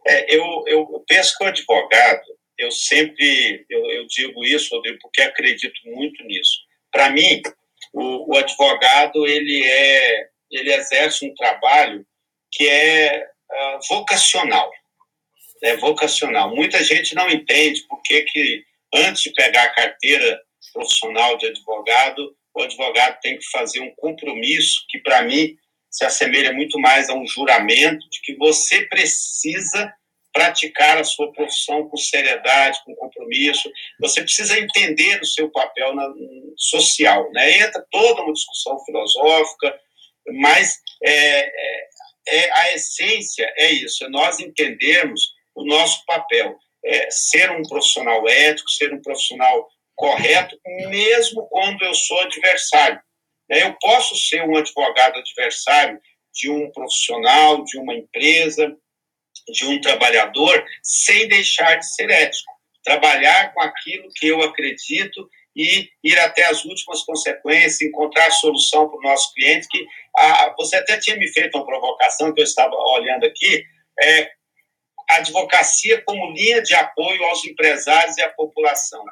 É, 0.07 0.35
eu, 0.35 0.65
eu 0.67 1.05
penso 1.09 1.37
que 1.37 1.45
o 1.45 1.47
advogado, 1.47 2.23
eu 2.59 2.71
sempre 2.71 3.65
eu, 3.71 3.91
eu 3.91 4.07
digo 4.07 4.45
isso, 4.45 4.75
Rodrigo, 4.75 4.99
porque 5.01 5.23
acredito 5.23 5.81
muito 5.87 6.23
nisso. 6.25 6.59
Para 6.93 7.11
mim, 7.11 7.41
o, 7.93 8.35
o, 8.35 8.37
advogado 8.37 9.27
ele 9.27 9.65
é 9.65 10.29
ele 10.51 10.73
exerce 10.73 11.27
um 11.27 11.35
trabalho 11.35 12.07
que 12.51 12.69
é 12.69 13.27
uh, 13.51 13.79
vocacional 13.89 14.71
é 15.65 15.77
vocacional. 15.77 16.55
Muita 16.55 16.83
gente 16.85 17.15
não 17.15 17.29
entende 17.31 17.83
por 17.89 18.01
que, 18.03 18.23
que 18.23 18.65
antes 18.95 19.23
de 19.23 19.33
pegar 19.33 19.65
a 19.65 19.75
carteira 19.75 20.41
profissional 20.73 21.37
de 21.37 21.47
advogado, 21.47 22.35
o 22.55 22.63
advogado 22.63 23.19
tem 23.21 23.39
que 23.39 23.51
fazer 23.51 23.81
um 23.81 23.95
compromisso 23.97 24.85
que, 24.89 24.99
para 25.01 25.23
mim, 25.23 25.57
se 25.91 26.05
assemelha 26.05 26.53
muito 26.53 26.79
mais 26.81 27.09
a 27.09 27.15
um 27.15 27.27
juramento 27.27 28.09
de 28.11 28.21
que 28.23 28.37
você 28.37 28.87
precisa 28.87 29.93
praticar 30.33 30.99
a 30.99 31.05
sua 31.05 31.33
profissão 31.33 31.89
com 31.89 31.97
seriedade, 31.97 32.81
com 32.85 32.95
compromisso. 32.97 33.71
Você 34.01 34.21
precisa 34.21 34.59
entender 34.59 35.21
o 35.21 35.27
seu 35.27 35.49
papel 35.51 35.95
na, 35.95 36.13
social. 36.57 37.31
Né? 37.33 37.59
Entra 37.61 37.87
toda 37.91 38.23
uma 38.23 38.33
discussão 38.33 38.77
filosófica, 38.85 39.79
mas 40.41 40.77
é, 41.05 41.13
é, 41.13 41.89
é, 42.27 42.53
a 42.53 42.73
essência 42.75 43.53
é 43.57 43.71
isso, 43.71 44.05
é 44.05 44.09
nós 44.09 44.41
entendermos 44.41 45.33
o 45.55 45.65
nosso 45.65 46.05
papel 46.05 46.59
é 46.85 47.11
ser 47.11 47.51
um 47.51 47.63
profissional 47.63 48.29
ético, 48.29 48.71
ser 48.71 48.93
um 48.93 49.01
profissional 49.01 49.69
correto, 49.95 50.59
mesmo 50.89 51.47
quando 51.49 51.83
eu 51.85 51.95
sou 51.95 52.21
adversário. 52.21 53.01
É, 53.51 53.63
eu 53.63 53.75
posso 53.81 54.17
ser 54.17 54.43
um 54.43 54.57
advogado 54.57 55.19
adversário 55.19 56.01
de 56.33 56.51
um 56.51 56.71
profissional, 56.73 57.63
de 57.65 57.79
uma 57.79 57.95
empresa, 57.95 58.75
de 59.53 59.67
um 59.67 59.81
trabalhador, 59.81 60.65
sem 60.83 61.29
deixar 61.29 61.77
de 61.77 61.95
ser 61.95 62.11
ético. 62.11 62.53
Trabalhar 62.83 63.53
com 63.55 63.63
aquilo 63.63 64.09
que 64.15 64.27
eu 64.27 64.43
acredito 64.43 65.29
e 65.57 65.89
ir 66.03 66.19
até 66.19 66.47
as 66.47 66.65
últimas 66.65 67.03
consequências, 67.03 67.81
encontrar 67.81 68.31
solução 68.33 68.89
para 68.89 68.99
o 68.99 69.03
nosso 69.03 69.33
cliente. 69.33 69.69
Que 69.71 69.87
ah, 70.17 70.55
você 70.57 70.77
até 70.77 70.99
tinha 70.99 71.17
me 71.17 71.29
feito 71.33 71.57
uma 71.57 71.67
provocação 71.67 72.33
que 72.35 72.41
eu 72.41 72.45
estava 72.45 72.75
olhando 72.75 73.25
aqui. 73.25 73.65
É, 74.03 74.31
a 75.11 75.17
advocacia 75.17 76.03
como 76.05 76.33
linha 76.33 76.63
de 76.63 76.75
apoio 76.75 77.25
aos 77.25 77.45
empresários 77.45 78.17
e 78.17 78.23
à 78.23 78.31
população. 78.31 79.03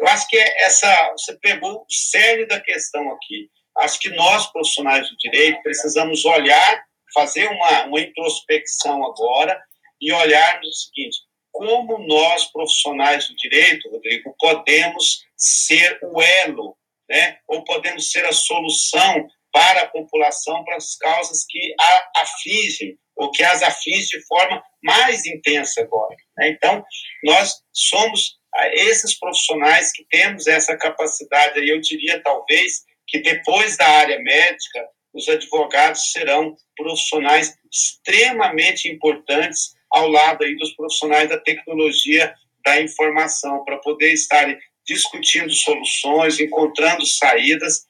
Eu 0.00 0.08
acho 0.08 0.26
que 0.28 0.36
essa 0.36 1.12
você 1.12 1.36
pegou 1.38 1.82
o 1.82 1.86
cerne 1.88 2.46
da 2.46 2.60
questão 2.60 3.10
aqui. 3.12 3.50
Acho 3.78 3.98
que 3.98 4.10
nós, 4.10 4.46
profissionais 4.52 5.08
do 5.08 5.16
direito, 5.16 5.62
precisamos 5.62 6.24
olhar, 6.24 6.84
fazer 7.14 7.46
uma, 7.48 7.84
uma 7.84 8.00
introspecção 8.00 9.04
agora 9.04 9.60
e 10.00 10.12
olhar 10.12 10.60
no 10.60 10.72
seguinte: 10.72 11.18
como 11.52 11.98
nós, 12.06 12.46
profissionais 12.50 13.28
do 13.28 13.36
direito, 13.36 13.88
Rodrigo, 13.90 14.34
podemos 14.38 15.22
ser 15.36 15.98
o 16.02 16.20
elo, 16.20 16.76
né? 17.08 17.38
ou 17.46 17.62
podemos 17.64 18.10
ser 18.10 18.24
a 18.24 18.32
solução 18.32 19.28
para 19.52 19.82
a 19.82 19.88
população, 19.88 20.64
para 20.64 20.76
as 20.76 20.96
causas 20.96 21.44
que 21.46 21.74
a 21.78 22.22
afligem, 22.22 22.98
ou 23.16 23.30
que 23.30 23.42
as 23.42 23.62
aflige 23.62 24.18
de 24.18 24.26
forma 24.26 24.62
mais 24.82 25.24
intensa 25.26 25.82
agora. 25.82 26.16
Né? 26.36 26.50
Então, 26.50 26.84
nós 27.24 27.54
somos 27.72 28.38
ah, 28.54 28.68
esses 28.74 29.18
profissionais 29.18 29.92
que 29.92 30.04
temos 30.10 30.46
essa 30.46 30.76
capacidade, 30.76 31.66
eu 31.68 31.80
diria 31.80 32.22
talvez 32.22 32.84
que 33.06 33.18
depois 33.20 33.76
da 33.76 33.86
área 33.86 34.18
médica, 34.20 34.86
os 35.14 35.28
advogados 35.28 36.10
serão 36.12 36.56
profissionais 36.76 37.54
extremamente 37.70 38.88
importantes 38.88 39.74
ao 39.90 40.08
lado 40.08 40.42
aí 40.42 40.56
dos 40.56 40.74
profissionais 40.74 41.28
da 41.28 41.38
tecnologia 41.38 42.34
da 42.64 42.80
informação, 42.80 43.64
para 43.64 43.76
poder 43.78 44.12
estar 44.12 44.56
discutindo 44.86 45.52
soluções, 45.52 46.40
encontrando 46.40 47.04
saídas 47.04 47.86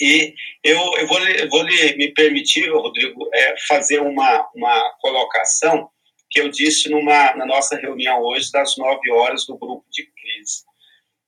e 0.00 0.34
eu, 0.62 0.78
eu 0.96 1.06
vou, 1.06 1.18
eu 1.20 1.48
vou 1.48 1.62
lhe, 1.62 1.96
me 1.96 2.12
permitir, 2.12 2.70
Rodrigo, 2.70 3.28
é, 3.34 3.54
fazer 3.66 4.00
uma, 4.00 4.48
uma 4.54 4.90
colocação 5.00 5.90
que 6.30 6.40
eu 6.40 6.48
disse 6.48 6.88
numa, 6.90 7.34
na 7.34 7.46
nossa 7.46 7.76
reunião 7.76 8.20
hoje, 8.22 8.52
das 8.52 8.76
nove 8.76 9.10
horas, 9.10 9.46
do 9.46 9.56
grupo 9.58 9.84
de 9.90 10.04
crise. 10.04 10.62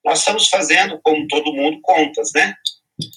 Nós 0.05 0.21
estamos 0.21 0.49
fazendo, 0.49 1.01
como 1.03 1.27
todo 1.27 1.53
mundo, 1.53 1.81
contas, 1.83 2.31
né? 2.35 2.55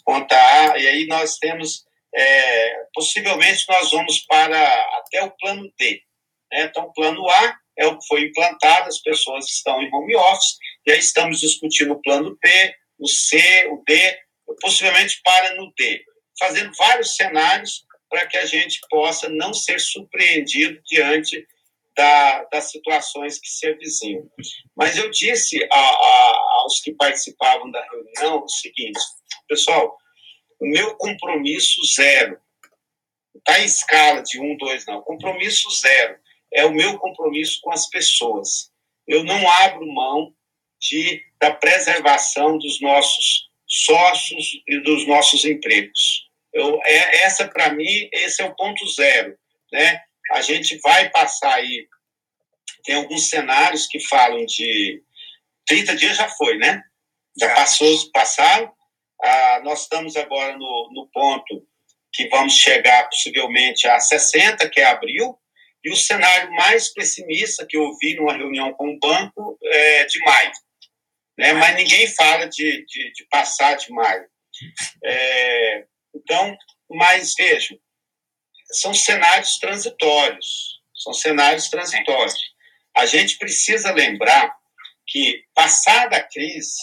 Conta 0.03 0.35
A, 0.35 0.77
e 0.77 0.87
aí 0.87 1.07
nós 1.07 1.37
temos 1.37 1.85
é, 2.15 2.85
possivelmente 2.93 3.65
nós 3.67 3.91
vamos 3.91 4.19
para 4.21 4.61
até 4.99 5.23
o 5.23 5.31
plano 5.31 5.71
D. 5.77 6.01
Né? 6.51 6.63
Então, 6.63 6.85
o 6.85 6.93
plano 6.93 7.27
A 7.27 7.57
é 7.77 7.87
o 7.87 7.97
que 7.97 8.07
foi 8.07 8.21
implantado, 8.25 8.87
as 8.87 8.99
pessoas 9.01 9.45
estão 9.45 9.81
em 9.81 9.93
home 9.93 10.15
office, 10.15 10.57
e 10.85 10.91
aí 10.91 10.99
estamos 10.99 11.39
discutindo 11.39 11.93
o 11.93 12.01
plano 12.01 12.37
B, 12.41 12.75
o 12.99 13.07
C, 13.07 13.67
o 13.71 13.83
D, 13.85 14.17
possivelmente 14.61 15.21
para 15.23 15.55
no 15.55 15.71
D, 15.77 16.03
fazendo 16.39 16.71
vários 16.77 17.15
cenários 17.15 17.85
para 18.09 18.27
que 18.27 18.37
a 18.37 18.45
gente 18.45 18.79
possa 18.89 19.27
não 19.29 19.53
ser 19.53 19.79
surpreendido 19.79 20.81
diante 20.85 21.47
da, 21.95 22.43
das 22.45 22.71
situações 22.71 23.39
que 23.39 23.47
se 23.47 23.67
avizinham. 23.67 24.29
Mas 24.75 24.97
eu 24.97 25.09
disse 25.09 25.63
a, 25.71 25.79
a, 25.79 26.59
aos 26.61 26.79
que 26.81 26.93
participavam 26.93 27.71
da 27.71 27.83
reunião 27.85 28.43
o 28.43 28.49
seguinte, 28.49 28.99
pessoal, 29.47 29.97
o 30.59 30.65
meu 30.67 30.95
compromisso 30.95 31.81
zero, 31.95 32.39
está 33.35 33.59
em 33.59 33.65
escala 33.65 34.21
de 34.21 34.39
um, 34.39 34.55
dois, 34.57 34.85
não, 34.85 35.01
compromisso 35.01 35.69
zero 35.71 36.17
é 36.53 36.65
o 36.65 36.71
meu 36.71 36.97
compromisso 36.99 37.59
com 37.61 37.71
as 37.71 37.89
pessoas. 37.89 38.71
Eu 39.07 39.23
não 39.23 39.49
abro 39.49 39.91
mão 39.91 40.33
de, 40.79 41.21
da 41.39 41.51
preservação 41.51 42.57
dos 42.57 42.79
nossos 42.79 43.49
sócios 43.73 44.61
e 44.67 44.79
dos 44.81 45.07
nossos 45.07 45.43
empregos. 45.45 46.29
Eu, 46.53 46.79
é, 46.83 47.23
essa, 47.23 47.47
para 47.47 47.73
mim, 47.73 48.07
esse 48.11 48.41
é 48.41 48.45
o 48.45 48.55
ponto 48.55 48.85
zero. 48.91 49.35
Né? 49.71 49.99
A 50.31 50.41
gente 50.41 50.77
vai 50.83 51.09
passar 51.09 51.55
aí, 51.55 51.87
tem 52.85 52.95
alguns 52.95 53.29
cenários 53.29 53.87
que 53.87 53.99
falam 53.99 54.45
de 54.45 55.01
30 55.65 55.95
dias 55.95 56.17
já 56.17 56.29
foi, 56.29 56.57
né? 56.57 56.83
Já 57.39 57.55
passou, 57.55 58.11
passaram. 58.11 58.71
Ah, 59.23 59.61
nós 59.63 59.83
estamos 59.83 60.15
agora 60.15 60.55
no, 60.55 60.89
no 60.93 61.09
ponto 61.11 61.65
que 62.11 62.27
vamos 62.27 62.53
chegar 62.53 63.09
possivelmente 63.09 63.87
a 63.87 63.99
60, 63.99 64.69
que 64.69 64.79
é 64.79 64.85
abril, 64.85 65.35
e 65.83 65.91
o 65.91 65.95
cenário 65.95 66.51
mais 66.51 66.93
pessimista 66.93 67.65
que 67.67 67.75
eu 67.75 67.97
vi 67.97 68.15
numa 68.15 68.37
reunião 68.37 68.71
com 68.73 68.89
o 68.89 68.99
banco 68.99 69.57
é 69.63 70.05
de 70.05 70.19
maio. 70.19 70.51
Né? 71.37 71.53
Mas 71.53 71.75
ninguém 71.75 72.07
fala 72.07 72.47
de, 72.47 72.85
de, 72.85 73.11
de 73.11 73.25
passar 73.29 73.75
de 73.75 73.91
maio. 73.91 74.27
É, 75.03 75.85
então, 76.15 76.55
mas 76.89 77.33
vejam, 77.35 77.77
são 78.71 78.93
cenários 78.93 79.57
transitórios. 79.57 80.81
São 80.95 81.13
cenários 81.13 81.69
transitórios. 81.69 82.35
A 82.95 83.05
gente 83.05 83.37
precisa 83.37 83.91
lembrar 83.91 84.55
que, 85.07 85.43
passada 85.53 86.17
a 86.17 86.23
crise, 86.23 86.79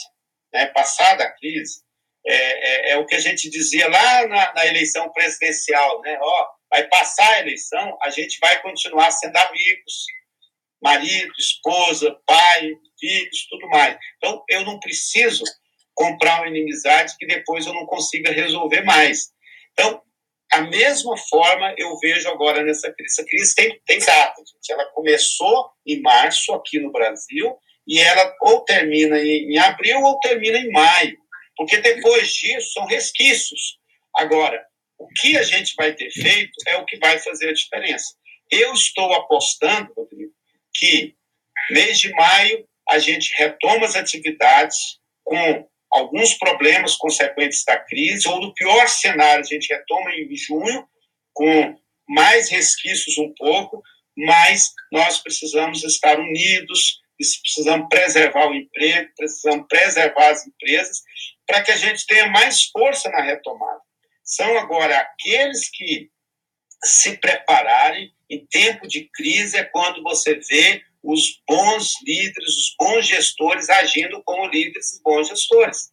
né, 0.53 0.67
passada 0.67 1.25
a 1.25 1.31
crise, 1.31 1.83
é, 2.27 2.35
é, 2.35 2.93
é, 2.93 2.97
o 2.99 3.07
que 3.07 3.15
a 3.15 3.21
gente 3.21 3.49
dizia 3.49 3.89
lá 3.89 4.27
na, 4.27 4.53
na 4.53 4.67
eleição 4.67 5.11
presidencial, 5.11 6.01
né? 6.03 6.19
Ó, 6.21 6.49
vai 6.69 6.87
passar 6.89 7.29
a 7.29 7.41
eleição, 7.41 7.97
a 8.03 8.11
gente 8.11 8.39
vai 8.41 8.61
continuar 8.61 9.11
sendo 9.11 9.37
amigos, 9.37 10.05
marido, 10.83 11.33
esposa, 11.39 12.17
pai, 12.27 12.71
filhos, 12.99 13.47
tudo 13.49 13.69
mais. 13.69 13.97
Então, 14.17 14.43
eu 14.49 14.65
não 14.65 14.79
preciso 14.79 15.45
comprar 15.95 16.41
uma 16.41 16.49
inimizade 16.49 17.15
que 17.19 17.27
depois 17.27 17.67
eu 17.67 17.75
não 17.75 17.87
consiga 17.87 18.33
resolver 18.33 18.83
mais. 18.83 19.29
Então, 19.73 20.03
a 20.53 20.63
mesma 20.63 21.17
forma 21.29 21.75
eu 21.77 21.97
vejo 21.99 22.29
agora 22.29 22.63
nessa 22.63 22.93
crise. 22.93 23.13
Essa 23.13 23.25
crise 23.25 23.55
tem, 23.55 23.81
tem 23.87 23.99
data, 23.99 24.43
gente. 24.45 24.73
Ela 24.73 24.87
começou 24.87 25.71
em 25.87 26.01
março 26.01 26.53
aqui 26.55 26.81
no 26.81 26.91
Brasil 26.91 27.57
e 27.87 27.99
ela 27.99 28.35
ou 28.41 28.65
termina 28.65 29.19
em, 29.19 29.53
em 29.53 29.59
abril 29.59 30.01
ou 30.01 30.19
termina 30.21 30.59
em 30.59 30.71
maio, 30.71 31.17
porque 31.57 31.77
depois 31.79 32.33
disso 32.33 32.73
são 32.73 32.87
resquícios. 32.87 33.79
Agora, 34.17 34.61
o 34.99 35.07
que 35.21 35.37
a 35.37 35.43
gente 35.43 35.75
vai 35.77 35.95
ter 35.95 36.11
feito 36.11 36.53
é 36.67 36.77
o 36.77 36.85
que 36.85 36.99
vai 36.99 37.19
fazer 37.19 37.49
a 37.49 37.55
diferença. 37.55 38.15
Eu 38.51 38.73
estou 38.73 39.13
apostando, 39.15 39.93
Rodrigo, 39.97 40.33
que 40.75 41.15
mês 41.71 41.99
de 41.99 42.11
maio 42.11 42.67
a 42.89 42.99
gente 42.99 43.35
retoma 43.37 43.87
as 43.87 43.97
atividades 43.97 44.99
com 45.25 45.69
alguns 45.93 46.35
problemas 46.35 46.97
consequentes 46.97 47.65
da 47.65 47.79
crise, 47.79 48.29
ou 48.29 48.41
no 48.41 48.55
pior 48.55 48.89
cenário, 48.89 49.45
a 49.45 49.47
gente 49.47 49.73
retoma 49.73 50.13
em 50.15 50.37
junho, 50.37 50.87
com 51.33 51.77
mais 52.09 52.49
resquícios 52.51 53.19
um 53.19 53.33
pouco, 53.37 53.83
mas 54.17 54.73
nós 54.93 55.19
precisamos 55.19 55.85
estar 55.85 56.19
unidos, 56.19 57.01
precisamos 57.43 57.89
preservar 57.89 58.49
o 58.49 58.55
emprego, 58.55 59.11
precisamos 59.17 59.67
preservar 59.69 60.31
as 60.31 60.47
empresas, 60.47 61.03
para 61.47 61.63
que 61.63 61.73
a 61.73 61.77
gente 61.77 62.07
tenha 62.07 62.29
mais 62.29 62.65
força 62.65 63.09
na 63.11 63.23
retomada. 63.23 63.81
São 64.25 64.59
agora 64.59 64.97
aqueles 64.97 65.69
que 65.71 66.09
se 66.85 67.19
prepararem 67.19 68.13
em 68.29 68.47
tempo 68.47 68.87
de 68.87 69.09
crise 69.13 69.57
é 69.57 69.65
quando 69.65 70.03
você 70.03 70.37
vê 70.37 70.83
os 71.03 71.43
bons 71.49 71.95
líderes, 72.07 72.57
os 72.57 72.75
bons 72.79 73.07
gestores 73.07 73.69
agindo 73.69 74.23
como 74.23 74.47
líderes 74.47 74.93
e 74.93 75.03
bons 75.03 75.29
gestores. 75.29 75.91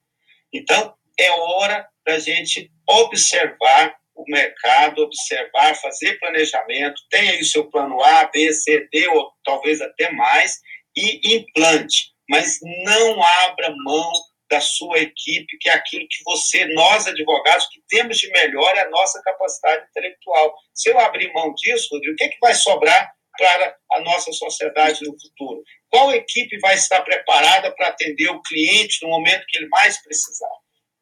Então, 0.53 0.93
é 1.19 1.31
hora 1.31 1.87
da 2.05 2.19
gente 2.19 2.71
observar 2.87 3.95
o 4.15 4.23
mercado, 4.27 5.03
observar, 5.03 5.75
fazer 5.75 6.19
planejamento, 6.19 7.01
tenha 7.09 7.31
aí 7.31 7.41
o 7.41 7.45
seu 7.45 7.69
plano 7.69 8.01
A, 8.03 8.25
B, 8.25 8.51
C, 8.51 8.87
D, 8.91 9.07
ou 9.07 9.31
talvez 9.43 9.79
até 9.81 10.11
mais, 10.11 10.59
e 10.95 11.35
implante. 11.35 12.13
Mas 12.29 12.59
não 12.83 13.21
abra 13.21 13.73
mão 13.83 14.11
da 14.49 14.61
sua 14.61 14.99
equipe, 14.99 15.57
que 15.59 15.69
é 15.69 15.73
aquilo 15.73 16.07
que 16.09 16.23
você, 16.23 16.65
nós 16.73 17.07
advogados, 17.07 17.67
que 17.67 17.81
temos 17.89 18.17
de 18.17 18.29
melhor 18.31 18.75
é 18.75 18.81
a 18.81 18.89
nossa 18.89 19.21
capacidade 19.21 19.85
intelectual. 19.89 20.55
Se 20.73 20.89
eu 20.89 20.99
abrir 20.99 21.31
mão 21.33 21.53
disso, 21.53 21.89
Rodrigo, 21.91 22.13
o 22.13 22.17
que, 22.17 22.23
é 22.23 22.29
que 22.29 22.39
vai 22.39 22.53
sobrar 22.53 23.11
para 23.37 23.77
a 23.93 24.01
nossa 24.01 24.31
sociedade 24.31 25.05
no 25.05 25.19
futuro? 25.19 25.63
Qual 25.89 26.11
equipe 26.11 26.57
vai 26.59 26.75
estar 26.75 27.01
preparada 27.01 27.73
para 27.75 27.89
atender 27.89 28.29
o 28.29 28.41
cliente 28.41 29.03
no 29.03 29.09
momento 29.09 29.45
que 29.47 29.57
ele 29.57 29.67
mais 29.67 30.01
precisar? 30.01 30.49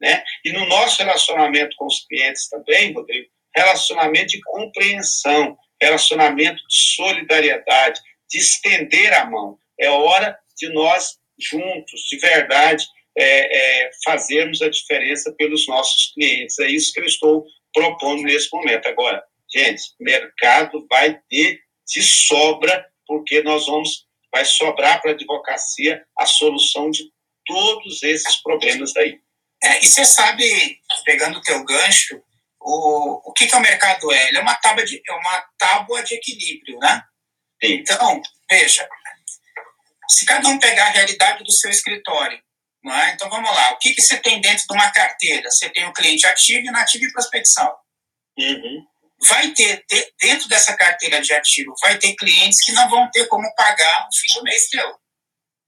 Né? 0.00 0.22
E 0.44 0.52
no 0.52 0.66
nosso 0.66 0.98
relacionamento 0.98 1.74
com 1.76 1.86
os 1.86 2.04
clientes 2.06 2.48
também, 2.48 2.92
Rodrigo, 2.92 3.28
relacionamento 3.54 4.28
de 4.28 4.40
compreensão, 4.42 5.56
relacionamento 5.80 6.56
de 6.68 6.94
solidariedade, 6.94 8.00
de 8.28 8.38
estender 8.38 9.12
a 9.14 9.24
mão. 9.24 9.58
É 9.78 9.88
hora 9.88 10.38
de 10.56 10.68
nós 10.72 11.18
juntos, 11.38 12.02
de 12.10 12.18
verdade, 12.18 12.86
é, 13.16 13.84
é, 13.86 13.90
fazermos 14.04 14.60
a 14.60 14.68
diferença 14.68 15.32
pelos 15.36 15.66
nossos 15.66 16.12
clientes. 16.12 16.58
É 16.58 16.68
isso 16.68 16.92
que 16.92 17.00
eu 17.00 17.04
estou 17.04 17.46
propondo 17.72 18.22
nesse 18.22 18.48
momento. 18.52 18.86
Agora, 18.86 19.22
gente, 19.52 19.82
mercado 19.98 20.86
vai 20.88 21.18
ter 21.28 21.60
de 21.86 22.02
sobra, 22.02 22.86
porque 23.06 23.42
nós 23.42 23.66
vamos, 23.66 24.06
vai 24.32 24.44
sobrar 24.44 25.00
para 25.00 25.12
a 25.12 25.14
advocacia 25.14 26.04
a 26.18 26.26
solução 26.26 26.90
de 26.90 27.04
todos 27.46 28.02
esses 28.02 28.36
problemas 28.42 28.92
daí. 28.92 29.18
É, 29.62 29.78
e 29.82 29.86
você 29.86 30.04
sabe, 30.04 30.44
pegando 31.04 31.38
o 31.38 31.42
teu 31.42 31.64
gancho, 31.64 32.20
o, 32.60 33.30
o 33.30 33.32
que, 33.32 33.46
que 33.46 33.54
é 33.54 33.58
o 33.58 33.62
mercado 33.62 34.12
é? 34.12 34.28
Ele 34.28 34.38
é 34.38 34.40
uma 34.40 34.56
tábua 34.56 34.84
de, 34.84 35.00
é 35.08 35.12
uma 35.12 35.44
tábua 35.56 36.02
de 36.02 36.14
equilíbrio, 36.14 36.78
né? 36.78 37.02
Sim. 37.64 37.74
Então, 37.74 38.20
veja, 38.50 38.86
se 40.10 40.26
cada 40.26 40.48
um 40.48 40.58
pegar 40.58 40.88
a 40.88 40.90
realidade 40.90 41.44
do 41.44 41.52
seu 41.52 41.70
escritório 41.70 42.38
é? 42.94 43.12
Então 43.12 43.28
vamos 43.28 43.50
lá, 43.50 43.72
o 43.72 43.78
que, 43.78 43.94
que 43.94 44.02
você 44.02 44.18
tem 44.18 44.40
dentro 44.40 44.66
de 44.66 44.74
uma 44.74 44.90
carteira? 44.90 45.50
Você 45.50 45.68
tem 45.70 45.86
o 45.86 45.92
cliente 45.92 46.26
ativo, 46.26 46.66
inativo 46.66 47.04
e 47.04 47.12
prospecção. 47.12 47.74
Uhum. 48.38 48.86
Vai 49.28 49.50
ter, 49.52 49.84
dentro 50.20 50.48
dessa 50.48 50.76
carteira 50.76 51.20
de 51.20 51.32
ativo, 51.32 51.74
vai 51.80 51.98
ter 51.98 52.14
clientes 52.14 52.62
que 52.64 52.72
não 52.72 52.88
vão 52.88 53.10
ter 53.10 53.26
como 53.28 53.52
pagar 53.54 54.04
no 54.04 54.14
fim 54.14 54.34
do 54.34 54.42
mês 54.42 54.68
teu. 54.68 54.94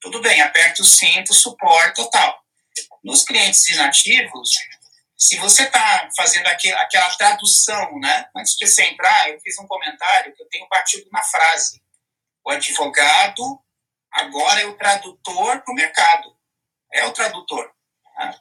Tudo 0.01 0.21
bem, 0.21 0.41
aperta 0.43 0.83
o 0.83 0.85
cinto, 0.85 1.33
suporta 1.35 2.09
tal. 2.11 2.39
Nos 3.03 3.25
clientes 3.25 3.67
inativos, 3.69 4.51
se 5.17 5.37
você 5.39 5.65
está 5.65 6.09
fazendo 6.17 6.47
aquela, 6.47 6.81
aquela 6.83 7.11
tradução, 7.17 7.99
né? 7.99 8.29
Antes 8.37 8.55
de 8.57 8.67
você 8.67 8.85
entrar, 8.85 9.31
eu 9.31 9.41
fiz 9.41 9.59
um 9.59 9.67
comentário 9.67 10.33
que 10.35 10.43
eu 10.43 10.49
tenho 10.49 10.69
batido 10.69 11.09
na 11.11 11.23
frase. 11.23 11.83
O 12.45 12.51
advogado 12.51 13.43
agora 14.13 14.61
é 14.61 14.67
o 14.67 14.77
tradutor 14.77 15.61
para 15.63 15.73
o 15.73 15.75
mercado 15.75 16.38
é 16.93 17.05
o 17.05 17.13
tradutor. 17.13 17.71
Né? 18.19 18.35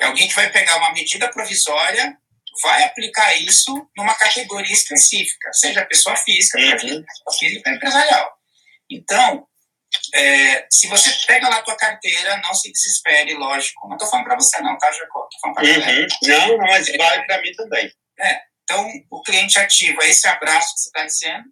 É 0.00 0.06
alguém 0.06 0.28
que 0.28 0.34
vai 0.34 0.50
pegar 0.50 0.76
uma 0.76 0.92
medida 0.92 1.30
provisória, 1.30 2.16
vai 2.62 2.84
aplicar 2.84 3.34
isso 3.36 3.88
numa 3.96 4.14
categoria 4.14 4.72
específica, 4.72 5.52
seja 5.52 5.84
pessoa 5.86 6.16
física, 6.16 6.58
uhum. 6.58 7.04
pessoa 7.04 7.38
física 7.38 7.70
empresarial. 7.70 8.32
Então, 8.90 9.46
é, 10.12 10.66
se 10.70 10.86
você 10.88 11.10
pega 11.26 11.48
lá 11.48 11.56
a 11.56 11.62
tua 11.62 11.76
carteira, 11.76 12.36
não 12.38 12.54
se 12.54 12.70
desespere, 12.70 13.34
lógico. 13.34 13.88
Não 13.88 13.96
estou 13.96 14.08
falando 14.08 14.26
para 14.26 14.36
você 14.36 14.60
não, 14.60 14.76
tá, 14.78 14.90
Jacó? 14.92 15.20
Tô 15.20 15.40
falando 15.40 15.56
pra 15.56 15.64
uhum. 15.64 16.06
Não, 16.22 16.48
não, 16.48 16.66
mas 16.66 16.86
vale 16.96 17.26
para 17.26 17.40
mim 17.40 17.52
também. 17.52 17.92
É, 18.18 18.40
então, 18.62 18.88
o 19.10 19.22
cliente 19.22 19.58
ativo 19.58 20.02
é 20.02 20.08
esse 20.08 20.26
abraço 20.26 20.74
que 20.74 20.80
você 20.80 20.88
está 20.88 21.04
dizendo, 21.04 21.44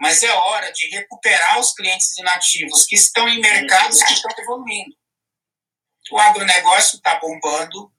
mas 0.00 0.22
é 0.22 0.32
hora 0.32 0.72
de 0.72 0.88
recuperar 0.88 1.58
os 1.58 1.72
clientes 1.74 2.16
inativos 2.18 2.84
que 2.86 2.94
estão 2.94 3.28
em 3.28 3.40
mercados 3.40 3.98
uhum. 3.98 4.06
que 4.06 4.12
estão 4.12 4.30
evoluindo 4.38 4.96
o 6.10 6.18
agronegócio 6.18 6.96
está 6.96 7.18
bombando, 7.18 7.92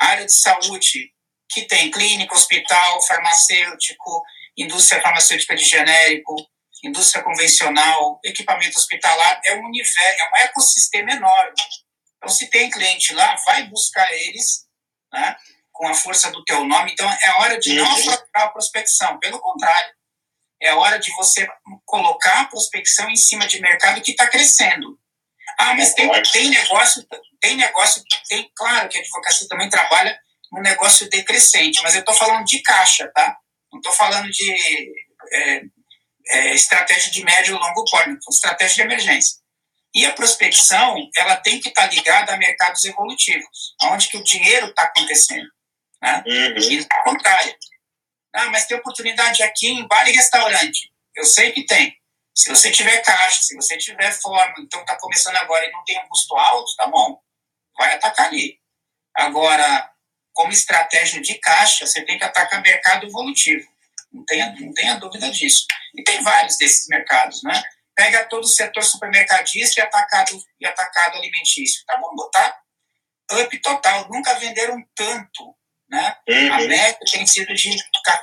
a 0.00 0.06
área 0.06 0.26
de 0.26 0.34
saúde, 0.34 1.12
que 1.48 1.62
tem 1.62 1.90
clínica, 1.90 2.34
hospital, 2.34 3.02
farmacêutico, 3.06 4.24
indústria 4.56 5.00
farmacêutica 5.00 5.54
de 5.54 5.64
genérico, 5.64 6.34
indústria 6.82 7.22
convencional, 7.22 8.18
equipamento 8.24 8.78
hospitalar, 8.78 9.40
é 9.44 9.54
um 9.54 9.64
universo, 9.64 10.00
é 10.00 10.30
um 10.30 10.36
ecossistema 10.44 11.12
enorme. 11.12 11.54
Então, 12.16 12.28
se 12.28 12.48
tem 12.50 12.70
cliente 12.70 13.12
lá, 13.14 13.36
vai 13.44 13.64
buscar 13.68 14.10
eles, 14.12 14.66
né, 15.12 15.36
com 15.72 15.88
a 15.88 15.94
força 15.94 16.30
do 16.30 16.44
teu 16.44 16.64
nome. 16.64 16.92
Então, 16.92 17.08
é 17.10 17.30
hora 17.40 17.58
de 17.58 17.74
não 17.74 17.84
uhum. 17.84 18.16
a 18.34 18.48
prospecção, 18.48 19.18
pelo 19.18 19.40
contrário. 19.40 19.94
É 20.60 20.74
hora 20.74 20.98
de 20.98 21.10
você 21.16 21.46
colocar 21.84 22.42
a 22.42 22.44
prospecção 22.44 23.10
em 23.10 23.16
cima 23.16 23.46
de 23.46 23.60
mercado 23.60 24.00
que 24.00 24.12
está 24.12 24.28
crescendo. 24.28 24.98
Ah, 25.62 25.74
mas 25.76 25.94
tem, 25.94 26.10
tem 26.32 26.50
negócio, 26.50 27.06
tem 27.40 27.56
negócio, 27.56 28.02
tem, 28.28 28.50
claro 28.56 28.88
que 28.88 28.98
a 28.98 29.00
advocacia 29.00 29.46
também 29.46 29.70
trabalha 29.70 30.18
num 30.50 30.60
negócio 30.60 31.08
decrescente, 31.08 31.80
mas 31.82 31.94
eu 31.94 32.00
estou 32.00 32.14
falando 32.16 32.44
de 32.44 32.60
caixa, 32.62 33.08
tá? 33.14 33.36
Não 33.72 33.78
estou 33.78 33.92
falando 33.92 34.28
de 34.28 34.52
é, 35.32 35.62
é, 36.30 36.54
estratégia 36.54 37.12
de 37.12 37.24
médio 37.24 37.54
e 37.54 37.58
longo 37.60 37.84
prazo, 37.88 38.18
estratégia 38.28 38.74
de 38.74 38.82
emergência. 38.82 39.36
E 39.94 40.04
a 40.04 40.12
prospecção, 40.12 40.96
ela 41.16 41.36
tem 41.36 41.60
que 41.60 41.68
estar 41.68 41.88
tá 41.88 41.94
ligada 41.94 42.34
a 42.34 42.38
mercados 42.38 42.84
evolutivos, 42.84 43.76
onde 43.84 44.08
que 44.08 44.16
o 44.16 44.24
dinheiro 44.24 44.66
está 44.66 44.82
acontecendo. 44.82 45.46
Né? 46.02 46.24
Uhum. 46.26 46.72
E 46.72 46.86
ao 46.90 47.04
contrário. 47.04 47.54
Ah, 48.34 48.46
mas 48.46 48.66
tem 48.66 48.76
oportunidade 48.76 49.44
aqui 49.44 49.68
em 49.68 49.86
bar 49.86 50.08
e 50.08 50.12
restaurante. 50.12 50.90
Eu 51.14 51.24
sei 51.24 51.52
que 51.52 51.64
tem. 51.66 51.94
Se 52.34 52.48
você 52.48 52.70
tiver 52.70 53.02
caixa, 53.02 53.42
se 53.42 53.54
você 53.54 53.76
tiver 53.76 54.10
forma, 54.12 54.54
então 54.58 54.80
está 54.80 54.96
começando 54.98 55.36
agora 55.36 55.66
e 55.66 55.72
não 55.72 55.84
tem 55.84 55.98
um 56.00 56.08
custo 56.08 56.34
alto, 56.36 56.74
tá 56.76 56.86
bom. 56.86 57.20
Vai 57.76 57.94
atacar 57.94 58.28
ali. 58.28 58.58
Agora, 59.14 59.90
como 60.32 60.52
estratégia 60.52 61.20
de 61.20 61.34
caixa, 61.34 61.86
você 61.86 62.02
tem 62.04 62.18
que 62.18 62.24
atacar 62.24 62.62
mercado 62.62 63.06
evolutivo. 63.06 63.70
Não 64.10 64.24
tenha, 64.24 64.54
não 64.58 64.72
tenha 64.72 64.96
dúvida 64.96 65.30
disso. 65.30 65.66
E 65.94 66.02
tem 66.02 66.22
vários 66.22 66.56
desses 66.56 66.86
mercados, 66.88 67.42
né? 67.42 67.62
Pega 67.94 68.24
todo 68.24 68.44
o 68.44 68.48
setor 68.48 68.82
supermercadista 68.82 69.80
e 69.80 69.82
atacado, 69.82 70.42
e 70.60 70.66
atacado 70.66 71.18
alimentício. 71.18 71.84
Tá 71.86 71.98
bom, 71.98 72.14
botar 72.14 72.62
up 73.40 73.58
total. 73.58 74.08
Nunca 74.10 74.34
venderam 74.34 74.82
tanto. 74.94 75.54
Né? 75.90 76.16
Uhum. 76.26 76.52
A 76.54 76.58
média 76.60 76.98
tem 77.10 77.26
sido 77.26 77.52
de 77.52 77.68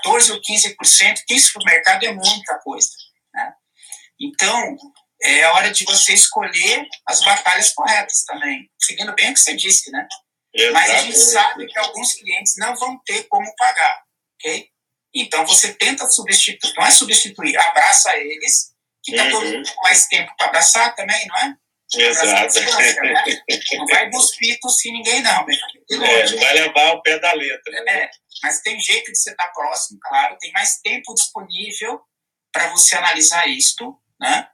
14% 0.06 0.32
ou 0.32 0.42
15%, 0.42 1.24
que 1.28 1.36
isso 1.36 1.54
para 1.54 1.62
o 1.62 1.66
mercado 1.66 2.04
é 2.04 2.12
muita 2.12 2.58
coisa. 2.64 2.90
Então, 4.20 4.78
é 5.22 5.46
hora 5.48 5.72
de 5.72 5.84
você 5.86 6.14
escolher 6.14 6.88
as 7.08 7.22
batalhas 7.22 7.74
corretas 7.74 8.24
também, 8.24 8.70
seguindo 8.80 9.14
bem 9.16 9.32
o 9.32 9.34
que 9.34 9.40
você 9.40 9.56
disse, 9.56 9.92
né? 9.92 10.08
Mas 10.74 10.90
a 10.90 10.98
gente 11.00 11.18
sabe 11.18 11.68
que 11.68 11.78
alguns 11.78 12.14
clientes 12.14 12.56
não 12.58 12.76
vão 12.76 13.00
ter 13.06 13.24
como 13.28 13.54
pagar, 13.56 14.02
ok? 14.36 14.68
Então 15.14 15.46
você 15.46 15.74
tenta 15.74 16.10
substituir, 16.10 16.74
não 16.76 16.86
é 16.86 16.92
substituir, 16.92 17.58
abraça 17.58 18.16
eles, 18.18 18.72
que 19.04 19.16
tá 19.16 19.24
uhum. 19.26 19.32
todo 19.32 19.46
mundo 19.46 19.74
com 19.74 19.82
mais 19.84 20.08
tempo 20.08 20.32
para 20.38 20.48
abraçar 20.48 20.96
também, 20.96 21.28
não 21.28 21.38
é? 21.38 21.56
Exato. 21.92 22.60
né? 22.60 23.24
Não 23.78 23.86
vai 23.88 24.12
cuspir 24.12 24.60
tossir 24.60 24.92
ninguém, 24.92 25.24
não. 25.24 25.44
É, 25.50 26.30
não 26.30 26.40
vai 26.40 26.54
levar 26.54 26.94
o 26.94 27.02
pé 27.02 27.18
da 27.18 27.34
letra. 27.34 27.84
Né? 27.84 28.04
É, 28.04 28.10
mas 28.44 28.62
tem 28.62 28.80
jeito 28.80 29.12
de 29.12 29.18
você 29.18 29.32
estar 29.32 29.48
próximo, 29.48 30.00
claro, 30.04 30.38
tem 30.40 30.52
mais 30.52 30.80
tempo 30.82 31.16
disponível 31.16 32.00
para 32.52 32.70
você 32.70 32.96
analisar 32.96 33.48
isto, 33.48 34.00
né? 34.20 34.48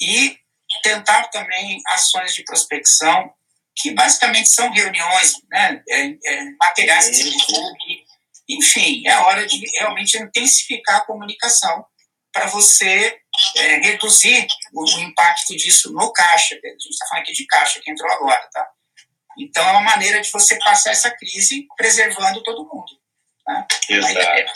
E 0.00 0.38
tentar 0.82 1.28
também 1.28 1.80
ações 1.88 2.34
de 2.34 2.44
prospecção, 2.44 3.32
que 3.76 3.92
basicamente 3.92 4.48
são 4.48 4.70
reuniões, 4.70 5.34
né? 5.50 5.82
É, 5.88 6.06
é, 6.06 6.44
materiais 6.60 7.08
que 7.08 7.14
se 7.14 7.30
divulgue, 7.30 8.04
enfim, 8.48 9.06
é 9.06 9.16
hora 9.18 9.46
de 9.46 9.62
realmente 9.78 10.16
intensificar 10.16 10.96
a 10.96 11.04
comunicação 11.04 11.84
para 12.32 12.46
você 12.46 13.18
é, 13.56 13.76
reduzir 13.76 14.46
o, 14.72 14.84
o, 14.84 15.00
impacto 15.00 15.56
disso 15.56 15.92
no 15.92 16.12
caixa. 16.12 16.54
A 16.54 16.68
gente 16.68 16.90
está 16.90 17.06
falando 17.06 17.22
aqui 17.22 17.32
de 17.32 17.46
caixa, 17.46 17.80
que 17.82 17.90
entrou 17.90 18.10
agora, 18.12 18.48
tá? 18.52 18.66
Então, 19.38 19.66
é 19.66 19.70
uma 19.70 19.82
maneira 19.82 20.20
de 20.20 20.30
você 20.30 20.58
passar 20.58 20.90
essa 20.90 21.10
crise 21.10 21.66
preservando 21.76 22.42
todo 22.42 22.64
mundo. 22.64 23.00
Tá? 23.44 23.66
Exato. 23.88 24.52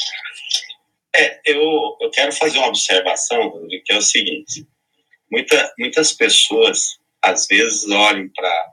É, 1.15 1.41
eu, 1.45 1.61
eu 2.01 2.11
quero 2.11 2.33
fazer 2.33 2.59
uma 2.59 2.69
observação, 2.69 3.67
que 3.85 3.93
é 3.93 3.97
o 3.97 4.03
seguinte. 4.03 4.67
Muita, 5.31 5.75
muitas 5.79 6.13
pessoas, 6.13 6.99
às 7.23 7.47
vezes, 7.47 7.89
olham 7.91 8.29
para 8.35 8.73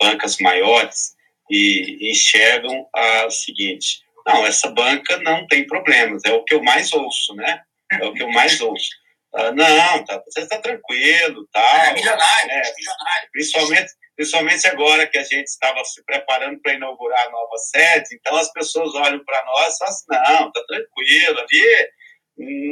bancas 0.00 0.38
maiores 0.38 1.14
e 1.50 2.10
enxergam 2.10 2.88
a, 2.94 3.26
o 3.26 3.30
seguinte, 3.30 4.02
não, 4.26 4.46
essa 4.46 4.70
banca 4.70 5.16
não 5.18 5.46
tem 5.46 5.66
problemas, 5.66 6.22
é 6.24 6.32
o 6.32 6.44
que 6.44 6.54
eu 6.54 6.62
mais 6.62 6.92
ouço, 6.92 7.34
né? 7.34 7.62
É 7.90 8.04
o 8.04 8.12
que 8.12 8.22
eu 8.22 8.28
mais 8.28 8.60
ouço. 8.60 8.90
Ah, 9.34 9.52
não, 9.52 10.04
tá, 10.04 10.22
você 10.26 10.40
está 10.40 10.58
tranquilo, 10.58 11.48
tal. 11.52 11.76
É 11.76 11.94
milionário, 11.94 12.50
é, 12.50 12.74
milionário. 12.74 13.28
Principalmente, 13.32 13.92
principalmente 14.16 14.66
agora 14.68 15.06
que 15.06 15.18
a 15.18 15.22
gente 15.22 15.46
estava 15.46 15.82
se 15.84 16.04
preparando 16.04 16.60
para 16.60 16.74
inaugurar 16.74 17.26
a 17.26 17.30
nova 17.30 17.56
sede, 17.58 18.14
então 18.14 18.36
as 18.36 18.52
pessoas 18.52 18.94
olham 18.94 19.24
para 19.24 19.44
nós 19.44 19.74
e 19.74 19.78
falam 19.78 19.94
assim, 19.94 20.06
não, 20.10 20.52
tá 20.52 20.64
tranquilo, 20.66 21.40
ali 21.40 21.88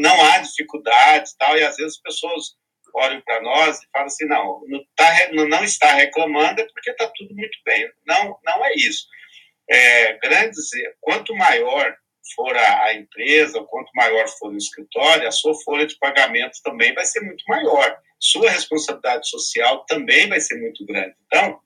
não 0.01 0.25
há 0.25 0.39
dificuldade 0.39 1.31
tal, 1.39 1.57
e 1.57 1.65
às 1.65 1.77
vezes 1.77 1.95
as 1.97 2.03
pessoas 2.03 2.45
olham 2.95 3.21
para 3.21 3.41
nós 3.43 3.83
e 3.83 3.89
falam 3.93 4.07
assim, 4.07 4.27
não, 4.27 4.63
não, 4.67 4.85
tá, 4.97 5.29
não 5.33 5.65
está 5.65 5.93
reclamando 5.93 6.61
é 6.61 6.67
porque 6.67 6.91
está 6.91 7.11
tudo 7.15 7.35
muito 7.35 7.59
bem. 7.65 7.91
Não, 8.07 8.39
não 8.45 8.65
é 8.65 8.75
isso 8.75 9.07
é, 9.69 10.19
grandes, 10.19 10.71
quanto 11.01 11.35
maior 11.37 11.95
for 12.35 12.57
a, 12.57 12.85
a, 12.85 12.95
empresa, 12.95 13.63
quanto 13.65 13.91
maior 13.95 14.27
for 14.29 14.53
o 14.53 14.57
escritório, 14.57 15.29
a 15.29 15.33
sua 15.33 15.55
folha 15.63 15.87
de 15.87 15.99
pagamento 15.99 16.59
também 16.63 16.95
vai 16.95 17.05
ser 17.05 17.21
muito 17.21 17.45
maior. 17.47 17.99
Sua 18.21 18.51
responsabilidade 18.51 19.29
social 19.29 19.85
também 19.87 20.29
vai 20.29 20.41
ser 20.41 20.57
muito 20.61 20.85
grande. 20.85 21.15
Então, 21.27 21.61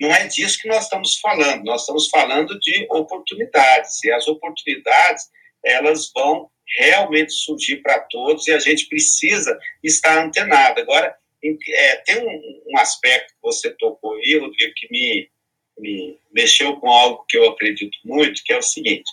não 0.00 0.10
é 0.12 0.26
disso 0.26 0.58
que 0.60 0.68
nós 0.68 0.84
estamos 0.84 1.18
falando. 1.18 1.64
Nós 1.64 1.82
estamos 1.82 2.08
falando 2.08 2.58
de 2.58 2.86
oportunidades. 2.90 4.02
E 4.04 4.12
as 4.12 4.26
oportunidades, 4.26 5.28
elas 5.64 6.10
vão 6.14 6.50
realmente 6.78 7.32
surgir 7.32 7.78
para 7.82 8.00
todos 8.00 8.46
e 8.46 8.52
a 8.52 8.58
gente 8.58 8.86
precisa 8.86 9.58
estar 9.82 10.24
antenado. 10.24 10.80
Agora, 10.80 11.14
é, 11.42 11.96
tem 11.96 12.18
um, 12.18 12.62
um 12.68 12.78
aspecto 12.78 13.34
que 13.34 13.42
você 13.42 13.70
tocou 13.70 14.14
aí, 14.14 14.38
Rodrigo, 14.38 14.72
que 14.74 14.88
me, 14.90 15.30
me 15.78 16.18
mexeu 16.32 16.76
com 16.76 16.88
algo 16.88 17.24
que 17.28 17.36
eu 17.36 17.48
acredito 17.48 17.96
muito, 18.04 18.42
que 18.44 18.52
é 18.52 18.58
o 18.58 18.62
seguinte: 18.62 19.10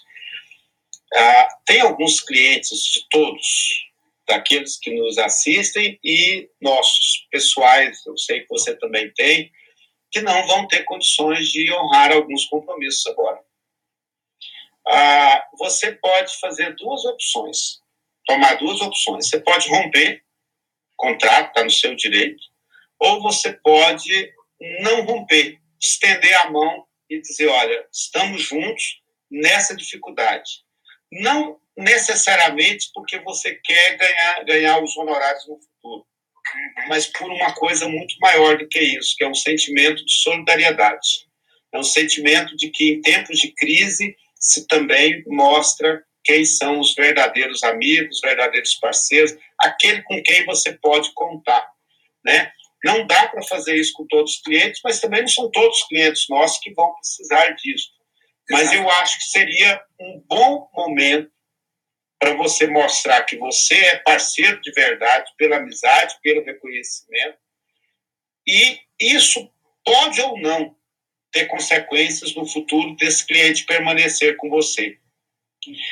ah, 1.14 1.48
tem 1.66 1.82
alguns 1.82 2.20
clientes 2.20 2.84
de 2.84 3.08
todos, 3.10 3.87
daqueles 4.28 4.78
que 4.78 4.94
nos 4.94 5.18
assistem 5.18 6.00
e 6.04 6.50
nossos 6.62 7.28
pessoais, 7.32 8.06
eu 8.06 8.18
sei 8.18 8.42
que 8.42 8.50
você 8.50 8.76
também 8.76 9.12
tem, 9.14 9.52
que 10.12 10.22
não 10.22 10.46
vão 10.48 10.68
ter 10.68 10.84
condições 10.84 11.48
de 11.50 11.72
honrar 11.74 12.12
alguns 12.12 12.46
compromissos 12.46 13.06
agora. 13.08 13.40
Ah, 14.88 15.48
você 15.58 15.92
pode 15.92 16.38
fazer 16.40 16.76
duas 16.76 17.04
opções, 17.06 17.82
tomar 18.26 18.56
duas 18.56 18.82
opções. 18.82 19.28
Você 19.28 19.40
pode 19.40 19.68
romper 19.70 20.24
contrato, 20.96 21.50
está 21.50 21.64
no 21.64 21.70
seu 21.70 21.96
direito, 21.96 22.42
ou 23.00 23.22
você 23.22 23.54
pode 23.54 24.34
não 24.82 25.04
romper, 25.04 25.60
estender 25.80 26.34
a 26.42 26.50
mão 26.50 26.86
e 27.10 27.22
dizer: 27.22 27.48
olha, 27.48 27.88
estamos 27.92 28.42
juntos 28.42 29.02
nessa 29.30 29.76
dificuldade. 29.76 30.66
Não 31.12 31.60
necessariamente 31.78 32.90
porque 32.94 33.20
você 33.20 33.54
quer 33.64 33.98
ganhar, 33.98 34.44
ganhar 34.46 34.84
os 34.84 34.98
honorários 34.98 35.48
no 35.48 35.60
futuro, 35.60 36.06
mas 36.88 37.06
por 37.06 37.30
uma 37.32 37.54
coisa 37.54 37.88
muito 37.88 38.16
maior 38.20 38.58
do 38.58 38.68
que 38.68 38.80
isso, 38.80 39.16
que 39.16 39.24
é 39.24 39.30
um 39.30 39.36
sentimento 39.36 40.04
de 40.04 40.14
solidariedade. 40.22 41.28
É 41.74 41.78
um 41.78 41.84
sentimento 41.84 42.56
de 42.56 42.70
que 42.72 42.94
em 42.94 43.02
tempos 43.02 43.38
de 43.38 43.54
crise 43.54 44.16
se 44.40 44.68
também 44.68 45.24
mostra 45.28 46.04
quem 46.24 46.46
são 46.46 46.80
os 46.80 46.94
verdadeiros 46.94 47.64
amigos, 47.64 48.20
verdadeiros 48.22 48.76
parceiros, 48.76 49.36
aquele 49.60 50.02
com 50.04 50.22
quem 50.24 50.46
você 50.46 50.74
pode 50.74 51.12
contar, 51.14 51.68
né? 52.26 52.52
Não 52.84 53.08
dá 53.08 53.28
para 53.28 53.42
fazer 53.44 53.76
isso 53.76 53.94
com 53.94 54.06
todos 54.08 54.36
os 54.36 54.42
clientes, 54.42 54.82
mas 54.84 55.00
também 55.00 55.22
não 55.22 55.28
são 55.28 55.50
todos 55.52 55.78
os 55.78 55.88
clientes 55.88 56.26
nossos 56.30 56.60
que 56.60 56.74
vão 56.74 56.94
precisar 56.96 57.50
disso. 57.52 57.90
Mas 58.50 58.72
eu 58.72 58.90
acho 58.90 59.18
que 59.18 59.26
seria 59.26 59.82
um 60.00 60.24
bom 60.28 60.70
momento 60.74 61.30
para 62.20 62.34
você 62.34 62.68
mostrar 62.68 63.24
que 63.24 63.38
você 63.38 63.76
é 63.76 63.98
parceiro 63.98 64.60
de 64.62 64.72
verdade, 64.72 65.32
pela 65.38 65.58
amizade, 65.58 66.18
pelo 66.22 66.44
reconhecimento. 66.44 67.38
E 68.48 68.80
isso 69.00 69.52
pode 69.86 70.22
ou 70.22 70.40
não 70.40 70.76
ter 71.32 71.46
consequências 71.46 72.34
no 72.36 72.46
futuro 72.46 72.96
desse 72.96 73.26
cliente 73.26 73.66
permanecer 73.66 74.36
com 74.38 74.50
você. 74.50 74.98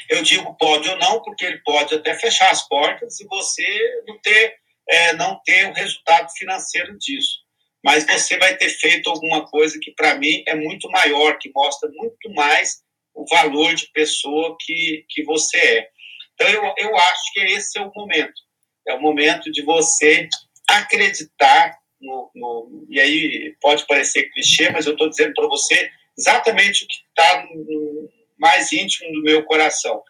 Eu 0.09 0.23
digo 0.23 0.55
pode 0.57 0.89
ou 0.89 0.97
não, 0.97 1.21
porque 1.21 1.45
ele 1.45 1.59
pode 1.59 1.93
até 1.93 2.15
fechar 2.15 2.49
as 2.49 2.67
portas 2.67 3.19
e 3.19 3.25
você 3.27 4.03
não 4.07 4.19
ter 4.19 4.57
é, 4.87 5.13
não 5.13 5.41
ter 5.43 5.67
o 5.67 5.73
resultado 5.73 6.31
financeiro 6.37 6.97
disso. 6.97 7.39
Mas 7.83 8.05
você 8.05 8.37
vai 8.37 8.55
ter 8.55 8.69
feito 8.69 9.09
alguma 9.09 9.45
coisa 9.47 9.79
que, 9.79 9.91
para 9.91 10.15
mim, 10.15 10.43
é 10.47 10.55
muito 10.55 10.89
maior, 10.89 11.37
que 11.37 11.51
mostra 11.53 11.89
muito 11.93 12.33
mais 12.33 12.83
o 13.13 13.25
valor 13.27 13.73
de 13.75 13.87
pessoa 13.91 14.55
que, 14.59 15.05
que 15.09 15.23
você 15.23 15.57
é. 15.57 15.89
Então, 16.35 16.47
eu, 16.49 16.73
eu 16.77 16.95
acho 16.95 17.33
que 17.33 17.39
esse 17.41 17.79
é 17.79 17.81
o 17.81 17.91
momento. 17.95 18.33
É 18.87 18.93
o 18.93 19.01
momento 19.01 19.51
de 19.51 19.63
você 19.63 20.27
acreditar 20.69 21.77
no, 21.99 22.29
no 22.35 22.85
e 22.89 22.99
aí 22.99 23.55
pode 23.61 23.85
parecer 23.87 24.29
clichê, 24.31 24.69
mas 24.69 24.85
eu 24.85 24.93
estou 24.93 25.09
dizendo 25.09 25.33
para 25.33 25.47
você 25.47 25.89
exatamente 26.17 26.83
o 26.83 26.87
que 26.87 26.95
está 26.95 27.47
mais 28.37 28.71
íntimo 28.71 29.11
do 29.13 29.23
meu 29.23 29.43
coração. 29.45 30.01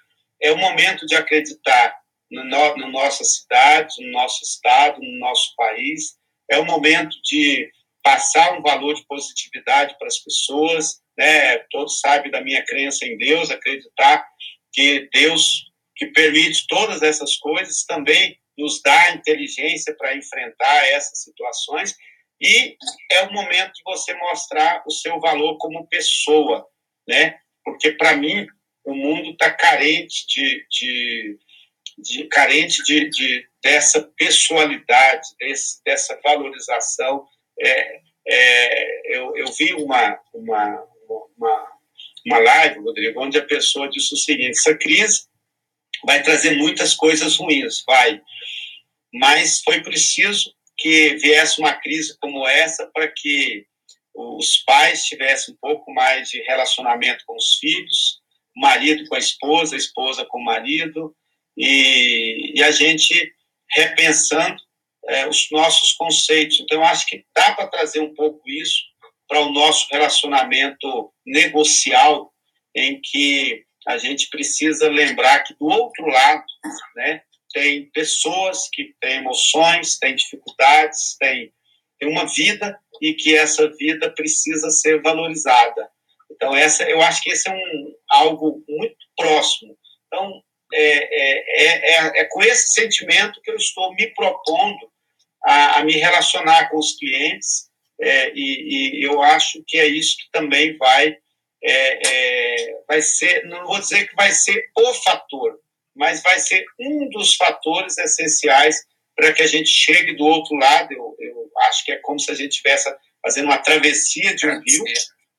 É 0.41 0.51
o 0.51 0.57
momento 0.57 1.05
de 1.05 1.15
acreditar 1.15 1.95
no, 2.29 2.43
no, 2.43 2.77
no 2.77 2.91
nossa 2.91 3.23
cidade, 3.23 3.93
no 3.99 4.11
nosso 4.11 4.43
estado, 4.43 4.99
no 5.01 5.19
nosso 5.19 5.53
país. 5.55 6.17
É 6.49 6.57
o 6.57 6.65
momento 6.65 7.15
de 7.23 7.69
passar 8.03 8.57
um 8.57 8.61
valor 8.61 8.93
de 8.93 9.05
positividade 9.07 9.95
para 9.97 10.07
as 10.07 10.19
pessoas, 10.19 11.01
né? 11.17 11.57
Todos 11.71 11.99
sabem 11.99 12.31
da 12.31 12.41
minha 12.41 12.63
crença 12.63 13.05
em 13.05 13.17
Deus, 13.17 13.49
acreditar 13.49 14.25
que 14.71 15.09
Deus 15.11 15.65
que 15.95 16.07
permite 16.07 16.67
todas 16.67 17.01
essas 17.01 17.37
coisas 17.37 17.83
também 17.85 18.37
nos 18.57 18.81
dá 18.81 19.11
inteligência 19.11 19.95
para 19.97 20.15
enfrentar 20.15 20.87
essas 20.87 21.23
situações 21.23 21.95
e 22.41 22.75
é 23.11 23.21
o 23.23 23.33
momento 23.33 23.73
de 23.73 23.83
você 23.83 24.13
mostrar 24.15 24.83
o 24.85 24.91
seu 24.91 25.19
valor 25.19 25.57
como 25.57 25.87
pessoa, 25.87 26.65
né? 27.07 27.37
Porque 27.63 27.91
para 27.91 28.15
mim 28.15 28.45
o 28.83 28.93
mundo 28.93 29.31
está 29.31 29.51
carente 29.51 30.25
de, 30.27 30.65
de, 30.69 31.39
de, 31.97 32.27
carente 32.27 32.83
de, 32.83 33.09
de 33.09 33.47
dessa 33.63 34.01
pessoalidade, 34.15 35.27
desse, 35.39 35.81
dessa 35.83 36.19
valorização. 36.23 37.25
É, 37.59 38.01
é, 38.27 39.17
eu, 39.17 39.35
eu 39.37 39.47
vi 39.53 39.73
uma, 39.73 40.19
uma, 40.33 40.87
uma, 41.37 41.67
uma 42.25 42.37
live, 42.39 42.79
Rodrigo, 42.79 43.21
onde 43.21 43.37
a 43.37 43.45
pessoa 43.45 43.89
disse 43.89 44.13
o 44.13 44.17
seguinte: 44.17 44.59
essa 44.59 44.77
crise 44.77 45.27
vai 46.05 46.21
trazer 46.23 46.57
muitas 46.57 46.93
coisas 46.95 47.37
ruins, 47.37 47.83
vai, 47.85 48.21
mas 49.13 49.61
foi 49.63 49.81
preciso 49.81 50.53
que 50.77 51.15
viesse 51.15 51.59
uma 51.59 51.73
crise 51.73 52.17
como 52.19 52.47
essa 52.47 52.89
para 52.93 53.07
que 53.07 53.65
os 54.13 54.57
pais 54.65 55.05
tivessem 55.05 55.53
um 55.53 55.57
pouco 55.57 55.93
mais 55.93 56.29
de 56.29 56.41
relacionamento 56.43 57.23
com 57.25 57.35
os 57.35 57.55
filhos, 57.55 58.21
marido 58.55 59.07
com 59.07 59.15
a 59.15 59.19
esposa, 59.19 59.75
a 59.75 59.77
esposa 59.77 60.25
com 60.25 60.39
o 60.39 60.43
marido, 60.43 61.15
e, 61.57 62.53
e 62.55 62.63
a 62.63 62.71
gente 62.71 63.33
repensando 63.71 64.57
é, 65.07 65.27
os 65.27 65.47
nossos 65.51 65.93
conceitos. 65.93 66.59
Então, 66.59 66.83
acho 66.83 67.05
que 67.05 67.25
dá 67.35 67.53
para 67.53 67.67
trazer 67.67 67.99
um 67.99 68.13
pouco 68.13 68.41
isso 68.49 68.83
para 69.27 69.41
o 69.41 69.51
nosso 69.51 69.87
relacionamento 69.91 71.11
negocial, 71.25 72.31
em 72.75 72.99
que 73.01 73.65
a 73.87 73.97
gente 73.97 74.29
precisa 74.29 74.89
lembrar 74.89 75.41
que 75.41 75.53
do 75.55 75.65
outro 75.65 76.05
lado, 76.05 76.43
né, 76.95 77.21
tem 77.53 77.89
pessoas 77.91 78.67
que 78.71 78.93
têm 78.99 79.17
emoções, 79.17 79.97
têm 79.97 80.15
dificuldades, 80.15 81.15
têm, 81.19 81.53
uma 82.03 82.27
vida 82.27 82.77
e 83.01 83.15
que 83.15 83.35
essa 83.35 83.67
vida 83.77 84.11
precisa 84.11 84.69
ser 84.69 85.01
valorizada. 85.01 85.89
Então, 86.29 86.55
essa, 86.55 86.83
eu 86.83 87.01
acho 87.01 87.23
que 87.23 87.31
esse 87.31 87.49
é 87.49 87.51
um, 87.51 87.95
algo 88.11 88.63
muito 88.67 88.97
próximo. 89.17 89.75
Então, 90.05 90.43
é, 90.71 90.81
é, 90.81 91.93
é, 91.93 92.19
é 92.19 92.25
com 92.25 92.43
esse 92.43 92.73
sentimento 92.73 93.41
que 93.41 93.49
eu 93.49 93.55
estou 93.55 93.91
me 93.95 94.07
propondo 94.13 94.91
a, 95.43 95.79
a 95.79 95.83
me 95.83 95.93
relacionar 95.93 96.69
com 96.69 96.77
os 96.77 96.95
clientes 96.95 97.69
é, 97.99 98.31
e, 98.35 98.99
e, 98.99 99.03
eu 99.03 99.21
acho 99.21 99.63
que 99.65 99.77
é 99.77 99.87
isso 99.87 100.17
que 100.17 100.29
também 100.31 100.77
vai 100.77 101.17
é, 101.63 102.07
vai 102.87 103.01
ser, 103.01 103.45
não 103.45 103.65
vou 103.65 103.79
dizer 103.79 104.07
que 104.07 104.15
vai 104.15 104.31
ser 104.31 104.69
o 104.77 104.93
fator, 104.95 105.59
mas 105.95 106.21
vai 106.21 106.39
ser 106.39 106.65
um 106.79 107.09
dos 107.09 107.35
fatores 107.35 107.97
essenciais 107.97 108.85
para 109.15 109.31
que 109.33 109.41
a 109.41 109.47
gente 109.47 109.69
chegue 109.69 110.15
do 110.15 110.25
outro 110.25 110.55
lado. 110.57 110.91
Eu, 110.91 111.15
eu 111.19 111.51
acho 111.67 111.85
que 111.85 111.91
é 111.91 111.97
como 111.97 112.19
se 112.19 112.31
a 112.31 112.35
gente 112.35 112.51
estivesse 112.51 112.93
fazendo 113.21 113.45
uma 113.45 113.57
travessia 113.57 114.35
de 114.35 114.47
um 114.47 114.61
rio, 114.61 114.83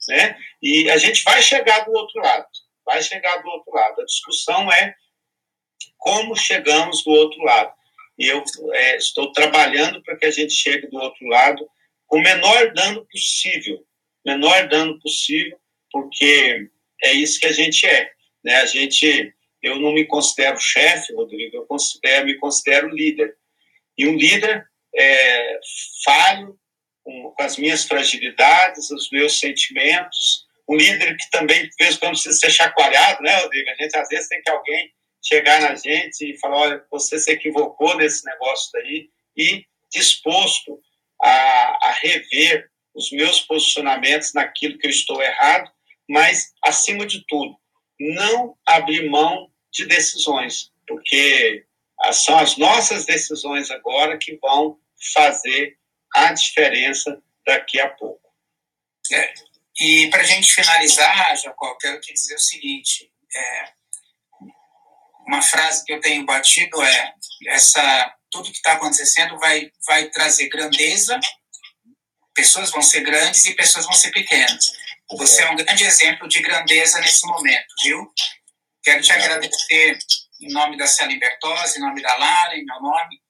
né? 0.09 0.37
E 0.63 0.91
a 0.91 0.97
gente 0.97 1.23
vai 1.23 1.43
chegar 1.43 1.81
do 1.81 1.93
outro 1.93 2.21
lado, 2.21 2.47
vai 2.85 3.03
chegar 3.03 3.37
do 3.43 3.49
outro 3.49 3.73
lado. 3.73 4.01
A 4.01 4.05
discussão 4.05 4.73
é 4.73 4.95
como 5.99 6.35
chegamos 6.35 7.05
do 7.05 7.11
outro 7.11 7.43
lado. 7.43 7.73
E 8.19 8.27
eu 8.27 8.43
é, 8.73 8.97
estou 8.97 9.31
trabalhando 9.33 10.03
para 10.03 10.17
que 10.17 10.25
a 10.25 10.31
gente 10.31 10.55
chegue 10.55 10.87
do 10.87 10.97
outro 10.97 11.27
lado 11.27 11.69
com 12.07 12.19
o 12.19 12.23
menor 12.23 12.73
dano 12.73 13.07
possível, 13.11 13.85
menor 14.25 14.69
dano 14.69 14.99
possível, 15.01 15.59
porque 15.91 16.71
é 17.07 17.13
isso 17.13 17.41
que 17.41 17.47
a 17.47 17.53
gente 17.53 17.87
é, 17.87 18.11
né? 18.45 18.57
A 18.57 18.67
gente 18.67 19.35
eu 19.63 19.81
não 19.81 19.93
me 19.93 20.07
considero 20.07 20.59
chefe, 20.61 21.13
Rodrigo, 21.13 21.57
eu 21.57 21.67
considero, 21.67 22.27
me 22.27 22.37
considero 22.37 22.89
líder. 22.89 23.35
E 23.99 24.07
um 24.07 24.15
líder 24.15 24.65
é, 24.95 25.61
falho 26.05 26.57
com, 27.03 27.33
com, 27.37 27.43
as 27.43 27.57
minhas 27.57 27.85
fragilidades, 27.85 28.91
os 28.91 29.11
meus 29.11 29.41
sentimentos. 29.41 30.47
Um 30.69 30.77
líder 30.77 31.17
que 31.17 31.31
também, 31.31 31.63
de 31.63 31.75
vez 31.79 31.97
em 31.97 31.99
quando, 31.99 32.13
precisa 32.13 32.39
ser 32.39 32.51
chacoalhado, 32.51 33.23
né, 33.23 33.37
Rodrigo? 33.41 33.71
A 33.71 33.75
gente, 33.75 33.97
às 33.97 34.09
vezes, 34.09 34.29
tem 34.29 34.43
que 34.43 34.51
alguém 34.51 34.93
chegar 35.25 35.61
na 35.61 35.75
gente 35.75 36.31
e 36.31 36.39
falar: 36.39 36.59
olha, 36.59 36.85
você 36.91 37.19
se 37.19 37.33
equivocou 37.33 37.97
nesse 37.97 38.25
negócio 38.25 38.71
daí, 38.73 39.09
e 39.37 39.65
disposto 39.93 40.81
a, 41.23 41.89
a 41.89 41.99
rever 42.03 42.69
os 42.95 43.11
meus 43.11 43.41
posicionamentos 43.41 44.33
naquilo 44.33 44.79
que 44.79 44.87
eu 44.87 44.91
estou 44.91 45.23
errado, 45.23 45.71
mas, 46.09 46.53
acima 46.65 47.07
de 47.07 47.25
tudo, 47.27 47.57
não 47.99 48.57
abrir 48.67 49.09
mão 49.09 49.51
de 49.73 49.87
decisões, 49.87 50.71
porque 50.87 51.65
são 52.13 52.39
as 52.39 52.57
nossas 52.57 53.05
decisões 53.05 53.71
agora 53.71 54.19
que 54.19 54.37
vão 54.37 54.79
fazer 55.15 55.77
a 56.15 56.33
diferença 56.33 57.21
daqui 57.47 57.81
a 57.81 57.89
pouco. 57.89 58.21
É, 59.13 59.35
e 59.81 60.09
para 60.11 60.23
a 60.23 60.25
gente 60.25 60.53
finalizar, 60.53 61.37
Jacó, 61.37 61.77
quero 61.77 62.01
te 62.01 62.13
dizer 62.13 62.35
o 62.35 62.41
seguinte: 62.41 63.11
é, 63.35 63.73
uma 65.27 65.43
frase 65.43 65.85
que 65.85 65.93
eu 65.93 66.01
tenho 66.01 66.25
batido 66.25 66.83
é 66.83 67.15
essa 67.49 68.15
tudo 68.31 68.51
que 68.51 68.57
está 68.57 68.73
acontecendo 68.73 69.39
vai 69.39 69.71
vai 69.87 70.09
trazer 70.11 70.49
grandeza, 70.49 71.19
pessoas 72.35 72.71
vão 72.71 72.83
ser 72.83 73.01
grandes 73.01 73.45
e 73.45 73.55
pessoas 73.55 73.85
vão 73.85 73.95
ser 73.95 74.11
pequenas. 74.11 74.73
Você 75.13 75.43
é 75.43 75.51
um 75.51 75.57
grande 75.57 75.85
exemplo 75.85 76.29
de 76.29 76.41
grandeza 76.43 76.99
nesse 77.01 77.25
momento, 77.27 77.67
viu? 77.83 78.13
Quero 78.83 79.03
te 79.03 79.13
agradecer 79.13 79.99
em 80.41 80.53
nome 80.53 80.77
da 80.77 80.87
Célia 80.87 81.19
Bertozzi, 81.19 81.79
em 81.79 81.81
nome 81.81 82.03
da 82.03 82.15
Lara, 82.17 82.57
em 82.57 82.65
meu 82.65 82.81
nome, 82.81 83.21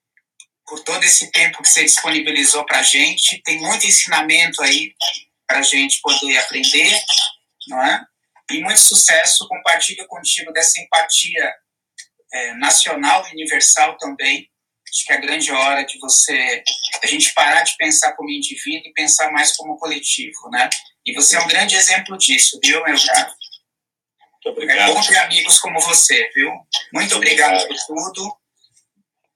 por 0.66 0.82
todo 0.82 1.04
esse 1.04 1.30
tempo 1.30 1.62
que 1.62 1.68
você 1.68 1.84
disponibilizou 1.84 2.64
para 2.64 2.78
a 2.78 2.82
gente. 2.82 3.42
Tem 3.42 3.60
muito 3.60 3.86
ensinamento 3.86 4.62
aí 4.62 4.94
para 5.46 5.58
a 5.58 5.62
gente 5.62 6.00
poder 6.00 6.38
aprender, 6.38 6.98
não 7.68 7.82
é? 7.82 8.04
E 8.50 8.60
muito 8.62 8.80
sucesso. 8.80 9.46
Compartilho 9.46 10.06
contigo 10.06 10.52
dessa 10.52 10.80
empatia 10.80 11.54
é, 12.32 12.54
nacional 12.54 13.26
e 13.28 13.32
universal 13.32 13.98
também. 13.98 14.50
Acho 14.88 15.04
que 15.04 15.12
é 15.12 15.16
a 15.16 15.20
grande 15.20 15.52
hora 15.52 15.84
de 15.84 15.98
você, 15.98 16.62
a 17.02 17.06
gente 17.06 17.34
parar 17.34 17.62
de 17.62 17.76
pensar 17.76 18.12
como 18.14 18.30
indivíduo 18.30 18.88
e 18.88 18.94
pensar 18.94 19.30
mais 19.30 19.54
como 19.54 19.76
coletivo, 19.76 20.48
né? 20.50 20.70
E 21.06 21.14
você 21.14 21.36
é 21.36 21.40
um 21.40 21.46
grande 21.46 21.76
exemplo 21.76 22.18
disso, 22.18 22.58
viu, 22.60 22.82
meu 22.82 22.96
caro? 23.06 23.32
Muito 24.32 24.48
obrigado. 24.48 24.90
É 24.90 24.94
bom 24.94 25.00
ter 25.00 25.18
amigos 25.18 25.58
como 25.60 25.80
você, 25.80 26.28
viu? 26.34 26.50
Muito 26.92 27.14
obrigado, 27.14 27.62
obrigado 27.62 27.86
por 27.86 27.94
tudo. 27.94 28.36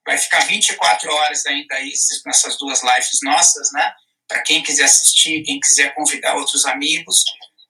Vai 0.05 0.19
ficar 0.19 0.41
24 0.41 1.09
horas 1.13 1.47
ainda 1.47 1.77
aí 1.77 1.93
nessas 2.27 2.59
duas 2.59 2.83
lives 2.83 3.21
nossas, 3.23 3.71
né? 3.73 3.95
Para 4.27 4.43
quem 4.43 4.65
quiser 4.65 4.85
assistir, 4.85 5.45
quem 5.45 5.61
quiser 5.61 5.95
convidar 5.95 6.35
outros 6.35 6.65
amigos. 6.65 7.23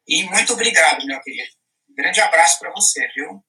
E 0.08 0.24
muito 0.24 0.54
obrigado, 0.54 1.04
meu 1.04 1.20
querido. 1.20 1.50
Um 1.90 1.94
grande 1.94 2.22
abraço 2.22 2.58
para 2.58 2.70
você, 2.70 3.06
viu? 3.14 3.44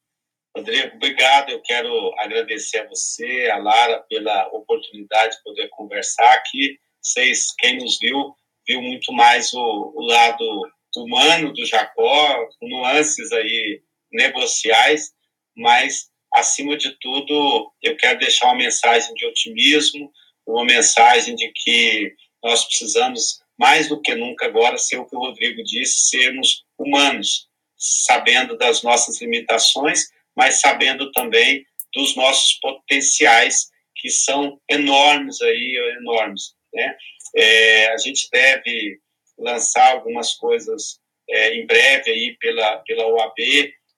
Rodrigo, 0.53 0.95
obrigado. 0.97 1.49
Eu 1.49 1.61
quero 1.61 2.13
agradecer 2.19 2.79
a 2.79 2.87
você, 2.89 3.49
a 3.53 3.57
Lara, 3.57 4.03
pela 4.09 4.47
oportunidade 4.49 5.37
de 5.37 5.43
poder 5.43 5.69
conversar 5.69 6.33
aqui. 6.33 6.77
Vocês, 7.01 7.47
quem 7.57 7.77
nos 7.77 7.97
viu, 7.99 8.35
viu 8.67 8.81
muito 8.81 9.11
mais 9.13 9.53
o, 9.53 9.93
o 9.95 10.01
lado 10.01 10.71
humano 10.95 11.53
do 11.53 11.65
Jacó, 11.65 12.47
nuances 12.61 13.31
aí 13.31 13.81
negociais, 14.11 15.11
mas 15.55 16.09
acima 16.33 16.77
de 16.77 16.91
tudo 16.99 17.71
eu 17.81 17.95
quero 17.97 18.19
deixar 18.19 18.47
uma 18.47 18.55
mensagem 18.55 19.13
de 19.13 19.25
otimismo, 19.25 20.11
uma 20.45 20.65
mensagem 20.65 21.35
de 21.35 21.51
que 21.53 22.13
nós 22.43 22.65
precisamos 22.65 23.39
mais 23.57 23.87
do 23.87 24.01
que 24.01 24.15
nunca 24.15 24.45
agora 24.45 24.77
ser 24.77 24.97
o 24.97 25.05
que 25.05 25.15
o 25.15 25.19
Rodrigo 25.19 25.63
disse, 25.63 26.09
sermos 26.09 26.63
humanos, 26.77 27.47
sabendo 27.77 28.57
das 28.57 28.81
nossas 28.81 29.21
limitações, 29.21 30.05
mas 30.35 30.59
sabendo 30.59 31.11
também 31.11 31.63
dos 31.93 32.15
nossos 32.15 32.53
potenciais 32.53 33.69
que 33.95 34.09
são 34.09 34.59
enormes 34.69 35.41
aí, 35.41 35.95
enormes, 35.99 36.55
né? 36.73 36.95
É, 37.35 37.87
a 37.87 37.97
gente 37.97 38.29
deve 38.31 38.99
lançar 39.37 39.91
algumas 39.91 40.33
coisas 40.35 40.99
é, 41.29 41.55
em 41.55 41.65
breve 41.65 42.11
aí 42.11 42.37
pela, 42.39 42.77
pela 42.79 43.07
OAB, 43.07 43.39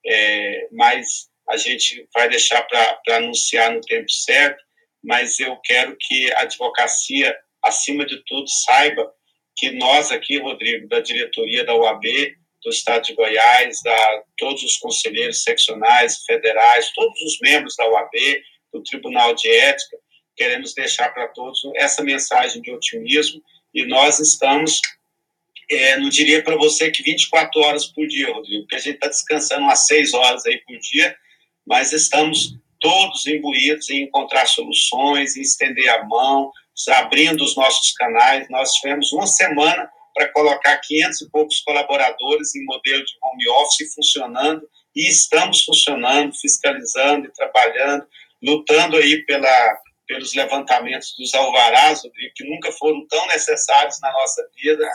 é, 0.05 0.68
mas 0.72 1.30
a 1.49 1.57
gente 1.57 2.07
vai 2.14 2.30
deixar 2.30 2.61
para 2.64 3.18
anunciar 3.18 3.72
no 3.72 3.81
tempo 3.81 4.10
certo, 4.10 4.64
mas 5.03 5.39
eu 5.39 5.57
quero 5.64 5.95
que 5.99 6.31
a 6.34 6.41
advocacia, 6.41 7.35
acima 7.61 8.05
de 8.05 8.23
tudo, 8.26 8.47
saiba 8.47 9.11
que 9.55 9.72
nós 9.72 10.11
aqui, 10.11 10.39
Rodrigo, 10.39 10.88
da 10.88 10.99
diretoria 10.99 11.65
da 11.65 11.76
OAB, 11.76 12.03
do 12.64 12.69
Estado 12.69 13.03
de 13.03 13.14
Goiás, 13.14 13.81
da, 13.84 14.23
todos 14.38 14.64
os 14.64 14.77
conselheiros 14.77 15.43
seccionais, 15.43 16.23
federais, 16.26 16.91
todos 16.93 17.22
os 17.22 17.38
membros 17.41 17.76
da 17.76 17.88
OAB, 17.89 18.11
do 18.72 18.81
Tribunal 18.84 19.35
de 19.35 19.49
Ética, 19.49 19.97
queremos 20.35 20.73
deixar 20.73 21.10
para 21.14 21.27
todos 21.30 21.61
essa 21.76 22.03
mensagem 22.03 22.61
de 22.61 22.72
otimismo 22.72 23.41
e 23.73 23.85
nós 23.85 24.19
estamos, 24.19 24.80
é, 25.69 25.97
não 25.97 26.10
diria 26.10 26.43
para 26.43 26.55
você 26.55 26.91
que 26.91 27.01
24 27.01 27.61
horas 27.61 27.85
por 27.88 28.05
dia, 28.07 28.31
Rodrigo, 28.31 28.64
porque 28.64 28.76
a 28.76 28.80
gente 28.80 28.95
está 28.95 29.07
descansando 29.07 29.61
umas 29.61 29.88
6 29.88 30.14
horas 30.14 30.45
aí 30.45 30.60
por 30.60 30.77
dia, 30.77 31.15
mas 31.65 31.91
estamos 31.91 32.55
todos 32.80 33.26
imbuídos 33.26 33.89
em 33.89 34.03
encontrar 34.03 34.45
soluções, 34.45 35.38
em 35.38 35.41
estender 35.41 35.89
a 35.89 36.03
mão, 36.03 36.51
abrindo 36.89 37.43
os 37.43 37.55
nossos 37.55 37.93
canais. 37.93 38.47
Nós 38.49 38.73
tivemos 38.73 39.11
uma 39.14 39.26
semana 39.26 39.89
para 40.14 40.27
colocar 40.31 40.77
500 40.77 41.22
e 41.22 41.30
poucos 41.30 41.60
colaboradores 41.61 42.53
em 42.55 42.65
modelo 42.65 43.03
de 43.03 43.14
home 43.23 43.47
office 43.61 43.93
funcionando 43.95 44.68
e 44.95 45.07
estamos 45.07 45.64
funcionando, 45.64 46.34
fiscalizando 46.39 47.27
e 47.27 47.31
trabalhando, 47.31 48.05
lutando 48.43 48.97
aí 48.97 49.26
pela, 49.26 49.80
pelos 50.07 50.34
levantamentos 50.34 51.13
dos 51.17 51.34
alvarás, 51.34 52.01
que 52.35 52.43
nunca 52.43 52.71
foram 52.71 53.05
tão 53.07 53.25
necessários 53.27 53.99
na 54.01 54.11
nossa 54.11 54.47
vida. 54.55 54.85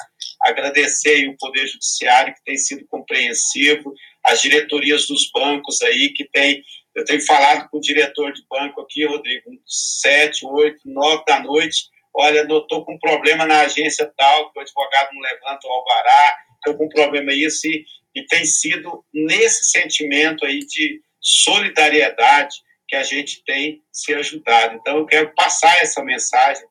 Agradecer 0.43 1.29
o 1.29 1.37
Poder 1.37 1.67
Judiciário, 1.67 2.35
que 2.35 2.45
tem 2.45 2.57
sido 2.57 2.87
compreensivo, 2.89 3.93
as 4.25 4.43
diretorias 4.43 5.07
dos 5.07 5.31
bancos 5.33 5.81
aí, 5.83 6.11
que 6.11 6.29
tem. 6.29 6.63
Eu 6.95 7.05
tenho 7.05 7.25
falado 7.25 7.69
com 7.71 7.79
o 7.79 7.81
diretor 7.81 8.33
de 8.33 8.43
banco 8.49 8.81
aqui, 8.81 9.07
Rodrigo, 9.07 9.51
sete, 9.67 10.45
oito, 10.45 10.81
nove 10.85 11.25
da 11.27 11.41
noite. 11.41 11.85
Olha, 12.15 12.41
estou 12.41 12.85
com 12.85 12.95
um 12.95 12.99
problema 12.99 13.47
na 13.47 13.61
agência 13.61 14.11
tal, 14.17 14.53
que 14.53 14.59
o 14.59 14.63
advogado 14.63 15.11
não 15.13 15.21
levanta 15.21 15.67
o 15.67 15.71
alvará, 15.71 16.37
estou 16.57 16.77
com 16.77 16.87
um 16.87 16.89
problema 16.89 17.33
isso, 17.33 17.67
e, 17.67 17.85
e 18.15 18.27
tem 18.27 18.45
sido 18.45 19.05
nesse 19.15 19.71
sentimento 19.71 20.45
aí 20.45 20.59
de 20.59 21.01
solidariedade 21.21 22.57
que 22.89 22.97
a 22.97 23.03
gente 23.03 23.45
tem 23.45 23.83
se 23.93 24.15
ajudado. 24.15 24.77
Então, 24.77 24.99
eu 24.99 25.07
quero 25.07 25.35
passar 25.35 25.77
essa 25.79 26.03
mensagem 26.03 26.65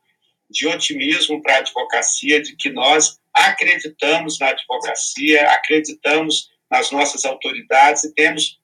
de 0.49 0.67
otimismo 0.67 1.41
para 1.41 1.55
a 1.55 1.59
advocacia, 1.59 2.41
de 2.41 2.55
que 2.55 2.69
nós 2.69 3.19
acreditamos 3.33 4.39
na 4.39 4.49
advocacia, 4.49 5.49
acreditamos 5.51 6.49
nas 6.69 6.91
nossas 6.91 7.23
autoridades 7.25 8.03
e 8.03 8.13
temos 8.13 8.59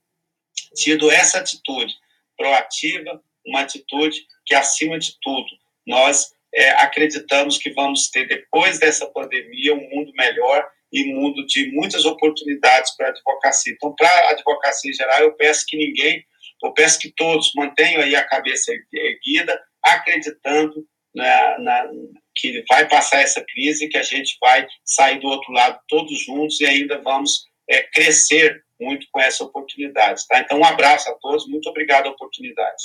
tido 0.76 1.12
essa 1.12 1.40
atitude 1.40 1.94
proativa, 2.38 3.22
uma 3.46 3.62
atitude 3.62 4.26
que, 4.46 4.56
acima 4.56 4.98
de 4.98 5.18
tudo, 5.22 5.48
nós 5.86 6.34
é, 6.54 6.70
acreditamos 6.72 7.58
que 7.58 7.72
vamos 7.72 8.10
ter, 8.10 8.28
depois 8.28 8.80
dessa 8.80 9.06
pandemia, 9.08 9.74
um 9.74 9.90
mundo 9.90 10.12
melhor 10.14 10.68
e 10.92 11.04
um 11.04 11.20
mundo 11.20 11.46
de 11.48 11.72
muitas 11.72 12.06
oportunidades 12.06 12.96
para 12.96 13.08
a 13.08 13.10
advocacia. 13.10 13.74
Então, 13.74 13.94
para 13.96 14.08
a 14.08 14.30
advocacia 14.32 14.92
em 14.92 14.94
geral, 14.94 15.22
eu 15.22 15.34
peço 15.34 15.66
que 15.68 15.78
ninguém, 15.78 16.24
eu 16.64 16.74
peço 16.74 17.00
que 17.00 17.12
todos 17.12 17.52
mantenham 17.56 18.02
aí 18.02 18.16
a 18.16 18.26
cabeça 18.26 18.72
erguida, 18.94 19.62
acreditando 19.84 20.88
na, 21.14 21.60
na, 21.60 21.90
que 22.36 22.64
vai 22.68 22.88
passar 22.88 23.22
essa 23.22 23.44
crise, 23.48 23.90
que 23.90 23.98
a 23.98 24.04
gente 24.04 24.38
vai 24.40 24.66
sair 24.86 25.20
do 25.20 25.28
outro 25.28 25.52
lado 25.52 25.80
todos 25.88 26.24
juntos 26.24 26.60
e 26.62 26.66
ainda 26.66 27.02
vamos 27.02 27.46
é, 27.70 27.84
crescer 27.94 28.64
muito 28.80 29.08
com 29.12 29.20
essa 29.20 29.44
oportunidade. 29.44 30.26
Tá? 30.28 30.40
Então, 30.40 30.60
um 30.60 30.66
abraço 30.66 31.10
a 31.10 31.14
todos, 31.16 31.48
muito 31.48 31.70
obrigado 31.70 32.08
a 32.08 32.12
oportunidade. 32.12 32.84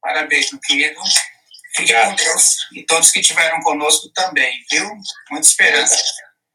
Parabéns, 0.00 0.50
meu 0.50 0.60
querido. 0.60 1.00
Fique 1.76 1.92
com 1.92 2.14
Deus 2.14 2.56
e 2.72 2.82
todos 2.84 3.10
que 3.10 3.20
estiveram 3.20 3.60
conosco 3.60 4.08
também, 4.14 4.64
viu? 4.70 4.88
Muita 5.30 5.46
esperança. 5.46 6.02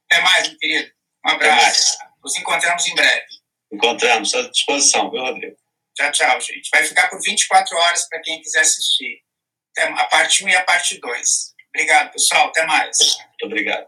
Até 0.09 0.21
mais, 0.21 0.47
meu 0.47 0.57
querido. 0.57 0.91
Um 1.25 1.29
abraço. 1.29 1.97
Nos 2.23 2.35
encontramos 2.37 2.87
em 2.87 2.95
breve. 2.95 3.25
Encontramos, 3.71 4.33
à 4.33 4.49
disposição, 4.49 5.11
viu, 5.11 5.21
Rodrigo? 5.21 5.60
Tchau, 5.95 6.11
tchau, 6.11 6.41
gente. 6.41 6.69
Vai 6.71 6.83
ficar 6.83 7.09
por 7.09 7.21
24 7.21 7.77
horas 7.77 8.07
para 8.07 8.21
quem 8.21 8.41
quiser 8.41 8.61
assistir. 8.61 9.21
A 9.77 10.05
parte 10.05 10.43
1 10.43 10.49
e 10.49 10.55
a 10.55 10.63
parte 10.63 10.99
2. 10.99 11.29
Obrigado, 11.73 12.11
pessoal. 12.11 12.47
Até 12.47 12.65
mais. 12.65 12.97
Muito 12.99 13.45
obrigado. 13.45 13.87